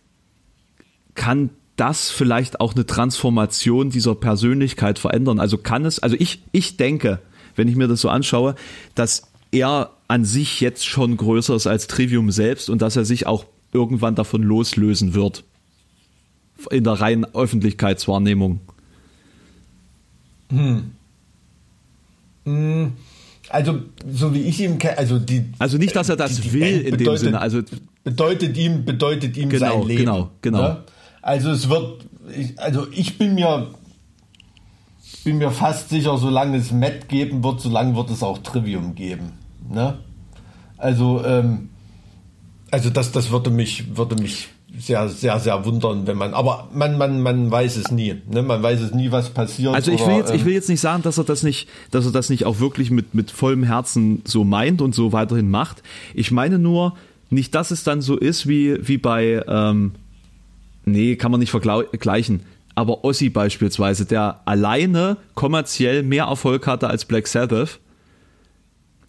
kann 1.15 1.51
das 1.77 2.11
vielleicht 2.11 2.61
auch 2.61 2.75
eine 2.75 2.87
Transformation 2.87 3.91
dieser 3.91 4.15
Persönlichkeit 4.15 4.99
verändern? 4.99 5.41
Also 5.41 5.59
kann 5.59 5.85
es, 5.85 5.99
also 5.99 6.17
ich, 6.19 6.43
ich 6.53 6.77
denke, 6.77 7.21
wenn 7.57 7.69
ich 7.69 7.77
mir 7.77 7.89
das 7.89 8.01
so 8.01 8.09
anschaue, 8.09 8.55
dass 8.95 9.33
er 9.55 9.91
an 10.09 10.25
sich 10.25 10.61
jetzt 10.61 10.85
schon 10.85 11.17
größer 11.17 11.55
ist 11.55 11.67
als 11.67 11.87
Trivium 11.87 12.31
selbst 12.31 12.69
und 12.69 12.83
dass 12.83 12.97
er 12.97 13.05
sich 13.05 13.27
auch 13.27 13.47
irgendwann 13.73 14.15
davon 14.15 14.43
loslösen 14.43 15.15
wird. 15.15 15.45
In 16.71 16.85
der 16.85 16.95
reinen 16.95 17.25
Öffentlichkeitswahrnehmung. 17.35 18.61
Hm. 20.51 20.93
hm. 22.45 22.93
Also, 23.51 23.81
so 24.11 24.35
wie 24.35 24.41
ich 24.41 24.61
ihn 24.61 24.79
kenne, 24.79 24.99
also 24.99 25.19
die. 25.19 25.45
Also 25.59 25.77
nicht, 25.77 25.95
dass 25.95 26.09
er 26.09 26.17
das 26.17 26.37
die, 26.37 26.43
die 26.43 26.53
will 26.53 26.81
in 26.81 26.97
bedeutet, 26.97 27.07
dem 27.07 27.17
Sinne. 27.17 27.41
Also 27.41 27.61
bedeutet 28.03 28.57
ihm, 28.57 28.85
bedeutet 28.85 29.37
ihm 29.37 29.49
genau, 29.49 29.81
sein 29.81 29.89
Leben. 29.89 30.01
Genau, 30.01 30.31
genau. 30.41 30.63
Ne? 30.63 30.85
Also 31.23 31.51
es 31.51 31.69
wird, 31.69 32.07
ich, 32.37 32.59
also 32.59 32.87
ich 32.91 33.19
bin 33.19 33.35
mir, 33.35 33.71
bin 35.25 35.39
mir 35.39 35.51
fast 35.51 35.91
sicher, 35.91 36.17
solange 36.19 36.57
es 36.57 36.73
Matt 36.73 37.09
geben 37.09 37.45
wird, 37.45 37.61
solange 37.61 37.95
wird 37.95 38.11
es 38.11 38.23
auch 38.23 38.39
Trivium 38.39 38.95
geben. 38.95 39.44
Ne? 39.69 39.99
Also, 40.77 41.25
ähm, 41.25 41.71
also 42.71 42.91
das, 42.91 43.13
das 43.13 43.31
würde 43.31 43.51
mich, 43.51 43.97
würde 43.97 44.17
mich 44.17 44.49
sehr, 44.77 45.09
sehr, 45.09 45.39
sehr 45.39 45.65
wundern, 45.65 46.07
wenn 46.07 46.17
man, 46.17 46.35
aber 46.35 46.69
man, 46.73 46.99
man, 46.99 47.23
man 47.23 47.51
weiß 47.51 47.77
es 47.77 47.91
nie, 47.91 48.17
ne? 48.29 48.43
man 48.43 48.63
weiß 48.63 48.81
es 48.81 48.93
nie, 48.93 49.13
was 49.13 49.31
passiert. 49.31 49.75
Also 49.75 49.93
ich 49.93 50.05
will 50.05 50.17
jetzt, 50.17 50.31
ähm, 50.31 50.37
ich 50.37 50.45
will 50.45 50.53
jetzt 50.53 50.69
nicht 50.69 50.81
sagen, 50.81 51.03
dass 51.03 51.17
er 51.17 51.25
das 51.25 51.43
nicht, 51.43 51.69
dass 51.91 52.05
er 52.05 52.13
das 52.13 52.29
nicht 52.29 52.45
auch 52.45 52.59
wirklich 52.59 52.91
mit, 52.91 53.15
mit 53.15 53.31
vollem 53.31 53.63
Herzen 53.63 54.23
so 54.25 54.43
meint 54.43 54.83
und 54.83 54.95
so 54.95 55.13
weiterhin 55.13 55.51
macht. 55.51 55.83
Ich 56.13 56.33
meine 56.33 56.59
nur, 56.59 56.95
nicht, 57.31 57.55
dass 57.55 57.71
es 57.71 57.85
dann 57.85 58.01
so 58.01 58.17
ist 58.17 58.49
wie, 58.49 58.77
wie 58.87 58.99
bei, 58.99 59.43
ähm, 59.47 59.93
nee, 60.85 61.17
kann 61.17 61.31
man 61.31 61.41
nicht 61.41 61.51
vergleichen. 61.51 62.41
Aber 62.75 63.05
Ossi 63.05 63.29
beispielsweise, 63.29 64.05
der 64.05 64.41
alleine 64.47 65.17
kommerziell 65.35 66.03
mehr 66.03 66.25
Erfolg 66.25 66.67
hatte 66.67 66.89
als 66.89 67.05
Black 67.05 67.29
Sabbath, 67.29 67.79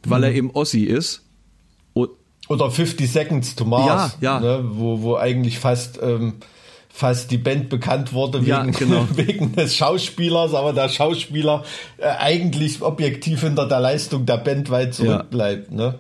weil 0.09 0.19
mhm. 0.19 0.23
er 0.23 0.33
eben 0.33 0.51
Ossi 0.51 0.83
ist 0.83 1.25
oder 2.47 2.69
50 2.69 3.11
Seconds 3.11 3.55
to 3.55 3.65
Mars, 3.65 4.17
ja, 4.21 4.35
ja. 4.35 4.39
Ne, 4.39 4.63
wo, 4.63 5.01
wo 5.01 5.15
eigentlich 5.15 5.59
fast, 5.59 5.99
ähm, 6.01 6.35
fast 6.89 7.31
die 7.31 7.37
Band 7.37 7.69
bekannt 7.69 8.13
wurde 8.13 8.41
wegen, 8.41 8.47
ja, 8.47 8.63
genau. 8.63 9.07
wegen 9.15 9.55
des 9.55 9.75
Schauspielers, 9.75 10.53
aber 10.53 10.73
der 10.73 10.89
Schauspieler 10.89 11.63
äh, 11.97 12.05
eigentlich 12.05 12.81
objektiv 12.81 13.41
hinter 13.41 13.67
der 13.67 13.79
Leistung 13.79 14.25
der 14.25 14.37
Band 14.37 14.69
weit 14.69 14.93
zurückbleibt. 14.93 15.71
Ja. 15.71 15.77
Ne? 15.77 15.99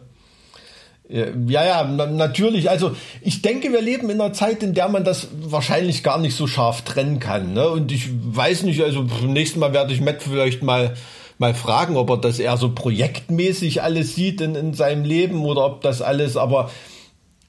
Ja, 1.07 1.63
ja, 1.63 1.83
natürlich. 1.83 2.67
Also 2.71 2.95
ich 3.21 3.43
denke, 3.43 3.71
wir 3.71 3.81
leben 3.81 4.09
in 4.09 4.19
einer 4.19 4.33
Zeit, 4.33 4.63
in 4.63 4.73
der 4.73 4.89
man 4.89 5.03
das 5.03 5.27
wahrscheinlich 5.39 6.01
gar 6.01 6.17
nicht 6.17 6.35
so 6.35 6.47
scharf 6.47 6.81
trennen 6.81 7.19
kann. 7.19 7.53
Ne? 7.53 7.69
Und 7.69 7.91
ich 7.91 8.09
weiß 8.09 8.63
nicht, 8.63 8.81
also 8.81 9.03
beim 9.03 9.31
nächsten 9.31 9.59
Mal 9.59 9.71
werde 9.71 9.93
ich 9.93 10.01
Matt 10.01 10.23
vielleicht 10.23 10.63
mal 10.63 10.95
mal 11.37 11.53
fragen, 11.53 11.97
ob 11.97 12.09
er 12.09 12.17
das 12.17 12.39
eher 12.39 12.57
so 12.57 12.73
projektmäßig 12.73 13.83
alles 13.83 14.15
sieht 14.15 14.41
in, 14.41 14.55
in 14.55 14.73
seinem 14.73 15.03
Leben 15.03 15.45
oder 15.45 15.65
ob 15.65 15.81
das 15.81 16.01
alles, 16.01 16.37
aber 16.37 16.69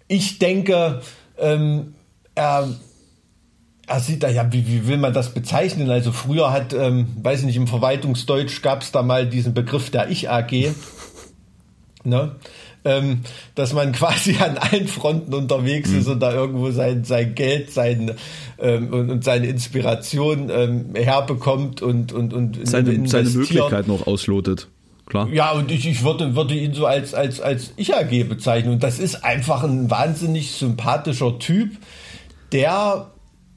ich 0.09 0.39
denke, 0.39 1.01
ähm, 1.39 1.95
er, 2.34 2.68
er 3.87 4.01
sieht 4.01 4.22
da 4.22 4.28
ja, 4.28 4.53
wie, 4.53 4.66
wie 4.66 4.87
will 4.87 4.99
man 4.99 5.12
das 5.12 5.34
bezeichnen? 5.34 5.91
Also 5.91 6.12
früher 6.12 6.53
hat, 6.53 6.72
ähm, 6.72 7.09
weiß 7.22 7.41
ich 7.41 7.47
nicht, 7.47 7.57
im 7.57 7.66
Verwaltungsdeutsch 7.66 8.62
gab 8.62 8.82
es 8.82 8.93
da 8.93 9.03
mal 9.03 9.28
diesen 9.28 9.55
Begriff 9.55 9.91
der 9.91 10.09
Ich-AG. 10.11 10.74
Ne? 12.05 12.37
Ähm, 12.85 13.20
dass 13.55 13.72
man 13.72 13.93
quasi 13.93 14.37
an 14.37 14.59
allen 14.59 14.89
Fronten 14.89 15.35
unterwegs 15.35 15.91
mhm. 15.91 15.99
ist 16.01 16.09
und 16.09 16.20
da 16.20 16.33
irgendwo 16.33 16.70
sein, 16.70 17.05
sein 17.05 17.35
Geld 17.35 17.72
sein, 17.72 18.12
ähm, 18.59 18.93
und, 18.93 19.11
und 19.11 19.24
seine 19.24 19.47
Inspiration 19.47 20.51
ähm, 20.51 20.95
herbekommt 20.95 21.83
und, 21.83 22.12
und, 22.12 22.33
und 22.33 22.66
seine, 22.66 23.07
seine 23.09 23.29
Möglichkeiten 23.29 23.91
noch 23.91 24.07
auslotet. 24.07 24.68
Klar. 25.07 25.29
Ja, 25.33 25.53
und 25.53 25.70
ich, 25.70 25.87
ich 25.87 26.03
würde, 26.03 26.35
würde 26.35 26.55
ihn 26.55 26.74
so 26.74 26.85
als, 26.87 27.14
als, 27.14 27.41
als 27.41 27.72
Ich-AG 27.77 28.24
bezeichnen. 28.29 28.72
Und 28.72 28.83
das 28.83 28.99
ist 28.99 29.24
einfach 29.24 29.62
ein 29.62 29.89
wahnsinnig 29.89 30.51
sympathischer 30.53 31.39
Typ, 31.39 31.77
der 32.51 33.11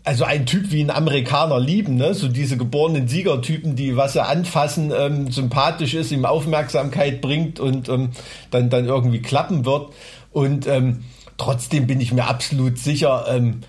also 0.03 0.23
ein 0.23 0.45
Typ 0.45 0.71
wie 0.71 0.81
ein 0.81 0.89
Amerikaner 0.89 1.59
lieben, 1.59 1.95
ne? 1.95 2.13
so 2.13 2.27
diese 2.27 2.57
geborenen 2.57 3.07
Siegertypen, 3.07 3.75
die 3.75 3.97
was 3.97 4.13
sie 4.13 4.25
anfassen, 4.25 4.91
ähm, 4.95 5.31
sympathisch 5.31 5.93
ist, 5.93 6.11
ihm 6.11 6.25
Aufmerksamkeit 6.25 7.21
bringt 7.21 7.59
und 7.59 7.89
ähm, 7.89 8.09
dann, 8.49 8.69
dann 8.69 8.85
irgendwie 8.85 9.21
klappen 9.21 9.65
wird. 9.65 9.91
Und 10.31 10.67
ähm, 10.67 11.03
trotzdem 11.37 11.85
bin 11.85 11.99
ich 12.01 12.13
mir 12.13 12.25
absolut 12.25 12.77
sicher, 12.77 13.25
ähm, 13.29 13.61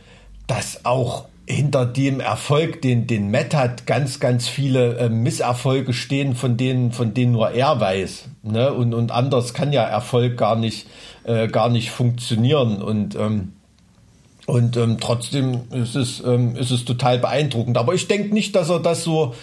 dass 0.46 0.84
auch 0.84 1.26
hinter 1.46 1.84
dem 1.84 2.20
Erfolg, 2.20 2.80
den, 2.80 3.06
den 3.06 3.30
Matt 3.30 3.54
hat, 3.54 3.86
ganz, 3.86 4.20
ganz 4.20 4.46
viele 4.46 4.98
äh, 4.98 5.08
Misserfolge 5.08 5.92
stehen, 5.92 6.36
von 6.36 6.56
denen, 6.56 6.92
von 6.92 7.12
denen 7.12 7.32
nur 7.32 7.50
er 7.50 7.80
weiß. 7.80 8.28
Ne? 8.44 8.72
Und, 8.72 8.94
und 8.94 9.10
anders 9.10 9.52
kann 9.52 9.72
ja 9.72 9.82
Erfolg 9.82 10.36
gar 10.36 10.54
nicht, 10.54 10.86
äh, 11.24 11.48
gar 11.48 11.68
nicht 11.68 11.90
funktionieren. 11.90 12.80
Und 12.80 13.16
ähm, 13.16 13.52
und 14.46 14.76
ähm, 14.76 14.98
trotzdem 15.00 15.62
ist 15.72 15.96
es, 15.96 16.22
ähm, 16.24 16.56
ist 16.56 16.70
es 16.70 16.84
total 16.84 17.18
beeindruckend. 17.18 17.76
Aber 17.78 17.94
ich 17.94 18.08
denke 18.08 18.34
nicht, 18.34 18.56
dass 18.56 18.70
er 18.70 18.80
das 18.80 19.04
so, 19.04 19.34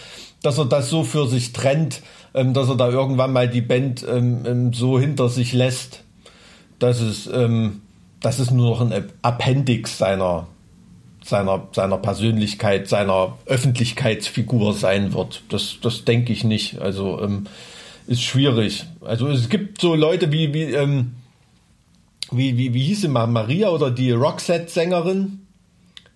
dass 0.42 0.58
er 0.58 0.66
das 0.66 0.90
so 0.90 1.04
für 1.04 1.28
sich 1.28 1.54
trennt, 1.54 2.02
ähm, 2.34 2.54
dass 2.54 2.70
er 2.70 2.76
da 2.76 2.90
irgendwann 2.90 3.34
mal 3.34 3.48
die 3.48 3.62
Band 3.62 4.06
ähm, 4.08 4.44
ähm 4.46 4.74
so 4.74 5.00
hinter 5.00 5.30
sich 5.30 5.54
lässt, 5.54 6.04
dass 6.80 7.00
es, 7.00 7.28
ähm, 7.28 7.82
dass 8.20 8.40
es 8.40 8.52
nur 8.52 8.72
noch 8.72 8.82
ein 8.82 9.06
Appendix 9.22 9.98
seiner, 9.98 10.48
seiner, 11.24 11.68
seiner 11.72 11.98
Persönlichkeit, 11.98 12.88
seiner 12.88 13.38
Öffentlichkeitsfigur 13.46 14.74
sein 14.74 15.14
wird. 15.14 15.44
Das, 15.50 15.78
das 15.82 16.06
denke 16.06 16.34
ich 16.34 16.44
nicht. 16.44 16.80
Also 16.80 17.22
ähm, 17.22 17.48
ist 18.08 18.24
schwierig. 18.24 18.86
Also 19.02 19.28
es 19.28 19.50
gibt 19.50 19.82
so 19.82 19.96
Leute 19.96 20.32
wie, 20.32 20.54
wie 20.54 20.64
ähm, 20.64 21.14
wie, 22.32 22.58
wie, 22.58 22.74
wie 22.74 22.84
hieß 22.84 23.02
sie 23.02 23.08
mal, 23.08 23.28
Maria 23.28 23.70
oder 23.70 23.92
die 23.92 24.12
Roxette-Sängerin, 24.12 25.48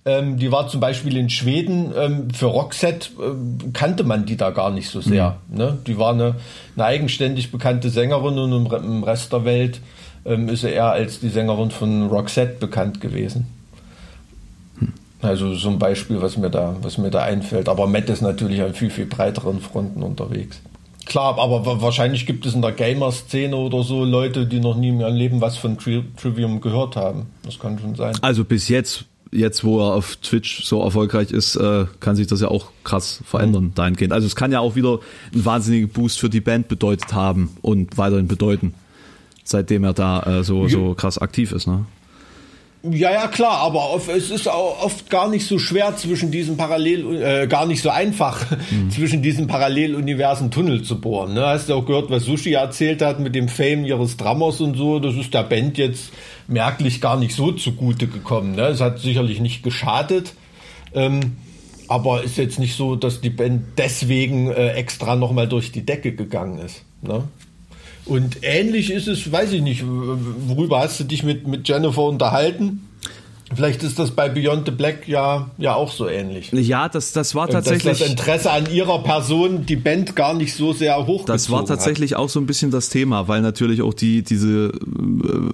ähm, 0.03 0.38
die 0.38 0.51
war 0.51 0.68
zum 0.68 0.80
Beispiel 0.80 1.16
in 1.16 1.30
Schweden, 1.30 1.93
ähm, 1.95 2.32
für 2.32 2.47
Roxette 2.47 3.09
äh, 3.20 3.72
kannte 3.72 4.03
man 4.03 4.26
die 4.26 4.36
da 4.36 4.49
gar 4.49 4.72
nicht 4.72 4.89
so 4.89 4.99
sehr. 4.99 5.38
Mhm. 5.49 5.57
Ne? 5.57 5.78
Die 5.86 5.97
war 5.97 6.14
eine, 6.14 6.36
eine 6.76 6.86
eigenständig 6.86 7.51
bekannte 7.51 7.89
Sängerin 7.89 8.39
und 8.39 8.51
im, 8.51 8.84
im 8.84 9.03
Rest 9.03 9.32
der 9.32 9.45
Welt 9.45 9.80
ähm, 10.26 10.49
ist 10.49 10.62
sie 10.62 10.70
eher 10.70 10.91
als 10.91 11.20
die 11.20 11.30
Sängerin 11.30 11.70
von 11.70 12.07
Roxette 12.07 12.57
bekannt 12.59 12.99
gewesen. 12.99 13.47
Hm. 14.80 14.93
Also 15.22 15.53
so 15.53 15.70
ein 15.70 15.78
Beispiel, 15.78 16.20
was 16.22 16.36
mir 16.36 16.49
da, 16.49 16.76
was 16.82 16.97
mir 16.97 17.12
da 17.12 17.22
einfällt. 17.22 17.70
Aber 17.70 17.86
Matt 17.86 18.09
ist 18.09 18.22
natürlich 18.22 18.62
an 18.62 18.74
viel, 18.74 18.89
viel 18.89 19.05
breiteren 19.05 19.62
Fronten 19.62 20.01
unterwegs. 20.01 20.62
Klar, 21.06 21.38
aber 21.39 21.82
wahrscheinlich 21.82 22.26
gibt 22.26 22.45
es 22.45 22.54
in 22.54 22.62
der 22.62 22.72
Gamer-Szene 22.72 23.56
oder 23.56 23.84
so 23.84 24.06
Leute, 24.06 24.45
die 24.45 24.60
noch 24.60 24.76
nie 24.76 24.89
in 24.89 24.99
ihrem 24.99 25.16
Leben 25.16 25.41
was 25.41 25.58
von 25.58 25.78
Tri 25.78 26.04
Trivium 26.16 26.62
gehört 26.62 26.95
haben. 26.95 27.28
Das 27.43 27.60
kann 27.60 27.80
schon 27.80 27.95
sein. 27.95 28.16
Also 28.22 28.45
bis 28.45 28.70
jetzt, 28.70 29.06
jetzt 29.32 29.64
wo 29.64 29.80
er 29.80 29.95
auf 29.95 30.18
Twitch 30.18 30.64
so 30.64 30.82
erfolgreich 30.84 31.32
ist, 31.32 31.56
äh, 31.56 31.86
kann 31.99 32.16
sich 32.16 32.28
das 32.28 32.41
ja 32.41 32.49
auch 32.49 32.68
krass 32.84 33.22
verändern 33.26 33.66
mhm. 33.66 33.76
dahingehend. 33.76 34.14
Also 34.14 34.28
es 34.28 34.36
kann 34.36 34.52
ja 34.52 34.60
auch 34.60 34.76
wieder 34.76 34.99
einen 35.34 35.43
wahnsinnigen 35.43 35.89
Boost 35.89 36.20
für 36.20 36.30
die 36.30 36.41
Band 36.41 36.68
bedeutet 36.68 37.14
haben 37.14 37.58
und 37.62 37.97
weiterhin 37.97 38.28
bedeuten, 38.28 38.74
seitdem 39.43 39.84
er 39.84 39.93
da 39.93 40.22
äh, 40.39 40.43
so, 40.43 40.68
so 40.68 40.93
krass 40.93 41.18
aktiv 41.18 41.52
ist. 41.52 41.68
Ne? 41.68 41.86
Ja, 42.84 43.12
ja, 43.12 43.28
klar, 43.28 43.60
aber 43.60 44.02
es 44.16 44.32
ist 44.32 44.48
auch 44.48 44.84
oft 44.84 45.12
gar 45.12 45.30
nicht 45.30 45.46
so 45.46 45.60
schwer 45.60 45.96
zwischen 45.98 46.32
diesen 46.32 46.58
Parallel, 46.58 47.22
äh, 47.22 47.48
gar 47.48 47.68
nicht 47.68 47.84
so 47.84 47.92
einfach 47.92 48.44
mhm. 48.72 48.90
zwischen 48.90 49.22
diesen 49.22 49.46
Paralleluniversen 49.46 50.50
Tunnel 50.50 50.82
zu 50.82 51.00
bohren. 51.00 51.36
Ne? 51.36 51.46
Hast 51.46 51.70
du 51.70 51.76
auch 51.76 51.86
gehört, 51.86 52.10
was 52.10 52.24
Sushi 52.24 52.54
erzählt 52.54 53.04
hat 53.04 53.20
mit 53.20 53.36
dem 53.36 53.50
Fame 53.50 53.86
ihres 53.86 54.18
Drummers 54.18 54.62
und 54.62 54.76
so? 54.76 55.00
Das 55.00 55.16
ist 55.16 55.32
der 55.36 55.44
Band 55.44 55.78
jetzt 55.78 56.12
merklich 56.48 57.02
gar 57.02 57.18
nicht 57.18 57.36
so 57.36 57.52
zugute 57.52 58.08
gekommen. 58.08 58.56
Ne? 58.56 58.64
Es 58.64 58.82
hat 58.82 58.98
sicherlich 58.98 59.40
nicht 59.42 59.62
geschadet, 59.62 60.34
ähm, 60.96 61.38
aber 61.88 62.24
ist 62.24 62.38
jetzt 62.38 62.58
nicht 62.58 62.76
so, 62.76 62.96
dass 62.96 63.22
die 63.22 63.30
Band 63.30 63.64
deswegen 63.78 64.50
äh, 64.50 64.70
extra 64.70 65.16
nochmal 65.16 65.48
durch 65.48 65.72
die 65.72 65.86
Decke 65.86 66.14
gegangen 66.14 66.58
ist. 66.58 66.84
Ne? 67.04 67.26
Und 68.06 68.38
ähnlich 68.41 68.91
ist 68.91 69.08
es, 69.08 69.32
weiß 69.32 69.54
ich 69.54 69.62
nicht, 69.62 69.84
worüber 69.86 70.80
hast 70.80 70.99
du 70.99 71.04
dich 71.04 71.24
mit, 71.24 71.47
mit 71.47 71.68
Jennifer 71.68 72.04
unterhalten? 72.04 72.88
Vielleicht 73.54 73.84
ist 73.84 73.99
das 73.99 74.12
bei 74.12 74.30
Beyond 74.30 74.66
the 74.66 74.72
Black 74.72 75.10
ja, 75.10 75.52
ja 75.58 75.76
auch 75.76 75.91
so 75.91 76.08
ähnlich. 76.08 76.54
Ja, 76.54 76.88
das, 76.88 77.12
das 77.12 77.36
war 77.36 77.49
tatsächlich. 77.49 77.84
Dass 77.84 77.99
das 77.99 78.10
Interesse 78.10 78.49
an 78.49 78.72
ihrer 78.72 79.04
Person 79.04 79.66
die 79.66 79.76
Band 79.76 80.16
gar 80.16 80.34
nicht 80.34 80.56
so 80.56 80.72
sehr 80.72 81.06
hoch 81.06 81.26
Das 81.26 81.49
war 81.49 81.66
tatsächlich 81.66 82.14
hat. 82.14 82.20
auch 82.20 82.30
so 82.30 82.39
ein 82.39 82.45
bisschen 82.45 82.72
das 82.72 82.88
Thema, 82.88 83.28
weil 83.28 83.41
natürlich 83.41 83.82
auch 83.82 83.93
die, 83.93 84.24
diese 84.24 84.68
äh, 84.68 84.72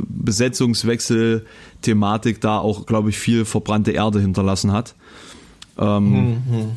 Besetzungswechsel-Thematik 0.07 2.39
da 2.39 2.59
auch, 2.59 2.85
glaube 2.85 3.09
ich, 3.09 3.17
viel 3.17 3.45
verbrannte 3.45 3.89
Erde 3.91 4.19
hinterlassen 4.19 4.71
hat. 4.71 4.93
Ähm, 5.79 6.11
mhm. 6.11 6.71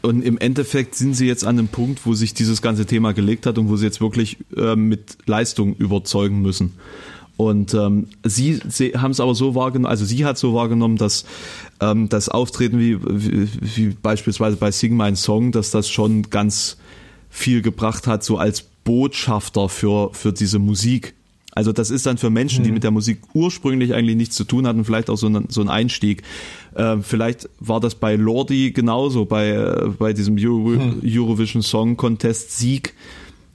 Und 0.00 0.22
im 0.22 0.38
Endeffekt 0.38 0.94
sind 0.94 1.14
sie 1.14 1.26
jetzt 1.26 1.44
an 1.44 1.58
einem 1.58 1.68
Punkt, 1.68 2.06
wo 2.06 2.14
sich 2.14 2.32
dieses 2.32 2.62
ganze 2.62 2.86
Thema 2.86 3.12
gelegt 3.12 3.46
hat 3.46 3.58
und 3.58 3.68
wo 3.68 3.76
sie 3.76 3.86
jetzt 3.86 4.00
wirklich 4.00 4.38
äh, 4.56 4.76
mit 4.76 5.18
Leistung 5.26 5.74
überzeugen 5.74 6.40
müssen. 6.40 6.74
Und 7.36 7.72
ähm, 7.74 8.08
sie, 8.24 8.60
sie 8.68 8.92
haben 8.94 9.12
es 9.12 9.20
aber 9.20 9.34
so 9.34 9.54
wahrgenommen, 9.54 9.90
also 9.90 10.04
sie 10.04 10.24
hat 10.24 10.38
so 10.38 10.54
wahrgenommen, 10.54 10.96
dass 10.96 11.24
ähm, 11.80 12.08
das 12.08 12.28
Auftreten 12.28 12.80
wie, 12.80 12.98
wie, 13.00 13.48
wie 13.60 13.88
beispielsweise 13.90 14.56
bei 14.56 14.72
Sing 14.72 14.96
My 14.96 15.14
Song, 15.14 15.52
dass 15.52 15.70
das 15.70 15.88
schon 15.88 16.22
ganz 16.30 16.78
viel 17.30 17.62
gebracht 17.62 18.08
hat, 18.08 18.24
so 18.24 18.38
als 18.38 18.62
Botschafter 18.62 19.68
für, 19.68 20.12
für 20.14 20.32
diese 20.32 20.58
Musik. 20.58 21.14
Also 21.54 21.72
das 21.72 21.90
ist 21.90 22.06
dann 22.06 22.18
für 22.18 22.30
Menschen, 22.30 22.62
die 22.62 22.70
mhm. 22.70 22.74
mit 22.74 22.84
der 22.84 22.90
Musik 22.90 23.20
ursprünglich 23.34 23.94
eigentlich 23.94 24.16
nichts 24.16 24.36
zu 24.36 24.44
tun 24.44 24.66
hatten, 24.66 24.84
vielleicht 24.84 25.10
auch 25.10 25.16
so 25.16 25.28
ein, 25.28 25.46
so 25.48 25.60
ein 25.60 25.68
Einstieg. 25.68 26.22
Äh, 26.74 26.98
vielleicht 27.00 27.48
war 27.58 27.80
das 27.80 27.94
bei 27.94 28.16
Lordi 28.16 28.70
genauso, 28.72 29.24
bei, 29.24 29.50
äh, 29.50 29.88
bei 29.98 30.12
diesem 30.12 30.36
Euro, 30.38 30.74
hm. 30.74 31.02
Eurovision 31.04 31.62
Song 31.62 31.96
Contest 31.96 32.56
Sieg, 32.56 32.94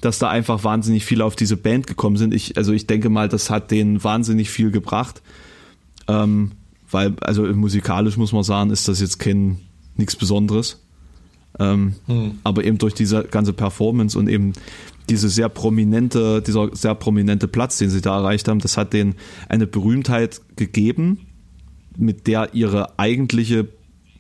dass 0.01 0.19
da 0.19 0.29
einfach 0.29 0.63
wahnsinnig 0.63 1.05
viele 1.05 1.23
auf 1.23 1.35
diese 1.35 1.55
Band 1.55 1.87
gekommen 1.87 2.17
sind. 2.17 2.33
Ich, 2.33 2.57
also 2.57 2.73
ich 2.73 2.87
denke 2.87 3.09
mal, 3.09 3.29
das 3.29 3.49
hat 3.49 3.71
denen 3.71 4.03
wahnsinnig 4.03 4.49
viel 4.49 4.71
gebracht. 4.71 5.21
Ähm, 6.07 6.51
weil, 6.91 7.13
also 7.21 7.43
musikalisch 7.43 8.17
muss 8.17 8.33
man 8.33 8.43
sagen, 8.43 8.69
ist 8.69 8.87
das 8.87 8.99
jetzt 8.99 9.19
kein 9.19 9.59
nichts 9.95 10.15
Besonderes. 10.15 10.81
Ähm, 11.59 11.93
hm. 12.07 12.39
Aber 12.43 12.63
eben 12.63 12.79
durch 12.79 12.93
diese 12.93 13.23
ganze 13.23 13.53
Performance 13.53 14.17
und 14.17 14.27
eben 14.27 14.53
diese 15.09 15.29
sehr 15.29 15.49
prominente, 15.49 16.41
dieser 16.41 16.69
sehr 16.75 16.95
prominente 16.95 17.47
Platz, 17.47 17.77
den 17.77 17.89
sie 17.89 18.01
da 18.01 18.17
erreicht 18.17 18.47
haben, 18.47 18.59
das 18.59 18.77
hat 18.77 18.93
denen 18.93 19.15
eine 19.49 19.67
Berühmtheit 19.67 20.41
gegeben, 20.55 21.27
mit 21.97 22.27
der 22.27 22.53
ihre 22.53 22.97
eigentliche 22.97 23.67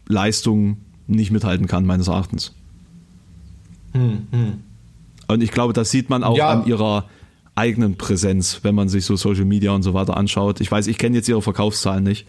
Leistung 0.07 0.77
nicht 1.07 1.31
mithalten 1.31 1.67
kann, 1.67 1.85
meines 1.85 2.07
Erachtens. 2.07 2.53
Hm, 3.93 4.27
hm. 4.31 4.53
Und 5.27 5.41
ich 5.41 5.51
glaube, 5.51 5.73
das 5.73 5.91
sieht 5.91 6.09
man 6.09 6.23
auch 6.23 6.37
ja. 6.37 6.49
an 6.49 6.65
ihrer 6.65 7.05
eigenen 7.55 7.95
Präsenz, 7.95 8.59
wenn 8.63 8.75
man 8.75 8.89
sich 8.89 9.05
so 9.05 9.15
Social 9.15 9.45
Media 9.45 9.71
und 9.71 9.83
so 9.83 9.93
weiter 9.93 10.17
anschaut. 10.17 10.59
Ich 10.59 10.71
weiß, 10.71 10.87
ich 10.87 10.97
kenne 10.97 11.15
jetzt 11.15 11.29
ihre 11.29 11.41
Verkaufszahlen 11.41 12.03
nicht, 12.03 12.27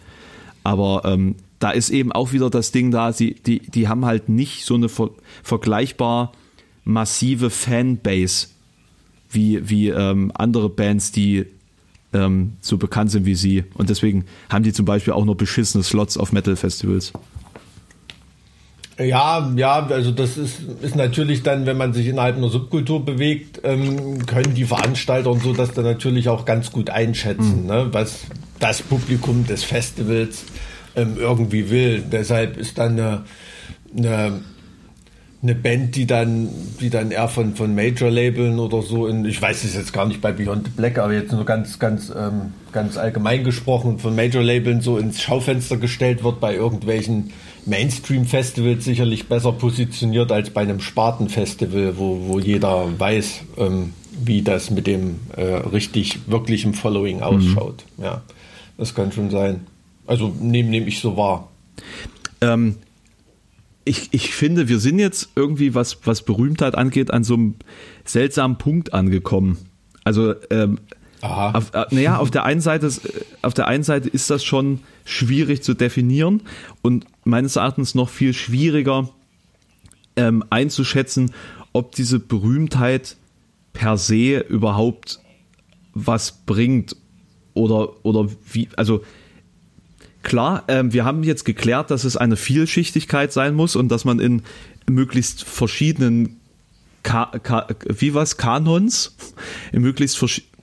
aber 0.63 1.01
ähm, 1.05 1.35
da 1.59 1.71
ist 1.71 1.89
eben 1.89 2.11
auch 2.11 2.31
wieder 2.31 2.49
das 2.49 2.71
Ding 2.71 2.91
da, 2.91 3.11
sie, 3.11 3.33
die, 3.33 3.59
die 3.59 3.87
haben 3.87 4.05
halt 4.05 4.29
nicht 4.29 4.65
so 4.65 4.75
eine 4.75 4.89
ver 4.89 5.09
vergleichbar 5.43 6.31
massive 6.85 7.49
Fanbase 7.49 8.47
wie, 9.29 9.69
wie 9.69 9.89
ähm, 9.89 10.31
andere 10.33 10.69
Bands, 10.69 11.11
die 11.11 11.45
ähm, 12.13 12.53
so 12.61 12.77
bekannt 12.77 13.11
sind 13.11 13.25
wie 13.25 13.35
sie. 13.35 13.65
Und 13.73 13.89
deswegen 13.89 14.25
haben 14.49 14.63
die 14.63 14.71
zum 14.71 14.85
Beispiel 14.85 15.13
auch 15.13 15.25
nur 15.25 15.35
beschissene 15.35 15.83
Slots 15.83 16.17
auf 16.17 16.31
Metal-Festivals. 16.31 17.11
Ja, 18.97 19.51
ja, 19.57 19.85
also 19.87 20.11
das 20.11 20.37
ist, 20.37 20.61
ist 20.81 20.95
natürlich 20.95 21.43
dann, 21.43 21.65
wenn 21.65 21.75
man 21.75 21.91
sich 21.91 22.07
innerhalb 22.07 22.37
einer 22.37 22.47
Subkultur 22.47 23.03
bewegt, 23.03 23.59
ähm, 23.65 24.25
können 24.25 24.53
die 24.53 24.63
Veranstalter 24.63 25.31
und 25.31 25.43
so 25.43 25.51
das 25.51 25.73
dann 25.73 25.83
natürlich 25.83 26.29
auch 26.29 26.45
ganz 26.45 26.71
gut 26.71 26.89
einschätzen, 26.89 27.63
mhm. 27.63 27.67
ne, 27.67 27.87
was 27.91 28.21
das 28.59 28.81
Publikum 28.81 29.45
des 29.45 29.65
Festivals 29.65 30.45
ähm, 30.95 31.17
irgendwie 31.17 31.69
will. 31.69 32.03
Deshalb 32.09 32.55
ist 32.55 32.77
dann 32.77 32.93
eine, 32.93 33.23
eine 33.97 34.41
eine 35.41 35.55
Band, 35.55 35.95
die 35.95 36.07
dann, 36.07 36.49
die 36.79 36.89
dann 36.89 37.11
eher 37.11 37.27
von, 37.27 37.55
von 37.55 37.75
Major-Labeln 37.75 38.57
oder 38.57 38.81
so 38.81 39.05
in, 39.07 39.25
ich 39.25 39.41
weiß 39.41 39.63
es 39.63 39.75
jetzt 39.75 39.93
gar 39.93 40.07
nicht 40.07 40.21
bei 40.21 40.31
Beyond 40.31 40.65
the 40.65 40.71
Black, 40.75 40.97
aber 40.97 41.13
jetzt 41.13 41.31
nur 41.31 41.45
ganz, 41.45 41.77
ganz, 41.77 42.11
ähm, 42.15 42.53
ganz 42.71 42.97
allgemein 42.97 43.43
gesprochen, 43.43 43.99
von 43.99 44.15
Major-Labeln 44.15 44.81
so 44.81 44.97
ins 44.97 45.21
Schaufenster 45.21 45.77
gestellt 45.77 46.23
wird 46.23 46.39
bei 46.39 46.55
irgendwelchen 46.55 47.31
Mainstream-Festivals 47.65 48.85
sicherlich 48.85 49.27
besser 49.27 49.51
positioniert 49.51 50.31
als 50.31 50.49
bei 50.49 50.61
einem 50.61 50.79
Sparten-Festival, 50.79 51.97
wo, 51.97 52.27
wo 52.27 52.39
jeder 52.39 52.87
weiß, 52.97 53.41
ähm, 53.57 53.93
wie 54.23 54.41
das 54.41 54.71
mit 54.71 54.87
dem 54.87 55.19
äh, 55.35 55.43
richtig 55.43 56.19
wirklichen 56.27 56.73
Following 56.73 57.17
mhm. 57.17 57.23
ausschaut. 57.23 57.83
Mhm. 57.97 58.03
Ja, 58.03 58.21
das 58.77 58.95
kann 58.95 59.11
schon 59.11 59.29
sein. 59.29 59.67
Also 60.07 60.33
nehme 60.39 60.69
nehm 60.69 60.87
ich 60.87 60.99
so 60.99 61.17
wahr. 61.17 61.49
Ähm, 62.41 62.75
ich, 63.85 64.09
ich 64.11 64.33
finde, 64.33 64.67
wir 64.67 64.79
sind 64.79 64.99
jetzt 64.99 65.29
irgendwie, 65.35 65.75
was, 65.75 65.99
was 66.05 66.23
Berühmtheit 66.23 66.75
angeht, 66.75 67.11
an 67.11 67.23
so 67.23 67.35
einem 67.35 67.55
seltsamen 68.03 68.57
Punkt 68.57 68.93
angekommen. 68.93 69.57
Also, 70.03 70.33
ähm, 70.49 70.79
auf, 71.21 71.73
äh, 71.73 71.85
naja, 71.91 72.17
auf 72.17 72.29
der 72.29 72.43
einen 72.43 72.61
Seite, 72.61 72.91
auf 73.41 73.53
der 73.53 73.67
einen 73.67 73.83
Seite 73.83 74.09
ist 74.09 74.29
das 74.29 74.43
schon 74.43 74.81
schwierig 75.05 75.63
zu 75.63 75.73
definieren 75.73 76.41
und 76.81 77.05
meines 77.23 77.55
Erachtens 77.55 77.95
noch 77.95 78.09
viel 78.09 78.33
schwieriger 78.33 79.09
ähm, 80.15 80.43
einzuschätzen, 80.49 81.31
ob 81.73 81.93
diese 81.93 82.19
Berühmtheit 82.19 83.17
per 83.73 83.97
se 83.97 84.39
überhaupt 84.39 85.19
was 85.93 86.31
bringt 86.45 86.95
oder, 87.53 88.05
oder 88.05 88.29
wie, 88.51 88.69
also 88.75 89.01
klar, 90.25 90.63
ähm, 90.67 90.91
wir 90.91 91.05
haben 91.05 91.23
jetzt 91.23 91.45
geklärt, 91.45 91.91
dass 91.91 92.03
es 92.03 92.17
eine 92.17 92.35
Vielschichtigkeit 92.35 93.31
sein 93.31 93.53
muss 93.55 93.77
und 93.77 93.87
dass 93.87 94.03
man 94.03 94.19
in 94.19 94.41
möglichst 94.89 95.45
verschiedenen 95.45 96.41
Ka 97.03 97.31
Ka 97.41 97.67
wie 97.87 98.13
was 98.13 98.35
Kanons 98.35 99.15
in 99.71 99.81
möglichst 99.83 100.19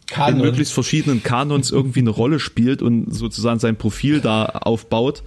Kanon. 0.08 0.34
in 0.34 0.44
möglichst 0.44 0.74
verschiedenen 0.74 1.22
Kanons 1.22 1.70
irgendwie 1.70 2.00
eine 2.00 2.10
Rolle 2.10 2.40
spielt 2.40 2.82
und 2.82 3.14
sozusagen 3.14 3.60
sein 3.60 3.76
Profil 3.76 4.20
da 4.20 4.44
aufbaut. 4.46 5.22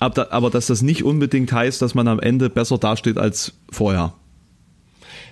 Aber, 0.00 0.32
aber 0.32 0.50
dass 0.50 0.66
das 0.66 0.82
nicht 0.82 1.04
unbedingt 1.04 1.52
heißt, 1.52 1.82
dass 1.82 1.94
man 1.94 2.08
am 2.08 2.20
Ende 2.20 2.50
besser 2.50 2.78
dasteht 2.78 3.18
als 3.18 3.52
vorher. 3.70 4.14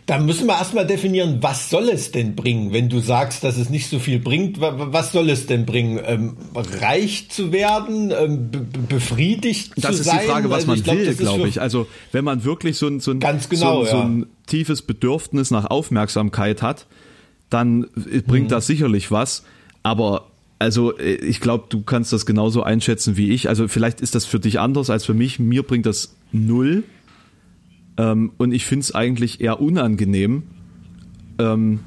Da 0.06 0.20
müssen 0.20 0.46
wir 0.46 0.54
erstmal 0.54 0.86
definieren, 0.86 1.38
was 1.40 1.68
soll 1.68 1.88
es 1.88 2.12
denn 2.12 2.36
bringen, 2.36 2.72
wenn 2.72 2.88
du 2.88 3.00
sagst, 3.00 3.42
dass 3.42 3.56
es 3.56 3.70
nicht 3.70 3.88
so 3.90 3.98
viel 3.98 4.20
bringt. 4.20 4.60
Was 4.60 5.10
soll 5.10 5.28
es 5.30 5.46
denn 5.46 5.66
bringen? 5.66 6.00
Ähm, 6.04 6.36
reich 6.54 7.28
zu 7.28 7.50
werden, 7.50 8.12
ähm, 8.16 8.50
befriedigt 8.88 9.72
das 9.76 9.96
zu 9.96 10.02
sein? 10.04 10.14
Das 10.14 10.14
ist 10.14 10.22
die 10.22 10.30
Frage, 10.30 10.50
was 10.50 10.56
also 10.58 10.66
man 10.68 10.82
glaub, 10.82 10.96
will, 10.96 11.14
glaube 11.14 11.48
ich. 11.48 11.60
Also 11.60 11.88
wenn 12.12 12.24
man 12.24 12.44
wirklich 12.44 12.78
so 12.78 12.86
ein, 12.86 13.00
so 13.00 13.10
ein, 13.10 13.18
ganz 13.18 13.48
genau, 13.48 13.84
so, 13.84 13.90
so 13.90 13.96
ein 13.98 14.26
tiefes 14.46 14.82
Bedürfnis 14.82 15.50
nach 15.50 15.64
Aufmerksamkeit 15.64 16.62
hat, 16.62 16.86
dann 17.50 17.88
bringt 18.26 18.46
mhm. 18.46 18.50
das 18.50 18.68
sicherlich 18.68 19.10
was. 19.10 19.42
Aber 19.82 20.28
also 20.58 20.96
äh, 20.98 21.14
ich 21.14 21.40
glaube, 21.40 21.66
du 21.68 21.82
kannst 21.82 22.12
das 22.12 22.26
genauso 22.26 22.62
einschätzen 22.62 23.16
wie 23.16 23.30
ich. 23.30 23.48
Also 23.48 23.68
vielleicht 23.68 24.00
ist 24.00 24.14
das 24.14 24.24
für 24.24 24.40
dich 24.40 24.60
anders 24.60 24.90
als 24.90 25.04
für 25.04 25.14
mich. 25.14 25.38
Mir 25.38 25.62
bringt 25.62 25.86
das 25.86 26.14
null. 26.32 26.84
Ähm, 27.98 28.32
und 28.36 28.52
ich 28.52 28.64
finde 28.64 28.84
es 28.84 28.94
eigentlich 28.94 29.40
eher 29.40 29.60
unangenehm. 29.60 30.44
Ähm, 31.38 31.80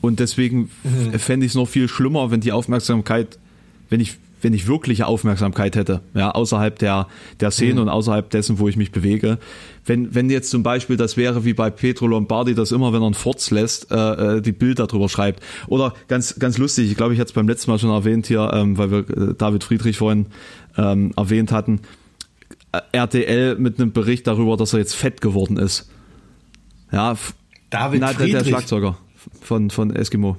und 0.00 0.20
deswegen 0.20 0.70
mhm. 0.82 1.18
fände 1.18 1.46
ich 1.46 1.52
es 1.52 1.56
noch 1.56 1.68
viel 1.68 1.88
schlimmer, 1.88 2.30
wenn 2.30 2.40
die 2.40 2.52
Aufmerksamkeit, 2.52 3.38
wenn 3.90 4.00
ich, 4.00 4.16
wenn 4.40 4.54
ich 4.54 4.66
wirkliche 4.66 5.06
Aufmerksamkeit 5.06 5.76
hätte, 5.76 6.00
ja, 6.14 6.30
außerhalb 6.30 6.78
der, 6.78 7.06
der 7.40 7.50
Szene 7.50 7.74
mhm. 7.74 7.80
und 7.80 7.88
außerhalb 7.90 8.30
dessen, 8.30 8.58
wo 8.58 8.68
ich 8.68 8.76
mich 8.76 8.92
bewege. 8.92 9.38
Wenn, 9.84 10.14
wenn 10.14 10.30
jetzt 10.30 10.50
zum 10.50 10.62
Beispiel 10.62 10.96
das 10.96 11.18
wäre 11.18 11.44
wie 11.44 11.52
bei 11.52 11.68
Petro 11.68 12.06
Lombardi, 12.06 12.54
dass 12.54 12.72
immer, 12.72 12.94
wenn 12.94 13.02
er 13.02 13.06
einen 13.06 13.14
Forts 13.14 13.50
lässt, 13.50 13.90
äh, 13.90 13.96
äh, 14.38 14.40
die 14.40 14.52
Bild 14.52 14.78
darüber 14.78 15.10
schreibt. 15.10 15.42
Oder 15.66 15.92
ganz, 16.08 16.38
ganz 16.38 16.56
lustig, 16.56 16.90
ich 16.90 16.96
glaube, 16.96 17.12
ich 17.12 17.20
hatte 17.20 17.28
es 17.28 17.34
beim 17.34 17.48
letzten 17.48 17.70
Mal 17.70 17.78
schon 17.78 17.90
erwähnt 17.90 18.26
hier, 18.26 18.50
ähm, 18.54 18.78
weil 18.78 18.90
wir 18.90 18.98
äh, 19.00 19.34
David 19.36 19.64
Friedrich 19.64 19.98
vorhin 19.98 20.26
ähm, 20.78 21.12
erwähnt 21.16 21.52
hatten 21.52 21.80
RTL 22.92 23.56
mit 23.56 23.80
einem 23.80 23.92
Bericht 23.92 24.26
darüber, 24.26 24.56
dass 24.56 24.72
er 24.72 24.78
jetzt 24.78 24.94
fett 24.94 25.20
geworden 25.20 25.56
ist. 25.56 25.90
Ja, 26.92 27.16
David 27.70 28.00
na, 28.00 28.12
der, 28.12 28.26
der 28.26 28.44
Schlagzeuger 28.44 28.98
von, 29.40 29.70
von 29.70 29.94
Eskimo. 29.94 30.36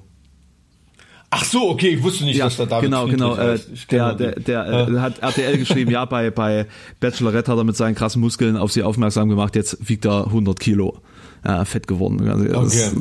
Ach 1.34 1.45
so, 1.45 1.69
okay, 1.69 1.95
ich 1.95 2.03
wusste 2.03 2.25
nicht, 2.25 2.38
ja, 2.38 2.45
dass 2.45 2.57
da 2.57 2.65
David 2.65 2.89
genau, 2.89 3.07
Friedrich 3.07 3.88
genau, 3.88 4.09
äh, 4.09 4.15
der, 4.17 4.34
der, 4.34 4.39
der 4.39 4.65
ja. 4.65 4.88
äh, 4.88 4.99
hat 4.99 5.19
RTL 5.19 5.57
geschrieben, 5.57 5.89
ja, 5.89 6.03
bei, 6.03 6.29
bei 6.29 6.67
Bachelorette 6.99 7.49
hat 7.49 7.57
er 7.57 7.63
mit 7.63 7.77
seinen 7.77 7.95
krassen 7.95 8.19
Muskeln 8.19 8.57
auf 8.57 8.73
sie 8.73 8.84
aufmerksam 8.84 9.29
gemacht, 9.29 9.55
jetzt 9.55 9.88
wiegt 9.88 10.05
er 10.05 10.25
100 10.25 10.59
Kilo. 10.59 10.99
Ja, 11.45 11.65
fett 11.65 11.88
geworden. 11.88 12.19
Okay. 12.53 12.91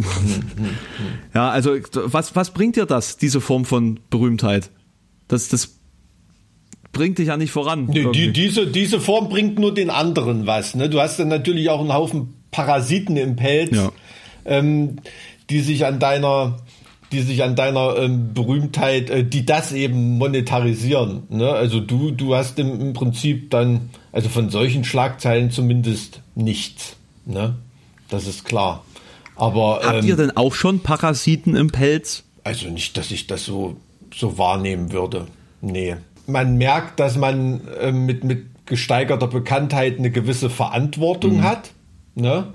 ja, 1.34 1.50
also 1.50 1.76
was, 1.92 2.34
was 2.34 2.52
bringt 2.52 2.76
dir 2.76 2.86
das, 2.86 3.18
diese 3.18 3.40
Form 3.40 3.66
von 3.66 4.00
Berühmtheit? 4.08 4.70
Das, 5.28 5.48
das 5.48 5.79
bringt 6.92 7.18
dich 7.18 7.28
ja 7.28 7.36
nicht 7.36 7.52
voran. 7.52 7.86
Nee, 7.86 8.06
die, 8.12 8.32
diese, 8.32 8.66
diese 8.66 9.00
Form 9.00 9.28
bringt 9.28 9.58
nur 9.58 9.74
den 9.74 9.90
anderen 9.90 10.46
was. 10.46 10.74
Ne? 10.74 10.88
Du 10.88 11.00
hast 11.00 11.18
dann 11.18 11.28
natürlich 11.28 11.70
auch 11.70 11.80
einen 11.80 11.92
Haufen 11.92 12.34
Parasiten 12.50 13.16
im 13.16 13.36
Pelz, 13.36 13.76
ja. 13.76 13.92
ähm, 14.44 14.96
die 15.48 15.60
sich 15.60 15.86
an 15.86 15.98
deiner 15.98 16.58
die 17.12 17.22
sich 17.22 17.42
an 17.42 17.56
deiner 17.56 17.96
ähm, 17.96 18.34
Berühmtheit, 18.34 19.10
äh, 19.10 19.24
die 19.24 19.44
das 19.44 19.72
eben 19.72 20.16
monetarisieren. 20.18 21.24
Ne? 21.28 21.50
Also 21.50 21.80
du, 21.80 22.12
du 22.12 22.36
hast 22.36 22.56
im, 22.60 22.80
im, 22.80 22.92
Prinzip 22.92 23.50
dann, 23.50 23.90
also 24.12 24.28
von 24.28 24.48
solchen 24.48 24.84
Schlagzeilen 24.84 25.50
zumindest 25.50 26.20
nichts. 26.36 26.94
Ne? 27.26 27.56
Das 28.10 28.28
ist 28.28 28.44
klar. 28.44 28.84
Aber 29.34 29.80
habt 29.82 30.04
ähm, 30.04 30.08
ihr 30.08 30.14
denn 30.14 30.36
auch 30.36 30.54
schon 30.54 30.80
Parasiten 30.80 31.56
im 31.56 31.70
Pelz? 31.70 32.22
Also 32.44 32.68
nicht, 32.68 32.96
dass 32.96 33.10
ich 33.10 33.26
das 33.26 33.44
so 33.44 33.76
so 34.14 34.38
wahrnehmen 34.38 34.92
würde. 34.92 35.26
Nee 35.62 35.96
man 36.30 36.56
merkt, 36.56 37.00
dass 37.00 37.16
man 37.16 37.60
äh, 37.80 37.92
mit, 37.92 38.24
mit 38.24 38.66
gesteigerter 38.66 39.26
Bekanntheit 39.26 39.98
eine 39.98 40.10
gewisse 40.10 40.50
Verantwortung 40.50 41.38
mhm. 41.38 41.42
hat. 41.42 41.70
Ne? 42.14 42.46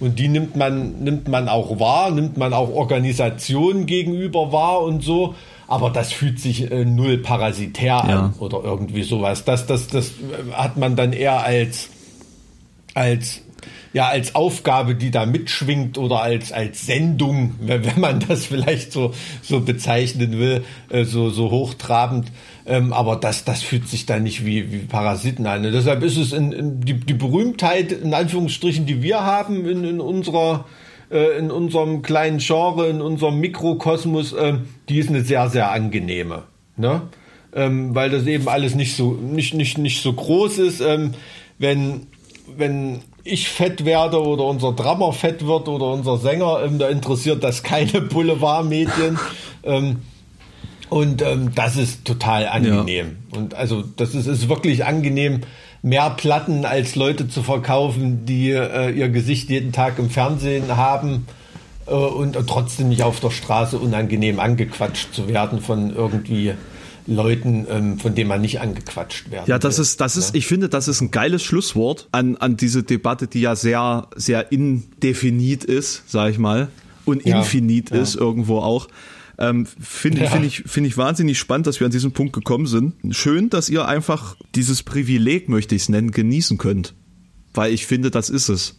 Und 0.00 0.18
die 0.18 0.28
nimmt 0.28 0.56
man, 0.56 1.02
nimmt 1.02 1.28
man 1.28 1.48
auch 1.48 1.78
wahr, 1.78 2.10
nimmt 2.10 2.36
man 2.36 2.54
auch 2.54 2.70
Organisationen 2.70 3.86
gegenüber 3.86 4.50
wahr 4.50 4.82
und 4.82 5.02
so. 5.02 5.34
Aber 5.68 5.90
das 5.90 6.10
fühlt 6.10 6.40
sich 6.40 6.70
äh, 6.70 6.84
null 6.84 7.18
parasitär 7.18 7.86
ja. 7.86 8.00
an 8.00 8.34
oder 8.40 8.64
irgendwie 8.64 9.02
sowas. 9.02 9.44
Das, 9.44 9.66
das, 9.66 9.86
das 9.86 10.12
hat 10.52 10.76
man 10.76 10.96
dann 10.96 11.12
eher 11.12 11.44
als, 11.44 11.90
als 12.94 13.42
ja 13.92 14.08
als 14.08 14.34
Aufgabe, 14.34 14.94
die 14.94 15.10
da 15.10 15.26
mitschwingt 15.26 15.98
oder 15.98 16.22
als 16.22 16.52
als 16.52 16.86
Sendung, 16.86 17.54
wenn, 17.60 17.82
man 17.98 18.20
das 18.20 18.46
vielleicht 18.46 18.92
so 18.92 19.12
so 19.42 19.60
bezeichnen 19.60 20.38
will, 20.38 20.64
äh, 20.90 21.04
so 21.04 21.30
so 21.30 21.50
hochtrabend. 21.50 22.30
Ähm, 22.66 22.92
aber 22.92 23.16
das 23.16 23.44
das 23.44 23.62
fühlt 23.62 23.88
sich 23.88 24.06
da 24.06 24.18
nicht 24.18 24.44
wie 24.44 24.72
wie 24.72 24.78
Parasiten 24.78 25.46
an. 25.46 25.64
Und 25.64 25.72
deshalb 25.72 26.02
ist 26.02 26.16
es 26.16 26.32
in, 26.32 26.52
in 26.52 26.80
die 26.80 26.94
die 26.94 27.14
Berühmtheit 27.14 27.92
in 27.92 28.14
Anführungsstrichen, 28.14 28.86
die 28.86 29.02
wir 29.02 29.24
haben 29.24 29.68
in, 29.68 29.84
in 29.84 30.00
unserer 30.00 30.66
äh, 31.10 31.38
in 31.38 31.50
unserem 31.50 32.02
kleinen 32.02 32.38
Genre, 32.38 32.88
in 32.88 33.00
unserem 33.00 33.40
Mikrokosmos, 33.40 34.32
äh, 34.32 34.54
die 34.88 34.98
ist 34.98 35.08
eine 35.08 35.22
sehr 35.22 35.48
sehr 35.48 35.72
angenehme, 35.72 36.44
ne? 36.76 37.02
Ähm, 37.52 37.96
weil 37.96 38.10
das 38.10 38.26
eben 38.26 38.48
alles 38.48 38.76
nicht 38.76 38.94
so 38.94 39.10
nicht 39.12 39.54
nicht 39.54 39.76
nicht 39.78 40.02
so 40.02 40.12
groß 40.12 40.58
ist. 40.58 40.80
Ähm, 40.80 41.14
wenn 41.58 42.06
wenn 42.56 43.00
ich 43.24 43.48
fett 43.48 43.84
werde 43.84 44.22
oder 44.22 44.44
unser 44.44 44.72
Drummer 44.72 45.12
fett 45.12 45.46
wird 45.46 45.68
oder 45.68 45.86
unser 45.92 46.18
Sänger, 46.18 46.62
ähm, 46.64 46.78
da 46.78 46.88
interessiert 46.88 47.42
das 47.44 47.62
keine 47.62 48.00
Boulevardmedien. 48.00 49.18
ähm, 49.62 49.96
und 50.88 51.22
ähm, 51.22 51.52
das 51.54 51.76
ist 51.76 52.04
total 52.04 52.48
angenehm. 52.48 53.16
Ja. 53.32 53.38
Und 53.38 53.54
also 53.54 53.82
das 53.96 54.14
ist, 54.14 54.26
ist 54.26 54.48
wirklich 54.48 54.84
angenehm, 54.84 55.42
mehr 55.82 56.10
Platten 56.10 56.64
als 56.64 56.96
Leute 56.96 57.28
zu 57.28 57.42
verkaufen, 57.42 58.26
die 58.26 58.50
äh, 58.50 58.90
ihr 58.90 59.08
Gesicht 59.08 59.50
jeden 59.50 59.72
Tag 59.72 59.98
im 59.98 60.10
Fernsehen 60.10 60.76
haben 60.76 61.26
äh, 61.86 61.92
und 61.92 62.36
trotzdem 62.46 62.88
nicht 62.88 63.02
auf 63.02 63.20
der 63.20 63.30
Straße 63.30 63.78
unangenehm 63.78 64.40
angequatscht 64.40 65.14
zu 65.14 65.28
werden 65.28 65.60
von 65.60 65.94
irgendwie 65.94 66.54
Leuten, 67.06 67.66
ähm, 67.68 67.98
von 67.98 68.14
denen 68.14 68.28
man 68.28 68.40
nicht 68.40 68.60
angequatscht 68.60 69.30
werden. 69.30 69.44
Ja, 69.46 69.58
das 69.58 69.78
will, 69.78 69.82
ist, 69.82 70.00
das 70.00 70.16
ist, 70.16 70.32
ne? 70.32 70.38
ich 70.38 70.46
finde, 70.46 70.68
das 70.68 70.88
ist 70.88 71.00
ein 71.00 71.10
geiles 71.10 71.42
Schlusswort 71.42 72.08
an, 72.12 72.36
an 72.36 72.56
diese 72.56 72.82
Debatte, 72.82 73.26
die 73.26 73.40
ja 73.40 73.56
sehr, 73.56 74.08
sehr 74.16 74.52
indefinit 74.52 75.64
ist, 75.64 76.04
sag 76.06 76.30
ich 76.30 76.38
mal, 76.38 76.68
und 77.04 77.24
ja, 77.24 77.38
infinit 77.38 77.90
ja. 77.90 77.98
ist 77.98 78.14
irgendwo 78.14 78.58
auch. 78.58 78.88
Ähm, 79.38 79.66
finde 79.80 80.22
ja. 80.22 80.30
finde 80.30 80.46
ich, 80.46 80.64
finde 80.66 80.88
ich 80.88 80.98
wahnsinnig 80.98 81.38
spannend, 81.38 81.66
dass 81.66 81.80
wir 81.80 81.86
an 81.86 81.90
diesen 81.90 82.12
Punkt 82.12 82.34
gekommen 82.34 82.66
sind. 82.66 82.94
Schön, 83.10 83.48
dass 83.48 83.70
ihr 83.70 83.86
einfach 83.86 84.36
dieses 84.54 84.82
Privileg, 84.82 85.48
möchte 85.48 85.74
ich 85.74 85.82
es 85.82 85.88
nennen, 85.88 86.10
genießen 86.10 86.58
könnt. 86.58 86.94
Weil 87.54 87.72
ich 87.72 87.86
finde, 87.86 88.10
das 88.10 88.28
ist 88.28 88.50
es. 88.50 88.78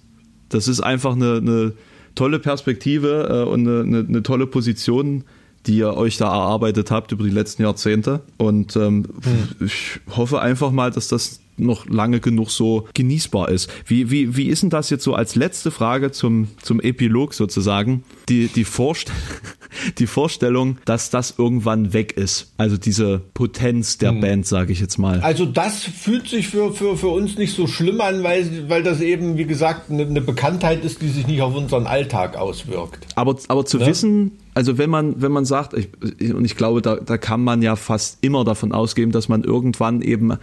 Das 0.49 0.67
ist 0.67 0.81
einfach 0.81 1.15
eine, 1.15 1.37
eine 1.37 1.73
tolle 2.13 2.39
Perspektive 2.39 3.43
äh, 3.45 3.49
und 3.49 3.67
eine, 3.67 3.81
eine, 3.81 4.07
eine 4.07 4.23
tolle 4.23 4.45
Position, 4.45 5.23
die 5.67 5.77
ihr 5.77 5.95
euch 5.95 6.17
da 6.17 6.25
erarbeitet 6.25 6.91
habt 6.91 7.11
über 7.11 7.23
die 7.23 7.29
letzten 7.29 7.63
Jahrzehnte. 7.63 8.21
Und 8.37 8.75
ähm, 8.75 9.05
hm. 9.23 9.65
ich 9.65 9.99
hoffe 10.15 10.41
einfach 10.41 10.71
mal, 10.71 10.91
dass 10.91 11.07
das 11.07 11.39
noch 11.57 11.87
lange 11.87 12.19
genug 12.19 12.49
so 12.49 12.87
genießbar 12.93 13.49
ist. 13.49 13.69
Wie, 13.85 14.09
wie, 14.09 14.35
wie 14.35 14.47
ist 14.47 14.63
denn 14.63 14.69
das 14.69 14.89
jetzt 14.89 15.03
so 15.03 15.13
als 15.13 15.35
letzte 15.35 15.71
Frage 15.71 16.11
zum, 16.11 16.47
zum 16.61 16.81
Epilog 16.81 17.33
sozusagen? 17.33 18.03
Die, 18.29 18.47
die, 18.47 18.63
Vorst 18.63 19.11
die 19.99 20.07
Vorstellung, 20.07 20.77
dass 20.85 21.09
das 21.09 21.35
irgendwann 21.37 21.93
weg 21.93 22.13
ist. 22.13 22.53
Also 22.57 22.77
diese 22.77 23.21
Potenz 23.33 23.97
der 23.97 24.11
hm. 24.11 24.21
Band, 24.21 24.47
sage 24.47 24.73
ich 24.73 24.79
jetzt 24.79 24.97
mal. 24.97 25.21
Also 25.21 25.45
das 25.45 25.83
fühlt 25.83 26.27
sich 26.27 26.47
für, 26.47 26.73
für, 26.73 26.97
für 26.97 27.09
uns 27.09 27.37
nicht 27.37 27.55
so 27.55 27.67
schlimm 27.67 28.01
an, 28.01 28.23
weil, 28.23 28.69
weil 28.69 28.83
das 28.83 29.01
eben, 29.01 29.37
wie 29.37 29.45
gesagt, 29.45 29.91
eine, 29.91 30.03
eine 30.03 30.21
Bekanntheit 30.21 30.83
ist, 30.83 31.01
die 31.01 31.09
sich 31.09 31.27
nicht 31.27 31.41
auf 31.41 31.55
unseren 31.55 31.85
Alltag 31.85 32.37
auswirkt. 32.37 33.05
Aber, 33.15 33.37
aber 33.47 33.65
zu 33.65 33.77
ne? 33.77 33.85
wissen, 33.85 34.31
also 34.53 34.77
wenn 34.77 34.89
man, 34.89 35.21
wenn 35.21 35.31
man 35.31 35.45
sagt, 35.45 35.73
ich, 35.73 35.89
und 36.33 36.45
ich 36.45 36.57
glaube, 36.57 36.81
da, 36.81 36.95
da 36.95 37.17
kann 37.17 37.43
man 37.43 37.61
ja 37.61 37.75
fast 37.75 38.17
immer 38.21 38.43
davon 38.43 38.71
ausgehen, 38.71 39.11
dass 39.11 39.29
man 39.29 39.43
irgendwann 39.43 40.01
eben 40.01 40.33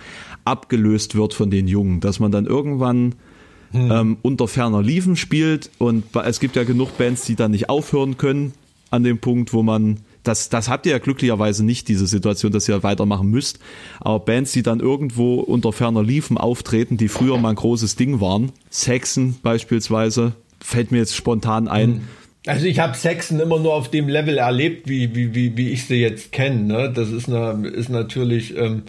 abgelöst 0.44 1.14
wird 1.14 1.34
von 1.34 1.50
den 1.50 1.68
Jungen, 1.68 2.00
dass 2.00 2.20
man 2.20 2.32
dann 2.32 2.46
irgendwann 2.46 3.14
hm. 3.72 3.90
ähm, 3.90 4.16
unter 4.22 4.48
ferner 4.48 4.82
Liefen 4.82 5.16
spielt 5.16 5.70
und 5.78 6.04
es 6.24 6.40
gibt 6.40 6.56
ja 6.56 6.64
genug 6.64 6.96
Bands, 6.96 7.24
die 7.24 7.36
dann 7.36 7.50
nicht 7.50 7.68
aufhören 7.68 8.16
können 8.16 8.52
an 8.90 9.04
dem 9.04 9.18
Punkt, 9.18 9.52
wo 9.52 9.62
man 9.62 9.98
das, 10.22 10.48
das 10.48 10.68
habt 10.68 10.84
ihr 10.86 10.92
ja 10.92 10.98
glücklicherweise 10.98 11.64
nicht, 11.64 11.88
diese 11.88 12.06
Situation, 12.06 12.52
dass 12.52 12.68
ihr 12.68 12.82
weitermachen 12.82 13.28
müsst. 13.28 13.58
Aber 14.00 14.20
Bands, 14.20 14.52
die 14.52 14.62
dann 14.62 14.80
irgendwo 14.80 15.36
unter 15.36 15.72
ferner 15.72 16.02
Liefen 16.02 16.36
auftreten, 16.36 16.96
die 16.96 17.08
früher 17.08 17.38
mal 17.38 17.50
ein 17.50 17.56
großes 17.56 17.96
Ding 17.96 18.20
waren, 18.20 18.52
Saxon 18.68 19.36
beispielsweise, 19.42 20.32
fällt 20.60 20.92
mir 20.92 20.98
jetzt 20.98 21.16
spontan 21.16 21.66
ein. 21.68 22.02
Also 22.48 22.64
ich 22.64 22.78
habe 22.78 22.96
Saxon 22.96 23.40
immer 23.40 23.58
nur 23.58 23.74
auf 23.74 23.90
dem 23.90 24.08
Level 24.08 24.38
erlebt, 24.38 24.88
wie, 24.88 25.14
wie, 25.14 25.34
wie, 25.34 25.54
wie 25.58 25.68
ich 25.68 25.84
sie 25.84 25.96
jetzt 25.96 26.32
kenne. 26.32 26.62
Ne? 26.62 26.90
Das 26.90 27.10
ist, 27.10 27.28
eine, 27.28 27.68
ist 27.68 27.90
natürlich, 27.90 28.56
ähm, 28.56 28.84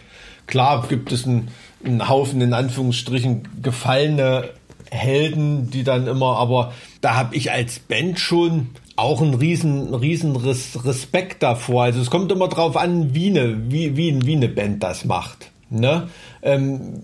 klar 0.48 0.86
gibt 0.88 1.12
es 1.12 1.26
einen, 1.26 1.50
einen 1.84 2.08
Haufen 2.08 2.40
in 2.40 2.54
Anführungsstrichen 2.54 3.62
gefallene 3.62 4.52
Helden, 4.92 5.70
die 5.72 5.84
dann 5.84 6.08
immer, 6.08 6.38
aber 6.38 6.74
da 7.02 7.16
habe 7.16 7.36
ich 7.36 7.52
als 7.52 7.80
Band 7.80 8.18
schon 8.18 8.70
auch 8.96 9.22
einen 9.22 9.34
riesen, 9.34 9.94
riesen 9.94 10.38
Respekt 10.38 11.44
davor. 11.44 11.84
Also 11.84 12.00
es 12.00 12.10
kommt 12.10 12.32
immer 12.32 12.48
drauf 12.48 12.78
an, 12.78 13.14
wie 13.14 13.28
eine, 13.28 13.70
wie, 13.70 13.98
wie, 13.98 14.26
wie 14.26 14.36
eine 14.38 14.48
Band 14.48 14.82
das 14.84 15.04
macht. 15.04 15.52
Ne? 15.70 16.08
Ähm, 16.42 17.02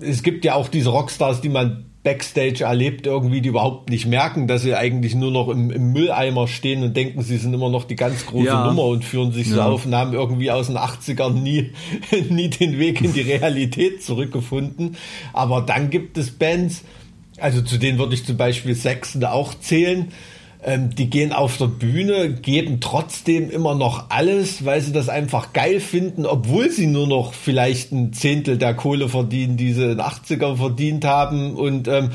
es 0.00 0.24
gibt 0.24 0.44
ja 0.44 0.54
auch 0.54 0.66
diese 0.66 0.90
Rockstars, 0.90 1.40
die 1.42 1.48
man 1.48 1.85
Backstage 2.06 2.62
erlebt, 2.62 3.04
irgendwie, 3.08 3.40
die 3.40 3.48
überhaupt 3.48 3.90
nicht 3.90 4.06
merken, 4.06 4.46
dass 4.46 4.62
sie 4.62 4.76
eigentlich 4.76 5.16
nur 5.16 5.32
noch 5.32 5.48
im, 5.48 5.72
im 5.72 5.92
Mülleimer 5.92 6.46
stehen 6.46 6.84
und 6.84 6.96
denken, 6.96 7.20
sie 7.22 7.36
sind 7.36 7.52
immer 7.52 7.68
noch 7.68 7.82
die 7.82 7.96
ganz 7.96 8.26
große 8.26 8.46
ja. 8.46 8.64
Nummer 8.64 8.84
und 8.84 9.04
führen 9.04 9.32
sich 9.32 9.50
so 9.50 9.60
auf 9.60 9.86
und 9.86 9.94
haben 9.96 10.12
irgendwie 10.12 10.52
aus 10.52 10.68
den 10.68 10.76
80ern 10.76 11.32
nie, 11.32 11.72
nie 12.30 12.48
den 12.48 12.78
Weg 12.78 13.00
in 13.00 13.12
die 13.12 13.22
Realität 13.22 14.04
zurückgefunden. 14.04 14.96
Aber 15.32 15.62
dann 15.62 15.90
gibt 15.90 16.16
es 16.16 16.30
Bands, 16.30 16.84
also 17.38 17.60
zu 17.60 17.76
denen 17.76 17.98
würde 17.98 18.14
ich 18.14 18.24
zum 18.24 18.36
Beispiel 18.36 18.76
Saxon 18.76 19.24
auch 19.24 19.54
zählen, 19.54 20.12
ähm, 20.66 20.94
die 20.94 21.08
gehen 21.08 21.32
auf 21.32 21.56
der 21.58 21.68
Bühne, 21.68 22.28
geben 22.30 22.80
trotzdem 22.80 23.50
immer 23.50 23.76
noch 23.76 24.10
alles, 24.10 24.64
weil 24.64 24.80
sie 24.80 24.92
das 24.92 25.08
einfach 25.08 25.52
geil 25.52 25.78
finden, 25.78 26.26
obwohl 26.26 26.70
sie 26.70 26.88
nur 26.88 27.06
noch 27.06 27.34
vielleicht 27.34 27.92
ein 27.92 28.12
Zehntel 28.12 28.58
der 28.58 28.74
Kohle 28.74 29.08
verdienen, 29.08 29.56
die 29.56 29.72
sie 29.72 29.84
in 29.84 29.88
den 29.90 30.00
80er 30.00 30.56
verdient 30.56 31.04
haben. 31.04 31.54
Und 31.54 31.86
ähm, 31.86 32.10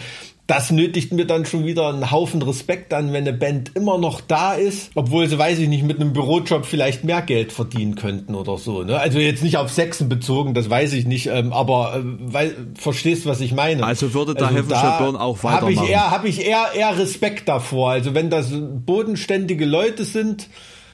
das 0.51 0.69
nötigt 0.69 1.13
mir 1.13 1.25
dann 1.25 1.45
schon 1.45 1.65
wieder 1.65 1.87
einen 1.87 2.11
Haufen 2.11 2.41
Respekt 2.41 2.93
an, 2.93 3.13
wenn 3.13 3.25
eine 3.25 3.31
Band 3.31 3.71
immer 3.73 3.97
noch 3.97 4.19
da 4.19 4.51
ist, 4.51 4.91
obwohl 4.95 5.29
sie, 5.29 5.39
weiß 5.39 5.59
ich 5.59 5.69
nicht, 5.69 5.85
mit 5.85 6.01
einem 6.01 6.11
Bürojob 6.11 6.65
vielleicht 6.65 7.05
mehr 7.05 7.21
Geld 7.21 7.53
verdienen 7.53 7.95
könnten 7.95 8.35
oder 8.35 8.57
so. 8.57 8.83
Ne? 8.83 8.99
Also 8.99 9.17
jetzt 9.19 9.43
nicht 9.43 9.55
auf 9.55 9.71
Sexen 9.71 10.09
bezogen, 10.09 10.53
das 10.53 10.69
weiß 10.69 10.91
ich 10.91 11.05
nicht, 11.05 11.27
ähm, 11.27 11.53
aber 11.53 11.95
äh, 11.95 12.01
weil, 12.03 12.53
verstehst, 12.77 13.25
was 13.25 13.39
ich 13.39 13.53
meine. 13.53 13.85
Also 13.85 14.13
würde 14.13 14.35
da 14.35 14.47
also 14.47 14.57
Heaven 14.57 14.69
da 14.69 14.97
Burn 14.99 15.15
auch 15.15 15.41
weitermachen. 15.41 15.77
Habe 15.77 15.85
ich, 15.85 15.89
eher, 15.89 16.11
hab 16.11 16.25
ich 16.25 16.45
eher, 16.45 16.65
eher 16.75 16.97
Respekt 16.97 17.47
davor. 17.47 17.91
Also 17.91 18.13
wenn 18.13 18.29
das 18.29 18.49
bodenständige 18.51 19.63
Leute 19.63 20.03
sind, 20.03 20.49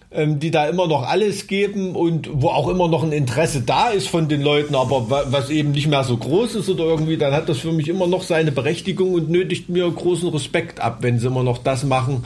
die 0.09 0.51
da 0.51 0.67
immer 0.67 0.87
noch 0.87 1.03
alles 1.03 1.47
geben 1.47 1.93
und 1.93 2.29
wo 2.31 2.47
auch 2.47 2.69
immer 2.69 2.87
noch 2.87 3.03
ein 3.03 3.11
Interesse 3.11 3.61
da 3.61 3.89
ist 3.89 4.07
von 4.07 4.29
den 4.29 4.41
Leuten, 4.41 4.73
aber 4.73 5.25
was 5.31 5.49
eben 5.49 5.71
nicht 5.71 5.87
mehr 5.87 6.05
so 6.05 6.15
groß 6.15 6.55
ist 6.55 6.69
oder 6.69 6.85
irgendwie, 6.85 7.17
dann 7.17 7.33
hat 7.33 7.49
das 7.49 7.59
für 7.59 7.73
mich 7.73 7.89
immer 7.89 8.07
noch 8.07 8.23
seine 8.23 8.53
Berechtigung 8.53 9.13
und 9.13 9.29
nötigt 9.29 9.67
mir 9.67 9.89
großen 9.91 10.29
Respekt 10.29 10.79
ab, 10.79 10.99
wenn 11.01 11.19
sie 11.19 11.27
immer 11.27 11.43
noch 11.43 11.57
das 11.57 11.83
machen, 11.83 12.23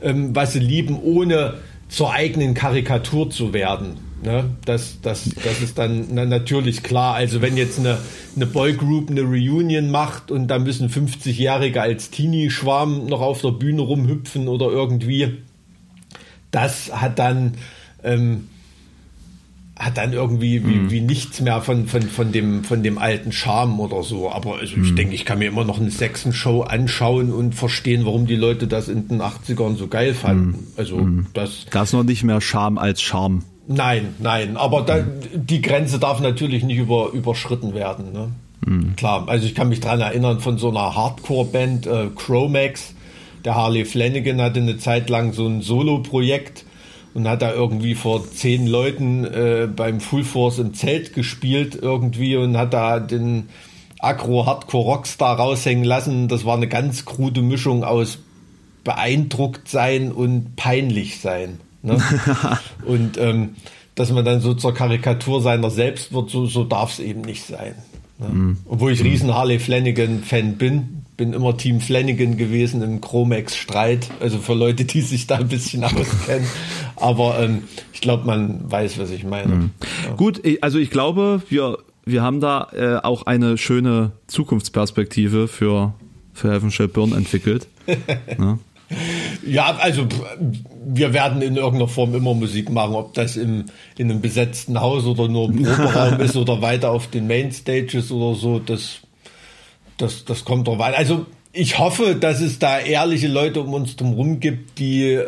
ähm, 0.00 0.36
was 0.36 0.52
sie 0.52 0.60
lieben, 0.60 1.00
ohne 1.02 1.54
zur 1.88 2.12
eigenen 2.12 2.54
Karikatur 2.54 3.28
zu 3.28 3.52
werden. 3.52 3.96
Ne? 4.22 4.50
Das, 4.64 4.98
das, 5.02 5.28
das 5.44 5.60
ist 5.62 5.78
dann 5.78 6.06
na, 6.12 6.24
natürlich 6.24 6.82
klar. 6.82 7.14
Also 7.14 7.42
wenn 7.42 7.56
jetzt 7.56 7.78
eine, 7.78 7.98
eine 8.34 8.46
Boygroup 8.46 9.10
eine 9.10 9.22
Reunion 9.22 9.90
macht 9.90 10.30
und 10.30 10.48
da 10.48 10.58
müssen 10.58 10.88
50-Jährige 10.88 11.82
als 11.82 12.10
Teenie-Schwarm 12.10 13.06
noch 13.06 13.20
auf 13.20 13.40
der 13.40 13.50
Bühne 13.50 13.82
rumhüpfen 13.82 14.48
oder 14.48 14.66
irgendwie, 14.66 15.38
das 16.50 16.92
hat 16.92 17.18
dann 17.18 17.54
ähm, 18.02 18.48
hat 19.78 19.98
dann 19.98 20.14
irgendwie 20.14 20.66
wie, 20.66 20.76
mhm. 20.76 20.90
wie 20.90 21.00
nichts 21.02 21.40
mehr 21.40 21.60
von, 21.60 21.86
von, 21.86 22.00
von, 22.02 22.32
dem, 22.32 22.64
von 22.64 22.82
dem 22.82 22.96
alten 22.96 23.30
Charme 23.30 23.78
oder 23.78 24.02
so. 24.02 24.30
Aber 24.30 24.56
also 24.58 24.74
ich 24.76 24.92
mhm. 24.92 24.96
denke, 24.96 25.14
ich 25.14 25.26
kann 25.26 25.38
mir 25.38 25.48
immer 25.48 25.64
noch 25.64 25.78
eine 25.78 25.90
Sechsen-Show 25.90 26.62
anschauen 26.62 27.30
und 27.30 27.54
verstehen, 27.54 28.06
warum 28.06 28.26
die 28.26 28.36
Leute 28.36 28.68
das 28.68 28.88
in 28.88 29.06
den 29.08 29.20
80ern 29.20 29.76
so 29.76 29.88
geil 29.88 30.14
fanden. 30.14 30.48
Mhm. 30.48 30.66
Also 30.78 30.96
mhm. 30.96 31.26
das. 31.34 31.66
Das 31.70 31.90
ist 31.90 31.92
noch 31.92 32.04
nicht 32.04 32.24
mehr 32.24 32.40
Charme 32.40 32.78
als 32.78 33.02
Charme. 33.02 33.42
Nein, 33.68 34.14
nein, 34.20 34.56
aber 34.56 34.82
da, 34.82 35.04
die 35.34 35.60
Grenze 35.60 35.98
darf 35.98 36.20
natürlich 36.20 36.62
nicht 36.62 36.78
über, 36.78 37.10
überschritten 37.12 37.74
werden. 37.74 38.12
Ne? 38.12 38.30
Mhm. 38.64 38.96
Klar, 38.96 39.28
also 39.28 39.44
ich 39.44 39.54
kann 39.54 39.68
mich 39.68 39.80
daran 39.80 40.00
erinnern 40.00 40.40
von 40.40 40.56
so 40.56 40.70
einer 40.70 40.94
Hardcore-Band, 40.94 41.86
äh, 41.86 42.06
Chromax, 42.14 42.94
der 43.46 43.54
Harley 43.54 43.84
Flanagan 43.84 44.42
hatte 44.42 44.58
eine 44.58 44.76
Zeit 44.76 45.08
lang 45.08 45.32
so 45.32 45.46
ein 45.46 45.62
Solo-Projekt 45.62 46.64
und 47.14 47.28
hat 47.28 47.42
da 47.42 47.54
irgendwie 47.54 47.94
vor 47.94 48.28
zehn 48.28 48.66
Leuten 48.66 49.24
äh, 49.24 49.68
beim 49.74 50.00
Full 50.00 50.24
Force 50.24 50.58
im 50.58 50.74
Zelt 50.74 51.14
gespielt 51.14 51.78
irgendwie 51.80 52.36
und 52.36 52.56
hat 52.56 52.74
da 52.74 52.98
den 52.98 53.48
Agro-Hardcore-Rockstar 54.00 55.38
raushängen 55.38 55.84
lassen. 55.84 56.26
Das 56.26 56.44
war 56.44 56.56
eine 56.56 56.66
ganz 56.66 57.04
krude 57.04 57.40
Mischung 57.40 57.84
aus 57.84 58.18
beeindruckt 58.82 59.68
sein 59.68 60.10
und 60.10 60.56
peinlich 60.56 61.20
sein. 61.20 61.60
Ne? 61.82 62.02
und 62.84 63.16
ähm, 63.16 63.54
dass 63.94 64.10
man 64.10 64.24
dann 64.24 64.40
so 64.40 64.54
zur 64.54 64.74
Karikatur 64.74 65.40
seiner 65.40 65.70
selbst 65.70 66.12
wird, 66.12 66.30
so, 66.30 66.46
so 66.46 66.64
darf 66.64 66.92
es 66.94 66.98
eben 66.98 67.20
nicht 67.20 67.46
sein. 67.46 67.76
Ne? 68.18 68.28
Mhm. 68.28 68.56
Obwohl 68.66 68.90
ich 68.90 69.04
riesen 69.04 69.32
Harley 69.32 69.60
Flanagan-Fan 69.60 70.56
bin, 70.56 71.05
bin 71.16 71.32
immer 71.32 71.56
Team 71.56 71.80
Flanagan 71.80 72.36
gewesen 72.36 72.82
im 72.82 73.00
Chromex-Streit, 73.00 74.10
also 74.20 74.38
für 74.38 74.54
Leute, 74.54 74.84
die 74.84 75.00
sich 75.00 75.26
da 75.26 75.36
ein 75.36 75.48
bisschen 75.48 75.84
auskennen. 75.84 76.46
Aber 76.96 77.38
ähm, 77.40 77.64
ich 77.92 78.00
glaube, 78.00 78.26
man 78.26 78.70
weiß, 78.70 78.98
was 78.98 79.10
ich 79.10 79.24
meine. 79.24 79.54
Mhm. 79.54 79.70
Ja. 80.04 80.14
Gut, 80.14 80.42
also 80.60 80.78
ich 80.78 80.90
glaube, 80.90 81.42
wir, 81.48 81.78
wir 82.04 82.22
haben 82.22 82.40
da 82.40 82.68
äh, 82.72 82.96
auch 83.04 83.26
eine 83.26 83.58
schöne 83.58 84.12
Zukunftsperspektive 84.26 85.48
für, 85.48 85.94
für 86.34 86.52
Heaven 86.52 86.70
Shall 86.70 86.88
Burn 86.88 87.12
entwickelt. 87.12 87.66
ja. 88.38 88.58
Ja, 89.44 89.76
also 89.80 90.06
wir 90.86 91.12
werden 91.12 91.42
in 91.42 91.56
irgendeiner 91.56 91.88
Form 91.88 92.14
immer 92.14 92.34
Musik 92.34 92.70
machen, 92.70 92.94
ob 92.94 93.14
das 93.14 93.36
im, 93.36 93.64
in 93.98 94.10
einem 94.10 94.20
besetzten 94.20 94.80
Haus 94.80 95.06
oder 95.06 95.26
nur 95.26 95.48
im 95.48 95.62
Proberaum 95.64 96.20
ist 96.20 96.36
oder 96.36 96.62
weiter 96.62 96.92
auf 96.92 97.08
den 97.08 97.26
Mainstages 97.26 98.12
oder 98.12 98.38
so, 98.38 98.60
das 98.60 99.00
das, 99.96 100.24
das 100.24 100.44
kommt 100.44 100.68
drauf 100.68 100.80
an. 100.80 100.94
Also 100.94 101.26
ich 101.52 101.78
hoffe, 101.78 102.14
dass 102.14 102.40
es 102.40 102.58
da 102.58 102.78
ehrliche 102.78 103.28
Leute 103.28 103.60
um 103.60 103.72
uns 103.74 103.96
drumherum 103.96 104.40
gibt, 104.40 104.78
die, 104.78 105.20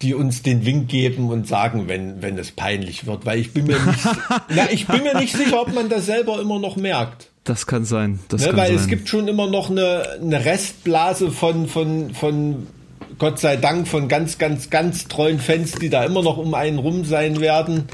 die 0.00 0.14
uns 0.14 0.42
den 0.42 0.64
Wink 0.64 0.88
geben 0.88 1.30
und 1.30 1.46
sagen, 1.46 1.88
wenn, 1.88 2.22
wenn 2.22 2.38
es 2.38 2.52
peinlich 2.52 3.06
wird. 3.06 3.26
Weil 3.26 3.38
ich 3.38 3.52
bin 3.52 3.66
mir 3.66 3.78
nicht, 3.78 3.98
na, 4.48 4.70
ich 4.70 4.86
bin 4.86 5.02
mir 5.02 5.16
nicht 5.18 5.36
sicher, 5.36 5.60
ob 5.60 5.74
man 5.74 5.88
das 5.88 6.06
selber 6.06 6.40
immer 6.40 6.58
noch 6.58 6.76
merkt. 6.76 7.28
Das 7.44 7.66
kann 7.66 7.84
sein. 7.84 8.20
Das 8.28 8.40
ne, 8.40 8.48
kann 8.48 8.56
weil 8.56 8.68
sein. 8.68 8.76
es 8.76 8.86
gibt 8.86 9.08
schon 9.08 9.28
immer 9.28 9.46
noch 9.46 9.68
eine, 9.68 10.04
eine 10.20 10.44
Restblase 10.44 11.30
von, 11.30 11.66
von, 11.66 12.14
von 12.14 12.66
Gott 13.18 13.38
sei 13.38 13.56
Dank 13.56 13.88
von 13.88 14.08
ganz, 14.08 14.38
ganz, 14.38 14.70
ganz 14.70 15.08
treuen 15.08 15.38
Fans, 15.38 15.72
die 15.72 15.90
da 15.90 16.04
immer 16.04 16.22
noch 16.22 16.38
um 16.38 16.54
einen 16.54 16.78
rum 16.78 17.04
sein 17.04 17.40
werden 17.40 17.84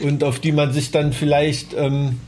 und 0.00 0.24
auf 0.24 0.40
die 0.40 0.52
man 0.52 0.72
sich 0.72 0.90
dann 0.90 1.12
vielleicht 1.12 1.74
ähm, 1.74 2.06
äh, 2.06 2.27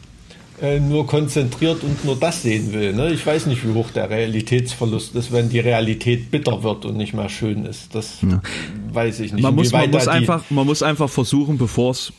nur 0.80 1.06
konzentriert 1.06 1.82
und 1.82 2.04
nur 2.04 2.16
das 2.16 2.42
sehen 2.42 2.72
will. 2.72 2.92
Ne? 2.92 3.12
Ich 3.12 3.24
weiß 3.24 3.46
nicht, 3.46 3.66
wie 3.66 3.72
hoch 3.72 3.90
der 3.90 4.10
Realitätsverlust 4.10 5.14
ist, 5.14 5.32
wenn 5.32 5.48
die 5.48 5.60
Realität 5.60 6.30
bitter 6.30 6.62
wird 6.62 6.84
und 6.84 6.96
nicht 6.96 7.14
mehr 7.14 7.28
schön 7.28 7.64
ist. 7.64 7.94
Das 7.94 8.18
ja. 8.22 8.42
weiß 8.92 9.20
ich 9.20 9.32
nicht. 9.32 9.42
Man 9.42 9.54
muss, 9.54 9.72
man, 9.72 9.90
muss 9.90 10.06
einfach, 10.06 10.44
man 10.50 10.66
muss 10.66 10.82
einfach 10.82 11.08
versuchen, 11.08 11.56
bevor 11.56 11.92
es 11.92 12.12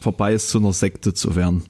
vorbei 0.00 0.34
ist, 0.34 0.48
zu 0.50 0.58
einer 0.58 0.72
Sekte 0.72 1.12
zu 1.12 1.34
werden. 1.34 1.64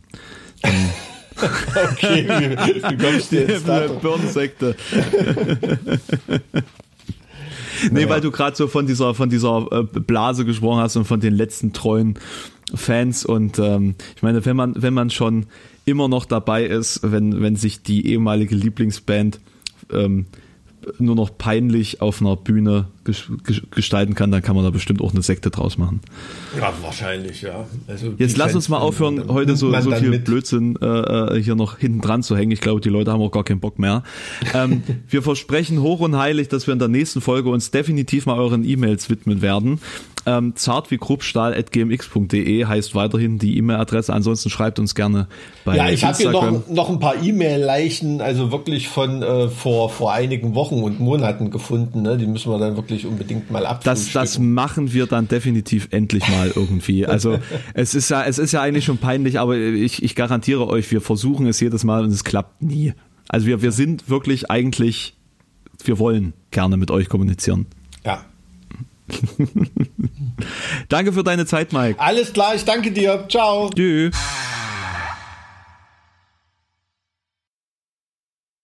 okay, 1.93 2.27
wie, 2.29 2.83
wie 2.83 2.97
kommst 3.05 3.33
du 3.33 3.37
jetzt 3.47 3.67
da? 3.67 3.87
Birnensekte. 3.89 4.77
nee, 7.91 8.03
ja. 8.03 8.09
weil 8.09 8.21
du 8.21 8.31
gerade 8.31 8.57
so 8.57 8.69
von 8.69 8.87
dieser, 8.87 9.15
von 9.15 9.29
dieser 9.31 9.67
äh, 9.71 9.83
Blase 10.01 10.45
gesprochen 10.45 10.81
hast 10.81 10.97
und 10.97 11.05
von 11.05 11.21
den 11.21 11.35
letzten 11.35 11.73
treuen 11.73 12.19
Fans 12.75 13.25
und 13.25 13.59
ähm, 13.59 13.97
ich 14.17 14.23
meine, 14.23 14.45
wenn 14.47 14.57
man, 14.57 14.75
wenn 14.81 14.95
man 14.95 15.11
schon 15.11 15.47
immer 15.85 16.09
noch 16.09 16.25
dabei 16.25 16.65
ist, 16.65 17.01
wenn, 17.03 17.43
wenn 17.43 17.57
sich 17.57 17.83
die 17.83 18.07
ehemalige 18.07 18.55
Lieblingsband 18.55 19.41
ähm, 19.93 20.27
nur 20.99 21.15
noch 21.15 21.37
peinlich 21.37 22.01
auf 22.01 22.21
einer 22.21 22.37
Bühne 22.37 22.89
gestalten 23.05 24.15
kann, 24.15 24.31
dann 24.31 24.43
kann 24.43 24.55
man 24.55 24.65
da 24.65 24.71
bestimmt 24.71 25.01
auch 25.01 25.13
eine 25.13 25.23
Sekte 25.23 25.51
draus 25.51 25.79
machen. 25.79 26.01
Ja, 26.57 26.73
wahrscheinlich, 26.83 27.43
ja. 27.43 27.67
Also 27.89 28.15
Jetzt 28.19 28.37
lass 28.37 28.55
uns 28.55 28.69
mal 28.69 28.79
aufhören, 28.79 29.29
heute 29.29 29.57
so, 29.57 29.73
so 29.81 29.91
viel 29.93 30.11
mit. 30.11 30.25
Blödsinn 30.25 30.77
äh, 30.81 30.87
äh, 30.87 31.43
hier 31.43 31.55
noch 31.55 31.79
hinten 31.79 32.01
dran 32.01 32.23
zu 32.23 32.37
hängen. 32.37 32.53
Ich 32.53 32.61
glaube, 32.61 32.81
die 32.81 32.89
Leute 32.89 33.13
haben 33.13 33.21
auch 33.21 33.33
gar 33.33 33.45
keinen 33.45 33.61
Bock 33.61 33.79
mehr. 33.79 34.03
ähm, 34.55 34.83
wir 35.09 35.23
versprechen 35.23 35.83
hoch 35.83 36.01
und 36.01 36.17
heilig, 36.17 36.49
dass 36.49 36.67
wir 36.67 36.73
in 36.73 36.79
der 36.79 36.89
nächsten 36.89 37.21
Folge 37.21 37.49
uns 37.49 37.71
definitiv 37.71 38.27
mal 38.27 38.39
euren 38.39 38.65
E-Mails 38.65 39.11
widmen 39.11 39.43
werden. 39.43 39.81
Ähm, 40.25 40.55
zart 40.55 40.91
wie 40.91 40.99
gmx.de 40.99 42.65
heißt 42.65 42.95
weiterhin 42.95 43.39
die 43.39 43.57
E-Mail-Adresse. 43.59 44.13
Ansonsten 44.13 44.51
schreibt 44.51 44.79
uns 44.79 44.95
gerne 44.95 45.27
bei 45.65 45.77
Ja, 45.77 45.91
ich 45.91 46.05
habe 46.05 46.17
hier 46.17 46.31
noch, 46.31 46.69
noch 46.69 46.91
ein 46.91 47.01
paar 47.01 47.21
E-Mail-Leichen, 47.21 48.21
also 48.21 48.53
wirklich 48.53 48.89
von 48.89 49.23
äh, 49.23 49.49
vor, 49.49 49.91
vor 49.91 50.13
einigen 50.13 50.55
Wochen 50.55 50.83
und 50.83 51.01
Monaten 51.01 51.51
gefunden. 51.51 52.03
Ne? 52.03 52.19
Die 52.19 52.27
müssen 52.27 52.53
wir 52.53 52.59
dann 52.59 52.77
wirklich 52.77 52.92
unbedingt 53.07 53.51
mal 53.51 53.67
abfrühstücken. 53.67 54.13
Das, 54.15 54.35
das 54.35 54.39
machen 54.39 54.93
wir 54.93 55.07
dann 55.07 55.29
definitiv 55.29 55.89
endlich 55.91 56.29
mal 56.29 56.53
irgendwie. 56.55 57.07
Also 57.13 57.39
es 57.75 57.95
ist 57.95 58.09
ja, 58.09 58.25
es 58.25 58.39
ist 58.39 58.53
ja 58.53 58.63
eigentlich 58.63 58.87
schon 58.87 58.97
peinlich, 58.97 59.39
aber 59.39 59.57
ich, 59.57 60.03
ich 60.03 60.15
garantiere 60.15 60.67
euch, 60.67 60.91
wir 60.91 61.03
versuchen 61.03 61.47
es 61.47 61.61
jedes 61.61 61.85
Mal 61.85 62.05
und 62.05 62.11
es 62.11 62.25
klappt 62.25 62.63
nie. 62.63 62.95
Also 63.29 63.47
wir, 63.47 63.61
wir 63.61 63.71
sind 63.71 64.09
wirklich 64.09 64.51
eigentlich, 64.51 65.15
wir 65.85 65.99
wollen 65.99 66.33
gerne 66.51 66.79
mit 66.79 66.91
euch 66.91 67.09
kommunizieren. 67.09 67.67
Ja. 68.05 68.25
danke 70.89 71.13
für 71.13 71.23
deine 71.23 71.45
Zeit, 71.45 71.73
Mike. 71.73 72.01
Alles 72.01 72.33
klar, 72.33 72.55
ich 72.55 72.65
danke 72.65 72.93
dir. 72.93 73.27
Ciao. 73.29 73.71
Tschüss. 73.75 74.17